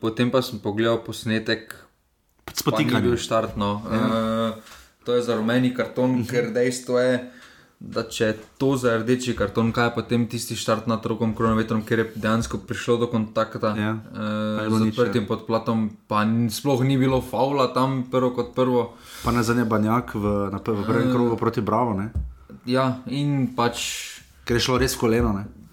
potem 0.01 0.31
pa 0.31 0.41
sem 0.41 0.59
pogledal 0.59 1.03
posnetek, 1.03 1.75
Spotikanje. 2.53 2.91
pa 2.91 2.99
ni 2.99 3.07
bil 3.07 3.17
štartno. 3.17 3.81
Ja. 3.91 3.99
Uh, 3.99 4.55
to 5.05 5.13
je 5.13 5.21
za 5.21 5.35
rumeni 5.35 5.73
karton, 5.75 6.11
uh 6.11 6.17
-huh. 6.17 6.29
ker 6.29 6.51
dejstvo 6.51 6.99
je, 6.99 7.31
da 7.83 8.05
če 8.07 8.25
je 8.25 8.35
to 8.57 8.73
za 8.79 8.95
rdeči 9.01 9.35
karton, 9.35 9.73
kaj 9.75 9.89
je 9.89 9.93
potem 9.97 10.23
tisti 10.31 10.55
štart 10.55 10.87
nad 10.87 11.03
rokom 11.05 11.33
kronometrom, 11.35 11.81
ker 11.83 11.99
je 11.99 12.05
dejansko 12.15 12.61
prišlo 12.63 12.97
do 13.03 13.07
kontakta 13.11 13.73
Ja. 13.75 13.91
Je 13.99 14.67
uh, 14.67 14.77
z 14.79 14.85
nič, 14.87 14.95
odprtim 14.95 15.27
podplatom, 15.27 15.89
pa 16.07 16.23
sploh 16.49 16.83
ni 16.87 16.95
bilo 16.97 17.19
faula 17.21 17.67
tam 17.75 18.05
prvo 18.07 18.31
kot 18.31 18.55
prvo. 18.55 18.95
Pa 19.23 19.35
ne 19.35 19.43
zadnje 19.43 19.67
banjak 19.67 20.15
v, 20.15 20.47
na, 20.53 20.63
v 20.63 20.85
prvem 20.87 21.09
Eh. 21.09 21.11
krogu 21.11 21.35
proti 21.35 21.61
Bravo, 21.61 21.91
ne? 21.93 22.15
Ja, 22.63 23.03
in 23.11 23.51
pač 23.51 23.83
ker 24.47 24.55
je 24.55 24.63
šlo 24.63 24.79
res 24.79 24.95
koleno. 24.95 25.35
Ne? 25.35 25.63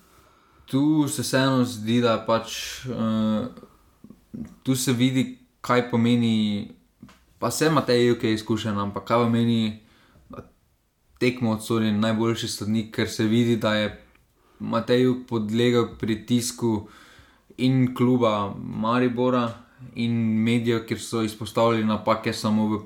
tu 0.71 1.09
se 1.09 1.23
vseeno 1.23 1.65
zdi, 1.65 1.99
da 2.01 2.15
pač 2.27 2.53
uh, 2.87 3.47
tu 4.63 4.77
se 4.77 4.93
vidi, 4.93 5.39
kaj 5.61 5.91
pomeni. 5.91 6.71
Pa 7.39 7.51
se 7.51 7.67
ima 7.67 7.83
te 7.83 7.97
UK 8.13 8.25
izkušen, 8.31 8.79
ampak 8.79 9.05
kaj 9.09 9.25
pomeni, 9.25 9.61
da 9.71 9.90
tekmo 11.21 11.53
odsodjen 11.53 12.01
najboljši 12.01 12.49
sodnik, 12.49 12.95
ker 12.97 13.09
se 13.09 13.25
vidi, 13.29 13.57
da 13.57 13.75
je 13.75 13.91
Matej 14.61 15.07
podlegel 15.29 15.87
pritisku 15.99 16.89
in 17.57 17.95
kluba 17.97 18.55
Maribora 18.57 19.47
in 19.95 20.13
medijev, 20.45 20.85
ker 20.89 21.01
so 21.01 21.23
izpostavili 21.25 21.85
napake 21.85 22.33
samo 22.33 22.67
v. 22.69 22.81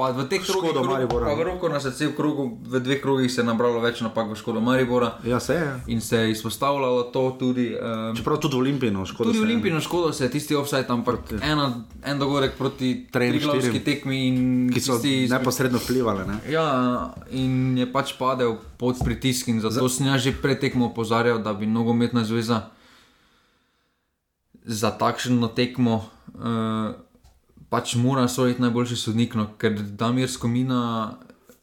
Pa 0.00 0.12
v 0.12 0.24
teh 0.24 0.40
krogih, 0.40 0.72
Maribora. 0.80 1.26
pa 1.26 1.34
v 1.34 1.42
roko 1.44 1.68
na 1.68 1.76
srce, 1.76 2.06
v, 2.06 2.14
krogu, 2.14 2.56
v 2.58 2.80
dveh 2.80 2.98
krogih 2.98 3.28
se 3.28 3.40
je 3.40 3.44
nabralo 3.44 3.78
več 3.78 4.00
napak 4.00 4.26
v 4.26 4.34
škodo 4.34 4.58
Maribora. 4.58 5.20
Ja, 5.22 5.36
se 5.38 5.54
je. 5.54 5.66
In 5.88 6.00
se 6.00 6.16
je 6.18 6.30
izpostavljalo 6.30 7.02
to 7.04 7.36
tudi. 7.36 7.70
Um, 7.70 8.16
Čeprav 8.16 8.38
tudi 8.38 8.56
Olimpijino 8.56 9.04
škodo. 9.04 9.28
Tudi 9.28 9.38
je. 9.38 9.44
Olimpijino 9.44 9.76
škodo 9.78 10.12
se 10.12 10.24
je 10.24 10.30
tisti 10.30 10.54
offside, 10.54 10.88
ampak 10.88 11.20
ena, 11.38 11.68
en 12.02 12.18
dogodek 12.18 12.56
proti 12.56 13.06
Triglavski 13.06 13.60
štirim. 13.62 13.84
tekmi, 13.84 14.16
in 14.26 14.36
Ki 14.70 14.80
so 14.80 14.92
tisti 14.94 15.22
iz- 15.22 15.30
neposredno 15.30 15.78
vplivali. 15.78 16.24
Ne? 16.24 16.40
Ja, 16.48 16.64
in 17.30 17.76
je 17.76 17.84
pač 17.86 18.16
padel 18.16 18.56
pod 18.76 18.96
pritisk, 18.98 19.48
in 19.48 19.60
zato 19.60 19.84
sem 19.86 20.06
jaz 20.06 20.22
že 20.22 20.32
pred 20.32 20.56
tekmo 20.58 20.86
opozarjal, 20.86 21.38
da 21.38 21.52
bi 21.52 21.66
nogometna 21.66 22.24
zveza 22.24 22.70
za 24.62 24.90
takšno 24.90 25.48
tekmo 25.48 26.04
uh, 26.34 26.92
pač 27.70 27.94
mora 27.94 28.28
soditi 28.28 28.62
najboljši 28.62 28.96
sodnik, 28.96 29.34
no, 29.34 29.46
ker 29.58 29.72
Damir 29.72 30.30
Skomina 30.30 31.16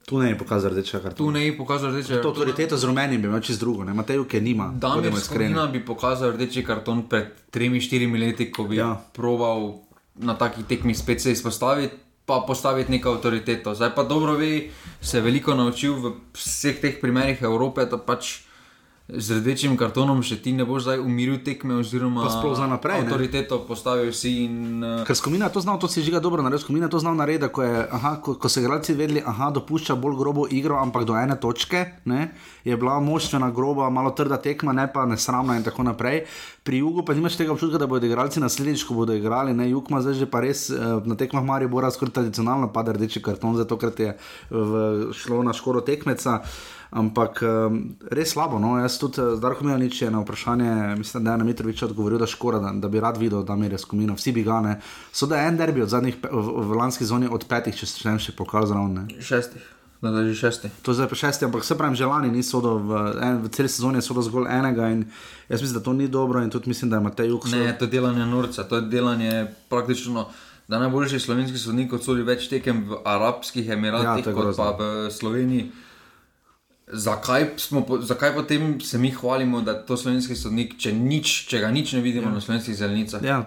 Tu 0.07 0.15
ne 0.17 0.29
je 0.29 0.37
pokazal 0.39 0.71
rdečega 0.71 1.03
kartona. 1.03 1.17
tu 1.17 1.31
ne 1.31 1.45
je 1.45 1.57
pokazal 1.57 1.91
rdeče. 1.91 2.21
To 2.21 2.29
avtoriteto 2.29 2.77
z 2.77 2.83
rumenim 2.83 3.21
bi 3.21 3.27
imel 3.27 3.41
čez 3.41 3.59
drugo, 3.59 3.83
ne 3.83 3.93
Mateju, 3.93 4.23
ki 4.23 4.39
nima. 4.41 4.71
Damir. 4.73 5.11
Skomina 5.19 5.65
bi 5.67 5.85
pokazal 5.85 6.31
rdeči 6.31 6.63
karton 6.63 7.09
pred 7.09 7.27
3-4 7.51 8.19
leti, 8.19 8.51
ko 8.51 8.63
bi 8.63 8.75
Ja. 8.75 8.85
ja. 8.85 9.01
probal 9.13 9.83
na 10.15 10.33
taki 10.33 10.63
tekmi 10.63 10.95
spet 10.95 11.21
se 11.21 11.31
izpostaviti, 11.31 11.93
pa 12.25 12.43
postaviti 12.47 12.91
neko 12.91 13.09
avtoriteto. 13.09 13.75
Zdaj 13.75 13.95
pa 13.95 14.03
dobro 14.03 14.33
ve, 14.33 14.69
se 15.01 15.17
je 15.17 15.21
veliko 15.21 15.55
naučil 15.55 15.93
v 15.93 16.13
vseh 16.33 16.79
teh 16.81 17.01
primerih 17.01 17.41
Evrope, 17.41 17.85
da 17.85 17.97
pač 17.97 18.46
z 19.07 19.39
rdečim 19.39 19.77
kartonom 19.79 20.19
še 20.19 20.35
ti 20.43 20.51
ne 20.51 20.65
boš 20.67 20.83
zdaj 20.83 20.99
umiril 20.99 21.39
tekme, 21.39 21.79
oziroma 21.79 22.25
Pa 22.27 22.31
sploh 22.33 22.57
za 22.59 22.67
naprej, 22.67 23.05
ne. 23.05 23.07
Avtoriteto 23.07 23.61
postavil 23.63 24.11
si 24.11 24.43
in 24.43 24.83
uh, 24.83 25.07
Ker 25.07 25.15
Skomina 25.15 25.47
to 25.47 25.63
znal, 25.63 25.79
to 25.79 25.87
si 25.87 26.03
žiga 26.03 26.19
dobro 26.19 26.43
naredil. 26.43 26.59
Skomina 26.59 26.91
to 26.91 26.99
znal 26.99 27.15
narediti, 27.15 27.47
ko, 27.47 27.63
je, 27.63 27.87
aha, 27.87 28.19
ko, 28.19 28.35
ko 28.35 28.51
so 28.51 28.59
igralci 28.59 28.97
vedeli, 28.99 29.23
da 29.23 29.47
dopušča 29.55 29.95
bolj 29.95 30.19
grobo 30.19 30.43
igro, 30.51 30.75
ampak 30.83 31.07
do 31.07 31.15
ene 31.15 31.39
točke 31.39 32.03
ne, 32.03 32.35
je 32.67 32.75
bila 32.75 32.99
moštvena, 32.99 33.47
groba, 33.55 33.87
malo 33.87 34.11
trda 34.11 34.41
tekma, 34.43 34.75
ne 34.75 34.89
pa 34.91 35.07
nesramna 35.07 35.55
in 35.55 35.63
tako 35.63 35.87
naprej. 35.87 36.27
pri 36.67 36.83
jugu 36.83 36.99
pa 37.07 37.15
nimaš 37.15 37.39
tega 37.39 37.55
občutka, 37.55 37.79
da 37.79 37.87
bodo 37.87 38.03
igralci 38.03 38.43
naslednjič, 38.43 38.83
ko 38.83 38.93
bodo 38.93 39.15
igrali. 39.15 39.55
Ne, 39.55 39.69
jug 39.71 39.87
ima 39.87 40.03
zdaj 40.03 40.19
že 40.19 40.27
pa 40.27 40.43
res 40.43 40.67
uh, 40.67 40.99
na 41.07 41.15
tekmah 41.15 41.43
Marija 41.43 41.71
Bora 41.71 41.87
skoraj 41.87 42.19
tradicionalno 42.19 42.67
pada 42.75 42.91
rdeči 42.91 43.23
karton, 43.23 43.55
zato 43.55 43.79
ker 43.79 43.95
je 43.95 44.17
v, 44.51 45.13
šlo 45.15 45.47
na 45.47 45.55
škodo 45.55 45.79
tekmeca. 45.79 46.43
Ampak 46.89 47.41
um, 47.43 47.81
res 48.11 48.31
slabo. 48.31 48.59
No? 48.63 48.77
Jaz 48.79 48.95
tudi 49.01 49.19
z 49.19 49.41
Darko 49.43 49.65
Milanič 49.67 50.01
je 50.01 50.11
na 50.11 50.21
vprašanje, 50.23 50.95
mislim, 50.97 51.23
da 51.23 51.31
je 51.35 51.37
na 51.37 51.43
Mitrovič 51.43 51.83
odgovoril, 51.83 52.19
da 52.19 52.27
škoda, 52.27 52.59
da, 52.63 52.71
da 52.71 52.87
bi 52.87 53.03
rad 53.03 53.17
videl, 53.17 53.43
da 53.43 53.55
mi 53.55 53.67
je 53.67 53.77
skomino, 53.77 54.15
vsi 54.15 54.31
bi 54.31 54.43
ga 54.47 54.61
ne. 54.61 54.79
So 55.11 55.27
da 55.27 55.41
je 55.41 55.47
en 55.47 55.57
derbi 55.57 55.83
od 55.83 55.89
zadnjih, 55.89 56.21
v, 56.31 56.45
v 56.71 56.79
lanski 56.79 57.05
zoni 57.05 57.27
od 57.31 57.43
petih, 57.49 57.75
če 57.75 57.85
se 57.85 58.19
še 58.19 58.37
pokazal 58.37 58.77
zraven. 58.77 59.09
Šestih. 59.19 59.73
Da, 60.01 60.11
da 60.11 60.19
je 60.19 60.33
že 60.33 60.39
šesti. 60.39 60.69
To 60.81 60.91
je 60.91 60.95
zdaj 60.95 61.07
šesti, 61.13 61.45
ampak 61.45 61.63
se 61.65 61.77
pravi, 61.77 61.95
že 61.95 62.05
lani 62.05 62.29
niso 62.31 62.61
do, 62.61 62.77
v, 62.77 63.17
en, 63.21 63.39
v 63.41 63.49
celi 63.49 63.69
sezoni 63.69 64.01
so 64.01 64.13
zgolj 64.21 64.45
enega 64.45 64.91
in 64.93 65.07
jaz 65.49 65.61
mislim, 65.61 65.79
da 65.79 65.83
to 65.83 65.93
ni 65.93 66.07
dobro 66.07 66.43
in 66.43 66.49
tudi 66.49 66.69
mislim, 66.69 66.91
da 66.91 66.97
ima 66.97 67.09
te 67.09 67.25
jugo. 67.25 67.49
Ne, 67.49 67.77
to 67.77 67.85
je 67.85 67.91
delanje 67.91 68.25
norca, 68.25 68.63
to 68.63 68.75
je 68.75 68.81
delanje 68.81 69.47
praktično. 69.69 70.29
Da 70.67 70.79
najboljši 70.79 71.19
slovenski 71.19 71.57
sodnik 71.57 71.93
odsodi 71.93 72.21
več 72.27 72.49
tekem 72.51 72.83
v 72.89 72.97
Arabskih 73.05 73.69
Emiratih, 73.69 74.25
ja, 74.27 74.33
kot 74.33 74.57
pa 74.57 74.71
v 74.75 75.11
Sloveniji. 75.11 75.71
Zakaj, 76.87 77.49
smo, 77.57 77.83
zakaj 77.99 78.31
potem 78.35 78.81
se 78.81 78.97
mi 78.97 79.11
hvalimo, 79.11 79.61
da 79.61 79.71
je 79.71 79.85
to 79.85 79.97
slovenski 79.97 80.35
sodnik, 80.35 80.77
če, 80.79 80.93
nič, 80.95 81.33
če 81.49 81.59
ga 81.59 81.71
nič 81.71 81.91
ne 81.97 82.01
vidimo 82.01 82.29
ja. 82.29 82.37
na 82.37 82.41
slovenskih 82.41 82.77
zelenicah? 82.77 83.23
Ja, 83.23 83.41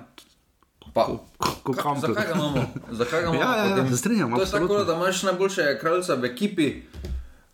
Pa, 0.90 1.06
ko, 1.38 1.54
ko 1.62 1.94
zakaj 2.00 2.26
ga 2.26 2.34
imamo? 2.34 2.62
Zakaj 2.90 3.22
ga 3.22 3.28
imamo? 3.30 3.42
Ja, 3.42 3.56
ja, 3.56 3.76
ja, 3.76 3.96
strinjam, 3.96 4.34
to 4.34 4.42
je 4.42 4.50
tako, 4.50 4.84
da 4.84 4.94
imaš 4.94 5.22
najboljše 5.22 5.78
kraljice 5.80 6.16
v 6.16 6.24
ekipi. 6.24 6.82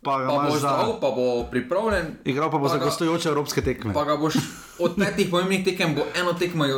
Pa, 0.01 0.17
pa 0.29 0.49
bo 0.49 0.57
zdal, 0.57 0.99
pa 1.01 1.11
bo 1.11 1.43
pripravljen. 1.51 2.05
Igral 2.25 2.51
pa 2.51 2.57
bo 2.57 2.67
za 2.67 2.77
gostujoče 2.77 3.29
evropske 3.29 3.61
tekme. 3.61 3.93
Pa 3.93 4.05
ga 4.05 4.17
boš 4.17 4.37
od 4.79 4.95
petih 4.95 5.27
pomembnih 5.31 5.65
tekem, 5.65 5.95
bo 5.95 6.05
eno 6.15 6.33
tekmo 6.33 6.65
je 6.65 6.77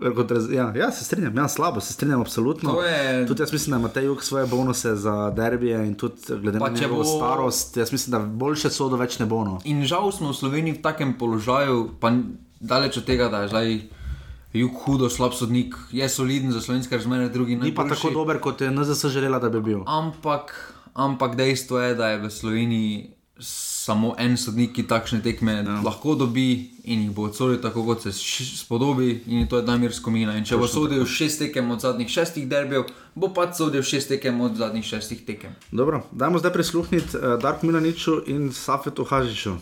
odigral. 0.00 0.52
Ja, 0.52 0.72
ja, 0.76 0.90
se 0.92 1.04
strinjam, 1.04 1.36
ja, 1.36 1.48
slabo 1.48 1.80
se 1.80 1.92
strinjam, 1.92 2.20
absolutno. 2.20 2.80
Je... 2.80 3.26
Tudi 3.26 3.42
jaz 3.42 3.52
mislim, 3.52 3.70
da 3.70 3.78
ima 3.78 3.88
Tejuk 3.88 4.22
svoje 4.22 4.46
bonuse 4.46 4.96
za 4.96 5.30
derbije 5.30 5.86
in 5.86 5.94
tudi 5.94 6.16
glede 6.28 6.58
pa, 6.58 6.70
na 6.70 6.80
njegovo 6.80 7.02
bo... 7.02 7.16
starost, 7.16 7.76
jaz 7.76 7.92
mislim, 7.92 8.12
da 8.12 8.18
boljše 8.18 8.70
sodo 8.70 8.96
več 8.96 9.18
ne 9.18 9.26
bo. 9.26 9.44
No. 9.44 9.60
In 9.64 9.84
žal 9.84 10.12
smo 10.12 10.30
v 10.30 10.36
Sloveniji 10.36 10.78
v 10.78 10.82
takem 10.82 11.14
položaju, 11.18 11.90
pa 12.00 12.12
daleč 12.60 12.96
od 12.96 13.04
tega, 13.04 13.28
da 13.28 13.42
je 13.42 13.48
zdaj 13.48 13.80
jug 14.52 14.76
hudo, 14.84 15.08
slab 15.10 15.32
sodnik, 15.32 15.76
je 15.92 16.08
soliden 16.08 16.52
za 16.52 16.60
slovenske 16.60 16.96
razmere, 16.96 17.28
drugi 17.28 17.56
ne. 17.56 17.64
Ni 17.64 17.74
pa 17.74 17.88
tako 17.88 18.10
dober, 18.10 18.40
kot 18.40 18.60
je 18.60 18.70
NZS 18.70 19.06
želela, 19.06 19.38
da 19.38 19.48
bi 19.48 19.60
bil. 19.60 19.82
Ampak, 19.86 20.52
ampak 20.94 21.36
dejstvo 21.36 21.80
je, 21.80 21.94
da 21.94 22.08
je 22.08 22.18
v 22.18 22.30
Sloveniji 22.30 23.10
samo 23.84 24.14
en 24.18 24.36
sodnik, 24.38 24.72
ki 24.76 24.84
takšne 24.86 25.18
tekme 25.22 25.52
ja. 25.52 25.80
lahko 25.82 26.14
dobi 26.14 26.70
in 26.84 27.02
jih 27.02 27.10
bo 27.14 27.26
odsodil 27.26 27.58
tako, 27.62 27.82
kot 27.86 28.06
se 28.06 28.12
spodobi, 28.12 29.22
in 29.26 29.48
to 29.50 29.58
je 29.58 29.66
Damir 29.66 29.94
Skomina. 29.94 30.36
In 30.38 30.46
če 30.46 30.58
bo 30.60 30.68
sodil 30.70 31.02
šest 31.06 31.42
tekem 31.42 31.70
od 31.74 31.82
zadnjih 31.82 32.10
šestih 32.10 32.46
derbijev, 32.48 32.86
bo 33.14 33.32
pa 33.34 33.48
sodil 33.54 33.82
šest 33.82 34.14
tekem 34.14 34.40
od 34.40 34.56
zadnjih 34.58 34.86
šestih 34.86 35.26
tekem. 35.26 35.58
Dobro, 35.72 36.04
dajmo 36.12 36.38
zdaj 36.38 36.54
prisluhniti 36.54 37.16
uh, 37.18 37.36
Darku 37.42 37.66
Milaniču 37.66 38.22
in 38.26 38.52
Safetu 38.52 39.04
Hažiču. 39.04 39.58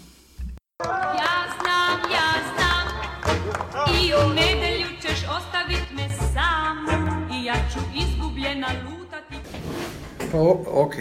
Pa, 10.30 10.38
ok, 10.38 10.94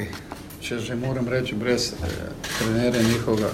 če 0.70 0.78
že 0.86 0.96
moram 0.96 1.26
reči, 1.26 1.56
brez 1.58 1.94
eh, 1.98 2.10
trenerja 2.46 3.02
njihovega. 3.02 3.50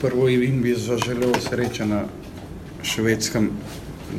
Prvo 0.00 0.26
jim 0.28 0.62
bi 0.62 0.74
zaželel 0.74 1.30
srečo 1.38 1.86
na 1.86 2.00
švedskem, 2.82 3.50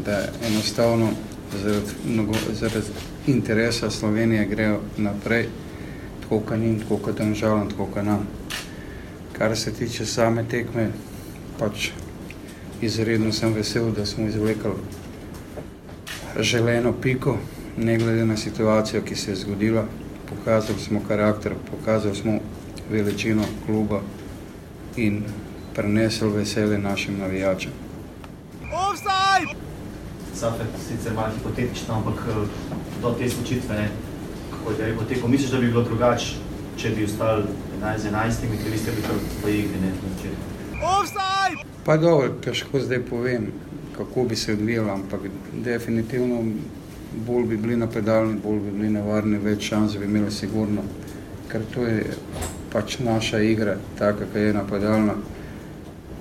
da 0.06 0.22
enostavno 0.48 1.12
zaradi, 1.52 1.98
mnogo, 2.08 2.40
zaradi 2.54 2.96
interesa 3.28 3.92
Slovenije 3.92 4.46
grejo 4.46 4.80
naprej, 4.98 5.50
tako 6.22 6.40
kot 6.40 6.60
njim, 6.60 6.80
tako 6.80 6.98
kot 6.98 7.20
državam, 7.20 7.70
tako 7.70 7.86
kot 7.86 8.06
nam. 8.06 8.28
Kar 9.36 9.58
se 9.58 9.74
tiče 9.74 10.06
same 10.06 10.48
tekme, 10.48 10.92
pač 11.60 11.90
izredno 12.82 13.34
sem 13.36 13.54
vesel, 13.54 13.92
da 13.92 14.06
smo 14.06 14.28
izvlekli 14.28 14.72
želeno 16.40 16.94
piko 17.02 17.38
ne 17.78 17.98
glede 17.98 18.26
na 18.26 18.38
situacijo, 18.38 19.02
ki 19.02 19.16
se 19.16 19.32
je 19.32 19.36
zgodila. 19.36 19.88
Pokazali 20.30 20.80
smo 20.80 21.02
karakter, 21.08 21.54
pokazali 21.72 22.16
smo 22.16 22.40
veličino 22.92 23.44
kluba 23.66 24.02
in 24.96 25.24
prenesli 25.76 26.30
veselje 26.30 26.78
našim 26.78 27.20
navijačem. 27.20 27.72
Zafet, 30.36 30.68
sicer 30.88 31.14
malo 31.14 31.28
hipotetično, 31.38 31.96
ampak 31.96 32.14
eh, 32.30 32.48
do 33.02 33.16
te 33.20 33.30
slučitve, 33.30 33.90
kako 34.52 34.72
je 34.82 34.96
poteklo, 34.98 35.28
misliš, 35.28 35.52
da 35.52 35.58
bi 35.58 35.68
bilo 35.68 35.84
drugače, 35.84 36.36
če 36.78 36.90
bi 36.90 37.04
ostali 37.04 37.44
11-11, 37.82 38.48
ker 38.64 38.80
ste 38.80 38.92
bili 38.92 39.20
v 39.44 39.60
igri, 39.60 39.82
ne 39.82 39.88
na 39.88 40.14
začetku? 40.16 40.50
Pa 41.86 41.98
dobro, 41.98 42.30
težko 42.44 42.80
zdaj 42.80 43.02
povem, 43.10 43.52
kako 43.98 44.24
bi 44.24 44.36
se 44.36 44.54
odvijalo, 44.54 44.94
ampak 44.94 45.22
definitivno 45.54 46.44
bolj 47.14 47.46
bi 47.46 47.58
bili 47.58 47.78
napadalni, 47.78 48.40
bolj 48.44 48.60
bi 48.60 48.72
bili 48.72 48.90
nevarni, 48.90 49.38
več 49.38 49.70
šans 49.70 49.98
bi 49.98 50.06
imeli 50.06 50.32
sigurno, 50.32 50.82
ker 51.52 51.62
to 51.74 51.86
je 51.88 52.06
pač 52.72 53.00
naša 53.00 53.42
igra, 53.42 53.78
taka, 53.98 54.28
ki 54.34 54.40
je 54.40 54.54
napadalna. 54.54 55.16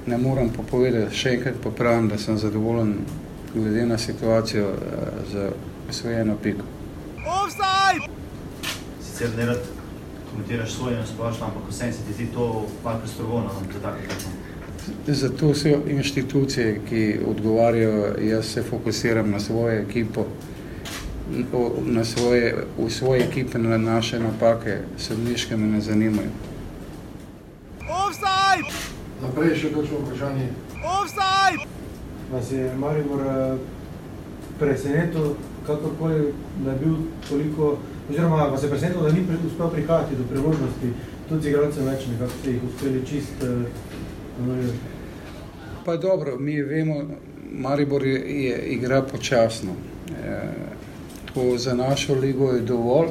Ne 0.06 0.18
moram 0.18 0.48
pa 0.48 0.62
povedati, 0.62 1.14
še 1.14 1.34
enkrat 1.36 1.58
pa 1.62 1.70
pravim, 1.70 2.08
da 2.08 2.18
sem 2.18 2.38
zadovoljen 2.38 2.94
glede 3.54 3.86
na 3.86 3.98
situacijo 3.98 4.70
uh, 4.72 5.32
za 5.32 5.50
osvojeno 5.90 6.36
piko. 6.42 6.64
Offside! 7.26 8.08
Sicer 9.04 9.36
ne 9.36 9.46
rad 9.46 9.60
komentiraš 10.30 10.72
svoje 10.72 10.96
na 10.96 11.06
splošno, 11.06 11.46
ampak 11.46 11.62
vsem 11.70 11.92
se 11.92 11.98
ti 12.06 12.12
zdi 12.12 12.26
to 12.34 12.66
malo 12.84 13.00
strogovno 13.06 13.48
za 13.48 13.80
tako 13.82 13.96
tekmo. 14.00 14.32
Zato 15.06 15.54
so 15.54 15.68
inštitucije, 15.88 16.80
ki 16.88 17.18
odgovarjajo, 17.26 18.14
jaz 18.22 18.46
se 18.46 18.62
fokusiram 18.62 19.30
na 19.30 19.40
svojo 19.40 19.80
ekipo, 19.80 20.26
na 21.84 22.04
svoje, 22.04 22.64
v 22.78 22.90
svoje 22.90 23.24
ekipe 23.24 23.58
na 23.58 23.78
naše 23.78 24.18
napake, 24.18 24.78
sodniške 24.96 25.56
me 25.56 25.66
ne 25.66 25.80
zanimajo. 25.80 26.30
Offside! 27.84 28.72
Naprej 29.22 29.56
še 29.56 29.72
kakšno 29.74 30.00
vprašanje. 30.04 30.48
Offside! 30.84 31.68
Vas 32.32 32.52
je 32.52 32.72
Maribor 32.76 33.20
eh, 33.26 33.58
presenetil, 34.58 35.34
kakorkoli, 35.66 36.32
da 36.64 36.72
je 36.72 36.78
bil 36.84 36.96
toliko, 37.28 37.76
oziroma 38.10 38.48
vas 38.52 38.62
je 38.62 38.70
presenetil, 38.70 39.02
da 39.02 39.12
ni 39.12 39.24
uspel 39.46 39.70
prihajati 39.70 40.16
do 40.16 40.24
priložnosti, 40.30 40.92
tudi 41.28 41.42
z 41.42 41.48
igralcem 41.52 41.84
več, 41.84 42.06
nekako 42.12 42.40
ste 42.40 42.56
jih 42.56 42.64
uspeli 42.68 43.06
čist 43.06 43.44
uh, 43.44 43.64
Pa 45.84 45.96
dobro, 45.96 46.38
mi 46.38 46.62
vemo, 46.62 47.02
Maribor 47.52 48.04
je, 48.06 48.44
je 48.44 48.58
igra 48.74 49.02
počasno. 49.02 49.72
E, 50.08 50.36
ko 51.38 51.58
za 51.58 51.74
našo 51.74 52.14
ligo 52.14 52.50
je 52.50 52.60
dovolj, 52.60 53.08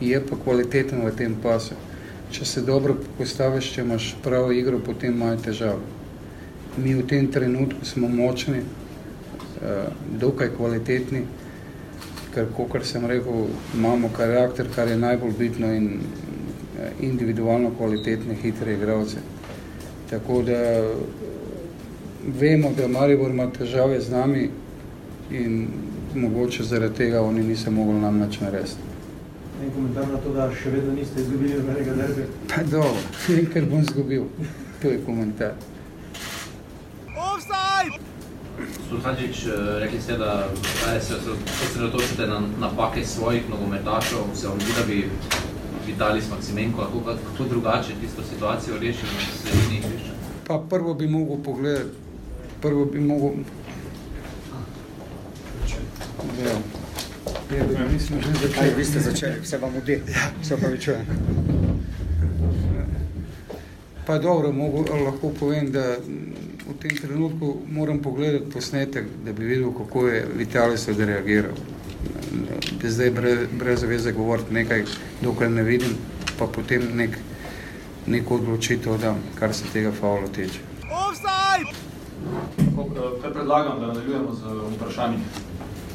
je 0.00 0.20
pa 0.30 0.36
kvaliteten 0.44 1.00
v 1.06 1.12
tem 1.16 1.36
pasu. 1.42 1.74
Če 2.30 2.44
se 2.44 2.60
dobro 2.60 2.96
postaviš, 3.18 3.70
če 3.72 3.80
imaš 3.80 4.10
pravo 4.22 4.52
igro, 4.52 4.78
potem 4.84 5.16
imaš 5.16 5.40
težave. 5.46 5.80
Mi 6.76 6.92
v 6.94 7.06
tem 7.08 7.30
trenutku 7.32 7.88
smo 7.88 8.08
močni, 8.12 8.60
dokaj 10.20 10.52
kvalitetni, 10.56 11.24
ker, 12.34 12.52
kot 12.52 12.84
sem 12.84 13.08
rekel, 13.08 13.48
imamo 13.74 14.12
karakter, 14.12 14.68
kar 14.74 14.92
je 14.92 15.00
najbolj 15.00 15.32
bitno 15.38 15.72
in 15.72 15.90
individualno 17.00 17.72
kvalitetne, 17.78 18.36
hitre 18.42 18.76
igralce. 18.76 19.24
Tako 20.10 20.42
da 20.44 20.60
vemo, 22.36 22.76
da 22.76 22.88
Maribor 22.88 23.32
ima 23.32 23.48
težave 23.50 24.00
z 24.00 24.12
nami 24.12 24.50
in 25.32 25.64
mogoče 26.14 26.62
zaradi 26.64 26.94
tega 26.94 27.22
oni 27.22 27.42
niso 27.42 27.70
mogli 27.70 28.00
nam 28.00 28.18
nič 28.18 28.40
narediti. 28.40 28.88
En 29.62 29.70
komentar 29.70 30.08
na 30.08 30.16
to, 30.16 30.32
da 30.32 30.50
še 30.54 30.70
vedno 30.70 30.92
niste 30.94 31.20
izgubili 31.20 31.56
nobenega 31.58 31.94
derbe? 31.98 32.26
Pa 32.48 32.62
dobro, 32.62 33.00
ker 33.52 33.66
bom 33.66 33.80
izgubil. 33.82 34.28
To 34.82 34.90
je 34.92 35.00
komentar. 35.06 35.56
Offside! 37.16 37.98
Sultančič, 38.88 39.46
eh, 39.46 39.78
rekli 39.80 40.00
ste, 40.00 40.16
da 40.18 40.48
se 41.00 41.14
osredotočite 41.66 42.26
na 42.26 42.40
napake 42.60 43.04
svojih 43.04 43.50
nogometašov, 43.50 44.30
se 44.34 44.48
vam 44.48 44.60
zdi, 44.60 44.72
da 44.78 44.86
bi 44.86 45.10
Vitalis 45.86 46.30
Maksimenko 46.30 46.80
lahko 46.80 47.00
kako 47.00 47.48
drugače 47.48 47.98
tisto 48.00 48.22
situacijo 48.30 48.78
rešil 48.78 49.08
na 49.14 49.26
sredini 49.42 49.78
igrišča? 49.78 50.12
Pa 50.46 50.62
prvo 50.70 50.94
bi 50.94 51.08
mogel 51.08 51.42
pogledati, 51.44 51.90
prvo 52.62 52.84
bi 52.84 53.00
mogel 53.00 53.30
Ja. 56.44 56.56
Ja, 57.56 57.64
mi 57.92 57.98
smo 58.00 58.20
že 58.20 58.32
začeli. 58.46 58.74
Vi 58.76 58.84
ste 58.84 59.00
začeli, 59.00 59.40
vse 59.40 59.58
vam 59.58 59.76
udi. 59.76 59.92
Ja. 59.92 60.30
Se 60.42 60.54
opravičujem. 60.54 61.06
Pa 64.06 64.18
dobro, 64.18 64.52
mogo, 64.52 64.84
lahko 65.04 65.32
povem, 65.40 65.72
da 65.72 65.96
v 66.68 66.74
tem 66.80 66.96
trenutku 66.96 67.56
moram 67.68 67.98
pogledati 68.02 68.50
posnetek, 68.50 69.04
da 69.24 69.32
bi 69.32 69.44
videl, 69.44 69.72
kako 69.72 70.06
je 70.08 70.26
Vitalis 70.36 70.88
odreagiral. 70.88 71.52
Da 72.82 72.90
zdaj 72.90 73.10
brez, 73.10 73.38
brez 73.58 73.82
veze 73.82 74.12
govoriti 74.12 74.54
nekaj, 74.54 74.84
dokler 75.22 75.50
ne 75.50 75.62
vidim, 75.62 75.96
pa 76.38 76.46
potem 76.46 76.88
nek, 76.96 77.18
neko 78.06 78.34
odločitev 78.34 78.98
dam, 79.00 79.20
kar 79.38 79.54
se 79.54 79.64
tega 79.72 79.92
faula 79.92 80.28
tiče. 80.28 80.60
Offside! 80.88 81.76
Kar 83.22 83.32
predlagam, 83.32 83.80
da 83.80 83.86
nadaljujemo 83.86 84.34
z 84.34 84.40
vprašanji. 84.76 85.47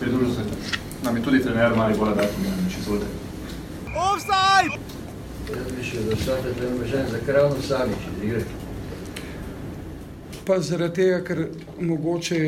Pridružil 0.03 0.35
se 0.35 0.41
nam 1.03 1.17
je 1.17 1.23
tudi 1.23 1.43
trener 1.43 1.75
Mari 1.75 1.93
Bola 1.97 2.15
Dajko 2.15 2.33
Mijanič, 2.41 2.77
izvolite. 2.79 3.05
Offside! 3.95 4.75
Jaz 5.49 5.69
bi 5.77 5.83
še 5.83 6.01
dostate 6.09 6.51
trener 6.57 6.79
Bežen 6.79 7.05
za 7.11 7.19
Kravno 7.25 7.61
Savič 7.61 8.07
iz 8.09 8.23
igre. 8.23 8.41
Pa 10.45 10.57
zaradi 10.59 10.95
tega, 10.95 11.19
ker 11.23 11.39
mogoče, 11.79 12.39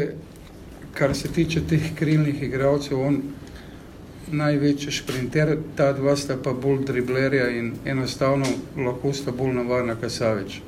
kar 0.93 1.15
se 1.15 1.31
tiče 1.31 1.61
teh 1.69 1.93
krilnih 1.95 2.41
igralcev, 2.43 2.99
on 2.99 3.21
največji 4.31 4.91
šprinter, 4.91 5.53
ta 5.79 5.93
dva 5.93 6.17
sta 6.19 6.35
pa 6.35 6.51
bolj 6.51 6.83
driblerja 6.89 7.47
in 7.55 7.71
enostavno 7.85 8.49
lahko 8.75 9.13
sta 9.13 9.31
bolj 9.31 9.55
navadna 9.61 9.95
kot 9.95 10.11
Savič. 10.11 10.59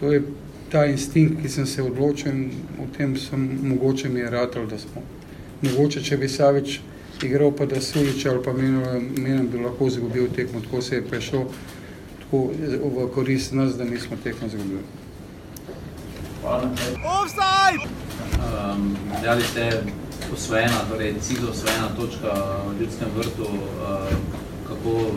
To 0.00 0.12
je 0.12 0.20
ta 0.68 0.84
instinkt, 0.84 1.40
ki 1.40 1.48
sem 1.48 1.66
se 1.66 1.80
odločil, 1.82 2.44
v 2.76 2.90
tem 2.98 3.16
sem 3.16 3.48
mogoče 3.72 4.12
mi 4.12 4.20
je 4.20 4.30
ratal, 4.36 4.68
da 4.68 4.78
smo. 4.78 5.06
Mogoče, 5.62 6.02
če 6.02 6.16
bi 6.16 6.28
Savič 6.28 6.78
igral 7.22 7.52
pa 7.52 7.66
da 7.66 7.80
Sulič 7.80 8.24
ali 8.26 8.42
pa 8.44 8.52
menim, 8.52 9.48
bi 9.52 9.58
lahko 9.60 9.86
izgubil 9.86 10.28
tekmo, 10.36 10.60
tako 10.60 10.82
se 10.82 10.96
je 10.96 11.04
prišlo 11.04 11.44
tako 12.20 12.50
v 12.96 13.08
korist 13.14 13.52
nas, 13.52 13.76
da 13.76 13.84
nismo 13.84 14.16
tekmo 14.24 14.46
izgubili. 14.46 14.80
Offside! 16.44 17.84
Um, 18.40 18.96
dali 19.22 19.42
ste 19.42 19.82
osvojena, 20.32 20.84
torej 20.90 21.14
cilj 21.20 21.50
osvojena 21.50 21.88
točka 21.96 22.32
v 22.68 22.80
ljudskem 22.80 23.08
vrtu, 23.16 23.42
uh, 23.42 24.08
kako, 24.68 25.10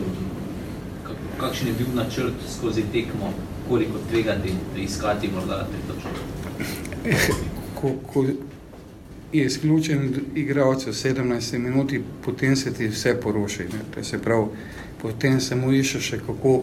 kak, 1.06 1.16
kakšen 1.40 1.68
je 1.68 1.74
bil 1.78 1.94
načrt 1.94 2.34
skozi 2.56 2.82
tekmo, 2.92 3.32
koliko 3.68 3.98
tvegati, 4.10 4.54
iskati 4.76 5.28
morda 5.28 5.66
te 5.70 5.80
točke? 5.88 6.10
Ko, 7.80 7.94
ko 8.12 8.24
je 9.34 9.46
izključen 9.46 10.14
igralec 10.34 10.86
v 10.86 10.92
17 10.92 11.58
minuti, 11.58 12.02
potem 12.24 12.56
se 12.56 12.72
ti 12.74 12.86
vse 12.86 13.14
poruši. 13.20 13.62
Ne? 13.62 13.80
To 13.94 14.04
se 14.04 14.18
pravi, 14.18 14.46
potem 15.02 15.40
samo 15.40 15.72
išče 15.72 16.00
še 16.00 16.18
kako 16.26 16.62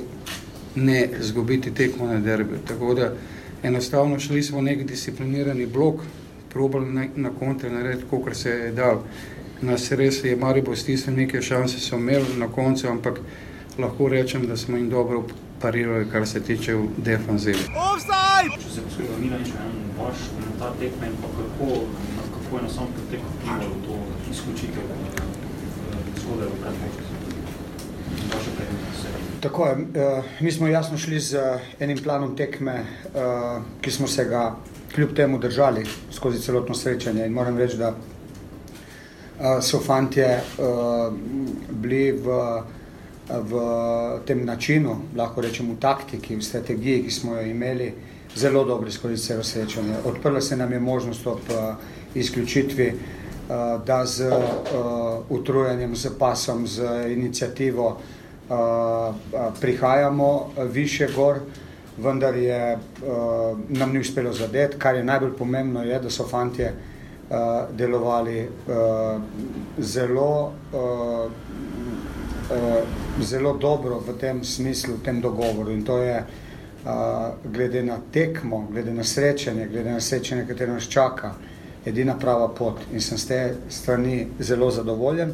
ne 0.75 1.09
zgubiti 1.19 1.73
tekmo 1.73 2.07
na 2.07 2.19
derbi. 2.19 2.61
Tako 2.67 2.93
da 2.93 3.13
enostavno 3.63 4.19
šli 4.19 4.43
smo 4.43 4.61
nek 4.61 4.85
disciplinirani 4.87 5.65
blok, 5.65 6.01
probali 6.53 6.93
na, 6.93 7.05
na 7.15 7.29
kontre 7.39 7.69
narediti, 7.69 8.07
kolikor 8.09 8.35
se 8.35 8.49
je 8.49 8.71
dal. 8.71 9.03
Nas 9.61 9.91
res 9.91 10.23
je 10.23 10.35
Maribor 10.35 10.77
stisnil, 10.77 11.17
neke 11.17 11.41
šanse 11.41 11.79
so 11.79 11.99
imeli 11.99 12.37
na 12.37 12.47
koncu, 12.47 12.87
ampak 12.87 13.19
lahko 13.77 14.07
rečem, 14.07 14.47
da 14.47 14.57
smo 14.57 14.77
jim 14.77 14.89
dobro 14.89 15.25
parirali, 15.61 16.09
kar 16.11 16.27
se 16.27 16.39
tiče 16.43 16.77
defanzive. 16.97 17.67
Offside! 17.77 18.63
Če 18.63 18.69
se 18.75 18.81
poskušamo 18.81 19.19
mi 19.19 19.29
na 19.29 19.37
en 19.37 19.77
vaš 19.99 20.17
komentar 20.33 20.73
tekme 20.79 21.07
in 21.07 21.13
pa 21.21 21.29
kako, 21.37 21.83
kako 22.51 22.63
je 22.63 22.67
na 22.67 22.73
sam 22.73 22.87
potek 22.87 23.19
vplivalo 23.35 23.75
to 23.85 23.95
izključitev 24.31 24.83
zgodaj 26.21 26.47
v 26.47 26.51
predmočku. 26.61 27.03
Vaše 28.33 28.49
predmočku. 28.57 29.41
Tako 29.41 29.65
je, 29.65 29.73
uh, 29.73 30.23
mi 30.39 30.51
smo 30.51 30.67
jasno 30.67 30.97
šli 30.97 31.19
z 31.19 31.39
enim 31.79 31.97
planom 32.03 32.35
tekme, 32.35 32.85
ki 33.81 33.91
smo 33.91 34.07
se 34.07 34.25
ga 34.25 34.55
kljub 34.95 35.13
temu 35.15 35.39
držali 35.39 35.85
skozi 36.11 36.39
celotno 36.39 36.75
srečanje 36.75 37.25
in 37.25 37.33
moram 37.33 37.57
reči, 37.57 37.77
da 37.77 37.93
so 39.61 39.79
fantje 39.79 40.41
bili 41.69 42.11
v, 42.11 42.27
v 43.29 43.61
tem 44.25 44.45
načinu, 44.45 44.97
lahko 45.15 45.41
rečemo 45.41 45.73
v 45.73 45.79
taktiki, 45.79 46.35
v 46.35 46.43
strategiji, 46.43 47.03
ki 47.03 47.11
smo 47.11 47.35
jo 47.35 47.47
imeli, 47.47 47.93
zelo 48.35 48.65
dobri 48.65 48.91
skozi 48.91 49.17
celo 49.17 49.43
srečanje. 49.43 49.95
Odprla 50.05 50.41
se 50.41 50.57
nam 50.57 50.71
je 50.71 50.79
možnost 50.79 51.27
ob 51.27 51.39
izključitvi, 52.15 52.87
uh, 52.87 53.83
da 53.85 54.05
z 54.05 54.27
uh, 54.27 54.37
utrujanjem, 55.29 55.95
z 55.95 56.09
pasom, 56.19 56.67
z 56.67 56.83
inicijativo, 57.11 57.97
prihajamo 59.61 60.49
više 60.71 61.07
gor, 61.15 61.37
vendar 61.97 62.35
je, 62.35 62.77
nam 63.69 63.93
ni 63.93 63.99
uspelo 63.99 64.33
zadeti. 64.33 64.77
Kar 64.77 64.95
je 64.95 65.03
najbolj 65.03 65.37
pomembno, 65.37 65.83
je, 65.83 65.99
da 65.99 66.09
so 66.09 66.27
fantje 66.27 66.73
delovali 67.71 68.49
zelo, 69.77 70.51
zelo 73.21 73.53
dobro 73.57 73.99
v 73.99 74.17
tem 74.19 74.43
smislu, 74.43 74.95
v 74.95 75.03
tem 75.05 75.21
dogovoru. 75.21 75.71
In 75.71 75.85
to 75.85 75.97
je 75.97 76.23
glede 77.43 77.83
na 77.83 77.97
tekmo, 78.11 78.67
glede 78.71 78.93
na 78.93 79.03
srečanje, 79.03 79.67
glede 79.67 79.91
na 79.91 80.01
srečanje, 80.01 80.45
katero 80.47 80.73
nas 80.73 80.89
čaka, 80.89 81.33
edina 81.85 82.17
prava 82.19 82.47
pot. 82.47 82.79
In 82.93 83.01
sem 83.01 83.17
s 83.17 83.27
te 83.27 83.55
strani 83.69 84.27
zelo 84.39 84.71
zadovoljen. 84.71 85.31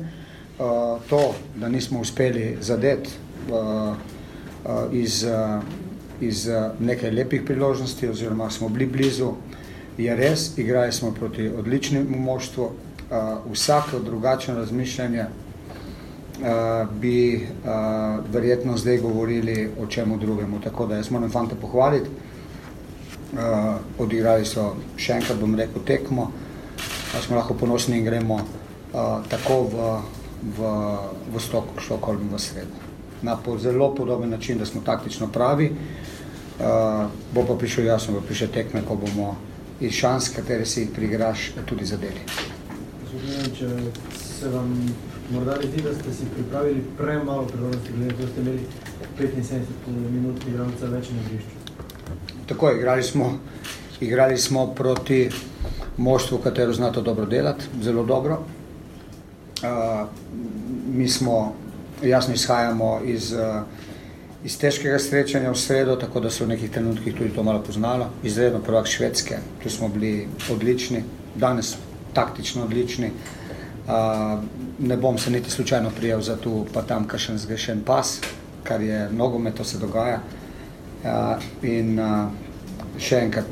Uh, 0.57 1.01
to, 1.09 1.35
da 1.55 1.69
nismo 1.69 1.99
uspeli 1.99 2.57
zadeti 2.61 3.09
uh, 3.51 3.57
uh, 3.57 4.93
iz, 4.93 5.23
uh, 5.23 5.63
iz 6.21 6.47
uh, 6.47 6.71
nekaj 6.79 7.11
lepih 7.11 7.41
priložnosti, 7.45 8.09
oziroma 8.09 8.49
smo 8.49 8.69
bili 8.69 8.85
blizu, 8.85 9.33
je 9.97 10.15
res, 10.15 10.57
igrali 10.57 10.91
smo 10.91 11.11
proti 11.11 11.47
odličnemu 11.47 12.17
moštvu, 12.17 12.63
uh, 12.65 13.51
vsako 13.51 13.99
drugačno 13.99 14.55
razmišljanje 14.55 15.25
uh, 15.25 16.89
bi 17.01 17.35
uh, 17.35 18.25
verjetno 18.33 18.77
zdaj 18.77 18.97
govorili 18.97 19.69
o 19.81 19.85
čemu 19.85 20.17
drugemu. 20.17 20.61
Tako 20.61 20.85
da 20.85 20.95
jaz 20.95 21.11
moram 21.11 21.29
fante 21.29 21.55
pohvaliti. 21.61 22.09
Uh, 23.27 23.75
odigrali 23.99 24.45
so 24.47 24.77
še 24.95 25.17
enkrat, 25.19 25.35
bom 25.39 25.55
rekel, 25.55 25.83
tekmo, 25.83 26.29
da 27.11 27.19
smo 27.19 27.35
lahko 27.35 27.57
ponosni 27.59 27.97
in 27.99 28.05
gremo 28.05 28.37
uh, 28.39 29.19
tako 29.27 29.65
v 29.67 29.89
v, 30.43 30.59
v 31.33 31.35
Stokholmu 31.81 32.29
v 32.29 32.39
sredo. 32.39 32.77
Na 33.21 33.35
po 33.35 33.57
zelo 33.57 33.95
podoben 33.95 34.29
način, 34.29 34.57
da 34.57 34.65
smo 34.65 34.81
taktično 34.81 35.27
pravi, 35.27 35.71
uh, 35.73 37.09
bo 37.33 37.45
pa 37.45 37.55
prišel 37.55 37.85
jasno, 37.85 38.13
bo 38.13 38.21
prišel 38.21 38.47
tekme, 38.53 38.81
ko 38.85 38.95
bomo 38.95 39.35
iz 39.81 39.93
šans, 39.93 40.29
katere 40.29 40.65
si 40.65 40.85
jih 40.85 40.89
prigraš, 40.93 41.51
tudi 41.65 41.85
zadeli. 41.85 42.21
Se 44.13 44.49
vam 44.49 44.69
morda 45.31 45.57
zdi, 45.63 45.81
da 45.81 45.93
ste 45.93 46.13
si 46.13 46.29
pripravili 46.35 46.83
premalo 46.97 47.45
priložnosti, 47.45 47.93
glede 47.97 48.13
to 48.13 48.27
ste 48.27 48.41
imeli 48.41 48.61
75 49.17 50.11
minut 50.11 50.47
igralca 50.47 50.85
več 50.85 51.09
na 51.09 51.21
igrišču. 51.25 51.56
Tako 52.47 52.69
je, 52.69 52.77
igrali 52.77 53.03
smo, 53.03 53.39
igrali 53.99 54.37
smo 54.37 54.67
proti 54.67 55.29
moštvu, 55.97 56.37
katero 56.37 56.73
zna 56.73 56.91
to 56.91 57.01
dobro 57.01 57.25
delati, 57.25 57.65
zelo 57.81 58.03
dobro. 58.03 58.39
Uh, 59.63 60.07
mi 60.93 61.07
smo 61.07 61.55
jasno 62.03 62.33
izhajamo 62.33 63.01
iz, 63.05 63.33
uh, 63.33 63.61
iz 64.43 64.57
težkega 64.59 64.99
srečanja 64.99 65.51
v 65.51 65.57
sredo, 65.57 65.95
tako 65.95 66.19
da 66.19 66.29
so 66.29 66.45
v 66.45 66.53
nekih 66.53 66.71
trenutkih 66.71 67.15
tudi 67.15 67.33
to 67.35 67.43
malo 67.43 67.63
poznalo. 67.63 68.09
Izredno 68.23 68.59
prvak 68.59 68.87
Švedske, 68.87 69.37
tu 69.63 69.69
smo 69.69 69.89
bili 69.89 70.27
odlični, 70.51 71.03
danes 71.35 71.75
taktično 72.13 72.63
odlični. 72.63 73.11
Uh, 73.87 74.43
ne 74.79 74.97
bom 74.97 75.17
se 75.17 75.31
niti 75.31 75.51
slučajno 75.51 75.89
prijel 75.97 76.21
za 76.21 76.35
tu 76.35 76.65
pa 76.73 76.81
tam 76.81 77.07
kakšen 77.07 77.37
zgrešen 77.37 77.81
pas, 77.85 78.19
kar 78.63 78.81
je 78.81 79.09
mnogo 79.09 79.51
to 79.57 79.63
se 79.63 79.77
dogaja. 79.77 80.15
Uh, 80.15 80.36
in 81.61 81.99
uh, 81.99 82.29
še 82.99 83.23
enkrat, 83.27 83.45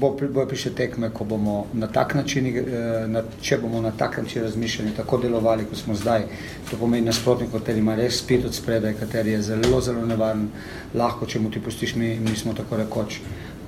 bo, 0.00 0.10
bo 0.12 0.46
prišle 0.46 0.72
tekme, 0.76 1.10
ko 1.10 1.24
bomo 1.24 1.66
na 1.72 1.86
tak 1.86 2.14
način, 2.14 2.46
eh, 2.46 3.06
na, 3.08 3.22
če 3.40 3.58
bomo 3.58 3.80
na 3.80 3.90
tak 3.90 4.18
način 4.18 4.42
razmišljali, 4.42 4.94
tako 4.96 5.18
delovali, 5.18 5.64
kot 5.64 5.78
smo 5.78 5.94
zdaj, 5.94 6.26
to 6.70 6.76
pomeni 6.76 7.06
nasprotnik, 7.06 7.52
kateri 7.52 7.78
ima 7.78 7.94
res 7.94 8.20
spit 8.20 8.44
od 8.44 8.54
spredaj, 8.54 8.94
kateri 9.00 9.36
je 9.36 9.42
zelo, 9.42 9.80
zelo 9.80 10.06
nevaren, 10.06 10.48
lahko, 10.94 11.26
če 11.26 11.40
mu 11.40 11.50
ti 11.50 11.60
pustiš, 11.60 11.94
mi, 11.94 12.16
mi 12.20 12.36
smo 12.36 12.54
tako 12.54 12.76
rekoč 12.76 13.20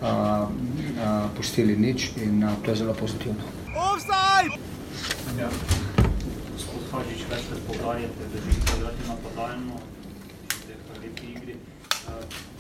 a, 0.02 0.10
a, 0.10 1.28
pustili 1.36 1.76
nič 1.76 2.12
in 2.22 2.44
a, 2.44 2.54
to 2.64 2.70
je 2.70 2.82
zelo 2.84 2.94
pozitivno. 2.94 3.56
Offside! 3.74 4.58
Ja. 5.38 5.48
Gospod 6.52 6.82
Hadžič, 6.92 7.24
večkrat 7.30 7.60
povdarjate, 7.66 8.28
da 8.32 8.40
želite 8.44 8.76
igrati 8.78 9.08
napadalno, 9.08 9.80
v 10.68 11.02
lepi 11.02 11.32
igri. 11.36 11.56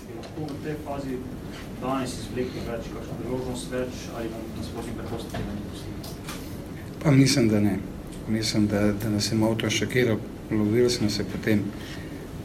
Bi 0.06 0.07
lahko 0.18 0.48
v 0.52 0.64
tej 0.64 0.76
fazi 0.84 1.18
danes 1.82 2.16
izvlekli 2.22 2.64
več, 2.66 2.90
kakšno 2.94 3.20
priložnost 3.22 3.70
več, 3.72 4.02
ali 4.16 4.32
vam 4.32 4.48
nasprotni 4.58 4.96
preprosto 4.98 5.30
tega 5.36 5.54
ne 5.54 5.62
pustili? 5.70 5.98
Pa 7.02 7.10
mislim, 7.10 7.48
da 7.48 7.60
ne. 7.60 7.78
Mislim, 8.28 8.66
da, 8.66 8.92
da 8.92 9.10
nas 9.10 9.32
je 9.32 9.38
malo 9.38 9.54
to 9.54 9.70
šokiral, 9.70 10.18
lovil 10.50 10.90
sem 10.90 11.10
se 11.10 11.24
potem. 11.24 11.62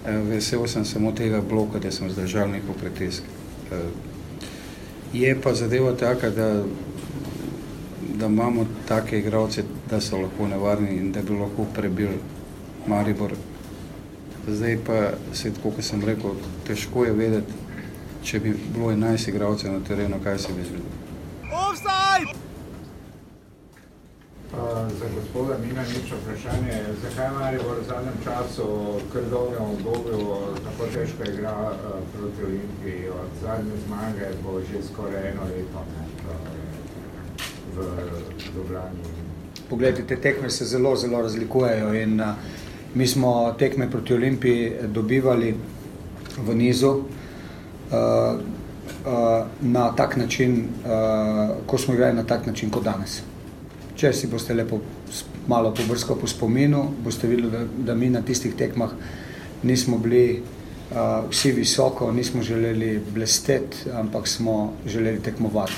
Vesel 0.04 0.68
sem 0.68 0.86
samo 0.86 1.12
tega 1.16 1.42
bloka, 1.42 1.80
da 1.80 1.92
sem 1.92 2.10
zdržal 2.12 2.52
neko 2.52 2.76
pritisk. 2.80 3.24
Je 5.14 5.32
pa 5.42 5.54
zadeva 5.56 5.94
taka, 5.96 6.30
da, 6.30 6.48
da 8.20 8.28
imamo 8.28 8.66
take 8.88 9.20
igralce, 9.20 9.64
da 9.90 10.02
so 10.02 10.20
lahko 10.20 10.48
nevarni 10.48 10.98
in 10.98 11.12
da 11.12 11.22
bi 11.22 11.34
lahko 11.40 11.66
prebili 11.76 12.20
Maribor. 12.88 13.36
Zdaj 14.48 14.78
pa 14.86 15.00
se, 15.34 15.54
kot 15.64 15.80
sem 15.80 16.04
rekel, 16.04 16.36
težko 16.68 17.06
je 17.06 17.14
vedeti, 17.14 17.63
če 18.24 18.40
bi 18.40 18.54
bilo 18.74 18.92
11 18.92 19.30
igralcev 19.30 19.74
na 19.74 19.80
terenu, 19.88 20.20
kaj 20.24 20.38
se 20.38 20.54
bi 20.54 20.64
zgodilo. 20.64 20.90
Offside! 21.52 22.40
Za 25.00 25.08
gospoda 25.16 25.58
Mina 25.58 25.82
nič 25.82 26.12
vprašanje, 26.14 26.76
zakaj 27.02 27.30
Maribor 27.34 27.80
v 27.82 27.86
zadnjem 27.88 28.18
času 28.24 28.68
kar 29.14 29.24
dolgo 29.32 29.66
obdobju 29.74 30.20
tako 30.66 30.90
težko 30.94 31.26
igra 31.30 31.54
uh, 31.72 31.96
proti 32.14 32.46
Olimpiji, 32.46 33.10
od 33.10 33.32
zadnje 33.42 33.80
zmage 33.88 34.30
bo 34.44 34.60
že 34.62 34.84
skoraj 34.92 35.32
eno 35.32 35.48
leto 35.50 35.82
ne, 35.90 36.06
v 37.76 37.88
Ljubljani. 38.56 39.10
Poglejte, 39.70 40.06
te 40.08 40.16
tekme 40.22 40.50
se 40.50 40.66
zelo, 40.66 40.96
zelo 40.96 41.22
razlikujejo 41.22 41.94
in 41.94 42.22
uh, 42.22 42.38
mi 42.94 43.08
smo 43.08 43.56
tekme 43.60 43.90
proti 43.92 44.14
Olimpiji 44.14 44.72
dobivali 44.94 45.56
v 46.38 46.56
nizu 46.56 46.90
uh, 46.90 47.23
uh, 47.94 49.48
na 49.62 49.92
tak 49.96 50.18
način, 50.18 50.66
uh, 50.86 51.50
ko 51.66 51.78
smo 51.78 51.94
igrali 51.94 52.16
na 52.16 52.24
tak 52.24 52.46
način 52.46 52.70
kot 52.70 52.84
danes. 52.84 53.22
Če 53.96 54.14
si 54.14 54.28
boste 54.28 54.54
lepo 54.54 54.80
malo 55.48 55.74
pobrskali 55.74 56.20
po 56.20 56.28
spominu, 56.28 56.88
boste 57.04 57.28
videli, 57.28 57.52
da, 57.52 57.66
da 57.78 57.96
mi 57.96 58.10
na 58.10 58.22
tistih 58.22 58.56
tekmah 58.56 58.92
nismo 59.64 59.98
bili 59.98 60.42
uh, 60.92 61.30
vsi 61.30 61.52
visoko, 61.52 62.12
nismo 62.12 62.44
želeli 62.44 63.02
blesteti, 63.14 63.90
ampak 63.94 64.28
smo 64.28 64.74
želeli 64.86 65.22
tekmovati. 65.22 65.74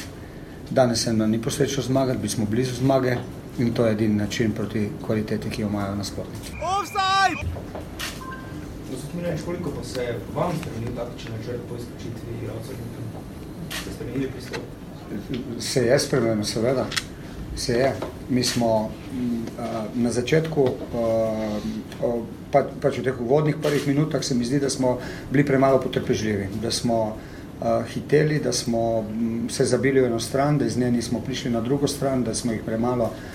Danes 0.69 1.03
se 1.03 1.13
nam 1.13 1.29
ni 1.29 1.41
posrečilo 1.41 1.83
zmagati, 1.83 2.17
bili 2.17 2.29
smo 2.29 2.45
blizu 2.45 2.75
zmage 2.75 3.17
in 3.59 3.73
to 3.73 3.85
je 3.85 3.91
edini 3.91 4.15
način 4.15 4.51
proti 4.51 4.89
kvaliteti, 5.05 5.49
ki 5.49 5.61
jo 5.61 5.67
imajo 5.67 5.95
nasprotniki. 5.95 6.51
Offside! 6.63 7.64
Gospod 8.91 9.15
Milanič, 9.15 9.41
koliko 9.45 9.71
pa 9.71 9.83
se 9.83 10.13
vam 10.35 10.51
spremenil 10.61 10.95
taktični 10.95 11.31
načrt 11.37 11.61
po 11.69 11.75
izključitvi 11.75 12.29
igralcev? 12.41 12.75
Ste 13.81 13.91
spremenili 13.95 14.31
pristop? 14.31 14.61
Se 15.59 15.85
je 15.85 15.99
spremenil, 15.99 16.43
seveda. 16.43 16.85
Se 17.55 17.73
je. 17.73 17.93
Mi 18.29 18.43
smo 18.43 18.75
uh, 18.75 18.89
na 19.95 20.11
začetku, 20.11 20.61
uh, 20.61 22.13
pa, 22.51 22.65
pač 22.81 22.97
v 22.97 23.03
teh 23.03 23.21
uvodnih 23.21 23.55
prvih 23.61 23.87
minutah, 23.87 24.23
se 24.23 24.35
mi 24.35 24.45
zdi, 24.45 24.59
da 24.59 24.69
smo 24.69 24.99
bili 25.31 25.45
premalo 25.45 25.81
potrpežljivi, 25.81 26.49
da 26.61 26.71
smo 26.71 26.99
uh, 27.05 27.85
hiteli, 27.93 28.39
da 28.39 28.53
smo 28.53 28.99
um, 28.99 29.47
se 29.49 29.65
zabili 29.65 30.01
v 30.01 30.11
eno 30.11 30.19
stran, 30.19 30.57
da 30.57 30.65
iz 30.65 30.77
nje 30.77 30.91
nismo 30.91 31.21
prišli 31.25 31.51
na 31.51 31.61
drugo 31.61 31.87
stran, 31.87 32.23
da 32.23 32.35
smo 32.35 32.51
jih 32.51 32.61
premalo 32.65 33.03
uh, 33.03 33.34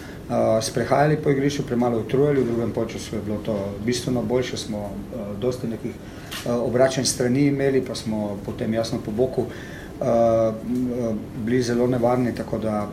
sprehajali 0.62 1.16
po 1.16 1.30
igrišču, 1.30 1.62
premalo 1.66 1.98
utrujali, 1.98 2.40
v 2.40 2.46
drugem 2.46 2.70
počasu 2.70 3.16
je 3.16 3.22
bilo 3.22 3.38
to 3.44 3.56
bistveno 3.84 4.22
boljše, 4.22 4.56
smo 4.56 4.78
uh, 4.78 5.38
dosti 5.40 5.68
nekih 5.68 5.90
uh, 5.94 6.52
obračanj 6.62 7.04
strani 7.04 7.46
imeli, 7.46 7.84
pa 7.84 7.94
smo 7.94 8.38
potem 8.46 8.74
jasno 8.74 8.98
po 9.04 9.10
boku 9.10 9.46
bili 11.44 11.62
zelo 11.62 11.86
nevarni, 11.86 12.34
tako 12.34 12.58
da 12.58 12.88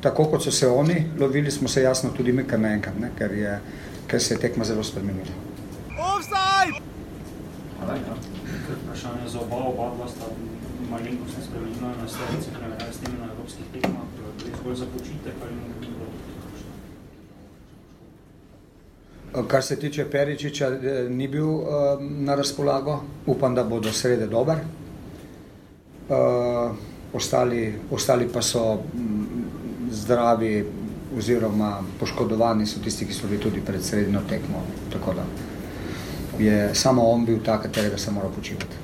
tako 0.00 0.24
kot 0.24 0.42
so 0.42 0.50
se 0.50 0.68
oni 0.68 1.04
lovili, 1.20 1.50
smo 1.50 1.68
se 1.68 1.82
jasno 1.82 2.10
tudi 2.10 2.32
mi 2.32 2.44
kar 2.44 2.60
naenkrat, 2.60 2.98
ne, 3.00 3.10
ker, 3.18 3.32
je, 3.32 3.60
ker 4.06 4.22
se 4.22 4.34
je 4.34 4.40
tekma 4.40 4.64
zelo 4.64 4.84
spremenila. 4.84 5.32
Offside! 5.96 6.80
Hvala, 7.78 7.94
ja. 7.94 8.16
Vprašanje 8.84 9.28
za 9.28 9.40
oba, 9.40 9.56
oba 9.56 9.90
dva 9.96 10.08
sta 10.08 10.28
malenkost 10.90 11.48
spremenila 11.48 11.92
na 12.02 12.08
storici, 12.08 12.50
primerjavi 12.58 12.92
s 12.92 12.98
temi 13.04 13.18
na 13.20 13.32
evropskih 13.32 13.66
tekmah, 13.72 14.06
gre 14.16 14.52
zgolj 14.60 14.74
za 14.74 14.86
počitek 14.92 15.36
ali 15.42 15.54
ne 15.54 15.68
bi 15.80 15.86
bilo 15.86 16.06
Kar 19.48 19.62
se 19.62 19.76
tiče 19.76 20.04
Peričiča, 20.10 20.70
ni 21.10 21.28
bil 21.28 21.48
uh, 21.48 21.66
na 22.00 22.34
razpolago, 22.34 23.02
upam, 23.26 23.54
da 23.54 23.64
bo 23.64 23.80
do 23.80 23.92
srede 23.92 24.26
dober. 24.26 24.58
Ostali, 27.12 27.74
ostali 27.90 28.28
pa 28.32 28.42
so 28.42 28.78
m, 28.94 29.26
zdravi 29.90 30.64
oziroma 31.18 31.82
poškodovani 32.00 32.66
so 32.66 32.80
tisti, 32.84 33.06
ki 33.06 33.14
so 33.14 33.26
bili 33.26 33.40
tudi 33.42 33.60
pred 33.60 33.82
srednjo 33.82 34.20
tekmo. 34.28 34.62
Tako 34.92 35.14
da 35.14 35.24
je 36.38 36.74
samo 36.74 37.02
on 37.02 37.24
bil 37.24 37.38
ta, 37.44 37.58
katerega 37.62 37.98
se 37.98 38.10
mora 38.10 38.28
počivati. 38.28 38.76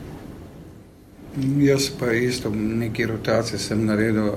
Jaz 1.58 1.90
pa 1.98 2.12
isto 2.12 2.50
neki 2.50 3.06
rotacije 3.06 3.58
sem 3.58 3.86
naredil 3.86 4.32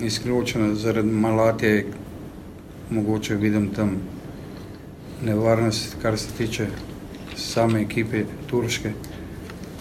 izključeno 0.00 0.74
zaradi 0.74 1.08
malatije, 1.08 1.86
mogoče 2.90 3.34
vidim 3.34 3.70
tam 3.74 3.96
nevarnost, 5.22 5.96
kar 6.02 6.18
se 6.18 6.28
tiče 6.36 6.66
same 7.36 7.80
ekipe 7.80 8.24
turške. 8.46 8.92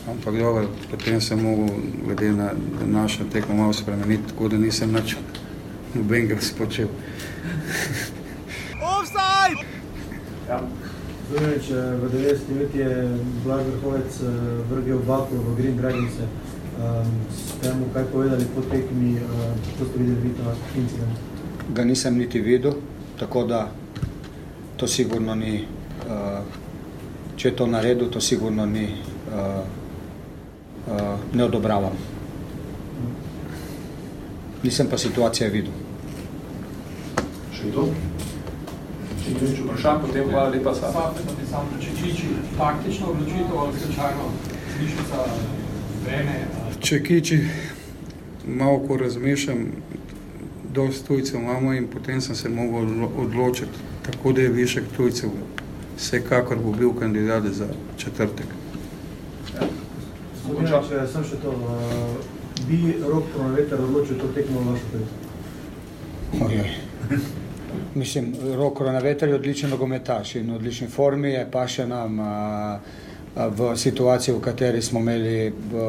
Ampak 0.09 0.36
dobro, 0.36 0.67
potem 0.91 1.21
sem 1.21 1.39
mogel 1.39 1.75
glede 2.05 2.31
na 2.31 2.51
našo 2.86 3.23
tekmo 3.34 3.55
malo 3.55 3.73
spremeniti, 3.73 4.23
tako 4.29 4.47
da 4.47 4.57
nisem 4.57 4.93
nič 4.93 5.15
nobenega 5.93 6.41
spočil. 6.41 6.88
Offside! 8.84 9.63
Ja. 10.49 10.59
Zunaj, 11.31 11.57
v 12.01 12.09
90 12.13 12.49
minut 12.49 12.75
je 12.75 13.17
Blaž 13.45 13.63
Vrhovec 13.63 14.11
vrgel 14.69 14.99
baklo 15.07 15.39
v 15.39 15.55
Green 15.55 15.77
Dragonice. 15.77 16.27
Um, 16.73 17.05
ste 17.31 17.73
mu 17.73 17.86
kaj 17.93 18.03
povedali 18.11 18.45
po 18.55 18.61
tekmi, 18.61 19.15
uh, 19.21 19.55
to 19.77 19.86
ste 19.86 19.97
videli 19.97 20.19
vi 20.19 20.31
ta 20.36 20.51
incident? 20.75 21.15
Ga 21.69 21.84
nisem 21.86 22.17
niti 22.17 22.41
videl, 22.41 22.73
tako 23.19 23.45
da 23.45 23.71
to 24.78 24.88
sigurno 24.88 25.36
ni, 25.36 25.65
uh, 26.09 26.41
če 27.36 27.49
je 27.49 27.55
to 27.55 27.67
naredil, 27.67 28.09
to 28.09 28.21
sigurno 28.21 28.65
ni, 28.65 28.88
uh, 29.28 29.61
uh, 30.88 31.19
ne 31.34 31.45
odobravam. 31.45 31.93
Nisem 34.63 34.88
pa 34.88 34.97
situacije 34.97 35.49
videl. 35.49 35.74
Še 37.53 37.69
kdo? 37.71 37.88
Če 39.24 39.34
ni 39.34 39.39
več 39.41 39.59
vprašanj, 39.59 40.03
potem 40.05 40.30
hvala 40.32 40.53
lepa 40.55 40.74
sam. 40.76 40.95
Sam 40.95 41.36
bi 41.39 41.47
sam 41.49 41.74
Čekiči, 41.84 42.30
taktično 42.57 43.11
odločitev 43.11 43.57
ali 43.59 43.80
slučajno 43.84 44.30
slišica 44.76 45.26
vreme? 46.05 46.38
Če 46.80 46.99
kiči, 47.03 47.39
malo 48.47 48.80
ko 48.88 48.97
razmišljam, 48.97 49.67
dosti 50.74 51.07
tujcev 51.07 51.39
imamo 51.39 51.74
in 51.74 51.88
potem 51.88 52.21
sem 52.21 52.36
se 52.36 52.49
mogel 52.49 53.05
odločiti, 53.26 53.92
tako 54.05 54.31
da 54.31 54.41
je 54.41 54.49
višek 54.49 54.83
tujcev 54.97 55.29
vsekakor 55.97 56.57
bo 56.57 56.71
bil 56.71 56.93
kandidat 56.99 57.43
za 57.43 57.67
četrtek. 57.97 58.45
Skupina, 60.43 60.81
če 60.89 61.05
sem 61.07 61.23
še 61.23 61.39
to, 61.43 61.51
uh, 61.51 62.41
bi 62.67 62.95
Rok 63.07 63.29
Pronaveter 63.35 63.81
odločil 63.81 64.19
to 64.19 64.27
tekmo 64.35 64.59
v 64.59 64.73
vašo 64.73 64.89
prid? 64.91 65.21
Ojoj. 66.41 66.73
Mislim, 67.95 68.33
Rok 68.57 68.77
Pronaveter 68.77 69.29
je 69.29 69.35
odličen 69.35 69.69
nogometaš 69.69 70.35
in 70.35 70.51
v 70.51 70.55
odlični 70.55 70.87
formi 70.87 71.33
je 71.33 71.45
pa 71.51 71.67
še 71.67 71.85
nam 71.87 72.19
a, 72.19 72.33
a, 73.35 73.47
v 73.47 73.73
situaciji, 73.77 74.35
v 74.35 74.41
kateri 74.41 74.81
smo 74.81 74.99
imeli, 74.99 75.51
b, 75.51 75.87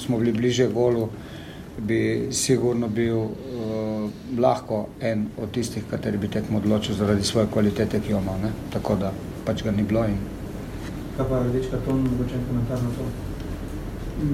smo 0.00 0.18
bili 0.18 0.32
bliže 0.32 0.68
golu, 0.72 1.08
bi 1.78 2.28
sigurno 2.32 2.88
bil 2.88 3.28
lahko 4.38 4.86
en 5.00 5.26
od 5.42 5.50
tistih, 5.50 5.84
kateri 5.90 6.18
bi 6.18 6.28
tekmo 6.28 6.58
odločil 6.58 6.94
zaradi 6.94 7.24
svoje 7.24 7.46
kvalitete, 7.52 8.00
ki 8.00 8.12
jo 8.12 8.18
ima. 8.18 8.36
Ne? 8.42 8.50
Tako 8.72 8.96
da 8.96 9.12
pač 9.44 9.62
ga 9.64 9.70
ni 9.70 9.82
bilo. 9.82 10.04
In... 10.04 10.18
Kaj 11.16 11.28
pa 11.28 11.40
rdeč 11.42 11.70
karton, 11.70 12.04
mogoče 12.10 12.34
en 12.34 12.44
komentar 12.48 12.82
na 12.82 12.90
to? 12.98 13.08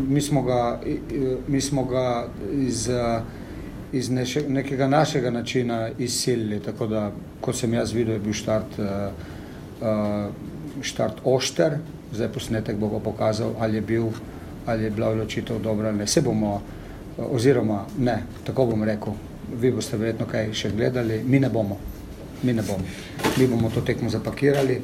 Mi 0.08 0.20
smo 0.20 0.42
ga, 0.42 0.80
mi 1.48 1.60
smo 1.60 1.84
ga 1.84 2.26
iz, 2.52 2.88
iz 3.92 4.10
neše, 4.10 4.42
nekega 4.48 4.88
našega 4.88 5.30
načina 5.30 5.88
izsilili, 5.98 6.60
tako 6.60 6.86
da, 6.86 7.10
kot 7.40 7.56
sem 7.56 7.74
jaz 7.74 7.92
videl, 7.92 8.14
je 8.14 8.20
bil 8.20 8.32
štart, 8.32 8.78
uh, 8.78 10.32
štart 10.82 11.20
ošter, 11.24 11.76
zdaj 12.12 12.32
posnetek 12.32 12.80
bo 12.80 13.00
pokazal, 13.04 13.52
ali 13.60 13.76
je, 13.76 13.80
bil, 13.80 14.08
ali 14.66 14.84
je 14.84 14.90
bila 14.90 15.12
odločitev 15.12 15.60
dobra 15.62 15.88
ali 15.88 15.98
ne. 15.98 16.06
Se 16.06 16.22
bomo, 16.24 16.62
oziroma 17.18 17.84
ne, 17.98 18.22
tako 18.46 18.66
bom 18.72 18.82
rekel, 18.84 19.12
vi 19.52 19.72
boste 19.72 19.96
verjetno 19.96 20.26
kaj 20.30 20.52
še 20.52 20.70
gledali, 20.76 21.22
mi 21.24 21.40
ne 21.40 21.50
bomo. 21.50 21.78
Mi 22.42 22.52
ne 22.52 22.62
bomo. 22.62 22.84
Mi 23.36 23.46
bomo 23.46 23.70
to 23.70 23.80
tekmo 23.80 24.10
zapakirali, 24.10 24.80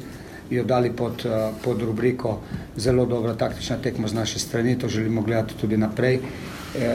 jo 0.49 0.63
dali 0.63 0.91
pod, 0.91 1.25
pod 1.63 1.81
rubriko 1.81 2.39
zelo 2.75 3.05
dobra 3.05 3.35
taktična 3.35 3.77
tekma 3.77 4.07
z 4.07 4.13
naše 4.13 4.39
strani, 4.39 4.79
to 4.79 4.87
želimo 4.87 5.21
gledati 5.21 5.59
tudi 5.61 5.77
naprej 5.77 6.19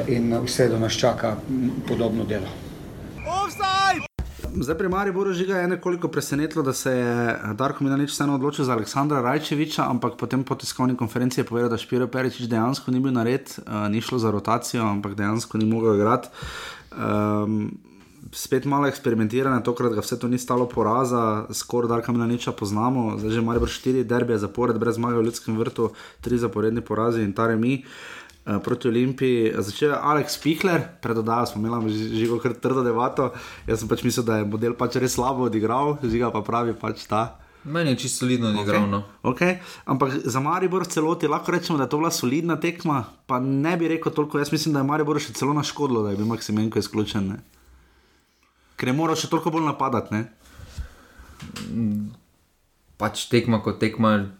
in 0.08 0.32
v 0.32 0.48
sredo 0.48 0.78
nas 0.78 0.92
čaka 0.92 1.36
podobno 1.88 2.24
delo. 2.24 2.48
Offside! 3.26 4.06
zdaj 4.62 4.78
pri 4.78 4.88
Mariboru 4.88 5.32
žiga 5.32 5.56
je 5.56 5.68
nekoliko 5.68 6.08
presenetilo, 6.08 6.62
da 6.62 6.72
se 6.72 6.92
je 6.92 7.38
Darko 7.54 7.84
Minanič 7.84 8.10
vseeno 8.10 8.34
odločil 8.34 8.64
za 8.64 8.72
Aleksandra 8.72 9.20
Rajčeviča, 9.20 9.84
ampak 9.90 10.16
potem 10.16 10.44
po 10.44 10.54
tiskovni 10.54 10.96
konferenci 10.96 11.40
je 11.40 11.44
povedal, 11.44 11.70
da 11.70 11.76
Špiro 11.76 12.08
Peričič 12.08 12.48
dejansko 12.48 12.90
ni 12.90 13.00
bil 13.00 13.12
nared, 13.12 13.50
uh, 13.58 13.88
ni 13.90 14.00
šlo 14.00 14.18
za 14.18 14.30
rotacijo, 14.30 14.84
ampak 14.84 15.14
dejansko 15.14 15.58
ni 15.58 15.66
mogel 15.66 15.94
igrati. 15.94 16.28
Um, 16.92 17.70
spet 18.32 18.64
malo 18.64 18.88
eksperimentirane, 18.90 19.62
tokrat 19.64 19.94
ga 19.94 20.02
vse 20.04 20.18
to 20.20 20.28
ni 20.28 20.38
stalo 20.38 20.66
poraza, 20.68 21.46
skoraj 21.50 21.88
Darka 21.88 22.12
Minaniča 22.12 22.52
poznamo, 22.52 23.16
zdaj 23.18 23.38
že 23.38 23.44
Maribor 23.44 23.70
4 23.70 24.04
derbije 24.04 24.38
zapored, 24.42 24.78
brez 24.78 24.98
zmage 24.98 25.18
v 25.18 25.26
Ljudskem 25.28 25.58
vrtu, 25.58 25.92
3 26.26 26.42
zaporedni 26.46 26.80
porazi 26.80 27.22
in 27.22 27.32
tare 27.32 27.56
mi. 27.56 27.84
Uh, 28.46 28.62
proti 28.62 28.88
Olimpiji 28.88 29.54
začel 29.58 29.90
je 29.90 29.98
Aleks 29.98 30.38
Pihler, 30.42 30.84
predodajal 31.02 31.46
smo 31.46 31.66
imeli 31.66 31.90
živo 31.90 32.38
kar 32.38 32.54
trdo 32.54 32.82
debato. 32.86 33.32
Jaz 33.66 33.82
sem 33.82 33.88
pač 33.88 34.04
mislil, 34.06 34.26
da 34.26 34.38
je 34.38 34.46
model 34.46 34.74
pač 34.78 35.00
res 35.02 35.18
slabo 35.18 35.50
odigral, 35.50 35.98
žiga 36.02 36.30
pa 36.30 36.42
pravi 36.46 36.74
pač 36.78 37.06
ta. 37.10 37.45
Meni 37.66 37.90
je 37.90 37.98
čisto 37.98 38.18
solidno 38.18 38.48
odigral. 38.48 38.82
Okay. 38.82 38.90
No. 38.90 39.02
Okay. 39.22 39.58
Ampak 39.84 40.12
za 40.24 40.40
Maribor 40.40 40.86
celoti 40.86 41.28
lahko 41.28 41.52
rečemo, 41.52 41.78
da 41.78 41.84
je 41.84 41.90
to 41.90 41.98
bila 41.98 42.10
solidna 42.10 42.60
tekma, 42.60 43.04
pa 43.26 43.40
ne 43.40 43.76
bi 43.76 43.88
rekel 43.88 44.12
toliko. 44.12 44.38
Jaz 44.38 44.52
mislim, 44.52 44.74
da 44.74 44.80
je 44.80 44.86
Maribor 44.86 45.20
še 45.20 45.34
celo 45.34 45.52
naškodilo, 45.52 46.02
da 46.02 46.14
je 46.14 46.16
bil 46.16 46.26
Maksimenko 46.30 46.78
izključen. 46.78 47.28
Ne? 47.28 47.42
Ker 48.76 48.92
je 48.92 48.94
moral 48.94 49.18
še 49.18 49.30
toliko 49.32 49.50
bolj 49.50 49.66
napadati. 49.66 50.14
Ne? 50.14 50.22
Pač 52.96 53.26
tekma 53.32 53.58
kot 53.64 53.80
tekma, 53.82 54.30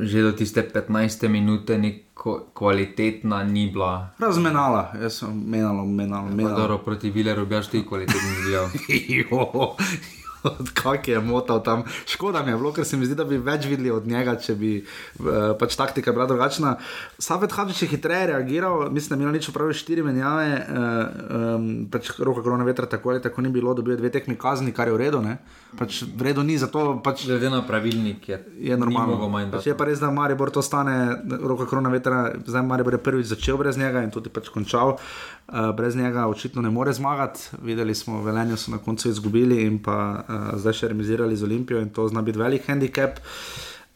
že 0.00 0.24
do 0.24 0.32
tiste 0.32 0.64
15 0.64 1.28
minute, 1.28 1.76
neko 1.78 2.50
kvalitetna 2.56 3.44
ni 3.44 3.68
bila. 3.70 4.14
Razmenala, 4.18 4.90
jaz 5.02 5.20
sem 5.20 5.36
menala, 5.36 5.84
menala. 5.84 6.32
menala. 6.32 6.56
Dobro, 6.56 6.80
proti 6.86 7.12
Vileru 7.12 7.44
bi 7.46 7.60
šti 7.62 7.84
kvalitetni 7.84 8.34
bil. 8.48 8.64
Kak 10.80 11.08
je 11.08 11.20
motal 11.20 11.62
tam. 11.62 11.84
Škoda 12.06 12.42
mi 12.42 12.50
je 12.50 12.56
bilo, 12.56 12.72
ker 12.72 12.84
se 12.84 12.96
mi 12.96 13.06
zdi, 13.06 13.14
da 13.14 13.24
bi 13.24 13.38
več 13.38 13.66
videli 13.68 13.90
od 13.90 14.06
njega, 14.06 14.36
če 14.40 14.54
bi 14.58 14.72
uh, 14.80 15.52
pač 15.60 15.76
taktika 15.76 16.12
bila 16.16 16.26
drugačna. 16.30 16.76
Savet 17.20 17.52
Hadžič 17.52 17.82
je 17.84 17.90
hitreje 17.94 18.30
reagiral, 18.32 18.88
mislim, 18.90 19.16
da 19.16 19.20
je 19.20 19.28
imel 19.28 19.36
nič 19.38 19.50
opravil 19.52 19.76
štiri 19.76 20.04
menjave, 20.06 20.48
uh, 20.56 21.56
um, 21.56 21.68
pač 21.92 22.12
roka 22.18 22.44
korona 22.44 22.64
vetra 22.64 22.88
tako 22.90 23.14
ali 23.14 23.22
tako 23.22 23.44
ni 23.44 23.52
bilo, 23.52 23.74
dobil 23.74 23.94
je 23.94 24.00
dve 24.02 24.12
tekmi 24.12 24.38
kazni, 24.40 24.72
kar 24.72 24.88
je 24.88 24.96
v 24.96 25.02
redu. 25.04 25.22
Ne? 25.24 25.38
Pač 25.78 26.02
v 26.02 26.30
redu 26.30 26.44
ni, 26.46 26.58
zato 26.58 26.98
pač. 27.04 27.26
Glede 27.30 27.50
na 27.52 27.62
pravilnik 27.66 28.28
je, 28.28 28.40
je 28.70 28.76
normalno. 28.76 29.30
Pač 29.52 29.70
je 29.70 29.76
pa 29.76 29.86
res, 29.88 30.00
da 30.02 30.10
Maribor 30.14 30.50
to 30.50 30.64
stane, 30.64 31.20
roka 31.42 31.68
korona 31.70 31.92
vetra, 31.92 32.30
zdaj 32.46 32.64
Maribor 32.66 32.96
je 32.96 33.02
prvič 33.04 33.32
začel 33.34 33.60
brez 33.60 33.78
njega 33.78 34.02
in 34.06 34.10
tudi 34.14 34.32
pač 34.32 34.50
končal. 34.50 34.96
Uh, 35.50 35.76
brez 35.76 35.96
njega 35.96 36.26
očitno 36.30 36.62
ne 36.62 36.70
more 36.70 36.92
zmagati. 36.92 37.40
Videli 37.62 37.94
smo, 37.94 38.22
velenje 38.22 38.56
so 38.56 38.70
na 38.70 38.78
koncu 38.78 39.08
izgubili 39.08 39.64
in 39.66 39.80
pa 39.82 40.22
uh, 40.22 40.58
zdaj 40.58 40.72
še 40.72 40.88
remisirali 40.92 41.36
z 41.36 41.42
Olimpijo 41.44 41.80
in 41.82 41.90
to 41.90 42.06
zna 42.08 42.22
biti 42.22 42.38
velik 42.38 42.68
handicap. 42.70 43.18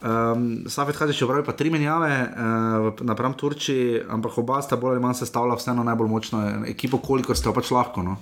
Um, 0.04 0.64
Safet 0.68 0.98
Hadžič 0.98 1.22
je 1.22 1.26
pravi 1.30 1.44
pa 1.46 1.54
tri 1.56 1.70
menjave 1.70 2.10
uh, 2.10 3.04
napram 3.06 3.32
Turčiji, 3.38 4.02
ampak 4.10 4.36
oba 4.42 4.58
sta 4.62 4.76
bolj 4.76 4.98
ali 4.98 5.00
manj 5.00 5.14
sestavljala 5.22 5.56
vseeno 5.56 5.84
najbolj 5.86 6.10
močno 6.10 6.40
ekipo, 6.68 6.98
koliko 6.98 7.34
ste 7.34 7.54
pač 7.54 7.70
lahko. 7.70 8.02
No? 8.02 8.18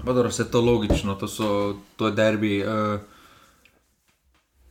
Dobro, 0.00 0.30
vse 0.30 0.46
to 0.50 0.62
logično, 0.64 1.18
to, 1.20 1.28
so, 1.28 1.74
to 1.96 2.08
je 2.08 2.16
derbi. 2.16 2.54
Uh, 2.64 3.02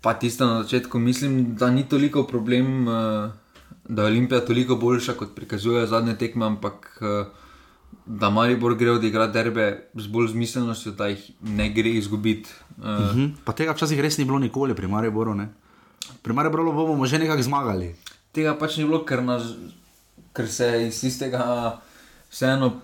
pa 0.01 0.13
tisto 0.13 0.47
na 0.47 0.63
začetku, 0.63 0.99
mislim, 0.99 1.55
da 1.55 1.69
ni 1.69 1.83
toliko 1.89 2.23
problem, 2.23 2.87
uh, 2.87 3.29
da 3.89 4.01
je 4.01 4.07
Olimpija 4.07 4.45
toliko 4.45 4.75
boljša, 4.75 5.13
kot 5.13 5.35
prikazuje 5.35 5.87
zadnje 5.87 6.17
tekme, 6.17 6.45
ampak 6.45 7.01
uh, 7.01 7.27
da 8.05 8.29
Maribor 8.29 8.75
gre 8.75 8.91
odigrati 8.91 9.33
derbe 9.33 9.89
z 9.95 10.07
bolj 10.07 10.27
zmiselnostjo, 10.27 10.91
da 10.91 11.07
jih 11.07 11.31
ne 11.41 11.69
gre 11.69 11.89
izgubiti. 11.89 12.49
Uh, 12.77 12.83
uh 12.83 12.89
-huh. 12.89 13.31
Pa 13.43 13.53
tega 13.53 13.73
včasih 13.73 13.99
res 13.99 14.17
ni 14.17 14.25
bilo 14.25 14.39
nikoli 14.39 14.75
pri 14.75 14.87
Mariboru. 14.87 15.33
Ne? 15.35 15.49
Pri 16.21 16.33
Mariboru 16.33 16.73
bomo 16.73 17.05
že 17.05 17.19
nekako 17.19 17.41
zmagali. 17.41 17.95
Tega 18.31 18.55
pač 18.55 18.77
ni 18.77 18.85
bilo, 18.85 19.05
ker, 19.05 19.23
naž, 19.23 19.43
ker 20.33 20.47
se 20.47 20.87
iz 20.87 21.01
tistega 21.01 21.79
vseeno. 22.29 22.81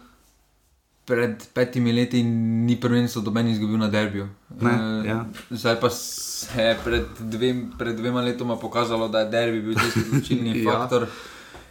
Pred 1.08 1.44
petimi 1.56 1.94
leti 1.96 2.20
ni 2.24 2.76
prvenstvo 2.76 3.22
doben 3.24 3.48
izgubil 3.48 3.80
na 3.80 3.88
derbiju. 3.88 4.28
Ne, 4.62 4.74
ja. 5.08 5.22
Zdaj 5.50 5.80
pa 5.80 5.90
se 5.90 6.62
je 6.62 6.74
pred, 6.84 7.06
dvem, 7.20 7.62
pred 7.80 7.96
dvema 7.96 8.22
letoma 8.22 8.58
pokazalo, 8.60 9.08
da 9.08 9.20
je 9.24 9.30
derbi 9.32 9.62
bil 9.62 9.76
tisti 9.80 10.04
odločilni 10.10 10.58
Ja. 10.64 10.72
faktor. 10.72 11.08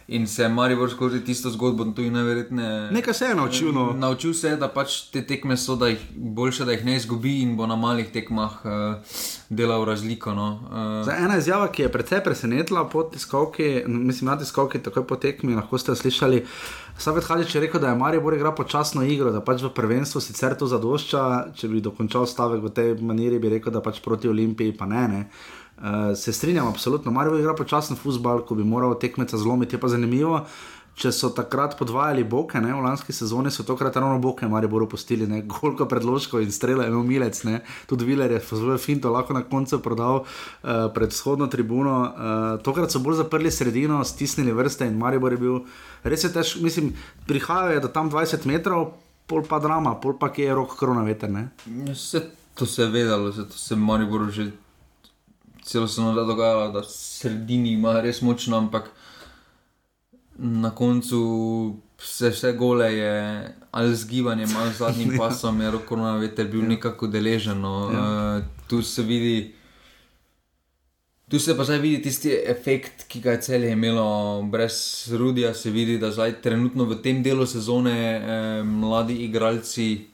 In 0.07 0.27
se 0.27 0.43
je 0.43 0.49
Maribor 0.49 0.89
skozi 0.91 1.19
tisto 1.23 1.49
zgodbo 1.49 1.83
tudi 1.83 2.09
najverjetneje. 2.09 2.91
Nekaj 2.91 3.13
se 3.13 3.25
je 3.25 3.35
naučil. 3.35 3.71
No. 3.73 3.93
Naučil 3.93 4.33
se 4.33 4.47
je, 4.47 4.55
da 4.55 4.69
pač 4.71 5.01
te 5.11 5.21
tekme 5.27 5.57
so, 5.57 5.75
da 5.75 5.87
jih 5.87 6.05
boljše, 6.15 6.65
da 6.65 6.71
jih 6.71 6.85
ne 6.85 6.95
izgubi 6.95 7.41
in 7.41 7.57
bo 7.57 7.67
na 7.67 7.75
malih 7.75 8.07
tekmah 8.13 8.53
uh, 8.63 9.17
delal 9.49 9.83
razliko. 9.85 10.31
No. 10.33 10.47
Uh, 10.63 11.03
Zdaj, 11.03 11.25
ena 11.25 11.37
izjava, 11.37 11.67
ki 11.67 11.81
je 11.83 11.91
precej 11.91 12.23
presenetila 12.23 12.85
po 12.87 13.03
tiskovki, 13.03 13.83
mislim, 13.87 14.31
na 14.31 14.37
tiskovki, 14.39 14.79
takoj 14.79 15.07
po 15.07 15.19
tekmi, 15.19 15.59
lahko 15.59 15.77
ste 15.77 15.95
slišali. 15.95 16.45
Savet 16.97 17.27
Hadič 17.27 17.55
je 17.55 17.61
rekel, 17.61 17.83
da 17.83 17.91
je 17.91 17.99
Maribor 17.99 18.33
igral 18.33 18.55
počasno 18.55 19.03
igro, 19.03 19.35
da 19.35 19.43
pač 19.43 19.61
v 19.61 19.75
prvenstvu 19.75 20.23
sicer 20.23 20.55
to 20.55 20.71
zadošča, 20.71 21.51
če 21.55 21.67
bi 21.67 21.83
dokončal 21.83 22.25
stavek 22.25 22.63
v 22.63 22.71
tej 22.73 22.95
maniri, 23.03 23.43
bi 23.43 23.57
rekel, 23.59 23.75
da 23.75 23.83
pač 23.83 23.99
proti 23.99 24.31
Olimpiji 24.31 24.71
pa 24.71 24.87
ne. 24.87 25.07
ne. 25.11 25.25
Uh, 25.27 25.66
se 26.15 26.33
strinjam, 26.33 26.67
absolutno. 26.67 27.11
Maribor 27.11 27.39
igra 27.39 27.55
počasen 27.55 27.97
futbal, 27.97 28.41
ko 28.45 28.55
bi 28.55 28.63
moral 28.63 28.97
tekmeca 28.99 29.37
zlomiti. 29.37 29.75
Je 29.75 29.79
pa 29.81 29.87
zanimivo, 29.87 30.39
če 30.97 31.11
so 31.13 31.29
takrat 31.35 31.75
podvajali 31.77 32.23
boke, 32.25 32.57
ne, 32.61 32.71
v 32.73 32.81
lanski 32.81 33.13
sezoni 33.13 33.51
so 33.53 33.61
tokrat 33.67 33.99
ravno 33.99 34.17
boke, 34.21 34.47
Mariboru 34.49 34.87
postili, 34.89 35.27
ne, 35.29 35.43
koliko 35.53 35.85
predložkov 35.89 36.41
in 36.41 36.53
strela 36.53 36.85
je 36.85 36.93
imel 36.93 37.05
milec, 37.05 37.43
ne, 37.45 37.61
tudi 37.89 38.07
Viler 38.07 38.33
je 38.33 38.41
svojo 38.41 38.79
finto 38.81 39.11
lahko 39.13 39.37
na 39.37 39.43
koncu 39.45 39.79
prodal 39.83 40.23
uh, 40.23 40.87
pred 40.93 41.13
vzhodno 41.13 41.47
tribuno. 41.53 41.97
Uh, 42.01 42.47
tokrat 42.65 42.93
so 42.93 43.03
bolj 43.05 43.21
zaprli 43.21 43.53
sredino, 43.53 44.01
stisnili 44.05 44.55
vrste 44.57 44.89
in 44.89 44.97
Maribor 44.97 45.37
je 45.37 45.41
bil 45.41 45.59
res 46.03 46.25
je 46.25 46.33
težko, 46.33 46.63
mislim, 46.65 46.95
prihajajo 47.29 47.85
do 47.85 47.93
tam 47.93 48.09
20 48.09 48.49
metrov, 48.49 48.95
pol 49.29 49.45
pa 49.45 49.61
drama, 49.61 49.99
pol 50.01 50.17
pa 50.17 50.31
kje 50.33 50.49
je 50.49 50.57
rok 50.57 50.73
korona 50.79 51.05
veter, 51.05 51.29
ne. 51.29 51.49
Vse 51.91 52.25
to 52.57 52.65
se 52.65 52.81
je 52.81 52.89
vedelo, 52.89 53.33
se, 53.33 53.45
to 53.45 53.57
se 53.57 53.73
je 53.73 53.77
Mariboru 53.77 54.31
že 54.31 54.51
celo 55.67 55.87
se 55.87 56.01
nam 56.01 56.17
je 56.17 56.23
dogajalo, 56.25 56.71
da 56.71 56.79
v 56.79 56.89
sredini 56.89 57.73
ima 57.75 57.99
res 58.01 58.21
močno, 58.21 58.57
ampak 58.57 58.87
na 60.37 60.71
koncu 60.71 61.19
vse, 61.99 62.29
vse 62.29 62.53
gole 62.53 62.87
je 62.93 63.13
ali 63.71 63.95
z 63.95 64.07
gibanjem, 64.07 64.49
ali 64.57 64.73
z 64.73 64.77
zadnjim 64.77 65.11
Ja. 65.13 65.17
pasom, 65.17 65.61
je 65.61 65.71
rokovna 65.71 66.15
veter 66.17 66.47
bil 66.47 66.63
nekako 66.63 67.07
deležen. 67.07 67.61
No. 67.61 67.89
Ja. 67.93 68.01
Uh, 68.37 68.43
tu 68.67 68.81
se 68.81 69.03
vidi. 69.03 69.53
Tu 71.29 71.39
se 71.39 71.57
pa 71.57 71.63
zdaj 71.63 71.79
vidi 71.83 72.01
tisti 72.01 72.31
efekt, 72.45 73.03
ki 73.11 73.19
ga 73.19 73.31
je 73.35 73.41
celje 73.41 73.71
imelo 73.71 74.41
brez 74.47 75.09
Rudija. 75.11 75.53
Se 75.53 75.69
vidi, 75.71 75.97
da 75.99 76.11
zdaj 76.11 76.41
trenutno 76.41 76.85
v 76.87 77.01
tem 77.03 77.19
delu 77.23 77.45
sezone 77.45 77.97
eh, 78.15 78.63
mladi 78.63 79.17
igralci 79.25 80.07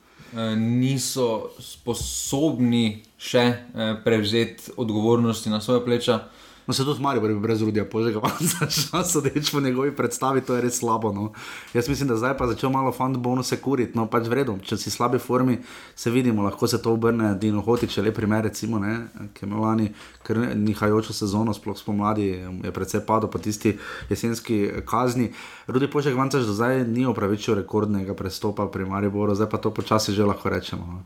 niso 0.55 1.49
sposobni 1.59 3.03
še 3.17 3.43
eh, 3.43 3.95
prevzeti 4.03 4.71
odgovornosti 4.77 5.49
na 5.49 5.61
svoje 5.61 5.85
pleča. 5.85 6.19
No, 6.67 6.73
se 6.73 6.85
tudi 6.85 7.01
Marijo, 7.01 7.21
bi 7.27 7.39
brez 7.39 7.61
rudija, 7.61 7.85
požega, 7.85 8.21
začel 8.53 9.03
sodeč 9.03 9.51
po 9.51 9.59
njegovi 9.59 9.95
predstavi, 9.95 10.41
to 10.41 10.55
je 10.55 10.61
res 10.61 10.79
slabo. 10.79 11.11
No. 11.11 11.31
Jaz 11.73 11.89
mislim, 11.89 12.07
da 12.09 12.15
zdaj 12.15 12.37
pa 12.37 12.47
začel 12.47 12.69
malo 12.69 12.91
fant 12.91 13.17
bonuse 13.17 13.57
kuriti, 13.61 13.97
no 13.97 14.07
pač 14.07 14.29
vredno, 14.31 14.55
če 14.63 14.77
si 14.77 14.91
slabi 14.91 15.19
formi, 15.19 15.57
se 15.95 16.11
vidimo, 16.11 16.43
lahko 16.43 16.67
se 16.67 16.81
to 16.81 16.93
obrne, 16.93 17.33
Dino 17.39 17.61
Hotič 17.61 17.97
je 17.97 18.03
le 18.03 18.13
primer, 18.15 18.43
recimo, 18.47 18.79
ne, 18.79 18.95
ki 19.33 19.43
je 19.43 19.49
imel 19.49 19.61
lani 19.61 19.89
kar 20.23 20.39
nihajočo 20.55 21.13
sezono, 21.13 21.53
sploh 21.53 21.77
spomladi 21.77 22.29
je 22.63 22.71
precej 22.71 23.03
padel 23.05 23.29
po 23.29 23.39
tisti 23.39 23.77
jesenski 24.09 24.69
kazni. 24.87 25.33
Rudi 25.67 25.91
Požek 25.91 26.15
Vancaš 26.15 26.47
do 26.47 26.55
zdaj 26.55 26.85
ni 26.87 27.05
opravičil 27.05 27.59
rekordnega 27.59 28.15
prestopa 28.15 28.67
pri 28.71 28.85
Mariboru, 28.85 29.35
zdaj 29.35 29.49
pa 29.49 29.57
to 29.57 29.73
počasi 29.73 30.15
že 30.15 30.23
lahko 30.23 30.49
rečemo. 30.49 30.87
No. 30.87 31.03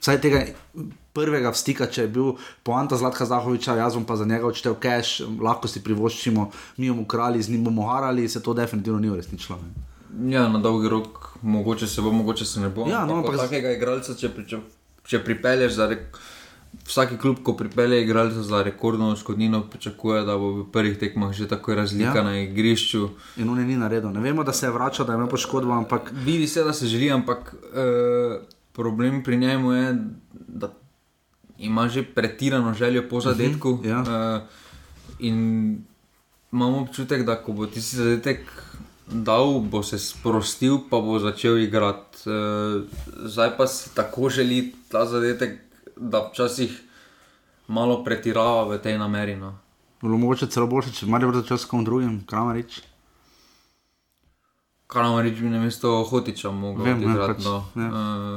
Vsaj 0.00 0.20
tega 0.20 0.44
prvega 1.16 1.52
stika, 1.54 1.86
če 1.88 2.02
je 2.02 2.08
bil 2.10 2.32
poanta 2.62 2.96
Zlatka 2.96 3.24
Zahoviča, 3.24 3.76
jaz 3.76 3.94
bom 3.94 4.04
pa 4.04 4.16
za 4.16 4.24
njega 4.24 4.46
odštel 4.46 4.76
cash, 4.76 5.10
lahko 5.40 5.66
si 5.66 5.80
privoščimo, 5.80 6.46
mi 6.76 6.90
bomo 6.90 7.06
krali, 7.06 7.40
z 7.40 7.50
njim 7.50 7.64
bomo 7.64 7.88
harali, 7.88 8.28
se 8.28 8.40
to 8.40 8.54
definitivno 8.54 9.00
ni 9.00 9.10
uresničilo. 9.10 9.58
ne. 9.58 9.70
Ja, 10.28 10.46
na 10.48 10.58
dolgi 10.60 10.88
rok, 10.88 11.18
mogoče 11.42 11.86
se 11.86 12.00
bo, 12.00 12.12
mogoče 12.12 12.44
se 12.46 12.60
ne 12.60 12.68
bo. 12.70 12.86
Ja, 12.86 13.02
no, 13.04 13.16
ampak 13.16 13.36
takega 13.38 13.72
igralca, 13.72 14.14
če, 14.14 14.30
pri- 14.30 14.46
če, 14.46 14.60
če 15.04 15.18
pripelješ 15.20 15.72
za 15.74 15.86
rek, 15.86 16.16
vsaki 16.84 17.16
klub, 17.16 17.42
ko 17.42 17.52
pripelje 17.54 17.98
igralca 18.02 18.42
za 18.42 18.62
rekordno 18.62 19.10
odškodnino, 19.10 19.60
pričakuje, 19.66 20.22
da 20.24 20.36
bo 20.36 20.50
v 20.54 20.64
prvih 20.68 20.96
tekmah 20.98 21.32
že 21.32 21.48
tako 21.48 21.74
razlika 21.74 22.18
Ja. 22.18 22.24
na 22.24 22.38
igrišču. 22.38 23.08
In 23.36 23.48
on 23.48 23.58
je 23.58 23.66
ni 23.66 23.76
naredil. 23.76 24.08
Ne 24.10 24.20
vemo, 24.20 24.44
da 24.44 24.52
se 24.52 24.66
je 24.66 24.72
vračal, 24.72 25.06
da 25.06 25.12
je 25.12 25.18
imel 25.18 25.28
poškodbo, 25.28 25.72
ampak 25.74 26.12
Vidi 26.14 26.46
se, 26.46 26.64
da 26.64 26.72
se 26.72 26.86
želi, 26.86 27.10
ampak 27.10 27.52
uh, 27.54 28.40
problem 28.72 29.22
pri 29.22 29.36
njemu 29.38 29.72
je, 29.72 29.86
da 30.32 30.72
ima 31.58 31.88
že 31.88 32.02
pretirano 32.02 32.74
željo 32.74 33.08
po 33.08 33.20
zadetku. 33.20 33.72
Mhm, 33.72 33.88
ja. 33.88 34.00
uh, 34.00 34.42
in 35.18 35.78
imamo 36.52 36.80
občutek, 36.80 37.24
da 37.24 37.36
ko 37.42 37.52
bo 37.52 37.66
tisti 37.66 37.96
zadetek 37.96 38.40
dal, 39.06 39.60
bo 39.60 39.82
se 39.82 39.98
sprostil, 39.98 40.78
pa 40.90 41.00
bo 41.00 41.18
začel 41.18 41.58
igrati. 41.58 42.26
Uh, 42.26 42.82
zdaj 43.24 43.56
pa 43.56 43.66
si 43.66 43.94
tako 43.94 44.28
želi 44.28 44.74
ta 44.88 45.06
zadetek, 45.06 45.58
da 45.96 46.28
včasih 46.32 46.82
malo 47.68 48.04
pretirava 48.04 48.64
v 48.64 48.78
tej 48.78 48.98
nameri. 48.98 49.36
No. 49.36 49.58
Mogoče 50.02 50.46
celo 50.46 50.66
boljše, 50.66 50.92
če 50.92 51.06
Marijo 51.06 51.32
začel 51.32 51.58
s 51.58 51.64
kom 51.64 51.84
drugim, 51.84 52.20
Kramarič. 52.26 52.82
Kramarič 54.86 55.40
bi 55.40 55.48
na 55.48 55.58
mesto 55.58 56.04
Hotiča 56.04 56.50
mogel 56.52 56.94
odigrati. 56.94 57.34
pač, 57.34 57.44
no. 57.44 57.64
ja. 57.74 57.90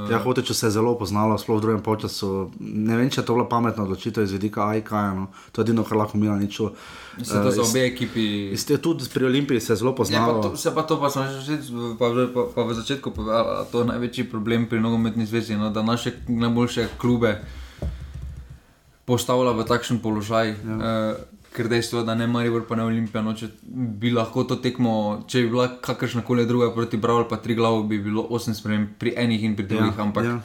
Eh, 0.08 0.12
Ja, 0.12 0.18
Hotiču 0.18 0.50
se 0.52 0.66
je 0.66 0.72
zelo 0.72 0.98
poznalo, 0.98 1.38
sploh 1.38 1.58
v 1.58 1.62
drugem 1.62 1.82
času. 1.96 2.50
Ne 2.60 2.98
vem, 2.98 3.06
če 3.06 3.22
je 3.22 3.26
to 3.26 3.34
bila 3.34 3.46
pametna 3.46 3.84
odločitev 3.84 4.24
iz 4.24 4.32
vidika 4.32 4.66
AIK-ja. 4.66 5.14
No. 5.14 5.28
To 5.52 5.62
je 5.62 5.64
edino, 5.64 5.84
kar 5.84 5.94
lahko 5.96 6.18
Milan 6.18 6.40
niču. 6.40 6.74
Se 7.20 7.34
to 7.36 7.52
za 7.52 7.62
obe 7.62 7.86
ekipi. 7.86 8.58
Ste 8.58 8.78
tudi 8.80 9.06
pri 9.06 9.26
Olimpiji 9.26 9.60
se 9.60 9.74
je 9.74 9.78
zelo 9.78 9.90
Ja, 9.90 9.94
pa 9.94 9.98
poznalo. 10.00 10.42
to, 10.42 10.58
se 10.58 10.74
pa 10.74 10.82
to, 10.82 10.98
pa 10.98 11.10
sem 11.10 11.24
že 11.40 11.62
pa, 11.96 12.10
že- 12.10 12.28
pa, 12.28 12.42
pa 12.50 12.62
v 12.64 12.74
začetku 12.74 13.12
povedal, 13.12 13.46
to 13.68 13.80
je 13.80 13.86
največji 13.88 14.24
problem 14.26 14.66
pri 14.66 14.80
nogometni 14.80 15.26
zvezi, 15.26 15.54
no, 15.54 15.70
da 15.70 15.82
naše 15.84 16.18
najboljše 16.26 16.98
klube 16.98 17.46
postavlja 19.06 19.52
v 19.52 19.62
takšen 19.64 20.00
položaj. 20.00 20.48
Ja. 20.50 20.76
Uh, 20.76 21.39
ker 21.56 21.68
dejstvo 21.68 22.04
da 22.04 22.16
ne 22.16 22.28
Maribor, 22.28 22.64
pa 22.68 22.76
ne 22.76 22.84
Olimpija, 22.84 23.24
no, 23.26 23.34
če 23.34 23.50
bi 23.64 24.12
lahko 24.14 24.44
to 24.44 24.56
tekmo, 24.56 25.24
če 25.28 25.42
bi 25.44 25.50
bila 25.50 25.68
kakršna 25.82 26.22
koli 26.22 26.46
druga 26.46 26.72
proti 26.74 26.98
Bravo 26.98 27.24
ali 27.24 27.30
pa 27.30 27.38
tri 27.38 27.56
glavo, 27.56 27.84
bi 27.84 28.00
bilo 28.00 28.28
8 28.30 28.54
sprem 28.54 28.90
pri 29.00 29.14
enih 29.18 29.44
in 29.44 29.56
pri 29.56 29.66
drugih, 29.66 29.98
ja, 29.98 30.04
ampak 30.04 30.26
ja. 30.26 30.40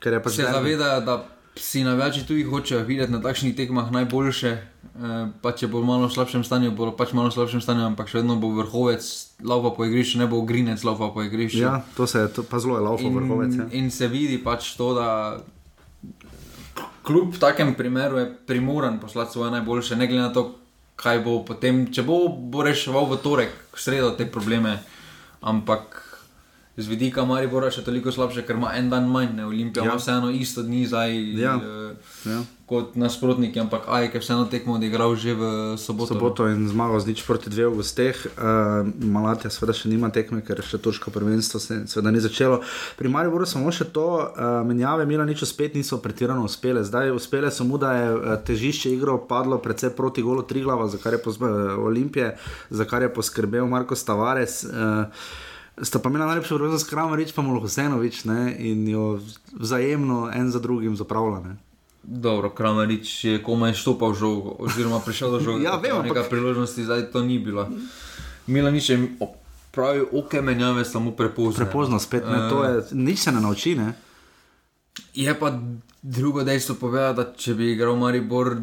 Ker 0.00 0.12
je 0.12 0.22
pač 0.22 0.32
se 0.32 0.48
zavedajo, 0.48 1.00
da 1.00 1.14
si 1.56 1.82
navijači 1.84 2.26
tudi 2.26 2.44
hočejo 2.44 2.84
videti 2.86 3.12
na 3.12 3.20
takšnih 3.20 3.56
tekmah 3.56 3.90
najboljše. 3.92 4.50
eh, 4.50 5.26
Pa 5.42 5.52
če 5.52 5.66
bo 5.66 5.82
malo 5.82 6.08
v 6.08 6.12
slabšem 6.12 6.44
stanju, 6.44 6.70
bo 6.72 6.92
pač 6.96 7.12
malo 7.12 7.30
slabšem 7.30 7.60
stanju, 7.60 7.84
ampak 7.90 8.08
še 8.08 8.22
vedno 8.22 8.36
bo 8.36 8.48
vrhovec 8.54 9.04
laupa 9.44 9.74
po 9.76 9.84
igrišču, 9.84 10.18
ne 10.18 10.26
bo 10.26 10.40
grinec 10.42 10.84
laupa 10.84 11.10
po 11.12 11.22
igrišču. 11.22 11.58
Ja, 11.58 11.82
to 11.96 12.06
se 12.06 12.18
je, 12.20 12.28
to, 12.28 12.42
pa 12.42 12.58
zelo 12.58 12.76
je 12.78 12.84
laufo 12.86 13.10
vrhovec. 13.10 13.56
Ja. 13.56 13.66
In 13.72 13.90
se 13.90 14.08
vidi 14.08 14.38
pač 14.38 14.76
to, 14.76 14.94
da 14.94 15.40
kljub 17.06 17.38
takem 17.40 17.74
primeru 17.74 18.18
je 18.18 18.32
primoran 18.46 19.00
poslati 19.00 19.32
svoje 19.32 19.50
najboljše, 19.50 19.96
ne 19.96 20.06
glede 20.06 20.22
na 20.22 20.32
to, 20.32 20.54
kaj 20.96 21.22
bo 21.24 21.40
potem, 21.44 21.86
če 21.92 22.02
bo, 22.04 22.28
bo 22.28 22.62
reševal 22.62 23.08
v 23.08 23.20
torek, 23.22 23.52
v 23.72 23.80
sredo 23.80 24.10
te 24.18 24.26
probleme. 24.28 24.76
Ampak 25.40 26.09
z 26.76 26.86
vidika 26.86 27.24
Maribora 27.24 27.70
še 27.70 27.82
toliko 27.84 28.12
slabše, 28.12 28.46
ker 28.46 28.56
ima 28.56 28.70
en 28.78 28.90
dan 28.90 29.10
manj, 29.10 29.34
ne 29.36 29.44
Olimpija, 29.46 29.84
ja. 29.84 29.90
Ima 29.90 29.98
vseeno 29.98 30.30
isto 30.30 30.62
dni 30.62 30.86
zdaj. 30.86 31.18
Ja. 31.40 31.56
eh, 31.58 31.80
Ja. 32.24 32.42
Kot 32.66 32.94
nasprotniki, 32.94 33.58
ampak 33.60 33.88
Ajk 33.88 34.14
je 34.14 34.20
vseeno 34.20 34.44
tekmo 34.46 34.76
odigral 34.78 35.16
že 35.16 35.34
v 35.34 35.74
soboto. 35.74 36.14
soboto 36.14 36.46
in 36.46 36.68
zmagal 36.68 37.00
z 37.00 37.10
nič 37.10 37.26
proti 37.26 37.50
dveh 37.50 37.66
v 37.66 37.80
gosteh. 37.82 38.14
Uh, 38.38 38.86
Malatija 39.02 39.50
seveda 39.50 39.74
še 39.74 39.90
nima 39.90 40.06
tekme, 40.14 40.38
ker 40.44 40.62
še 40.62 40.78
turško 40.78 41.10
prvenstvo 41.10 41.58
se 41.58 41.82
seveda 41.90 42.14
ni 42.14 42.22
začelo. 42.22 42.60
Pri 42.94 43.10
Mariboru 43.10 43.42
samo 43.42 43.74
še 43.74 43.90
to, 43.90 44.22
uh, 44.22 44.62
menjave 44.62 45.02
Mila 45.08 45.26
nič 45.26 45.42
spet 45.48 45.74
niso 45.74 45.98
pretirano 45.98 46.46
uspele. 46.46 46.84
Zdaj 46.86 47.10
uspele 47.10 47.50
so 47.50 47.66
mu, 47.66 47.74
da 47.74 47.90
je 47.96 48.06
eh, 48.06 48.38
težišče 48.46 48.94
igro 48.94 49.18
padlo 49.18 49.58
predvsej 49.58 49.96
proti 49.96 50.22
golu 50.22 50.46
Triglava, 50.46 50.86
za 50.86 51.00
kar 51.02 51.18
je 51.18 51.20
Olimpije, 51.74 52.36
za 52.70 52.84
kar 52.84 53.02
je 53.02 53.10
poskrbel 53.10 53.66
Marko 53.66 53.98
Stavares. 53.98 54.62
Uh, 54.62 55.10
Sta 55.82 55.98
pa 55.98 56.08
imela 56.08 56.26
najlepšo 56.26 56.56
priložnost, 56.56 56.90
Kramarič 56.90 57.32
pa 57.32 57.42
Molhosenovič 57.42 58.24
ne, 58.24 58.56
in 58.58 58.88
jo 58.88 59.20
vzajemno 59.52 60.30
en 60.34 60.50
za 60.50 60.58
drugim 60.58 60.96
zapravljane. 60.96 61.56
Dobro, 62.02 62.50
Kramerič 62.50 63.24
je 63.24 63.42
komaj 63.42 63.74
štopal 63.74 64.14
žogo, 64.14 64.56
oziroma 64.58 65.00
prišel 65.00 65.30
do 65.30 65.40
žoga. 65.46 65.64
Ja, 65.64 65.76
vem, 65.76 65.96
ampak- 65.96 66.28
priložnosti 66.28 66.84
zdaj 66.84 67.10
to 67.12 67.22
ni 67.22 67.38
bila. 67.38 67.68
Milanič 68.46 68.90
je 68.90 69.16
pravi, 69.70 70.04
ok, 70.12 70.32
menjave 70.42 70.84
samo 70.84 71.10
prepozno. 71.10 71.56
Prepozno 71.56 71.98
spet, 71.98 72.24
ne, 72.24 72.48
to 72.50 72.64
je, 72.64 72.84
nič 72.92 73.18
se 73.18 73.32
ne 73.32 73.40
nauči. 73.40 73.74
Ne. 73.74 73.92
Je 75.14 75.38
pa 75.38 75.54
drugo 76.02 76.44
dejstvo 76.44 76.74
povedati, 76.74 77.16
da 77.16 77.32
če 77.32 77.54
bi 77.54 77.72
igral 77.72 77.96
Maribor 77.96 78.56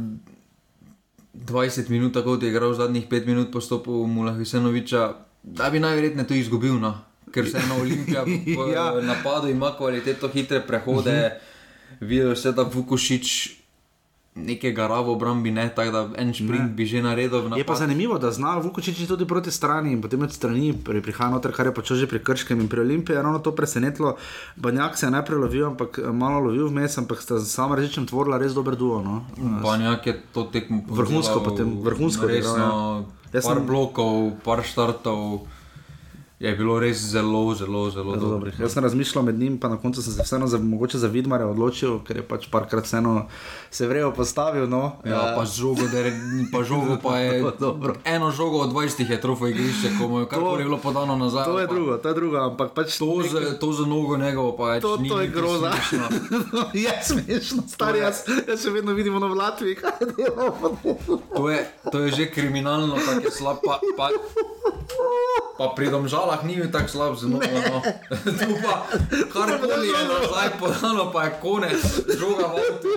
20 1.34 1.89
minut, 1.89 2.14
tako 2.14 2.35
kot 2.35 2.44
je 2.44 2.49
igral 2.49 2.73
zadnjih 2.73 3.07
5 3.10 3.26
minut 3.26 3.52
po 3.52 3.61
stopu 3.61 4.07
Mulahvisenoviča, 4.07 5.14
da 5.44 5.69
bi 5.69 5.80
najverjetneje 5.80 6.27
to 6.27 6.34
izgubil. 6.34 6.76
No? 6.76 7.06
Ker 7.27 7.45
se 7.45 7.57
ena 7.57 7.75
Olimpija 7.75 8.23
v 8.57 8.71
Ja. 8.71 8.93
napadu 8.97 9.47
ima 9.47 9.71
kvaliteto 9.71 10.27
hitre 10.27 10.61
prehode, 10.61 11.37
videl 11.99 12.35
se, 12.35 12.51
da 12.51 12.63
Vukošič 12.63 13.57
nekega 14.37 14.85
ravo 14.85 15.11
obrambi 15.11 15.49
ne, 15.49 15.65
tako 15.67 15.91
da 15.91 16.09
en 16.15 16.29
sprint 16.31 16.61
Ne. 16.61 16.69
bi 16.69 16.85
že 16.85 17.01
naredil. 17.01 17.49
Je 17.51 17.63
pa 17.63 17.73
zanimivo, 17.75 18.15
da 18.15 18.29
zna 18.29 18.57
Vukočič 18.57 19.01
tudi 19.03 19.25
proti 19.25 19.49
strani 19.49 19.89
in 19.89 19.99
potem 19.99 20.21
od 20.21 20.29
strani 20.29 20.73
pri- 20.75 21.01
prihaja 21.01 21.31
noter, 21.31 21.49
kar 21.51 21.65
je 21.65 21.73
počel 21.73 21.97
že 21.97 22.05
pri 22.05 22.21
Krškem 22.21 22.53
in 22.55 22.67
pri 22.67 22.81
Olimpiji. 22.81 23.17
Ravno 23.17 23.39
to 23.39 23.49
presenetilo. 23.51 24.13
Banjak 24.55 24.93
se 24.93 25.05
je 25.05 25.11
najprej 25.11 25.39
lovil, 25.39 25.65
ampak 25.67 25.97
eh, 25.97 26.05
malo 26.07 26.39
lovil 26.41 26.67
vmes, 26.67 26.97
ampak 26.97 27.17
sta 27.17 27.35
z 27.35 27.49
samo 27.49 27.73
režečem 27.73 28.05
tvorila 28.05 28.37
res 28.37 28.53
dober 28.53 28.75
duo. 28.75 29.01
No. 29.01 29.25
Banjak 29.59 30.05
je 30.05 30.15
to 30.31 30.43
tekmo 30.45 30.85
Vrhunsko 30.85 31.41
potem, 31.41 31.73
vrhunsko 31.75 32.27
Resno, 32.27 32.53
ja. 32.55 32.71
Jaz 33.33 33.43
par 33.43 33.57
sem- 33.57 33.65
blokov, 33.65 34.13
par 34.39 34.61
štartov. 34.61 35.49
Je 36.38 36.51
bilo 36.53 36.77
res 36.77 36.97
zelo, 37.01 37.49
zelo, 37.55 37.89
zelo 37.89 38.14
Zelo 38.14 38.30
dobro. 38.30 38.51
Jaz 38.53 38.73
sem 38.73 38.84
razmišljal 38.84 39.23
med 39.26 39.39
njim, 39.39 39.57
pa 39.57 39.68
na 39.68 39.77
koncu 39.77 40.01
sem 40.01 40.14
se 40.14 40.22
vseeno 40.22 40.47
za, 40.47 40.57
mogoče 40.59 40.97
za 40.97 41.07
Vidmare 41.07 41.41
odločil, 41.43 41.97
ker 42.05 42.18
je 42.18 42.23
pač 42.23 42.45
parkrat 42.47 42.85
vseeno 42.85 43.26
se 43.72 43.88
vrejo 43.88 44.11
postavil. 44.11 44.68
No. 44.68 44.91
Ja, 45.03 45.34
pa 45.34 45.45
žogo, 45.47 45.81
da 45.89 45.97
je, 45.99 46.11
pa 46.53 46.61
žogo 46.61 46.97
pa 47.01 47.18
je. 47.19 47.41
Dobro. 47.59 47.95
Eno 48.05 48.30
žogo 48.31 48.57
od 48.59 48.69
20 48.69 49.09
je 49.11 49.22
trofej 49.22 49.49
igrišče, 49.49 49.89
ko 49.97 50.07
mu 50.07 50.19
je 50.19 50.27
karkoli 50.27 50.64
bilo 50.64 50.77
podano 50.77 51.15
nazaj. 51.15 51.45
To 51.45 51.57
je 51.57 51.68
pa- 51.68 51.73
drugo, 51.73 51.97
to 51.97 52.07
je 52.07 52.14
drugo, 52.14 52.38
ampak 52.38 52.69
pač 52.72 52.97
To, 52.97 53.09
z, 53.23 53.57
to 53.57 53.73
za 53.73 53.85
nogo 53.85 54.18
njegovo 54.18 54.53
pa 54.53 54.73
je. 54.73 54.81
To, 54.81 54.97
ni 54.97 55.09
to 55.09 55.22
je 55.22 55.27
groza. 55.27 55.73
smešno. 55.73 56.05
je 56.85 56.93
smešno, 57.01 57.64
stari, 57.68 57.99
jaz, 57.99 58.22
jaz 58.45 58.61
še 58.61 58.69
vedno 58.69 58.93
vidim 58.93 59.15
ono 59.15 59.27
v 59.27 59.35
Latviji, 59.35 59.76
kaj 59.76 60.05
delamo. 60.14 60.77
To 61.34 61.49
je, 61.49 61.59
to 61.91 61.99
je 61.99 62.11
že 62.11 62.30
kriminalno, 62.30 62.93
tako 62.95 63.26
je 63.26 63.31
slab. 63.31 63.57
Pa, 63.65 63.81
pa, 63.97 64.09
pa 65.57 65.73
pri 65.76 65.89
domžalah 66.27 66.43
ni 66.43 66.55
bil 66.55 66.71
tako 66.71 66.87
slab, 66.87 67.15
zelo 67.15 67.39
no. 67.39 67.81
Tu 68.39 68.53
pa 68.63 68.75
karkoli 69.33 69.87
je 69.87 70.03
nazaj 70.07 70.49
podano, 70.59 71.11
pa 71.11 71.23
je 71.23 71.31
konec, 71.41 71.79
žoga 72.19 72.45
v 72.51 72.55
avtu. 72.59 72.91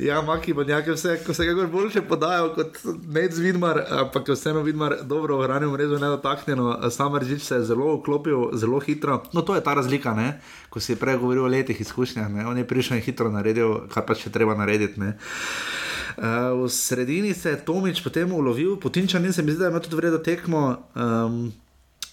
Ja, 0.00 0.22
Maki 0.24 0.54
bo 0.56 0.64
nekaj 0.64 0.96
vse, 0.96 1.18
ko 1.20 1.34
se 1.36 1.44
ga 1.44 1.66
boljše 1.68 2.00
podajal 2.08 2.54
kot 2.56 2.80
Nec 3.12 3.36
Vidmar, 3.36 3.84
ampak 3.90 4.28
je 4.28 4.34
vseeno 4.34 4.62
Vidmar 4.64 4.96
dobro 5.04 5.36
ohranil 5.38 5.70
mrežo 5.70 5.98
nedotaknjeno. 6.00 6.90
Sam 6.90 7.16
Ržič 7.16 7.42
se 7.42 7.60
je 7.60 7.68
zelo 7.68 7.96
vklopil, 8.00 8.56
zelo 8.56 8.80
hitro. 8.80 9.22
No, 9.32 9.42
to 9.42 9.54
je 9.54 9.60
ta 9.60 9.74
razlika, 9.74 10.14
ne? 10.14 10.40
ko 10.72 10.80
si 10.80 10.96
prej 10.96 11.20
govoril 11.20 11.44
o 11.44 11.48
letih 11.48 11.80
izkušnjah. 11.80 12.30
Ne? 12.32 12.46
On 12.48 12.58
je 12.58 12.64
prišel 12.66 12.96
in 12.96 13.02
hitro 13.04 13.28
naredil, 13.30 13.84
kar 13.92 14.02
pa 14.08 14.16
še 14.16 14.32
treba 14.32 14.56
narediti. 14.56 15.00
Ne? 15.00 15.12
Uh, 16.16 16.64
v 16.64 16.70
sredini 16.70 17.34
se 17.34 17.50
je 17.50 17.64
Tomič 17.64 18.02
potem 18.04 18.32
ulovil, 18.32 18.76
potinčan 18.80 19.32
se 19.32 19.42
mi 19.42 19.52
zdi, 19.52 19.60
da 19.60 19.68
ima 19.68 19.80
tudi 19.80 19.96
vredno 19.96 20.18
tekmo. 20.18 20.78
Um, 20.94 21.52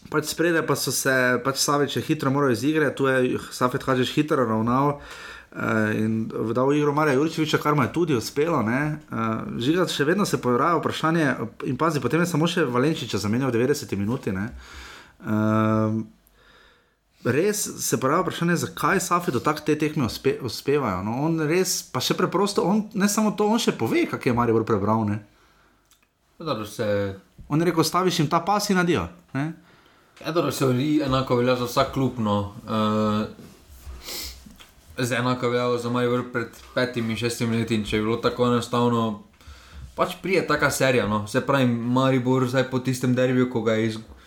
Pač 0.09 0.31
spredaj 0.33 0.63
pa 0.65 0.73
so 0.75 0.89
se, 0.89 1.13
pač 1.45 1.59
Savič 1.61 1.95
je 1.95 2.01
hitro 2.01 2.31
moral 2.33 2.51
iz 2.51 2.63
igre, 2.65 2.89
tu 2.97 3.05
je 3.05 3.37
Safet 3.53 3.83
Hadžič 3.85 4.09
hitro 4.15 4.43
ravnal 4.49 4.97
uh, 4.97 5.93
in 5.93 6.25
dal 6.27 6.73
igro 6.73 6.89
Marija 6.91 7.19
Jurčeviča, 7.19 7.59
kar 7.61 7.77
mu 7.77 7.85
je 7.85 7.93
tudi 7.93 8.17
uspelo. 8.17 8.63
Uh, 8.65 9.61
Žiga, 9.61 9.85
še 9.85 10.07
vedno 10.09 10.25
se 10.25 10.41
pojavlja 10.41 10.79
vprašanje, 10.79 11.27
in 11.69 11.77
pazi, 11.77 12.01
potem 12.01 12.25
je 12.25 12.31
samo 12.33 12.49
še 12.49 12.65
Valenčiča 12.65 13.21
zamenjal 13.21 13.53
v 13.53 13.61
90 13.61 13.93
minuti. 14.01 14.33
ne. 14.33 14.49
Uh, 15.21 16.01
Res 17.23 17.60
se 17.85 17.99
pojavlja 18.02 18.22
vprašanje, 18.22 18.56
zakaj 18.64 18.99
Safi 18.99 19.31
do 19.31 19.39
tak 19.39 19.60
te 19.65 19.76
tekme 19.77 20.06
uspe, 20.06 20.39
uspevajo. 20.41 21.03
No, 21.06 21.19
on 21.26 21.38
res, 21.45 21.81
pa 21.85 22.02
še 22.02 22.18
preprosto, 22.18 22.65
on, 22.65 22.88
ne 22.98 23.10
samo 23.10 23.35
to, 23.38 23.45
on 23.45 23.61
še 23.61 23.76
pove, 23.77 24.07
kak 24.10 24.26
je 24.26 24.34
Marijo 24.34 24.64
prebral. 24.65 25.06
Ne? 25.06 25.19
Dobro, 26.41 26.65
se, 26.65 26.88
On 27.52 27.60
je 27.60 27.65
rekel, 27.65 27.84
staviš 27.84 28.19
jim 28.19 28.27
ta 28.31 28.39
pas 28.39 28.69
in 28.69 28.77
nadijo. 28.80 29.07
Ne? 29.34 29.53
ja, 30.26 30.52
se 30.52 30.65
vri, 30.65 31.02
enako 31.03 31.35
velja 31.35 31.56
za 31.56 31.65
vsak 31.65 31.91
klub. 31.93 32.19
No. 32.19 32.53
Uh, 32.65 33.27
Zdaj 34.98 35.19
enako 35.19 35.49
velja 35.49 35.77
za 35.77 35.89
Maribor 35.89 36.23
pred 36.34 36.48
petimi, 36.76 37.18
šestimi 37.18 37.57
leti 37.57 37.84
če 37.85 37.98
je 37.98 38.02
bilo 38.02 38.18
tako 38.18 38.48
enostavno, 38.48 39.23
pač 39.95 40.15
prije 40.22 40.48
taka 40.48 40.72
serija. 40.72 41.07
No. 41.07 41.27
Se 41.27 41.41
pravi, 41.41 41.65
Maribor 41.68 42.48
zdaj 42.48 42.69
po 42.72 42.80
tistem 42.80 43.15
derbiju, 43.15 43.49
ko 43.49 43.61
ga 43.61 43.73
je 43.73 43.88
izgubil. 43.88 44.20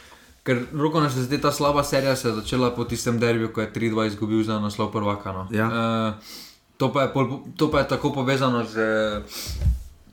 Ker 0.45 0.61
roko 0.77 1.01
nas 1.01 1.17
zdaj 1.17 1.41
ta 1.41 1.53
slaba 1.53 1.85
serija 1.85 2.17
se 2.17 2.29
je 2.29 2.35
začela 2.35 2.71
po 2.77 2.85
tistem 2.85 3.19
derbiju, 3.19 3.53
ko 3.53 3.65
je 3.65 3.73
3-2 3.73 4.07
izgubil 4.07 4.43
za 4.45 4.61
naslov 4.61 4.93
prvaka. 4.93 5.33
No. 5.33 5.49
Ja. 5.51 5.69
Uh, 5.69 6.15
to, 6.77 6.93
pa 6.93 7.07
je 7.07 7.13
pol, 7.13 7.31
to 7.57 7.71
pa 7.71 7.81
je 7.81 7.89
tako 7.89 8.13
povezano 8.13 8.65
z, 8.65 8.77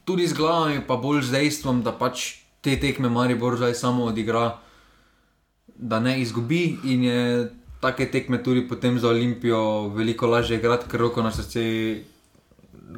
tudi 0.06 0.28
z 0.28 0.38
glavami, 0.38 0.80
pa 0.88 0.96
bolj 0.96 1.28
z 1.28 1.36
dejstvom, 1.36 1.84
da 1.84 1.92
pač 1.92 2.46
te 2.62 2.78
tekme 2.80 3.10
Maribor 3.10 3.58
zdaj 3.58 3.76
samo 3.76 4.08
odigra, 4.08 4.62
da 5.76 6.00
ne 6.00 6.22
izgubi 6.22 6.78
in 6.84 7.04
je 7.04 7.22
take 7.82 8.06
tekme 8.12 8.44
tudi 8.44 8.62
potem 8.68 9.00
za 9.00 9.10
Olimpijo 9.10 9.90
veliko 9.90 10.30
lažje 10.30 10.58
igrati, 10.58 10.88
ker 10.88 11.00
roko 11.00 11.22
na 11.26 11.32
srce 11.34 11.64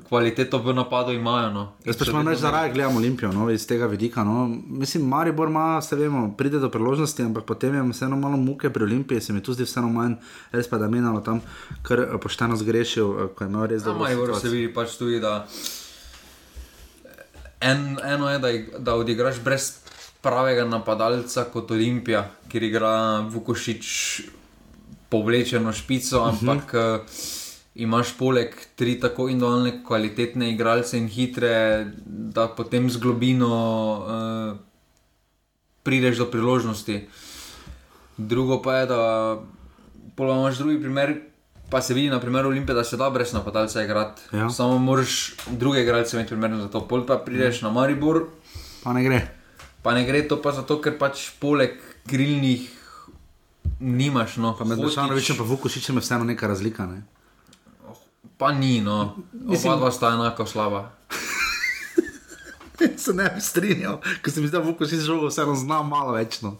kvaliteto 0.07 0.57
v 0.57 0.73
napadu 0.73 1.11
imajo. 1.11 1.49
No. 1.53 1.63
Jaz 1.85 1.97
pač 1.99 2.09
imam 2.11 2.27
več 2.27 2.41
za 2.41 2.51
raje, 2.53 2.71
gledam 2.73 2.97
Olimpijo, 2.97 3.31
no, 3.35 3.49
iz 3.51 3.65
tega 3.67 3.87
vidika. 3.91 4.23
No. 4.27 4.47
Mislim, 4.49 5.05
Maribor 5.09 5.51
ima, 5.51 5.81
se 5.81 5.95
vemo, 5.95 6.25
pride 6.37 6.59
do 6.59 6.69
priložnosti, 6.73 7.23
ampak 7.23 7.45
potem 7.49 7.75
je 7.75 7.83
vseeno 7.91 8.17
malo 8.19 8.37
muke 8.37 8.69
pri 8.73 8.87
Olimpiji, 8.87 9.21
se 9.21 9.33
mi 9.33 9.43
tu 9.43 9.53
zdi 9.53 9.67
vseeno 9.67 9.91
manj, 9.93 10.17
res 10.51 10.69
pa 10.69 10.81
da 10.81 10.89
menalo 10.91 11.21
tam, 11.25 11.41
kar 11.85 12.05
eh, 12.05 12.17
pošteno 12.21 12.57
zgrešil, 12.59 13.13
eh, 13.13 13.31
ko 13.35 13.45
je 13.45 13.51
imel 13.51 13.67
res 13.71 13.85
dobro. 13.85 14.05
Maribor 14.05 14.35
se 14.39 14.51
vidi 14.53 14.71
pač 14.73 14.97
tudi, 14.99 15.21
da 15.23 15.45
en, 17.63 17.97
eno 18.03 18.29
je, 18.29 18.39
da, 18.39 18.53
da 18.79 18.95
odigraš 18.99 19.39
brez 19.43 19.71
pravega 20.23 20.65
napadalca 20.65 21.45
kot 21.51 21.71
Olimpija, 21.71 22.27
kjer 22.51 22.63
igra 22.63 22.95
Vukošič 23.29 23.87
povlečeno 25.11 25.73
špico, 25.75 26.23
ampak 26.25 26.73
uh, 26.73 27.23
imaš 27.75 28.17
poleg 28.17 28.53
tri 28.75 28.99
tako 28.99 29.27
individualne, 29.29 29.83
kvalitetne 29.85 30.51
igralce 30.51 30.97
in 30.97 31.07
hitre, 31.07 31.87
da 32.05 32.47
potem 32.47 32.89
z 32.89 32.97
globino 33.01 33.49
uh, 33.97 34.57
prideš 35.83 36.17
do 36.17 36.25
priložnosti. 36.25 37.07
Drugo 38.17 38.61
pa 38.61 38.75
je, 38.75 38.85
da 38.85 38.99
pa 40.15 40.23
imaš 40.23 40.57
drugi 40.57 40.81
primer. 40.81 41.15
Pa 41.69 41.81
se 41.81 41.93
vidi 41.93 42.09
na 42.09 42.19
primeru 42.19 42.49
Olimpije, 42.49 42.75
da 42.75 42.83
se 42.83 42.97
da 42.97 43.09
brez 43.09 43.33
napadalca 43.33 43.81
igrati. 43.83 44.21
Ja. 44.31 44.49
Samo 44.49 44.77
moraš 44.77 45.33
druge 45.51 45.81
igralce 45.81 46.17
imeti 46.17 46.29
primerno 46.29 46.61
za 46.61 46.67
to. 46.69 46.87
Pol 46.87 47.05
pa 47.05 47.17
prideš 47.17 47.61
na 47.61 47.71
Maribor, 47.71 48.27
Pa 48.83 48.93
ne 48.93 49.03
gre. 49.03 49.27
pa 49.81 49.93
ne 49.93 50.05
gre 50.05 50.27
to 50.27 50.41
pa 50.41 50.51
zato, 50.51 50.81
ker 50.81 50.97
pač 50.99 51.31
poleg 51.39 51.71
krilnih 52.09 52.69
nimaš. 53.79 54.37
No, 54.37 54.55
Pa 54.57 54.65
med 54.65 54.77
Dušanovičem 54.77 55.35
in 55.39 55.43
Vukošičem 55.43 55.95
je 55.95 56.01
vseeno 56.01 56.23
neka 56.23 56.47
razlika. 56.47 56.85
Ne? 56.85 57.01
Pa 58.43 58.51
ni, 58.53 58.81
no. 58.81 59.15
Mislim- 59.31 59.71
Oba 59.71 59.79
dva 59.79 59.91
sta 59.93 60.11
enako 60.11 60.43
slaba. 60.45 60.83
se 62.97 63.13
ne 63.13 63.29
bi 63.29 63.41
strinjal, 63.41 63.99
ker 64.21 64.29
se 64.29 64.41
mi 64.41 64.47
zdi, 64.47 64.53
da 64.53 64.61
Vukošič 64.61 64.99
žogo 65.01 65.27
vseeno 65.27 65.55
zna 65.55 65.79
malo 65.81 66.11
več. 66.11 66.41
No. 66.41 66.57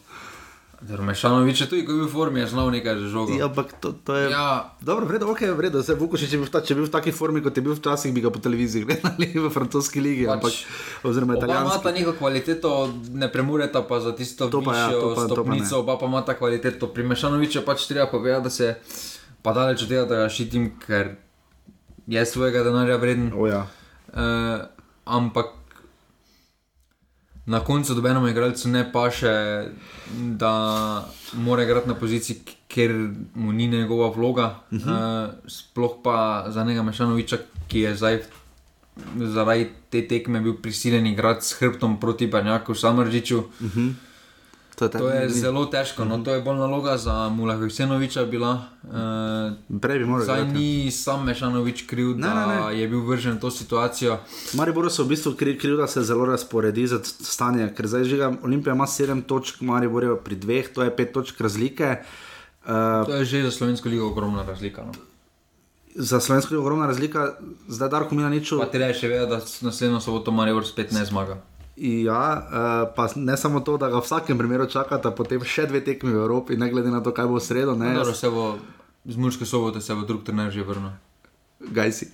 Mešanovič 0.83 1.61
je 1.61 1.67
tudi, 1.69 1.81
ko 1.81 1.91
je 1.91 1.97
bil 1.97 2.05
v 2.05 2.11
formi, 2.11 2.39
je 2.39 2.47
znal 2.49 2.67
nekaj 2.69 2.97
že 2.97 3.07
žogo. 3.07 3.31
Ja, 3.33 3.47
ampak 3.47 3.71
to, 3.79 3.95
to 3.97 4.11
je. 4.13 4.27
Ja. 4.29 4.75
Dobro, 4.81 5.05
vredo, 5.05 5.27
ok, 5.27 5.43
vredo. 5.53 5.79
Se 5.79 5.95
Vukošič 5.95 6.27
je 6.27 6.37
bil, 6.37 6.43
v 6.43 6.51
ta, 6.51 6.59
če 6.59 6.71
je 6.71 6.77
bil 6.77 6.87
v 6.87 6.91
taki 6.91 7.09
formi, 7.09 7.39
kot 7.39 7.51
je 7.51 7.61
bil 7.61 7.71
včasih, 7.71 8.11
bi 8.11 8.19
ga 8.19 8.27
po 8.27 8.35
televiziji 8.37 8.83
gledali 8.83 9.31
v 9.37 9.47
francoski 9.47 9.99
ligi, 9.99 10.23
pač, 10.25 10.35
ampak 10.37 10.53
oziroma 11.03 11.33
Oba 11.33 11.39
italijanski. 11.39 11.71
imata 11.71 11.89
neko 11.93 12.11
kvaliteto, 12.13 12.71
ne 13.13 13.27
premureta 13.29 13.79
pa 13.81 13.99
za 13.99 14.11
tisto 14.11 14.47
To 14.49 14.59
pa 14.59 14.75
ja, 14.77 14.87
to 14.89 14.99
pa- 15.09 15.15
to 15.15 15.15
pa 15.17 15.27
stopnico, 15.29 15.73
oba 15.77 15.95
pa 15.95 16.05
imata 16.05 16.33
kvaliteto. 16.33 16.87
Pri 16.89 17.03
Mešanoviču 17.05 17.63
pač 17.63 17.83
treba 17.85 18.07
povedati, 18.07 18.43
da 18.43 18.51
se 18.51 18.67
pa 19.41 19.51
daleč 19.51 19.81
od 19.81 19.89
tega, 19.89 20.03
da 20.05 20.15
ga 20.17 20.27
šitim, 20.29 20.75
ker 20.77 21.15
je 22.07 22.25
svojega 22.25 22.63
denarja 22.63 22.97
vreden. 22.97 23.31
Oh, 23.33 23.49
ja. 23.49 23.67
uh, 24.09 24.65
ampak 25.05 25.45
na 27.45 27.59
koncu 27.59 27.93
dobenemu 27.93 28.27
igralcu 28.27 28.69
ne 28.69 28.91
paše, 28.91 29.65
da 30.13 30.53
mora 31.33 31.63
igrati 31.63 31.87
na 31.87 31.95
poziciji, 31.95 32.35
k- 32.37 32.51
kjer 32.67 32.91
mu 33.35 33.51
ni 33.51 33.67
njegova 33.69 34.09
vloga. 34.09 34.55
Uh 34.63 34.73
Mhm. 34.73 34.89
-huh. 34.89 35.27
uh, 35.27 35.33
sploh 35.47 35.91
pa 36.03 36.17
za 36.47 36.63
njega 36.63 36.83
Mešanoviča, 36.83 37.37
ki 37.67 37.79
je 37.79 37.95
zdaj 37.95 38.21
zaradi 39.17 39.69
te 39.89 40.01
tekme 40.03 40.39
bil 40.39 40.53
prisiljen 40.55 41.07
igrati 41.07 41.45
s 41.45 41.53
hrbtom 41.53 41.99
proti 41.99 42.27
Banjaku 42.27 42.75
Samržiču. 42.75 43.37
Uh 43.37 43.45
-huh. 43.61 43.93
To 44.75 44.85
je, 44.85 44.89
To 44.89 45.09
je 45.09 45.29
zelo 45.29 45.65
težko, 45.65 46.05
no, 46.05 46.17
to 46.25 46.33
je 46.33 46.41
bolj 46.41 46.57
naloga 46.57 46.97
za 46.97 47.29
Mula 47.29 47.55
Husenoviča 47.55 48.25
bila. 48.25 48.65
Uh, 48.83 49.79
Prej 49.79 49.99
bi 49.99 50.05
moral 50.05 50.27
ja. 50.27 50.43
ni 50.43 50.91
sam 50.91 51.25
Mešanovič 51.25 51.85
kriv, 51.85 52.17
Ne, 52.17 52.27
da 52.27 52.45
ne, 52.47 52.55
ne. 52.55 52.79
je 52.81 52.87
bil 52.87 53.05
vržen 53.05 53.37
v 53.37 53.39
to 53.39 53.51
situacijo. 53.51 54.17
Maribor 54.53 54.89
se 54.91 55.03
v 55.03 55.07
bistvu 55.07 55.35
kriv, 55.35 55.59
kriv, 55.61 55.77
da 55.77 55.87
se 55.87 56.01
zelo 56.01 56.25
razporedi 56.25 56.87
za 56.87 56.99
stanje, 57.03 57.69
ker 57.77 57.87
zdaj 57.87 58.03
žiga 58.03 58.33
Olimpija 58.43 58.73
ima 58.73 58.85
7 58.85 59.21
točk, 59.23 59.61
Maribor 59.61 60.03
je 60.03 60.17
pri 60.17 60.35
2, 60.35 60.73
to 60.73 60.83
je 60.83 60.95
5 60.95 61.11
točk 61.13 61.41
razlike. 61.41 61.97
Uh, 62.65 63.05
To 63.05 63.13
je 63.13 63.25
že 63.25 63.43
za 63.43 63.51
slovensko 63.51 63.89
ligo 63.89 64.07
ogromna 64.07 64.43
razlika. 64.43 64.81
No. 64.81 64.91
za 65.95 66.19
slovensko 66.19 66.55
je 66.55 66.59
ogromna 66.59 66.87
razlika, 66.87 67.33
zdaj 67.67 67.89
Darko 67.89 68.15
Milaniču. 68.15 68.57
Pa 68.59 68.65
treba 68.65 68.93
še 68.93 69.07
vedeti, 69.07 69.29
da 69.29 69.37
naslednjo 69.61 69.99
soboto 70.01 70.31
Maribor 70.31 70.65
spet 70.65 70.91
ne 70.91 71.05
zmaga. 71.05 71.37
Ja, 71.77 72.37
uh, 72.37 72.93
pa 72.95 73.07
ne 73.15 73.37
samo 73.37 73.59
to, 73.59 73.77
da 73.81 73.89
ga 73.89 73.97
v 73.97 74.05
vsakem 74.05 74.37
primeru 74.37 74.67
čakata, 74.69 75.09
potem 75.11 75.41
še 75.41 75.65
dve 75.65 75.81
tekmi 75.81 76.13
v 76.13 76.21
Evropi, 76.21 76.57
ne 76.57 76.69
glede 76.69 76.93
na 76.93 77.01
to, 77.01 77.09
kaj 77.09 77.25
bo 77.25 77.41
sredo. 77.41 77.73
Ne, 77.73 77.93
No, 77.93 78.03
dobro, 78.03 78.13
se 78.13 78.29
bo, 78.29 78.57
z 79.05 79.17
Murske 79.17 79.45
sobote 79.45 79.81
se 79.81 79.95
bo 79.95 80.05
drug 80.05 80.21
trener 80.23 80.53
že 80.53 80.61
vrnil. 80.61 80.93
Gajsi. 81.73 82.13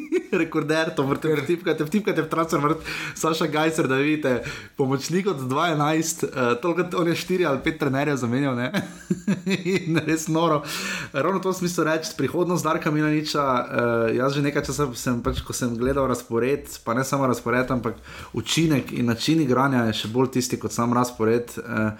Rekorder, 0.42 0.90
to 0.96 1.04
vrte, 1.06 1.28
vtipkate, 1.42 1.84
vtipkate 1.84 2.22
v 2.22 2.28
transfer, 2.30 2.60
vrt, 2.60 2.86
Saša 3.14 3.46
Gajser, 3.46 3.88
da 3.88 3.96
vidite, 4.00 4.42
pomočnik 4.76 5.26
od 5.26 5.40
2-11, 5.40 6.24
uh, 6.24 6.60
toliko 6.62 7.02
on 7.02 7.08
je 7.08 7.14
4 7.14 7.48
ali 7.48 7.58
5 7.64 7.78
trenerjev 7.78 8.16
zamenjal, 8.16 8.56
ne? 8.56 8.72
In 9.74 10.00
res 10.06 10.28
noro. 10.28 10.62
Ravno 11.12 11.40
to 11.40 11.52
smisel 11.52 11.84
reči, 11.84 12.14
prihodnost 12.18 12.64
Darka 12.64 12.90
Milaniča, 12.90 13.44
uh, 13.44 14.16
jaz 14.16 14.34
že 14.34 14.42
nekaj 14.42 14.66
časa 14.70 14.88
sem, 14.94 15.22
pač, 15.22 15.44
ko 15.44 15.52
sem 15.52 15.76
gledal 15.76 16.08
razpored, 16.08 16.68
pa 16.84 16.94
ne 16.94 17.04
samo 17.04 17.26
razpored, 17.26 17.70
ampak 17.70 18.00
učinek 18.32 18.92
in 18.92 19.06
način 19.12 19.40
igranja 19.40 19.86
je 19.90 20.02
še 20.02 20.12
bolj 20.12 20.32
tisti 20.38 20.60
kot 20.60 20.72
sam 20.72 20.96
razpored. 20.96 21.56
Uh, 21.60 21.92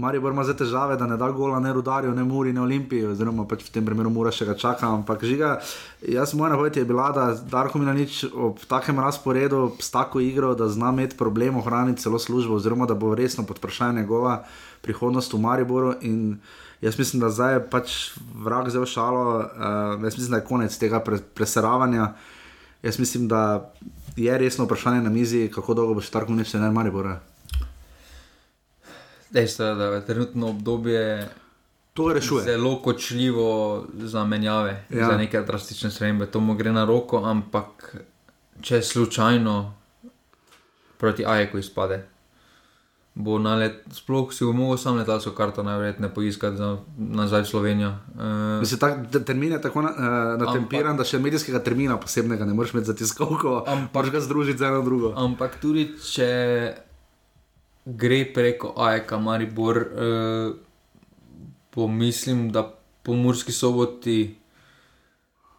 Maribor 0.00 0.32
ima 0.32 0.44
zdaj 0.44 0.56
težave, 0.62 0.96
da 0.96 1.06
ne 1.06 1.16
da 1.20 1.28
gola 1.30 1.60
ne 1.60 1.72
rudarju, 1.76 2.14
ne 2.16 2.24
muri, 2.24 2.52
ne 2.56 2.62
olimpiji, 2.64 3.04
oziroma 3.12 3.44
pač 3.48 3.66
v 3.66 3.74
tem 3.74 3.86
primeru 3.86 4.10
mora 4.10 4.32
še 4.32 4.46
ga 4.48 4.56
čaka. 4.56 4.88
Ampak 4.88 5.24
žiga, 5.28 5.58
jaz 6.00 6.32
moja 6.34 6.54
napoved 6.54 6.78
je 6.80 6.84
bila, 6.88 7.10
da 7.12 7.26
Darko 7.52 7.78
Milanič 7.82 8.24
ob 8.32 8.62
takem 8.70 9.00
razporedu 9.00 9.74
s 9.78 9.92
tako 9.92 10.22
igro, 10.24 10.54
da 10.56 10.70
zna 10.72 10.94
imeti 10.96 11.18
problem 11.20 11.60
ohraniti 11.60 12.02
celo 12.02 12.18
službo, 12.18 12.56
oziroma 12.56 12.88
da 12.88 12.96
bo 12.96 13.12
resno 13.14 13.44
pod 13.44 13.60
vprašanjem 13.60 14.02
njegova 14.02 14.42
prihodnost 14.80 15.36
v 15.36 15.40
Mariboru. 15.44 15.94
In 16.00 16.40
jaz 16.80 16.98
mislim, 16.98 17.20
da 17.20 17.30
zdaj 17.30 17.54
je 17.54 17.64
pač 17.70 17.96
vrag 18.34 18.70
zelo 18.72 18.88
šalo, 18.88 19.24
uh, 19.38 20.04
jaz 20.04 20.16
mislim, 20.16 20.30
da 20.30 20.40
je 20.40 20.48
konec 20.48 20.78
tega 20.78 21.04
pre, 21.04 21.20
preseravanja. 21.34 22.14
Jaz 22.82 22.98
mislim, 22.98 23.28
da 23.28 23.70
je 24.16 24.38
resno 24.38 24.64
vprašanje 24.64 25.04
na 25.04 25.10
mizi, 25.10 25.50
kako 25.52 25.74
dolgo 25.74 26.00
bo 26.00 26.04
še 26.04 26.14
Darko 26.16 26.32
Milanič 26.32 26.56
trener 26.56 26.72
Maribora. 26.72 27.20
Dejstvo 29.30 29.64
je, 29.64 29.74
da 29.74 29.84
je 29.86 30.02
trenutno 30.02 30.48
obdobje 30.48 31.28
To 31.94 32.08
rešuje. 32.08 32.44
zelo 32.44 32.76
kočljivo 32.78 33.48
za 33.94 34.24
menjave, 34.24 34.84
Ja. 34.90 35.06
za 35.06 35.16
neke 35.16 35.40
drastične 35.40 35.90
spremembe. 35.90 36.26
To 36.26 36.40
mu 36.40 36.54
gre 36.54 36.72
na 36.72 36.84
roko, 36.84 37.20
ampak 37.20 37.96
če 38.60 38.82
slučajno 38.82 39.74
proti 40.96 41.24
Ajeku 41.24 41.58
izpade, 41.58 42.02
bo 43.14 43.38
na 43.38 43.54
let, 43.56 43.72
sploh 43.90 44.28
si 44.30 44.44
bo 44.44 44.52
mogel 44.52 44.76
sam 44.76 44.96
letalsko 44.96 45.30
karto 45.32 45.62
najverjetneje 45.62 46.10
poiskati 46.10 46.56
za 46.56 46.68
nazaj 46.96 47.42
v 47.42 47.46
Slovenijo. 47.46 47.88
Uh, 48.14 48.60
Mislim, 48.60 48.78
tak, 48.78 49.10
te- 49.10 49.22
termin 49.22 49.52
je 49.52 49.60
tako 49.60 49.82
na, 49.82 49.90
uh, 49.90 49.98
natempiran, 50.38 50.96
da 50.96 51.04
še 51.04 51.18
medijskega 51.18 51.58
termina 51.60 51.96
posebnega 51.96 52.44
ne 52.44 52.54
moreš 52.54 52.72
imeti 52.72 52.86
za 52.86 52.94
tiskovko, 52.94 53.64
ampak 53.66 54.10
ga 54.10 54.20
združiti 54.20 54.58
z 54.58 54.62
eno 54.64 54.82
drugo. 54.82 55.12
Ampak 55.16 55.56
tudi 55.56 55.88
če 56.04 56.28
gre 57.86 58.24
preko 58.26 58.74
Ajka, 58.78 59.18
Maribor, 59.18 59.76
uh, 59.76 60.54
pomislim, 61.70 62.50
da 62.50 62.64
po 63.02 63.14
Murski 63.14 63.52
soboti 63.52 64.36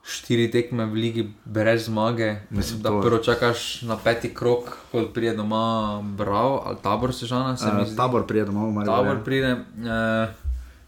štiri 0.03 0.47
tekme 0.47 0.85
v 0.85 0.93
ligi 0.95 1.23
brez 1.45 1.85
zmage, 1.85 2.35
Mislim, 2.49 2.81
da 2.81 2.89
to- 2.89 3.01
prvo 3.01 3.17
čakaš 3.19 3.81
na 3.81 3.97
peti 3.97 4.29
krok, 4.29 4.63
ko 4.91 5.05
pride 5.07 5.35
doma 5.35 5.61
Bravo 6.07 6.63
ali 6.65 6.77
tabor 6.77 7.11
sežana. 7.11 7.57
se 7.57 7.65
Uh, 7.67 7.85
zdi. 7.85 7.95
tabor 7.95 8.25
pride 8.25 8.45
domov, 8.45 8.65
ja. 8.65 8.73
Maribor. 8.73 8.95
Tabor 8.97 9.23
pride, 9.23 9.51
uh, 9.79 10.33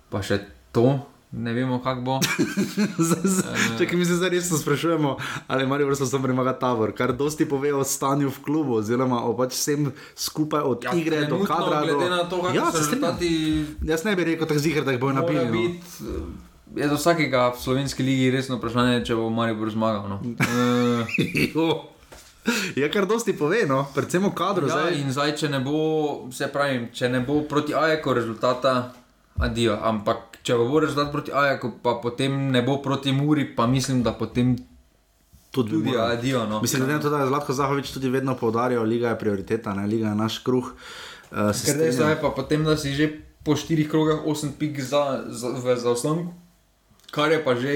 pa 0.09 0.19
še 0.19 0.39
to. 0.71 0.99
Ne 1.33 1.53
vemo, 1.53 1.79
kako 1.81 2.01
bo. 2.01 2.19
Če 3.79 3.97
mi 3.97 4.05
se 4.05 4.15
zdaj 4.15 4.29
resno 4.29 4.57
sprašujemo, 4.57 5.15
ali 5.47 5.67
Marijo 5.67 5.87
vrsto 5.87 6.05
samo 6.05 6.23
premaga 6.23 6.53
tabor, 6.53 6.91
kar 6.93 7.11
dosti 7.11 7.45
pove 7.45 7.73
o 7.73 7.83
stanju 7.83 8.29
v 8.29 8.39
klubu, 8.39 8.75
oziroma 8.75 9.23
o 9.23 9.33
pač 9.33 9.51
vsem 9.51 9.87
skupaj 10.15 10.61
od 10.61 10.83
ja, 10.83 10.93
igre 10.93 11.25
do 11.25 11.39
kadra. 11.41 11.81
glede 11.81 12.05
do... 12.05 12.09
na 12.09 12.23
to, 12.23 12.41
kakšni 12.41 12.57
ja, 12.57 12.71
se 12.71 12.77
rezultati- 12.77 13.65
Jaz 13.83 14.03
ne 14.03 14.15
bi 14.15 14.23
rekel 14.23 14.47
tako 14.47 14.59
ziger, 14.59 14.85
da 14.85 14.91
jih 14.91 14.99
bojo 14.99 15.13
nabili. 15.13 15.45
No. 15.45 15.51
biti, 15.51 15.87
eh, 16.03 16.51
Je 16.75 16.87
za 16.89 16.95
vsakega 16.95 17.49
v 17.49 17.61
slovenski 17.61 18.03
ligi 18.03 18.31
resno 18.31 18.57
vprašanje, 18.57 19.05
če 19.05 19.15
bo 19.15 19.29
Maribor 19.29 19.69
zmagal. 19.69 20.09
No. 20.09 20.19
Jo. 21.55 21.89
Ja, 22.75 22.89
kar 22.91 23.05
dosti 23.05 23.33
pove, 23.33 23.63
no, 23.65 23.85
predvsem 23.95 24.21
v 24.21 24.33
kadru. 24.35 24.67
ja, 24.67 24.73
zdaj. 24.75 24.97
in 24.99 25.11
zdaj, 25.11 25.31
če 25.35 25.49
ne 25.49 25.59
bo, 25.59 25.77
se 26.29 26.47
pravi, 26.47 26.89
če 26.91 27.09
ne 27.09 27.19
bo 27.19 27.41
proti 27.41 27.73
Ajaku 27.73 28.13
rezultata, 28.13 28.91
adijo. 29.39 29.77
Ampak 29.81 30.32
če 30.43 30.57
bo 30.59 30.79
rezultat 30.83 31.11
proti 31.11 31.31
Ajaku, 31.31 31.77
pa 31.83 31.97
potem 32.03 32.51
ne 32.51 32.61
bo 32.61 32.77
proti 32.83 33.15
Muri, 33.15 33.47
pa 33.55 33.67
mislim, 33.67 34.03
da 34.03 34.13
potem 34.13 34.55
tudi, 35.51 35.71
tudi 35.71 35.91
moral. 35.91 36.17
adijo. 36.17 36.45
No. 36.49 36.61
Mislim, 36.61 36.83
glede 36.83 36.93
na 36.93 37.01
to, 37.01 37.09
da 37.09 37.23
je 37.23 37.27
Zlatko 37.27 37.53
Zahovič 37.53 37.91
tudi 37.91 38.09
vedno 38.09 38.35
poudarjal, 38.37 38.83
liga 38.83 39.13
je 39.13 39.19
prioriteta, 39.19 39.73
ne? 39.73 39.87
liga 39.87 40.11
je 40.11 40.15
naš 40.15 40.39
kruh. 40.43 40.73
Uh, 41.31 41.49
Ker 41.65 41.79
res 41.79 41.97
je 41.97 42.17
pa 42.21 42.33
potem, 42.35 42.63
da 42.63 42.77
si 42.77 42.93
že 42.93 43.09
po 43.43 43.55
štirih 43.55 43.89
krogah 43.89 44.25
8 44.27 44.55
pik 44.59 44.81
za, 44.83 45.23
za, 45.27 45.55
v 45.55 45.75
zaostanku, 45.79 46.33
kar 47.11 47.31
je 47.31 47.39
pa 47.43 47.55
že 47.55 47.73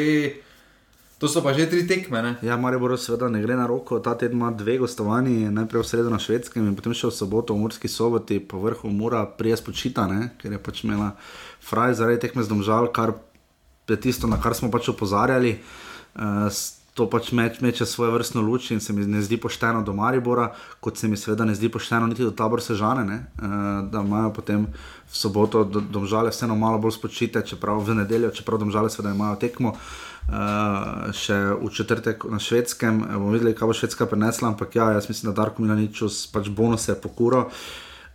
To 1.18 1.26
so 1.26 1.41
pa 1.41 1.49
že 1.49 1.65
tri 1.65 1.81
tekme. 1.89 2.22
Ne? 2.22 2.31
Ja, 2.45 2.61
Maribor 2.61 2.94
seveda 2.94 3.26
ne 3.26 3.41
gre 3.41 3.57
na 3.57 3.65
roko, 3.65 3.98
ta 3.98 4.14
teden 4.14 4.38
ima 4.38 4.52
dve 4.53 4.77
gostovanji, 4.77 5.49
najprej 5.49 5.81
v 5.81 5.88
sredo 5.89 6.10
na 6.14 6.22
švedskem 6.22 6.61
in 6.61 6.77
potem 6.77 6.94
še 6.94 7.10
v 7.10 7.18
soboto 7.18 7.57
v 7.57 7.65
Murski 7.65 7.89
soboti, 7.89 8.38
po 8.38 8.61
vrhu 8.61 8.94
mora 8.94 9.26
prijeti 9.26 9.65
počita, 9.65 10.06
ne? 10.06 10.38
ker 10.38 10.53
je 10.53 10.61
pač 10.61 10.85
imela 10.85 11.18
fraj 11.68 11.99
zaradi 11.99 12.23
tekme 12.23 12.44
z 12.44 12.52
domžal, 12.52 12.91
kar 12.91 13.15
je 13.88 13.99
tisto, 13.99 14.27
na 14.27 14.39
kar 14.41 14.56
smo 14.56 14.72
pač 14.72 14.89
opozarjali. 14.91 15.60
Uh, 16.15 16.52
To 16.98 17.06
pač 17.06 17.30
meč, 17.30 17.60
meče 17.61 17.85
svoje 17.85 18.10
vrstno 18.10 18.41
luč 18.41 18.72
in 18.73 18.80
se 18.81 18.94
mi 18.94 19.06
ne 19.06 19.22
zdi 19.22 19.38
pošteno 19.38 19.84
do 19.85 19.94
Maribora, 19.94 20.48
kot 20.81 20.98
se 20.98 21.06
mi 21.07 21.18
seveda 21.18 21.45
ne 21.45 21.53
zdi 21.53 21.69
pošteno 21.69 22.07
niti 22.10 22.26
do 22.26 22.31
tabor 22.34 22.57
Sežane, 22.57 23.03
ne? 23.06 23.18
uh, 23.38 23.85
da 23.85 24.02
imajo 24.02 24.31
potem 24.34 24.65
v 24.65 25.14
soboto 25.14 25.61
do, 25.61 25.77
domžale 25.77 26.34
vseeno 26.34 26.57
malo 26.57 26.81
bolj 26.81 26.98
spočite, 26.98 27.45
čeprav 27.45 27.84
v 27.85 27.99
nedeljo, 28.02 28.34
čeprav 28.34 28.57
domžale 28.57 28.89
seveda 28.89 29.14
imajo 29.14 29.38
tekmo. 29.38 29.76
Uh, 30.27 31.14
še 31.14 31.38
v 31.61 31.69
četrtek 31.69 32.26
na 32.34 32.41
švedskem, 32.41 32.98
bomo 33.14 33.30
videli, 33.31 33.53
kaj 33.53 33.69
bo 33.69 33.77
švedska 33.77 34.10
prenesla, 34.10 34.49
ampak 34.49 34.73
ja, 34.76 34.89
jaz 34.98 35.06
mislim, 35.07 35.30
da 35.30 35.38
Darko 35.44 35.61
Milaničus 35.61 36.26
pač 36.34 36.49
bonuse 36.49 36.98
pokuro. 36.98 37.45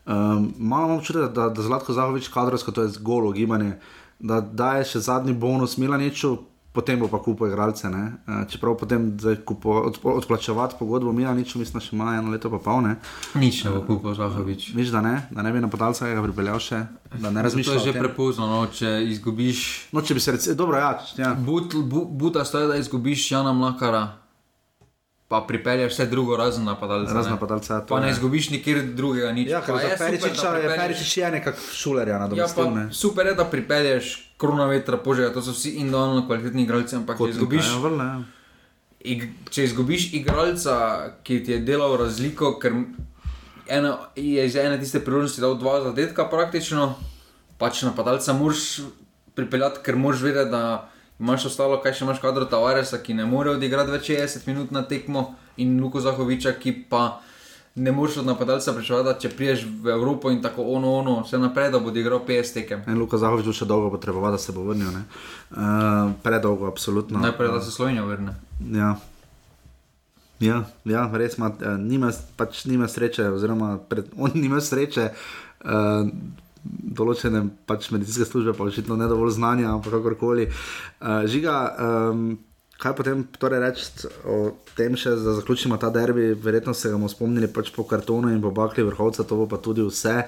Um, 0.07 0.55
malo 0.59 0.87
imam 0.87 0.99
občutek, 0.99 1.33
da, 1.33 1.49
da 1.49 1.63
Zlatko 1.63 1.93
Zahovič 1.93 2.29
kadrovsko, 2.29 2.73
to 2.73 2.83
je 2.83 2.89
zgolj 2.89 3.33
gibanje, 3.33 3.77
da 4.19 4.41
daje 4.41 4.85
še 4.85 5.01
zadnji 5.01 5.33
bonus 5.33 5.77
Milaniču, 5.79 6.39
potem 6.73 6.99
bo 6.99 7.07
pa 7.09 7.21
kupo 7.23 7.47
igralce. 7.47 7.91
Ne? 7.91 8.03
Uh, 8.27 8.41
čeprav 8.51 8.75
potem 8.81 9.13
kupo, 9.45 9.71
od, 9.71 9.99
odplačevati 10.03 10.75
pogodbo 10.79 11.13
Milaniču, 11.13 11.59
mislim, 11.59 11.81
še 11.81 11.95
ima 11.95 12.17
eno 12.19 12.33
leto 12.35 12.51
pa 12.51 12.59
pol. 12.59 12.81
Ne? 12.83 12.97
Nič 13.39 13.63
ne 13.65 13.77
bo 13.77 13.85
kupo 13.87 14.15
Zahovič. 14.15 14.73
Viš, 14.75 14.91
da 14.91 15.05
ne, 15.07 15.29
da 15.31 15.43
ne 15.43 15.53
bi 15.53 15.63
napadalca 15.63 16.11
ga 16.11 16.25
pripeljal 16.25 16.59
še, 16.59 16.83
da 17.19 17.31
ne 17.31 17.47
razmišljaš. 17.47 17.85
To 17.85 17.87
je 17.87 17.93
že 17.93 18.03
prepozno, 18.03 18.49
no, 18.51 18.65
če 18.75 18.97
izgubiš. 19.07 19.93
No, 19.95 20.03
če 20.03 20.19
bi 20.19 20.25
se 20.25 20.35
rekel, 20.35 20.59
dobro, 20.59 20.83
ja. 20.83 20.97
ja. 21.19 21.37
But, 21.39 21.79
bu, 21.79 22.09
buta 22.11 22.43
stoje, 22.49 22.67
da 22.73 22.81
izgubiš 22.81 23.31
Jana 23.31 23.55
Mlakara 23.55 24.22
pa 25.33 25.41
pripelješ 25.49 25.93
vse 25.93 26.07
drugo, 26.07 26.37
razen 26.37 26.65
napadalca. 26.65 27.15
Razen 27.15 27.33
napadalca. 27.33 27.81
Pa 27.89 28.01
ne 28.01 28.11
izgubiš 28.11 28.51
nikjer 28.51 28.83
drugega, 28.93 29.31
nič. 29.33 29.49
Ja, 29.49 29.63
ker 29.65 29.79
je 29.81 29.95
Peričič, 29.99 30.43
je 30.63 30.75
Peričič 30.77 31.13
je 31.17 31.31
nekak 31.33 31.63
šulerja 31.73 32.19
na 32.21 32.27
domov. 32.29 32.77
Ja, 32.77 32.85
super 32.93 33.27
je, 33.27 33.33
da 33.39 33.47
pripelješ 33.49 34.11
krona 34.37 34.67
vetra, 34.69 34.99
požega, 35.01 35.31
to 35.33 35.41
so 35.41 35.57
vsi 35.57 35.73
individualno 35.81 36.27
kvalitetni 36.29 36.67
igralci, 36.67 36.99
ampak 37.01 37.17
če 37.17 37.31
izgubiš. 37.33 37.65
Ja, 37.65 37.81
vrle, 37.81 38.11
ja. 38.11 38.21
ig, 39.15 39.25
če 39.49 39.65
izgubiš 39.71 40.11
igralca, 40.21 40.77
ki 41.25 41.41
ti 41.47 41.57
je 41.57 41.65
delal 41.65 41.97
razliko, 41.97 42.59
ker 42.61 42.77
ena, 43.73 43.97
je 44.13 44.47
iz 44.53 44.61
ene 44.61 44.77
tiste 44.85 45.01
priložnosti 45.01 45.41
dal 45.41 45.57
dva 45.57 45.79
zadetka 45.87 46.29
praktično, 46.29 46.91
pač 47.57 47.87
napadalca 47.89 48.37
moraš 48.37 48.83
pripeljati, 49.33 49.81
ker 49.81 49.97
moraš 49.97 50.29
vedeti, 50.29 50.53
da 50.53 50.92
imaš 51.23 51.47
ostalo, 51.53 51.79
kaj 51.83 52.01
še 52.01 52.05
imaš 52.05 52.21
kadro 52.23 52.49
Tavaresa, 52.51 52.99
ki 52.99 53.15
ne 53.15 53.27
more 53.27 53.55
odigrati 53.55 53.95
več 53.95 54.11
60 54.11 54.51
minut 54.51 54.75
na 54.75 54.83
tekmo, 54.83 55.31
in 55.57 55.81
Luko 55.81 56.01
Zahoviča, 56.01 56.53
ki 56.59 56.73
pa 56.91 57.21
ne 57.75 57.93
moreš 57.93 58.17
od 58.17 58.27
napadalca 58.27 58.73
pričakovati, 58.73 59.21
če 59.21 59.29
priješ 59.37 59.65
v 59.83 59.95
Evropo 59.95 60.31
in 60.31 60.43
tako 60.43 60.67
ono, 60.75 60.93
ono, 60.99 61.21
vse 61.23 61.39
naprej, 61.39 61.71
da 61.73 61.81
bo 61.81 61.89
odigral 61.89 62.21
50 62.29 62.55
tekem. 62.55 62.83
En 62.87 62.99
Luko 63.01 63.19
Zahovič 63.19 63.47
bo 63.49 63.55
še 63.57 63.69
dolgo 63.69 63.89
potreboval, 63.95 64.37
da 64.37 64.41
se 64.41 64.53
bo 64.53 64.67
vrnil. 64.67 64.93
Uh, 64.93 66.13
predolgo, 66.25 66.69
absolutno. 66.69 67.23
Najprej, 67.23 67.49
da 67.55 67.63
se 67.65 67.73
Slovenija 67.73 68.05
vrne. 68.05 68.37
Ja. 68.75 68.97
Ja, 70.43 70.65
ja, 70.85 71.07
res 71.15 71.39
ima, 71.39 71.53
nima, 71.79 72.11
pač 72.37 72.65
nima 72.67 72.89
sreče, 72.91 73.29
oziroma 73.31 73.77
pred, 73.89 74.11
on 74.19 74.35
nima 74.35 74.61
sreče. 74.61 75.13
Uh, 75.63 76.11
določene 76.65 77.43
pač 77.67 77.91
medicinske 77.95 78.27
službe, 78.29 78.55
pa 78.57 78.67
očitno 78.69 78.97
ne 78.97 79.09
dovolj 79.11 79.37
znanja, 79.39 79.75
ampak 79.75 79.97
kakorkoli. 79.99 80.49
Uh, 80.49 81.23
žiga, 81.31 81.57
um, 81.75 82.25
kaj 82.83 82.97
potem 82.99 83.23
torej 83.39 83.63
reči 83.63 84.09
o 84.27 84.39
tem, 84.77 84.97
še, 84.99 85.15
da 85.23 85.37
zaključimo 85.39 85.79
ta 85.79 85.91
derbi? 85.95 86.33
Verjetno 86.35 86.75
se 86.75 86.93
bomo 86.95 87.11
spomnili 87.11 87.51
pač 87.51 87.73
po 87.75 87.87
kartonu 87.89 88.33
in 88.33 88.43
po 88.43 88.51
bakli 88.55 88.87
vrhovca, 88.87 89.27
to 89.27 89.43
bo 89.43 89.47
pa 89.51 89.61
tudi 89.63 89.85
vse. 89.87 90.23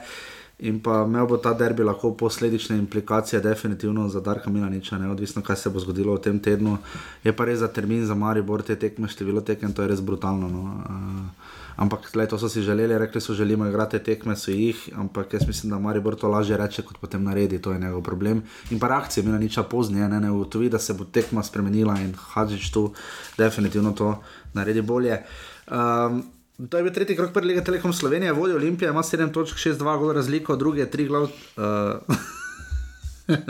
In 0.65 0.79
pa 0.79 1.01
imel 1.03 1.27
bo 1.27 1.37
ta 1.43 1.51
derbi 1.59 1.83
lahko 1.83 2.13
posledične 2.15 2.77
implikacije, 2.79 3.41
definitivno 3.43 4.07
za 4.09 4.23
Darka 4.23 4.51
Milaniča, 4.55 5.01
neodvisno 5.03 5.43
kaj 5.43 5.57
se 5.65 5.71
bo 5.71 5.83
zgodilo 5.83 6.15
v 6.15 6.23
tem 6.23 6.39
tednu. 6.39 6.79
Je 7.27 7.35
pa 7.35 7.47
res 7.49 7.59
za 7.59 7.69
termin 7.69 8.07
za 8.07 8.15
Maribor 8.15 8.63
te 8.63 8.79
tekme, 8.79 9.11
število 9.11 9.43
tekem, 9.43 9.75
to 9.75 9.83
je 9.83 9.91
res 9.91 10.01
brutalno. 10.01 10.47
No. 10.49 10.63
Uh, 10.87 11.64
ampak 11.77 12.11
tle, 12.11 12.27
to 12.27 12.39
so 12.39 12.49
si 12.49 12.63
želeli, 12.63 12.99
rekli 12.99 13.21
so, 13.21 13.35
želimo 13.35 13.67
igrati 13.67 13.99
tekme, 13.99 14.37
so 14.37 14.51
jih, 14.51 14.89
ampak 14.97 15.33
jaz 15.33 15.47
mislim, 15.47 15.71
da 15.71 15.79
Maribor 15.79 16.17
to 16.17 16.29
lažje 16.29 16.57
reče, 16.57 16.83
kot 16.83 16.99
potem 16.99 17.25
naredi, 17.25 17.59
to 17.63 17.73
je 17.73 17.79
njegov 17.79 18.03
problem. 18.03 18.43
In 18.71 18.79
pa 18.79 18.89
reakcije, 18.89 19.25
mi 19.25 19.33
na 19.33 19.39
niča 19.39 19.63
pozneje, 19.63 20.09
ne, 20.09 20.21
ne 20.21 20.31
ugotovi, 20.31 20.69
da 20.69 20.79
se 20.79 20.95
bo 20.95 21.05
tekma 21.05 21.43
spremenila 21.43 21.99
in 22.01 22.15
Hadžič 22.15 22.71
tu 22.71 22.93
definitivno 23.39 23.93
to 23.93 24.23
naredi 24.55 24.83
bolje. 24.83 25.23
Um, 25.71 26.25
To 26.71 26.77
je 26.77 26.83
bil 26.87 26.93
tretji 26.95 27.17
krok 27.17 27.33
prve 27.35 27.47
lige 27.47 27.65
Telekom 27.65 27.93
Slovenije, 27.93 28.33
vodi 28.33 28.55
Olimpija, 28.55 28.91
ima 28.91 29.03
7 29.03 29.33
točk, 29.35 29.57
6-2 29.59 29.99
gol 29.99 30.13
razliko, 30.15 30.57
drugi 30.57 30.81
je 30.81 30.91
3 30.91 31.09
glav, 31.09 31.23
uh, 31.23 31.31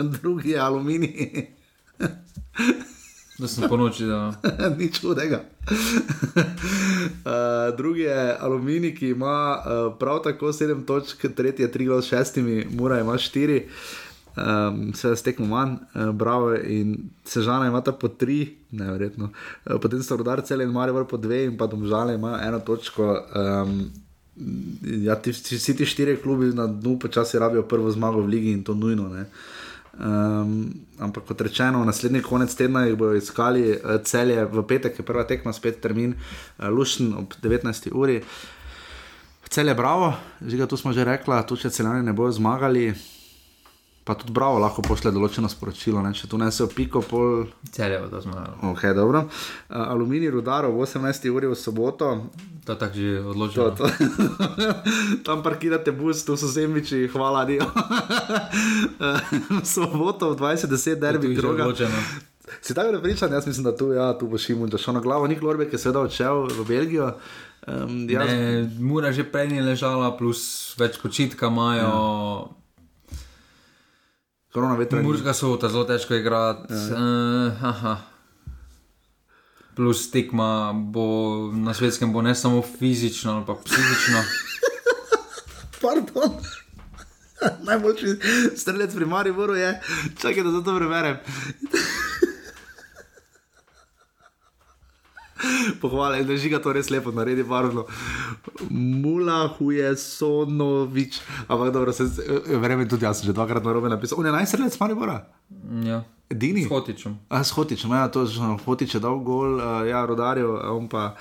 drugi 0.21 0.49
je 0.49 0.59
aluminij. 0.59 1.45
da 3.37 3.47
sem 3.47 3.69
po 3.69 3.77
noči, 3.77 4.05
da. 4.05 4.33
Nič 4.79 5.01
čudega. 5.01 5.43
uh, 5.67 5.75
drugi 7.77 8.01
je 8.01 8.37
aluminij, 8.39 8.95
ki 8.95 9.09
ima 9.09 9.57
uh, 9.57 9.93
prav 9.99 10.23
tako 10.23 10.53
7 10.53 10.85
točk, 10.85 11.25
tretji 11.35 11.63
je 11.63 11.71
3 11.71 11.85
glav 11.85 12.01
s 12.01 12.11
6, 12.11 12.75
mora 12.75 12.99
ima 12.99 13.13
4 13.13 13.61
um, 14.37 14.93
se 14.93 15.15
stekmo 15.15 15.45
manj, 15.45 15.71
uh, 15.71 16.09
bravo, 16.11 16.55
in 16.55 16.97
sežana 17.25 17.67
ima 17.67 17.81
ta 17.81 17.91
po 17.91 18.07
tri, 18.07 18.55
nevrjetno. 18.71 19.29
Uh, 19.65 19.79
potem 19.81 20.03
so 20.03 20.17
rodar 20.17 20.41
cel 20.41 20.61
in 20.61 20.69
marijo 20.69 21.05
po 21.07 21.17
dve, 21.17 21.45
in 21.45 21.57
pa 21.57 21.67
domžale 21.67 22.15
ima 22.15 22.39
eno 22.43 22.59
točko. 22.59 23.19
Um, 23.35 23.91
ja, 24.83 25.15
ti, 25.15 25.31
vsi 25.31 25.75
ti 25.75 25.85
štiri 25.85 26.17
klubi 26.21 26.45
na 26.45 26.67
dnu 26.67 26.99
počasi 26.99 27.39
rabijo 27.39 27.63
prvo 27.63 27.91
zmago 27.91 28.21
v 28.21 28.27
ligi 28.27 28.51
in 28.51 28.63
to 28.63 28.73
nujno. 28.73 29.09
Um, 29.95 30.73
ampak 30.99 31.23
kot 31.23 31.41
rečeno, 31.41 31.85
naslednji 31.87 32.19
konec 32.21 32.51
tedna 32.55 32.83
jih 32.83 32.97
bodo 32.99 33.15
iskali 33.15 33.69
uh, 33.71 33.95
celje 34.03 34.43
v 34.45 34.63
petek, 34.67 34.99
je 34.99 35.05
prva 35.07 35.23
tekma, 35.23 35.53
spet 35.55 35.79
termin, 35.79 36.15
uh, 36.15 36.67
lušen 36.67 37.13
ob 37.15 37.33
19. 37.43 37.93
uri. 37.95 38.19
Cel 39.49 39.71
je 39.71 39.75
bravo, 39.75 40.13
že 40.41 40.57
ga 40.57 40.67
tu 40.67 40.77
smo 40.77 40.91
že 40.91 41.05
rekla, 41.07 41.45
tu 41.47 41.55
če 41.55 41.71
celjani 41.71 42.03
ne 42.03 42.13
bodo 42.13 42.33
zmagali, 42.35 42.89
pa 44.05 44.13
tudi 44.13 44.31
bravo, 44.37 44.59
lahko 44.61 44.83
pošle 44.85 45.09
določeno 45.09 45.49
sporočilo. 45.49 45.97
Ne? 46.05 46.11
Če 46.13 46.27
tu 46.29 46.37
ne 46.37 46.51
se 46.53 46.61
opiko, 46.63 47.01
pol. 47.01 47.47
Celje 47.73 47.97
bo 48.03 48.09
to 48.11 48.19
zmagal. 48.21 48.59
Okay, 48.69 48.93
uh, 48.93 49.47
aluminij 49.73 50.29
rudaro 50.35 50.69
v 50.69 50.83
18. 50.85 51.25
uri 51.33 51.49
v 51.49 51.57
soboto. 51.57 52.11
To 52.69 52.75
je 52.75 52.77
tako 52.77 53.01
že 53.01 53.13
odločeno. 53.33 53.71
To, 53.73 53.89
to. 53.89 54.67
Tam 55.25 55.41
parkirate 55.41 55.89
bus, 55.89 56.21
tu 56.21 56.37
so 56.37 56.45
zemljiči, 56.45 57.07
hvala 57.13 57.49
Dio. 57.49 57.65
v 59.61 59.65
soboto 59.65 60.35
v 60.35 60.37
20.10. 60.37 61.01
derbi 61.01 61.33
droga. 61.33 61.73
Si 62.61 62.77
tako 62.77 62.93
prepričan, 62.93 63.33
jaz 63.33 63.47
mislim, 63.49 63.65
da 63.65 63.73
tu, 63.73 63.89
ja, 63.89 64.11
tu 64.17 64.29
bo 64.29 64.37
šimun, 64.37 64.69
da 64.69 64.77
šel 64.77 64.93
na 64.93 65.01
glavo, 65.01 65.25
ni 65.25 65.33
Lorbek, 65.41 65.71
ki 65.73 65.79
je 65.79 65.81
seveda 65.81 66.05
odšel 66.05 66.45
v 66.53 66.65
Belgijo. 66.69 67.09
Um, 67.65 68.05
jaz... 68.05 68.29
Mura 68.77 69.09
že 69.09 69.25
prej 69.25 69.49
ni 69.49 69.65
ležala, 69.65 70.13
plus 70.13 70.77
več 70.77 71.01
počitka 71.01 71.49
imajo. 71.49 71.89
Ja 71.89 72.64
korona 74.55 74.75
vetra. 74.79 75.01
Murska 75.03 75.33
sobota, 75.35 75.69
zelo 75.69 75.83
težko 75.83 76.15
igrati. 76.15 76.73
Ja. 76.73 77.59
Uh, 77.59 77.97
Plus 79.75 80.05
tekma 80.11 80.71
bo 80.73 81.07
na 81.51 81.73
švedskem, 81.75 82.13
bo 82.13 82.21
ne 82.23 82.31
samo 82.35 82.61
fizično, 82.79 83.37
ampak 83.37 83.65
psihično. 83.67 84.23
Pardon. 85.81 86.39
Najboljši 87.67 88.15
strelec 88.55 88.95
pri 88.95 89.05
Mariboru 89.05 89.55
je, 89.55 89.81
čakaj, 90.21 90.43
da 90.43 90.51
za 90.51 90.63
to 90.63 90.77
preberem. 90.77 91.17
Pohvala, 95.81 96.21
da 96.23 96.37
žiga 96.37 96.59
to 96.63 96.73
res 96.75 96.89
lepo, 96.89 97.11
naredi 97.15 97.43
barvno. 97.43 97.85
Mula, 98.69 99.45
huje, 99.57 99.95
sonovič. 99.99 101.21
Ampak 101.47 101.73
dobro, 101.73 101.93
se, 101.93 102.07
verjamem 102.47 102.89
tudi 102.89 103.05
jaz, 103.05 103.23
že 103.25 103.33
dvakrat 103.33 103.63
na 103.63 103.73
robe 103.73 103.89
napisal. 103.89 104.19
On 104.19 104.25
je 104.25 104.33
najsrlec 104.35 104.77
Maribora. 104.79 105.25
Ja. 105.85 106.03
Dini? 106.29 106.65
S 106.65 106.71
hotičem. 106.73 107.17
A, 107.29 107.43
s 107.45 107.53
hotičem, 107.53 107.91
ja, 107.93 108.09
to 108.09 108.25
je 108.25 108.33
že 108.33 108.41
hotič, 108.65 108.97
dal 108.97 109.21
gol, 109.21 109.61
uh, 109.61 109.85
ja, 109.85 110.01
rodarjo, 110.09 110.57
on 110.73 110.89
pa 110.89 111.13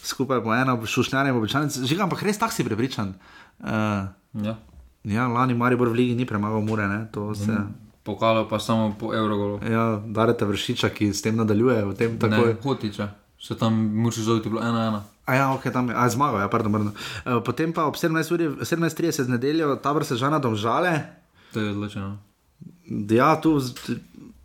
skupaj 0.00 0.40
po 0.40 0.54
eno, 0.56 0.80
šušnjanje, 0.80 1.34
običajno. 1.36 1.68
Žiga, 1.84 2.08
ampak 2.08 2.24
res 2.24 2.40
tak 2.40 2.56
si 2.56 2.64
prepričan. 2.64 3.12
Uh, 3.60 4.08
ja. 4.40 4.56
Ja, 5.06 5.28
lani 5.28 5.54
Maribor 5.54 5.92
v 5.92 6.00
Ligi 6.02 6.14
ni 6.16 6.24
premagal 6.26 6.64
Mure, 6.64 6.88
ne, 6.88 7.04
to 7.12 7.34
se. 7.36 7.52
Mm. 7.52 7.84
Pokalo 8.02 8.46
pa 8.48 8.58
samo 8.58 8.94
po 8.98 9.12
Eurogolu. 9.14 9.60
Ja, 9.66 10.00
darete 10.00 10.46
vršiča, 10.46 10.88
ki 10.94 11.12
s 11.12 11.22
tem 11.22 11.36
nadaljuje. 11.36 11.82
Tem, 11.98 12.18
takoj... 12.18 12.56
Ne, 12.56 12.62
hotiča 12.62 13.25
se 13.46 13.58
tam 13.58 13.74
moraš 13.74 14.24
zauti, 14.26 14.50
bilo 14.50 14.62
ena 14.62 14.88
ena. 14.88 15.04
A 15.26 15.34
ja, 15.34 15.46
ok, 15.54 15.70
tam 15.74 15.90
je, 15.90 15.94
a 15.98 16.08
zmagal, 16.10 16.40
ja, 16.40 16.48
pardon, 16.50 16.72
pardon. 16.72 16.92
Uh, 16.92 17.38
potem 17.46 17.72
pa 17.72 17.86
ob 17.86 17.94
17.30 17.94 18.62
17 18.62 19.22
z 19.22 19.28
nedeljo, 19.30 19.74
tabor 19.82 20.04
se 20.04 20.18
žana 20.18 20.38
domžale. 20.38 21.02
To 21.54 21.60
je 21.60 21.70
odločeno. 21.70 22.18
Ja, 23.10 23.34
tu 23.40 23.58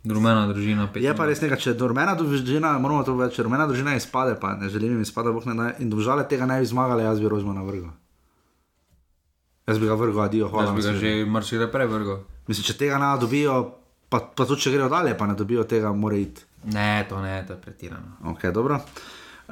Rumena 0.02 0.48
družina, 0.50 0.88
pet. 0.90 1.04
Je 1.04 1.12
pa 1.14 1.28
res 1.28 1.38
nekaj, 1.38 1.60
če 1.62 1.68
je 1.72 1.86
rumena 1.86 2.16
družina, 2.18 2.72
moramo 2.82 3.04
to 3.06 3.14
več, 3.14 3.36
rumena 3.38 3.68
družina 3.70 3.94
izpade, 3.94 4.34
pa 4.40 4.56
ne 4.58 4.66
želim 4.66 4.96
jim 4.96 5.04
izpada, 5.04 5.30
bog 5.30 5.46
ne 5.46 5.54
da. 5.54 5.66
In 5.78 5.92
domžale 5.92 6.24
tega 6.26 6.48
ne 6.50 6.56
bi 6.58 6.66
zmagali, 6.66 7.04
jaz 7.06 7.22
bi 7.22 7.30
Rozmana 7.30 7.62
vrgel. 7.62 7.92
Jaz 9.70 9.78
bi 9.78 9.86
ga 9.86 9.94
vrgel, 9.94 10.18
adijo, 10.24 10.48
hvala. 10.50 10.72
Jaz 10.72 10.74
bi 10.74 10.86
ga 10.88 10.94
že 10.98 11.12
marsikaj 11.30 11.70
prej 11.70 11.90
vrgel. 11.92 12.18
Mislim, 12.50 12.66
če 12.66 12.74
tega 12.80 12.98
ne 12.98 13.12
dobijo, 13.22 13.60
pa, 14.10 14.24
pa 14.26 14.48
tudi 14.48 14.66
če 14.66 14.74
grejo 14.74 14.90
dalje, 14.90 15.14
pa 15.14 15.30
ne 15.30 15.38
dobijo 15.38 15.62
tega, 15.70 15.94
mora 15.94 16.18
iti. 16.18 16.50
Ne, 16.64 17.06
to 17.08 17.22
ne, 17.22 17.44
to 17.46 17.52
je 17.52 17.60
pretirano. 17.60 18.16
Ok, 18.24 18.46
dobro. 18.54 18.80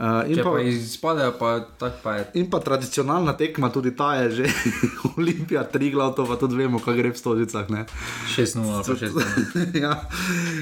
Uh, 0.00 0.22
in 0.30 0.38
Če 0.38 0.44
pa, 0.46 0.52
pa 0.54 0.60
izpadejo, 0.64 1.32
pa 1.36 1.48
tako 1.76 1.98
pa 2.00 2.12
je. 2.14 2.22
in 2.40 2.46
pa 2.48 2.60
tradicionalna 2.62 3.34
tekma, 3.36 3.68
tudi 3.74 3.90
ta 3.92 4.14
je 4.16 4.30
že 4.38 4.46
Olimpija, 5.18 5.64
tri 5.68 5.90
glav, 5.90 6.14
to 6.16 6.24
pa 6.24 6.38
tudi 6.40 6.56
vemo, 6.56 6.78
kaj 6.80 6.96
gre 6.96 7.10
v 7.10 7.18
stolicah. 7.20 7.66
6-0 7.68 8.64
ali 8.64 8.86
pa 8.86 8.96
6-0. 8.96 9.82
ja. 9.84 9.92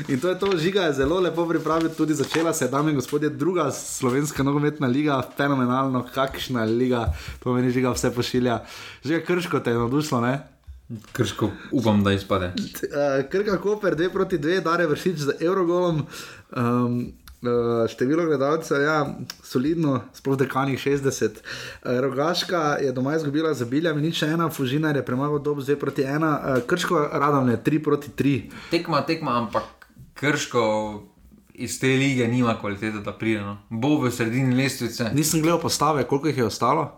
In 0.09 0.19
to 0.19 0.33
je 0.33 0.37
to, 0.41 0.51
žiga 0.59 0.89
je 0.89 1.05
zelo 1.05 1.21
lepo 1.21 1.47
pripraviti, 1.47 1.95
tudi 1.95 2.19
začela 2.19 2.51
se 2.57 2.67
je, 2.67 2.73
dame 2.73 2.91
in 2.91 2.99
gospodje, 2.99 3.31
druga 3.31 3.71
slovenska 3.71 4.43
nogometna 4.43 4.91
liga, 4.91 5.21
fenomenalno, 5.37 6.03
kakšna 6.15 6.65
liga, 6.65 7.13
pomeni 7.45 7.71
žiga 7.71 7.93
vse 7.95 8.11
pošilja. 8.11 8.65
Žiga 9.05 9.23
krško 9.29 9.61
te 9.61 9.71
je 9.71 9.79
navdušilo, 9.79 10.25
ne? 10.25 10.39
Krško 11.13 11.51
upam, 11.71 12.05
da 12.05 12.13
izpade. 12.13 12.53
Uh, 12.57 13.31
Krka 13.31 13.59
Koper, 13.61 13.97
2 13.97 14.09
proti 14.13 14.39
2, 14.39 14.63
Dare 14.65 14.87
vršič 14.87 15.17
z 15.17 15.35
Eurogolom. 15.45 16.07
Um, 16.57 17.13
Uh, 17.39 17.87
število 17.87 18.25
gledalcev 18.27 18.81
je 18.81 18.85
ja, 18.85 19.15
solidno, 19.43 20.01
sploh 20.13 20.35
dekanih 20.39 20.79
60. 20.79 21.31
Uh, 21.31 22.01
Rogaška 22.01 22.77
je 22.83 22.93
doma 22.93 23.15
izgubila 23.17 23.55
za 23.55 23.65
biljami, 23.65 24.03
nič 24.03 24.23
ena, 24.23 24.49
Fužina 24.51 24.91
je 24.91 25.05
premagal 25.07 25.39
dob 25.39 25.59
2 25.59 25.77
proti 25.79 26.03
1, 26.03 26.19
uh, 26.19 26.63
Krško 26.67 27.09
Radovne 27.13 27.57
3 27.65 27.85
proti 27.85 28.11
3. 28.11 28.43
Tekma, 28.71 29.07
tekma, 29.07 29.39
ampak 29.39 29.63
krško 30.15 31.03
iz 31.55 31.81
te 31.81 31.87
lige 31.87 32.29
nima 32.29 32.59
kvalitete, 32.61 32.99
da 32.99 33.13
pride. 33.13 33.41
No. 33.41 33.57
Bo 33.71 34.01
v 34.01 34.11
sredini 34.11 34.57
lestvice. 34.57 35.11
Nisem 35.15 35.43
gledal 35.43 35.61
postave, 35.61 36.05
koliko 36.05 36.29
jih 36.29 36.39
je 36.39 36.45
ostalo. 36.45 36.91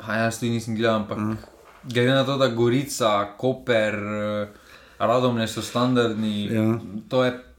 Ha, 0.00 0.14
jaz 0.14 0.38
tudi 0.38 0.52
nisem 0.52 0.76
gledal, 0.76 0.94
ampak 1.02 1.18
uh. 1.18 1.34
glede 1.84 2.14
na 2.14 2.24
to, 2.24 2.36
da 2.36 2.48
Gorica, 2.48 3.26
Koper, 3.38 3.94
eh, 3.94 4.48
Radomne 4.98 5.48
so 5.48 5.62
standardni, 5.62 6.46
Ja. 6.46 6.78
to 7.08 7.24
je 7.24 7.49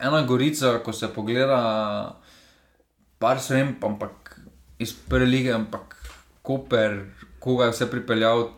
ena 0.00 0.22
Gorica, 0.22 0.78
ko 0.84 0.92
se 0.92 1.08
pogleda, 1.14 2.18
par 3.18 3.40
svem, 3.40 3.76
ampak 3.82 4.40
iz 4.78 4.92
prve 4.92 5.26
lige, 5.26 5.52
ampak 5.52 5.96
Koper, 6.42 7.00
koga 7.38 7.68
je 7.68 7.74
vse 7.74 7.90
pripeljal, 7.90 8.48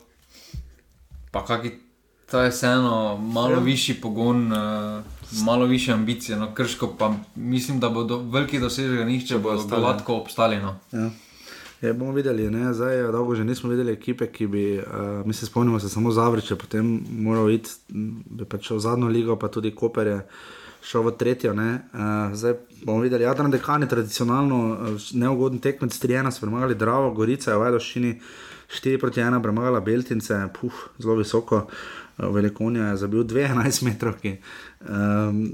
pa 1.31 1.45
kaki. 1.45 1.73
To 2.31 2.41
je 2.41 2.51
vseeno 2.51 3.17
malo 3.17 3.51
Ja. 3.51 3.57
ja. 3.57 3.63
višji 3.65 3.95
pogon, 3.95 4.53
uh, 4.53 5.03
malo 5.45 5.67
više 5.67 5.93
ambicije, 5.93 6.39
no 6.39 6.55
krško 6.55 6.95
pa 6.99 7.15
mislim, 7.35 7.81
da 7.81 7.89
bodo 7.89 8.19
veliki 8.19 8.61
dosežek 8.61 9.07
njih, 9.07 9.27
če 9.27 9.39
bodo 9.39 9.59
ostali, 9.59 9.83
gladko 9.83 10.15
obstali. 10.15 10.57
No. 10.57 10.77
Ja. 10.93 11.11
Je, 11.81 11.93
bomo 11.95 12.13
videli, 12.13 12.51
ne? 12.51 12.75
zdaj 12.75 13.01
eh, 13.01 13.13
dolgo 13.13 13.35
že 13.35 13.45
nismo 13.45 13.71
videli 13.71 13.93
ekipe, 13.93 14.27
ki 14.27 14.47
bi, 14.47 14.79
uh, 14.79 15.27
mi 15.27 15.35
se 15.35 15.47
spomnimo 15.47 15.81
se 15.81 15.89
samo 15.89 16.13
Zavriče, 16.13 16.57
potem 16.57 17.01
moral 17.11 17.51
iti, 17.51 17.71
pač 18.49 18.71
v 18.71 18.79
zadnjo 18.79 19.09
ligo, 19.09 19.37
pa 19.37 19.49
tudi 19.49 19.75
Koper 19.75 20.07
je 20.07 20.21
šel 20.83 21.03
v 21.09 21.17
tretjo. 21.17 21.55
Ne? 21.55 21.81
Uh, 21.93 22.35
zdaj 22.37 22.55
bomo 22.85 23.01
videli, 23.01 23.25
Jadran 23.25 23.51
Dekani 23.51 23.89
tradicionalno 23.89 24.59
uh, 24.71 25.09
neugoden 25.13 25.61
tekmec, 25.61 25.93
3-1 25.93 26.31
so 26.31 26.47
premagali 26.47 26.75
Dravo, 26.75 27.11
Gorica 27.15 27.53
je 27.53 27.59
v 27.59 27.67
Ajdošini 27.69 28.13
4 28.71 29.01
proti 29.01 29.21
1 29.21 29.43
premagala 29.43 29.81
Beltince, 29.81 30.49
puh, 30.61 30.73
zelo 30.99 31.19
visoko. 31.19 31.67
Velikonja 32.21 32.93
je 32.93 32.97
zabil 32.97 33.25
2-11 33.25 33.83
metrov. 33.83 34.15
Um, 34.21 34.37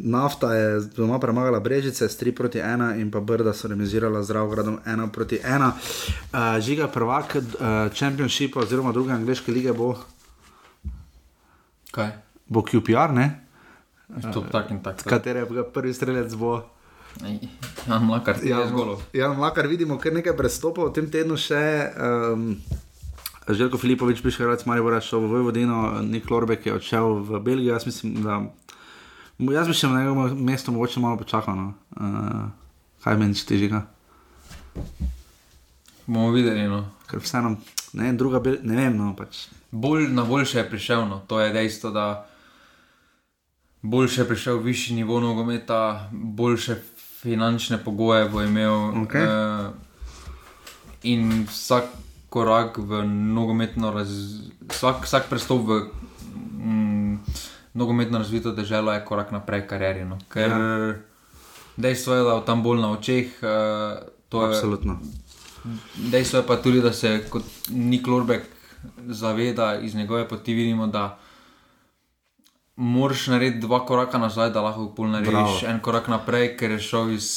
nafta 0.03 0.55
je 0.55 0.81
doma 0.97 1.19
premagala 1.19 1.61
Brežice 1.61 2.09
s 2.09 2.19
3 2.19 2.35
proti 2.35 2.59
1 2.59 3.01
in 3.01 3.11
pa 3.11 3.21
Brda 3.21 3.53
so 3.53 3.69
remisirala 3.69 4.23
z 4.23 4.31
Ravgradom 4.31 4.79
1 4.87 5.11
proti 5.11 5.39
1. 5.39 5.63
Uh, 5.63 6.59
žiga 6.61 6.89
prvak 6.89 7.37
uh, 7.37 7.43
Championshipa 7.95 8.61
oziroma 8.61 8.93
druge 8.93 9.13
angliške 9.13 9.53
lige 9.53 9.73
bo. 9.73 9.95
Kaj? 11.91 12.11
Bo 12.47 12.63
QPR, 12.63 13.15
ne? 13.15 13.46
To 14.07 14.41
tak 14.53 14.71
in 14.71 14.79
tak. 14.83 15.01
S 15.01 15.05
katere 15.05 15.47
prvi 15.47 15.95
strelec 15.95 16.35
bo. 16.35 16.63
Jan 17.89 18.05
Mlakar, 18.05 18.37
Ja, 18.45 18.61
ja, 18.61 18.69
zgolo. 18.69 19.01
Jan 19.13 19.37
Mlakar, 19.37 19.67
vidimo 19.67 19.99
kar 19.99 20.13
nekaj 20.13 20.37
prestopov 20.37 20.91
v 20.91 21.01
tem 21.01 21.07
tednu 21.11 21.37
še. 21.37 21.91
Um, 21.97 22.61
Željko 23.47 23.79
Filipovič, 23.79 24.23
piše, 24.23 24.43
da 24.43 24.59
je 24.59 24.67
Maribor 24.67 24.99
šel 25.03 25.23
v 25.23 25.31
Vojvodino, 25.31 26.03
Nik 26.03 26.31
Lorbek 26.31 26.67
je 26.67 26.75
odšel 26.75 27.23
v 27.23 27.41
Belgijo. 27.41 27.79
Jaz 27.79 27.87
mislim, 27.87 28.23
da 28.23 28.43
jaz 29.39 29.71
bi 29.71 29.75
še 29.75 29.87
na 29.87 30.03
njegovem 30.03 30.35
mestu 30.45 30.75
mogoče 30.75 31.01
malo 31.01 31.17
počakal. 31.17 31.55
No. 31.55 31.75
Uh, 31.95 32.51
kaj 33.07 33.19
meniš, 33.19 33.47
ti 33.47 33.59
žiga? 33.59 33.87
Bomo 36.07 36.35
videli. 36.35 36.67
No. 36.67 36.85
Ker 37.07 37.23
vseeno, 37.23 37.55
ne, 37.95 38.13
druga, 38.19 38.43
ne 38.43 38.77
vem, 38.77 38.99
no 38.99 39.15
pač. 39.15 39.47
Bolj 39.71 40.11
na 40.11 40.27
boljše 40.27 40.59
je 40.59 40.71
prišel, 40.71 41.07
no. 41.07 41.23
to 41.31 41.39
je 41.41 41.55
dejstvo, 41.55 41.95
da 41.95 42.27
boljše 43.87 44.25
prišel 44.25 44.59
višji 44.59 44.97
nivo 44.97 45.21
nogometa, 45.21 45.81
boljše 46.13 46.77
finančne 47.21 47.79
pogoje 47.79 48.29
bo 48.29 48.43
imel. 48.43 49.03
Okej. 49.03 49.23
eh, 49.23 49.71
in 51.05 51.45
vsak 51.45 51.85
korak 52.29 52.79
v 52.79 53.03
nogometno, 53.07 53.91
raz, 53.91 54.11
vsak, 54.69 55.05
vsak 55.05 55.29
prestop 55.29 55.63
v 55.63 55.71
mm, 56.57 57.15
nogometno 57.73 58.19
razvito 58.19 58.53
državo 58.53 58.93
je 58.93 59.05
korak 59.05 59.31
naprej 59.31 59.61
v 59.61 59.67
karieri. 59.67 60.05
No. 60.05 60.19
Ker 60.29 60.51
Ja. 60.51 60.95
dejstvo 61.77 62.15
je, 62.15 62.23
da 62.23 62.33
je 62.33 62.45
tam 62.45 62.63
bolj 62.63 62.81
na 62.81 62.91
očeh. 62.91 63.27
eh, 63.37 63.97
to 64.29 64.43
je- 64.43 64.49
Absolutno. 64.49 64.99
Dejstvo 65.97 66.39
je 66.39 66.47
pa 66.47 66.57
tudi, 66.57 66.81
da 66.81 66.93
se 66.93 67.25
kot 67.29 67.43
Nik 67.69 68.07
Lorbek 68.07 68.43
zaveda 69.09 69.77
iz 69.77 69.95
njegove 69.95 70.29
poti, 70.29 70.55
vidimo, 70.55 70.87
da 70.87 71.19
moraš 72.77 73.27
narediti 73.27 73.67
dva 73.67 73.87
koraka 73.87 74.19
nazaj, 74.19 74.51
da 74.51 74.61
lahko 74.61 74.91
pol 74.97 75.09
narediš 75.09 75.33
Bravo. 75.33 75.61
En 75.67 75.81
korak 75.81 76.09
naprej, 76.09 76.57
ker 76.57 76.71
je 76.71 76.81
šel 76.81 77.11
iz 77.11 77.29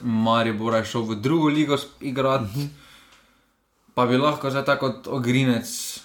Maribora, 0.00 0.82
je 0.82 0.84
šel 0.84 1.02
v 1.02 1.14
drugo 1.14 1.48
ligo 1.48 1.76
igrati. 2.00 2.44
Uh 2.44 2.56
-huh. 2.56 2.68
Pa 3.94 4.06
bi 4.06 4.16
lahko 4.16 4.50
zdaj 4.50 4.64
tako 4.64 4.86
kot 4.88 5.06
ogrinec 5.06 6.00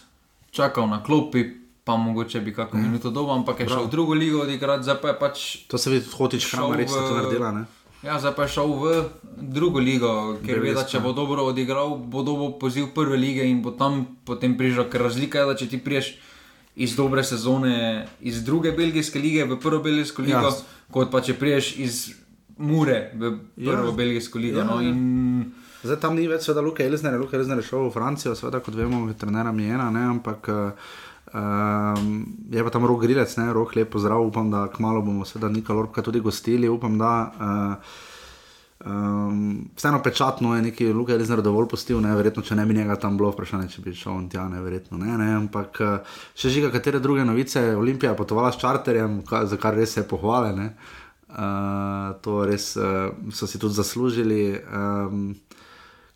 čakal 0.52 0.90
na 0.90 1.04
klopi, 1.04 1.46
pa 1.84 1.96
mogoče 1.96 2.40
bi 2.40 2.54
kako 2.54 2.78
minuto 2.78 3.10
dobo, 3.10 3.34
ampak 3.34 3.60
je 3.60 3.66
šel 3.66 3.76
Bravo. 3.76 3.88
v 3.88 3.92
drugo 3.92 4.14
ligo 4.14 4.42
odigrati, 4.42 4.84
zdaj 4.84 4.96
pa 5.02 5.08
je 5.08 5.20
pač. 5.20 5.56
To 5.68 5.78
se 5.78 5.90
vidi, 5.90 6.06
šel 6.40 6.60
hrama, 6.60 6.76
res 6.76 6.92
sta 6.92 7.00
to 7.00 7.14
v- 7.14 7.18
naredila. 7.18 7.52
Ne? 7.52 7.66
Ja, 8.04 8.20
zdaj 8.20 8.36
pa 8.36 8.44
je 8.44 8.50
šel 8.50 8.68
v 8.68 9.10
drugo 9.38 9.80
ligo, 9.80 10.38
ker 10.46 10.60
ve, 10.60 10.74
da 10.74 10.84
če 10.84 11.00
bo 11.00 11.14
dobro 11.14 11.44
odigral, 11.44 11.98
bo 11.98 12.24
dobil 12.24 12.60
poziv 12.60 12.94
prve 12.96 13.18
lige 13.18 13.50
in 13.50 13.62
bo 13.62 13.72
tam 13.72 14.18
potem 14.26 14.58
prišel. 14.58 14.90
Ker 14.90 15.02
razlika 15.02 15.40
je, 15.40 15.46
da 15.46 15.56
če 15.56 15.68
ti 15.70 15.78
priješ 15.78 16.16
iz 16.78 16.94
dobre 16.96 17.24
sezone, 17.24 17.74
iz 18.22 18.44
druge 18.44 18.72
belgijske 18.72 19.20
lige 19.20 19.46
v 19.46 19.58
prvo 19.58 19.80
belgijsko 19.80 20.22
ligo, 20.22 20.38
Ja. 20.38 20.42
ja. 20.44 20.84
kot 20.92 21.12
pa 21.12 21.22
če 21.22 21.34
priješ 21.34 21.72
iz 21.78 21.96
Mure 22.58 23.12
v 23.14 23.32
prvo 23.56 23.88
Ja. 23.88 23.94
belgijsko 23.94 24.40
ligo. 24.40 24.60
Ja, 24.60 24.66
Ja, 24.66 24.70
no, 24.70 24.82
in 24.82 25.52
Zdaj 25.84 26.00
tam 26.00 26.16
ni 26.16 26.26
več, 26.28 26.42
seveda, 26.42 26.62
Luka 26.62 26.84
Elzner, 26.84 27.14
Luka 27.16 27.38
Elzner 27.38 27.58
je 27.58 27.64
šel 27.64 27.86
v 27.86 27.94
Francijo, 27.94 28.34
seveda, 28.36 28.60
kot 28.60 28.76
vemo, 28.76 29.04
je 29.08 29.14
trenera 29.16 29.52
Mijena, 29.52 29.92
ne, 29.92 30.08
ampak 30.10 30.50
um, 30.50 32.08
je 32.50 32.64
pa 32.64 32.70
tam 32.70 32.86
rok 32.86 33.02
grilec, 33.02 33.38
ne, 33.38 33.54
rok 33.54 33.76
lepo 33.76 34.00
zdrav, 34.00 34.26
upam, 34.26 34.52
da 34.52 34.68
kmalo 34.68 35.02
bomo 35.02 35.26
seveda 35.26 35.50
Nika 35.50 35.74
Lorka 35.74 36.02
tudi 36.02 36.20
gostili, 36.20 36.70
upam, 36.70 36.98
da. 36.98 37.14
Uh, 37.34 38.07
Um, 38.86 39.70
vseeno 39.76 40.04
pečatno 40.04 40.56
je 40.56 40.62
neki 40.62 40.92
Luka 40.94 41.14
Elzner 41.14 41.42
dovolj 41.42 41.66
pustil, 41.72 41.98
ne, 42.02 42.12
verjetno, 42.16 42.44
če 42.46 42.56
ne 42.56 42.66
bi 42.70 42.76
njega 42.78 42.96
tam 43.02 43.16
bilo, 43.18 43.32
vprašanje, 43.34 43.72
če 43.74 43.82
bi 43.82 43.94
šel 43.98 44.12
on 44.14 44.28
tja, 44.30 44.44
ne, 44.52 44.60
verjetno 44.62 45.00
ne, 45.02 45.16
ne, 45.18 45.32
ampak 45.34 45.80
uh, 45.82 46.20
še 46.38 46.52
žiga, 46.54 46.70
katere 46.70 47.02
druge 47.02 47.26
novice, 47.26 47.64
Olimpija 47.74 48.12
je 48.14 48.20
potovala 48.20 48.52
s 48.54 48.60
čarterjem, 48.62 49.24
za 49.26 49.58
kar 49.58 49.74
res 49.74 49.96
se 49.98 50.04
je 50.04 50.08
pohvale, 50.08 50.54
ne. 50.54 50.68
Uh, 51.28 52.14
to 52.22 52.44
res 52.46 52.70
uh, 52.78 53.10
so 53.34 53.50
si 53.50 53.58
tudi 53.60 53.76
zaslužili. 53.76 54.42
Um, 54.70 55.24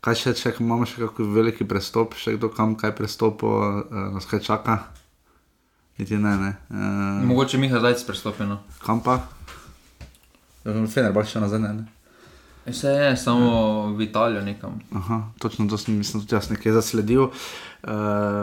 kaj 0.02 0.20
še, 0.20 0.34
če 0.38 0.52
imamo 0.62 0.86
še 0.86 1.02
kakšen 1.02 1.32
veliki 1.34 1.66
prestop, 1.68 2.14
še 2.18 2.36
kdo 2.36 2.50
kam 2.54 2.76
kaj 2.78 2.94
prestopo, 2.98 3.50
uh, 3.82 4.04
nas 4.14 4.28
kaj 4.30 4.42
čaka? 4.46 4.78
Niti 5.98 6.14
ne, 6.14 6.36
ne. 6.38 6.52
Uh, 6.70 7.26
mogoče 7.26 7.58
Miha 7.58 7.82
zdaj 7.82 7.98
prestopljeno. 8.06 8.62
kam 8.86 9.02
pa? 9.02 9.18
Fener, 10.62 11.10
baš 11.10 11.34
še 11.34 11.42
nazaj, 11.42 11.60
ne. 11.66 11.72
ne. 11.82 12.01
Vse 12.66 12.88
je, 12.88 13.16
samo 13.16 13.86
v 13.96 14.02
Italijo 14.02 14.40
nekam. 14.42 14.80
Aha, 14.94 15.22
točno 15.38 15.66
to 15.66 15.78
sem, 15.78 15.96
mislim, 15.98 16.22
tudi 16.22 16.34
jaz 16.34 16.50
nekaj 16.50 16.72
zasledil. 16.72 17.22
Uh, 17.22 17.90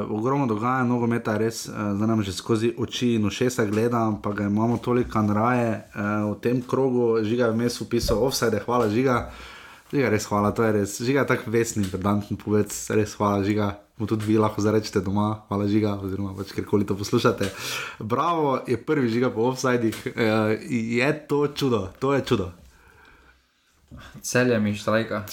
ogromno 0.10 0.48
dogaja, 0.48 0.84
nogometa 0.84 1.32
je 1.32 1.40
res, 1.40 1.68
uh, 1.68 1.76
zdaj 1.96 2.08
nam 2.08 2.24
že 2.24 2.34
skozi 2.36 2.74
oči 2.78 3.14
in 3.16 3.26
ušesa 3.26 3.66
gleda, 3.66 4.12
pa 4.24 4.34
ga 4.36 4.44
imamo 4.44 4.78
toliko 4.78 5.22
raje 5.34 5.72
uh, 5.96 6.36
v 6.36 6.40
tem 6.42 6.62
krogu, 6.62 7.24
žiga 7.24 7.46
je 7.46 7.52
vmes 7.52 7.82
upisal 7.82 8.20
offside, 8.24 8.60
hvala 8.66 8.90
žiga. 8.90 9.32
Žiga, 9.94 10.10
res 10.10 10.26
hvala, 10.28 10.52
to 10.52 10.64
je 10.64 10.72
res. 10.72 11.00
Žiga, 11.02 11.24
tako 11.26 11.52
vesni, 11.52 11.88
pedanten 11.88 12.38
povedz, 12.38 12.90
res 12.92 13.16
hvala, 13.16 13.44
žiga. 13.44 13.80
Mu 13.98 14.08
tudi 14.08 14.28
vi 14.28 14.38
lahko 14.38 14.62
zarečete 14.62 15.00
doma, 15.02 15.48
hvala 15.48 15.68
žiga, 15.68 15.96
oziroma 16.04 16.36
pač 16.36 16.52
kjerkoli 16.52 16.86
to 16.86 16.96
poslušate. 17.00 17.48
Bravo, 18.00 18.60
je 18.68 18.78
prvi 18.78 19.10
žiga 19.10 19.32
po 19.32 19.48
offsajdih, 19.48 20.08
uh, 20.12 20.60
je 20.70 21.28
to 21.28 21.48
čudo, 21.56 21.88
to 22.00 22.14
je 22.14 22.26
čudo. 22.28 22.52
Celje 24.22 24.60
mi 24.60 24.76
štrajka. 24.76 25.24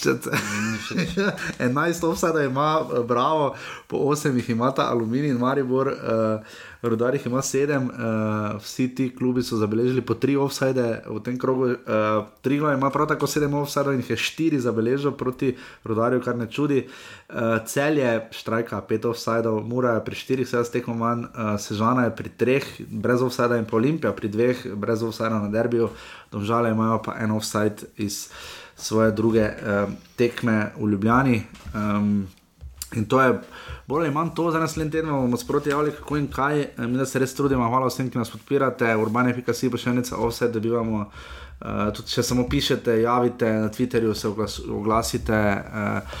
11 1.59 2.05
offsajdov 2.09 2.43
ima, 2.43 2.81
eh, 2.81 3.03
bravo, 3.03 3.55
po 3.87 3.97
8 3.97 4.35
jih 4.35 4.49
imata 4.49 4.89
Aluminij 4.89 5.29
in 5.29 5.37
Maribor. 5.37 5.87
Uh, 5.87 5.93
Rudar 6.81 7.15
jih 7.15 7.25
ima 7.25 7.41
sedem, 7.41 7.87
uh, 7.89 8.61
vsi 8.61 8.87
ti 8.95 9.07
klubi 9.15 9.43
so 9.43 9.57
zabeležili 9.57 10.01
po 10.01 10.13
tri 10.13 10.35
offside 10.37 11.01
v 11.09 11.19
tem 11.25 11.37
krogu. 11.39 11.65
Uh, 11.65 12.25
Triglo 12.41 12.71
ima 12.73 12.89
prav 12.89 13.07
tako 13.07 13.27
sedem 13.27 13.53
offside 13.53 13.93
in 13.93 14.03
jih 14.03 14.09
je 14.09 14.17
štiri 14.17 14.59
zabeležil 14.59 15.11
proti 15.17 15.55
Rudarju, 15.83 16.21
kar 16.21 16.37
ne 16.37 16.45
čudi. 16.51 16.85
Uh, 17.29 17.57
cel 17.65 17.97
je 17.97 18.29
štrajka, 18.31 18.81
pet 18.81 19.05
offside, 19.05 19.49
mora 19.49 19.97
je 19.97 20.05
pri 20.05 20.15
štirih, 20.15 20.47
sedaj 20.47 20.69
stekmo 20.69 20.93
manj, 20.93 21.25
uh, 21.25 21.55
sežana 21.59 22.07
je 22.07 22.15
pri 22.15 22.29
treh, 22.37 22.69
brez 22.87 23.21
offside 23.21 23.57
in 23.57 23.65
pa 23.65 23.77
Olimpija 23.77 24.13
pri 24.13 24.29
dveh, 24.29 24.65
brez 24.75 25.03
offside 25.03 25.33
na 25.33 25.49
derbiju, 25.49 25.89
domžale 26.31 26.71
imajo 26.71 27.01
pa 27.05 27.17
en 27.19 27.31
offside 27.31 27.89
iz 27.97 28.27
svoje 28.77 29.11
druge 29.11 29.49
uh, 29.49 29.89
tekme 30.15 30.71
v 30.77 30.89
Ljubljani. 30.93 31.41
Um, 31.73 32.27
in 32.95 33.05
to 33.05 33.21
je 33.21 33.33
bolj 33.87 34.05
ali 34.05 34.13
manj 34.13 34.29
to, 34.35 34.51
za 34.51 34.59
naslednji 34.59 34.91
teden 34.91 35.11
bomo 35.11 35.37
sproti 35.37 35.69
javljali, 35.69 35.95
kako 35.95 36.17
in 36.17 36.27
kaj. 36.27 36.61
Eh, 36.61 36.87
mi 36.87 36.97
da 36.97 37.05
se 37.05 37.19
res 37.19 37.35
trudimo, 37.35 37.67
hvala 37.67 37.87
vsem, 37.87 38.09
ki 38.11 38.17
nas 38.17 38.31
podpirate, 38.31 38.95
urbane.si 38.95 39.71
pa 39.71 39.77
še 39.77 39.89
enica 39.95 40.17
offset 40.17 40.51
dobivamo. 40.53 41.09
Uh, 41.57 41.87
tudi 41.89 42.11
če 42.13 42.21
samo 42.21 42.43
pišete, 42.45 42.99
javite 43.01 43.47
na 43.49 43.69
Twitterju, 43.73 44.11
se 44.13 44.27
oglas, 44.27 44.59
oglasite, 44.69 45.37
uh, 45.57 46.19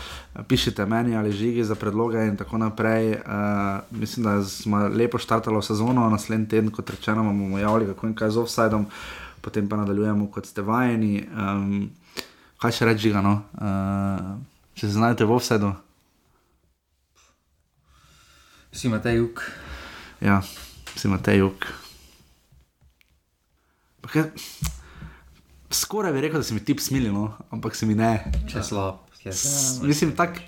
pišite 0.49 0.85
meni 0.89 1.13
ali 1.17 1.29
žigi 1.31 1.61
za 1.63 1.75
predloge 1.77 2.23
in 2.25 2.33
tako 2.39 2.57
naprej. 2.57 3.11
Uh, 3.19 3.85
mislim, 3.91 4.25
da 4.25 4.33
smo 4.43 4.87
lepo 4.87 5.21
štartali 5.21 5.61
sezono, 5.63 6.09
naslednji 6.09 6.49
teden, 6.49 6.71
kot 6.73 6.89
rečeno, 6.89 7.23
bomo 7.23 7.59
javljali, 7.59 7.93
kako 7.93 8.07
in 8.07 8.15
kaj 8.17 8.33
z 8.33 8.41
offsidom, 8.41 8.87
potem 9.41 9.69
pa 9.69 9.77
nadaljujemo, 9.77 10.31
kot 10.33 10.49
ste 10.49 10.65
vajeni. 10.65 11.27
Um, 11.29 11.91
kaj 12.57 12.79
še 12.79 12.89
reči, 12.89 13.13
no? 13.13 13.41
uh, 13.61 14.39
če 14.73 14.87
se 14.87 14.95
znajdete 14.97 15.29
v 15.29 15.37
offsidu? 15.37 15.75
Si 18.77 18.87
imate 18.87 19.09
jug. 19.15 19.41
Ja, 20.21 20.41
si 20.95 21.07
imate 21.07 21.33
jug. 21.37 21.65
Skoraj 25.73 26.13
bi 26.13 26.21
rekel, 26.21 26.39
da 26.39 26.43
se 26.43 26.53
mi 26.53 26.61
ti 26.65 26.75
smili, 26.79 27.09
no? 27.11 27.31
ampak 27.49 27.75
se 27.75 27.89
mi 27.89 27.95
ne. 27.97 28.11
Če 28.51 28.61
slab. 28.63 29.01
Mislim, 29.81 30.13
tako. 30.15 30.45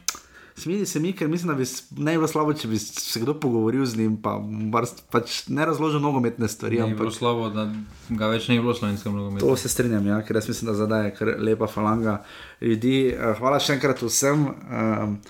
Smili 0.59 0.85
se 0.85 0.99
mi, 0.99 1.13
ker 1.15 1.27
mislim, 1.31 1.47
da 1.47 1.55
bi 1.55 1.65
ne 2.03 2.13
bilo 2.19 2.27
slabo, 2.27 2.53
če 2.53 2.67
bi 2.67 2.77
se 2.77 3.19
kdo 3.23 3.33
pogovoril 3.39 3.85
z 3.87 3.97
njim, 3.97 4.17
pa, 4.21 4.35
pač 5.09 5.41
ne 5.47 5.65
razložil 5.65 6.03
nogometne 6.03 6.51
stvari. 6.51 6.81
Ne 6.83 6.99
bilo 6.99 7.13
slabo, 7.15 7.49
da 7.49 7.65
ga 8.09 8.29
več 8.29 8.49
ne 8.51 8.59
bi 8.59 8.65
bilo 8.67 8.75
slovenskega 8.75 9.15
nogometa. 9.15 9.45
To 9.45 9.55
se 9.57 9.71
strinjam, 9.71 10.05
ja, 10.11 10.19
ker 10.27 10.37
jaz 10.37 10.51
mislim, 10.51 10.69
da 10.69 10.75
zadaj 10.83 11.05
je 11.07 11.13
kar 11.17 11.37
lepa 11.39 11.71
falanga 11.71 12.19
ljudi. 12.61 12.97
Eh, 13.15 13.37
hvala 13.39 13.57
še 13.63 13.79
enkrat 13.79 14.03
vsem. 14.03 14.49
Um, 14.51 15.21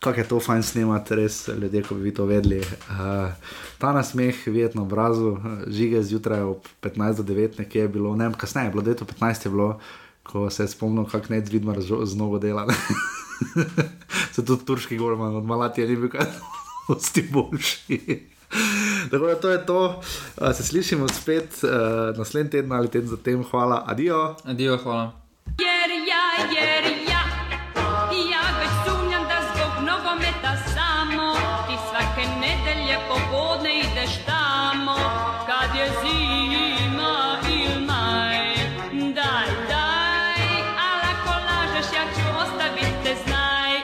kako 0.00 0.20
je 0.20 0.28
to 0.28 0.40
fajn 0.40 0.62
snimati, 0.62 1.14
res 1.14 1.48
ljudje, 1.48 1.82
ko 1.82 1.94
bi 1.94 2.02
vi 2.02 2.14
to 2.14 2.26
vedeli. 2.26 2.58
Uh, 2.60 3.32
ta 3.78 3.92
nasmeh, 3.92 4.46
vedno 4.46 4.82
v 4.82 4.86
obrazu, 4.86 5.36
žige 5.66 6.02
zjutraj 6.02 6.40
ob 6.40 6.66
15 6.82 7.22
do 7.22 7.34
9, 7.34 7.58
nekje 7.58 7.82
je 7.82 7.88
bilo, 7.88 8.16
ne 8.16 8.28
vem, 8.28 8.34
kasneje 8.34 8.66
je 8.66 8.70
bilo, 8.70 8.82
9 8.82 8.98
do 8.98 9.04
15 9.04 9.46
je 9.46 9.50
bilo, 9.50 9.80
ko 10.22 10.50
se 10.50 10.62
je 10.62 10.68
spomnil, 10.68 11.04
kako 11.04 11.26
ne 11.34 11.40
vidno 11.40 11.74
z 11.80 12.16
nogo 12.16 12.38
dela. 12.38 12.66
se 14.34 14.44
tudi 14.44 14.64
turški 14.64 14.96
gorman, 14.96 15.36
od 15.36 15.44
malati 15.44 15.80
je 15.80 15.88
ni 15.88 15.96
bil 15.96 16.10
kaj, 16.10 16.26
osti 16.94 17.28
boljši. 17.32 18.26
Tako 19.10 19.26
da 19.26 19.40
to 19.40 19.50
je 19.50 19.66
to, 19.66 20.02
uh, 20.40 20.52
se 20.54 20.62
slišimo 20.62 21.08
spet 21.08 21.60
uh, 21.62 22.18
naslednji 22.18 22.50
teden 22.50 22.72
ali 22.72 22.88
teden 22.88 23.08
zatem. 23.08 23.44
Hvala, 23.50 23.84
adijo. 23.86 24.36
Adijo, 24.44 24.76
hvala. 24.76 25.12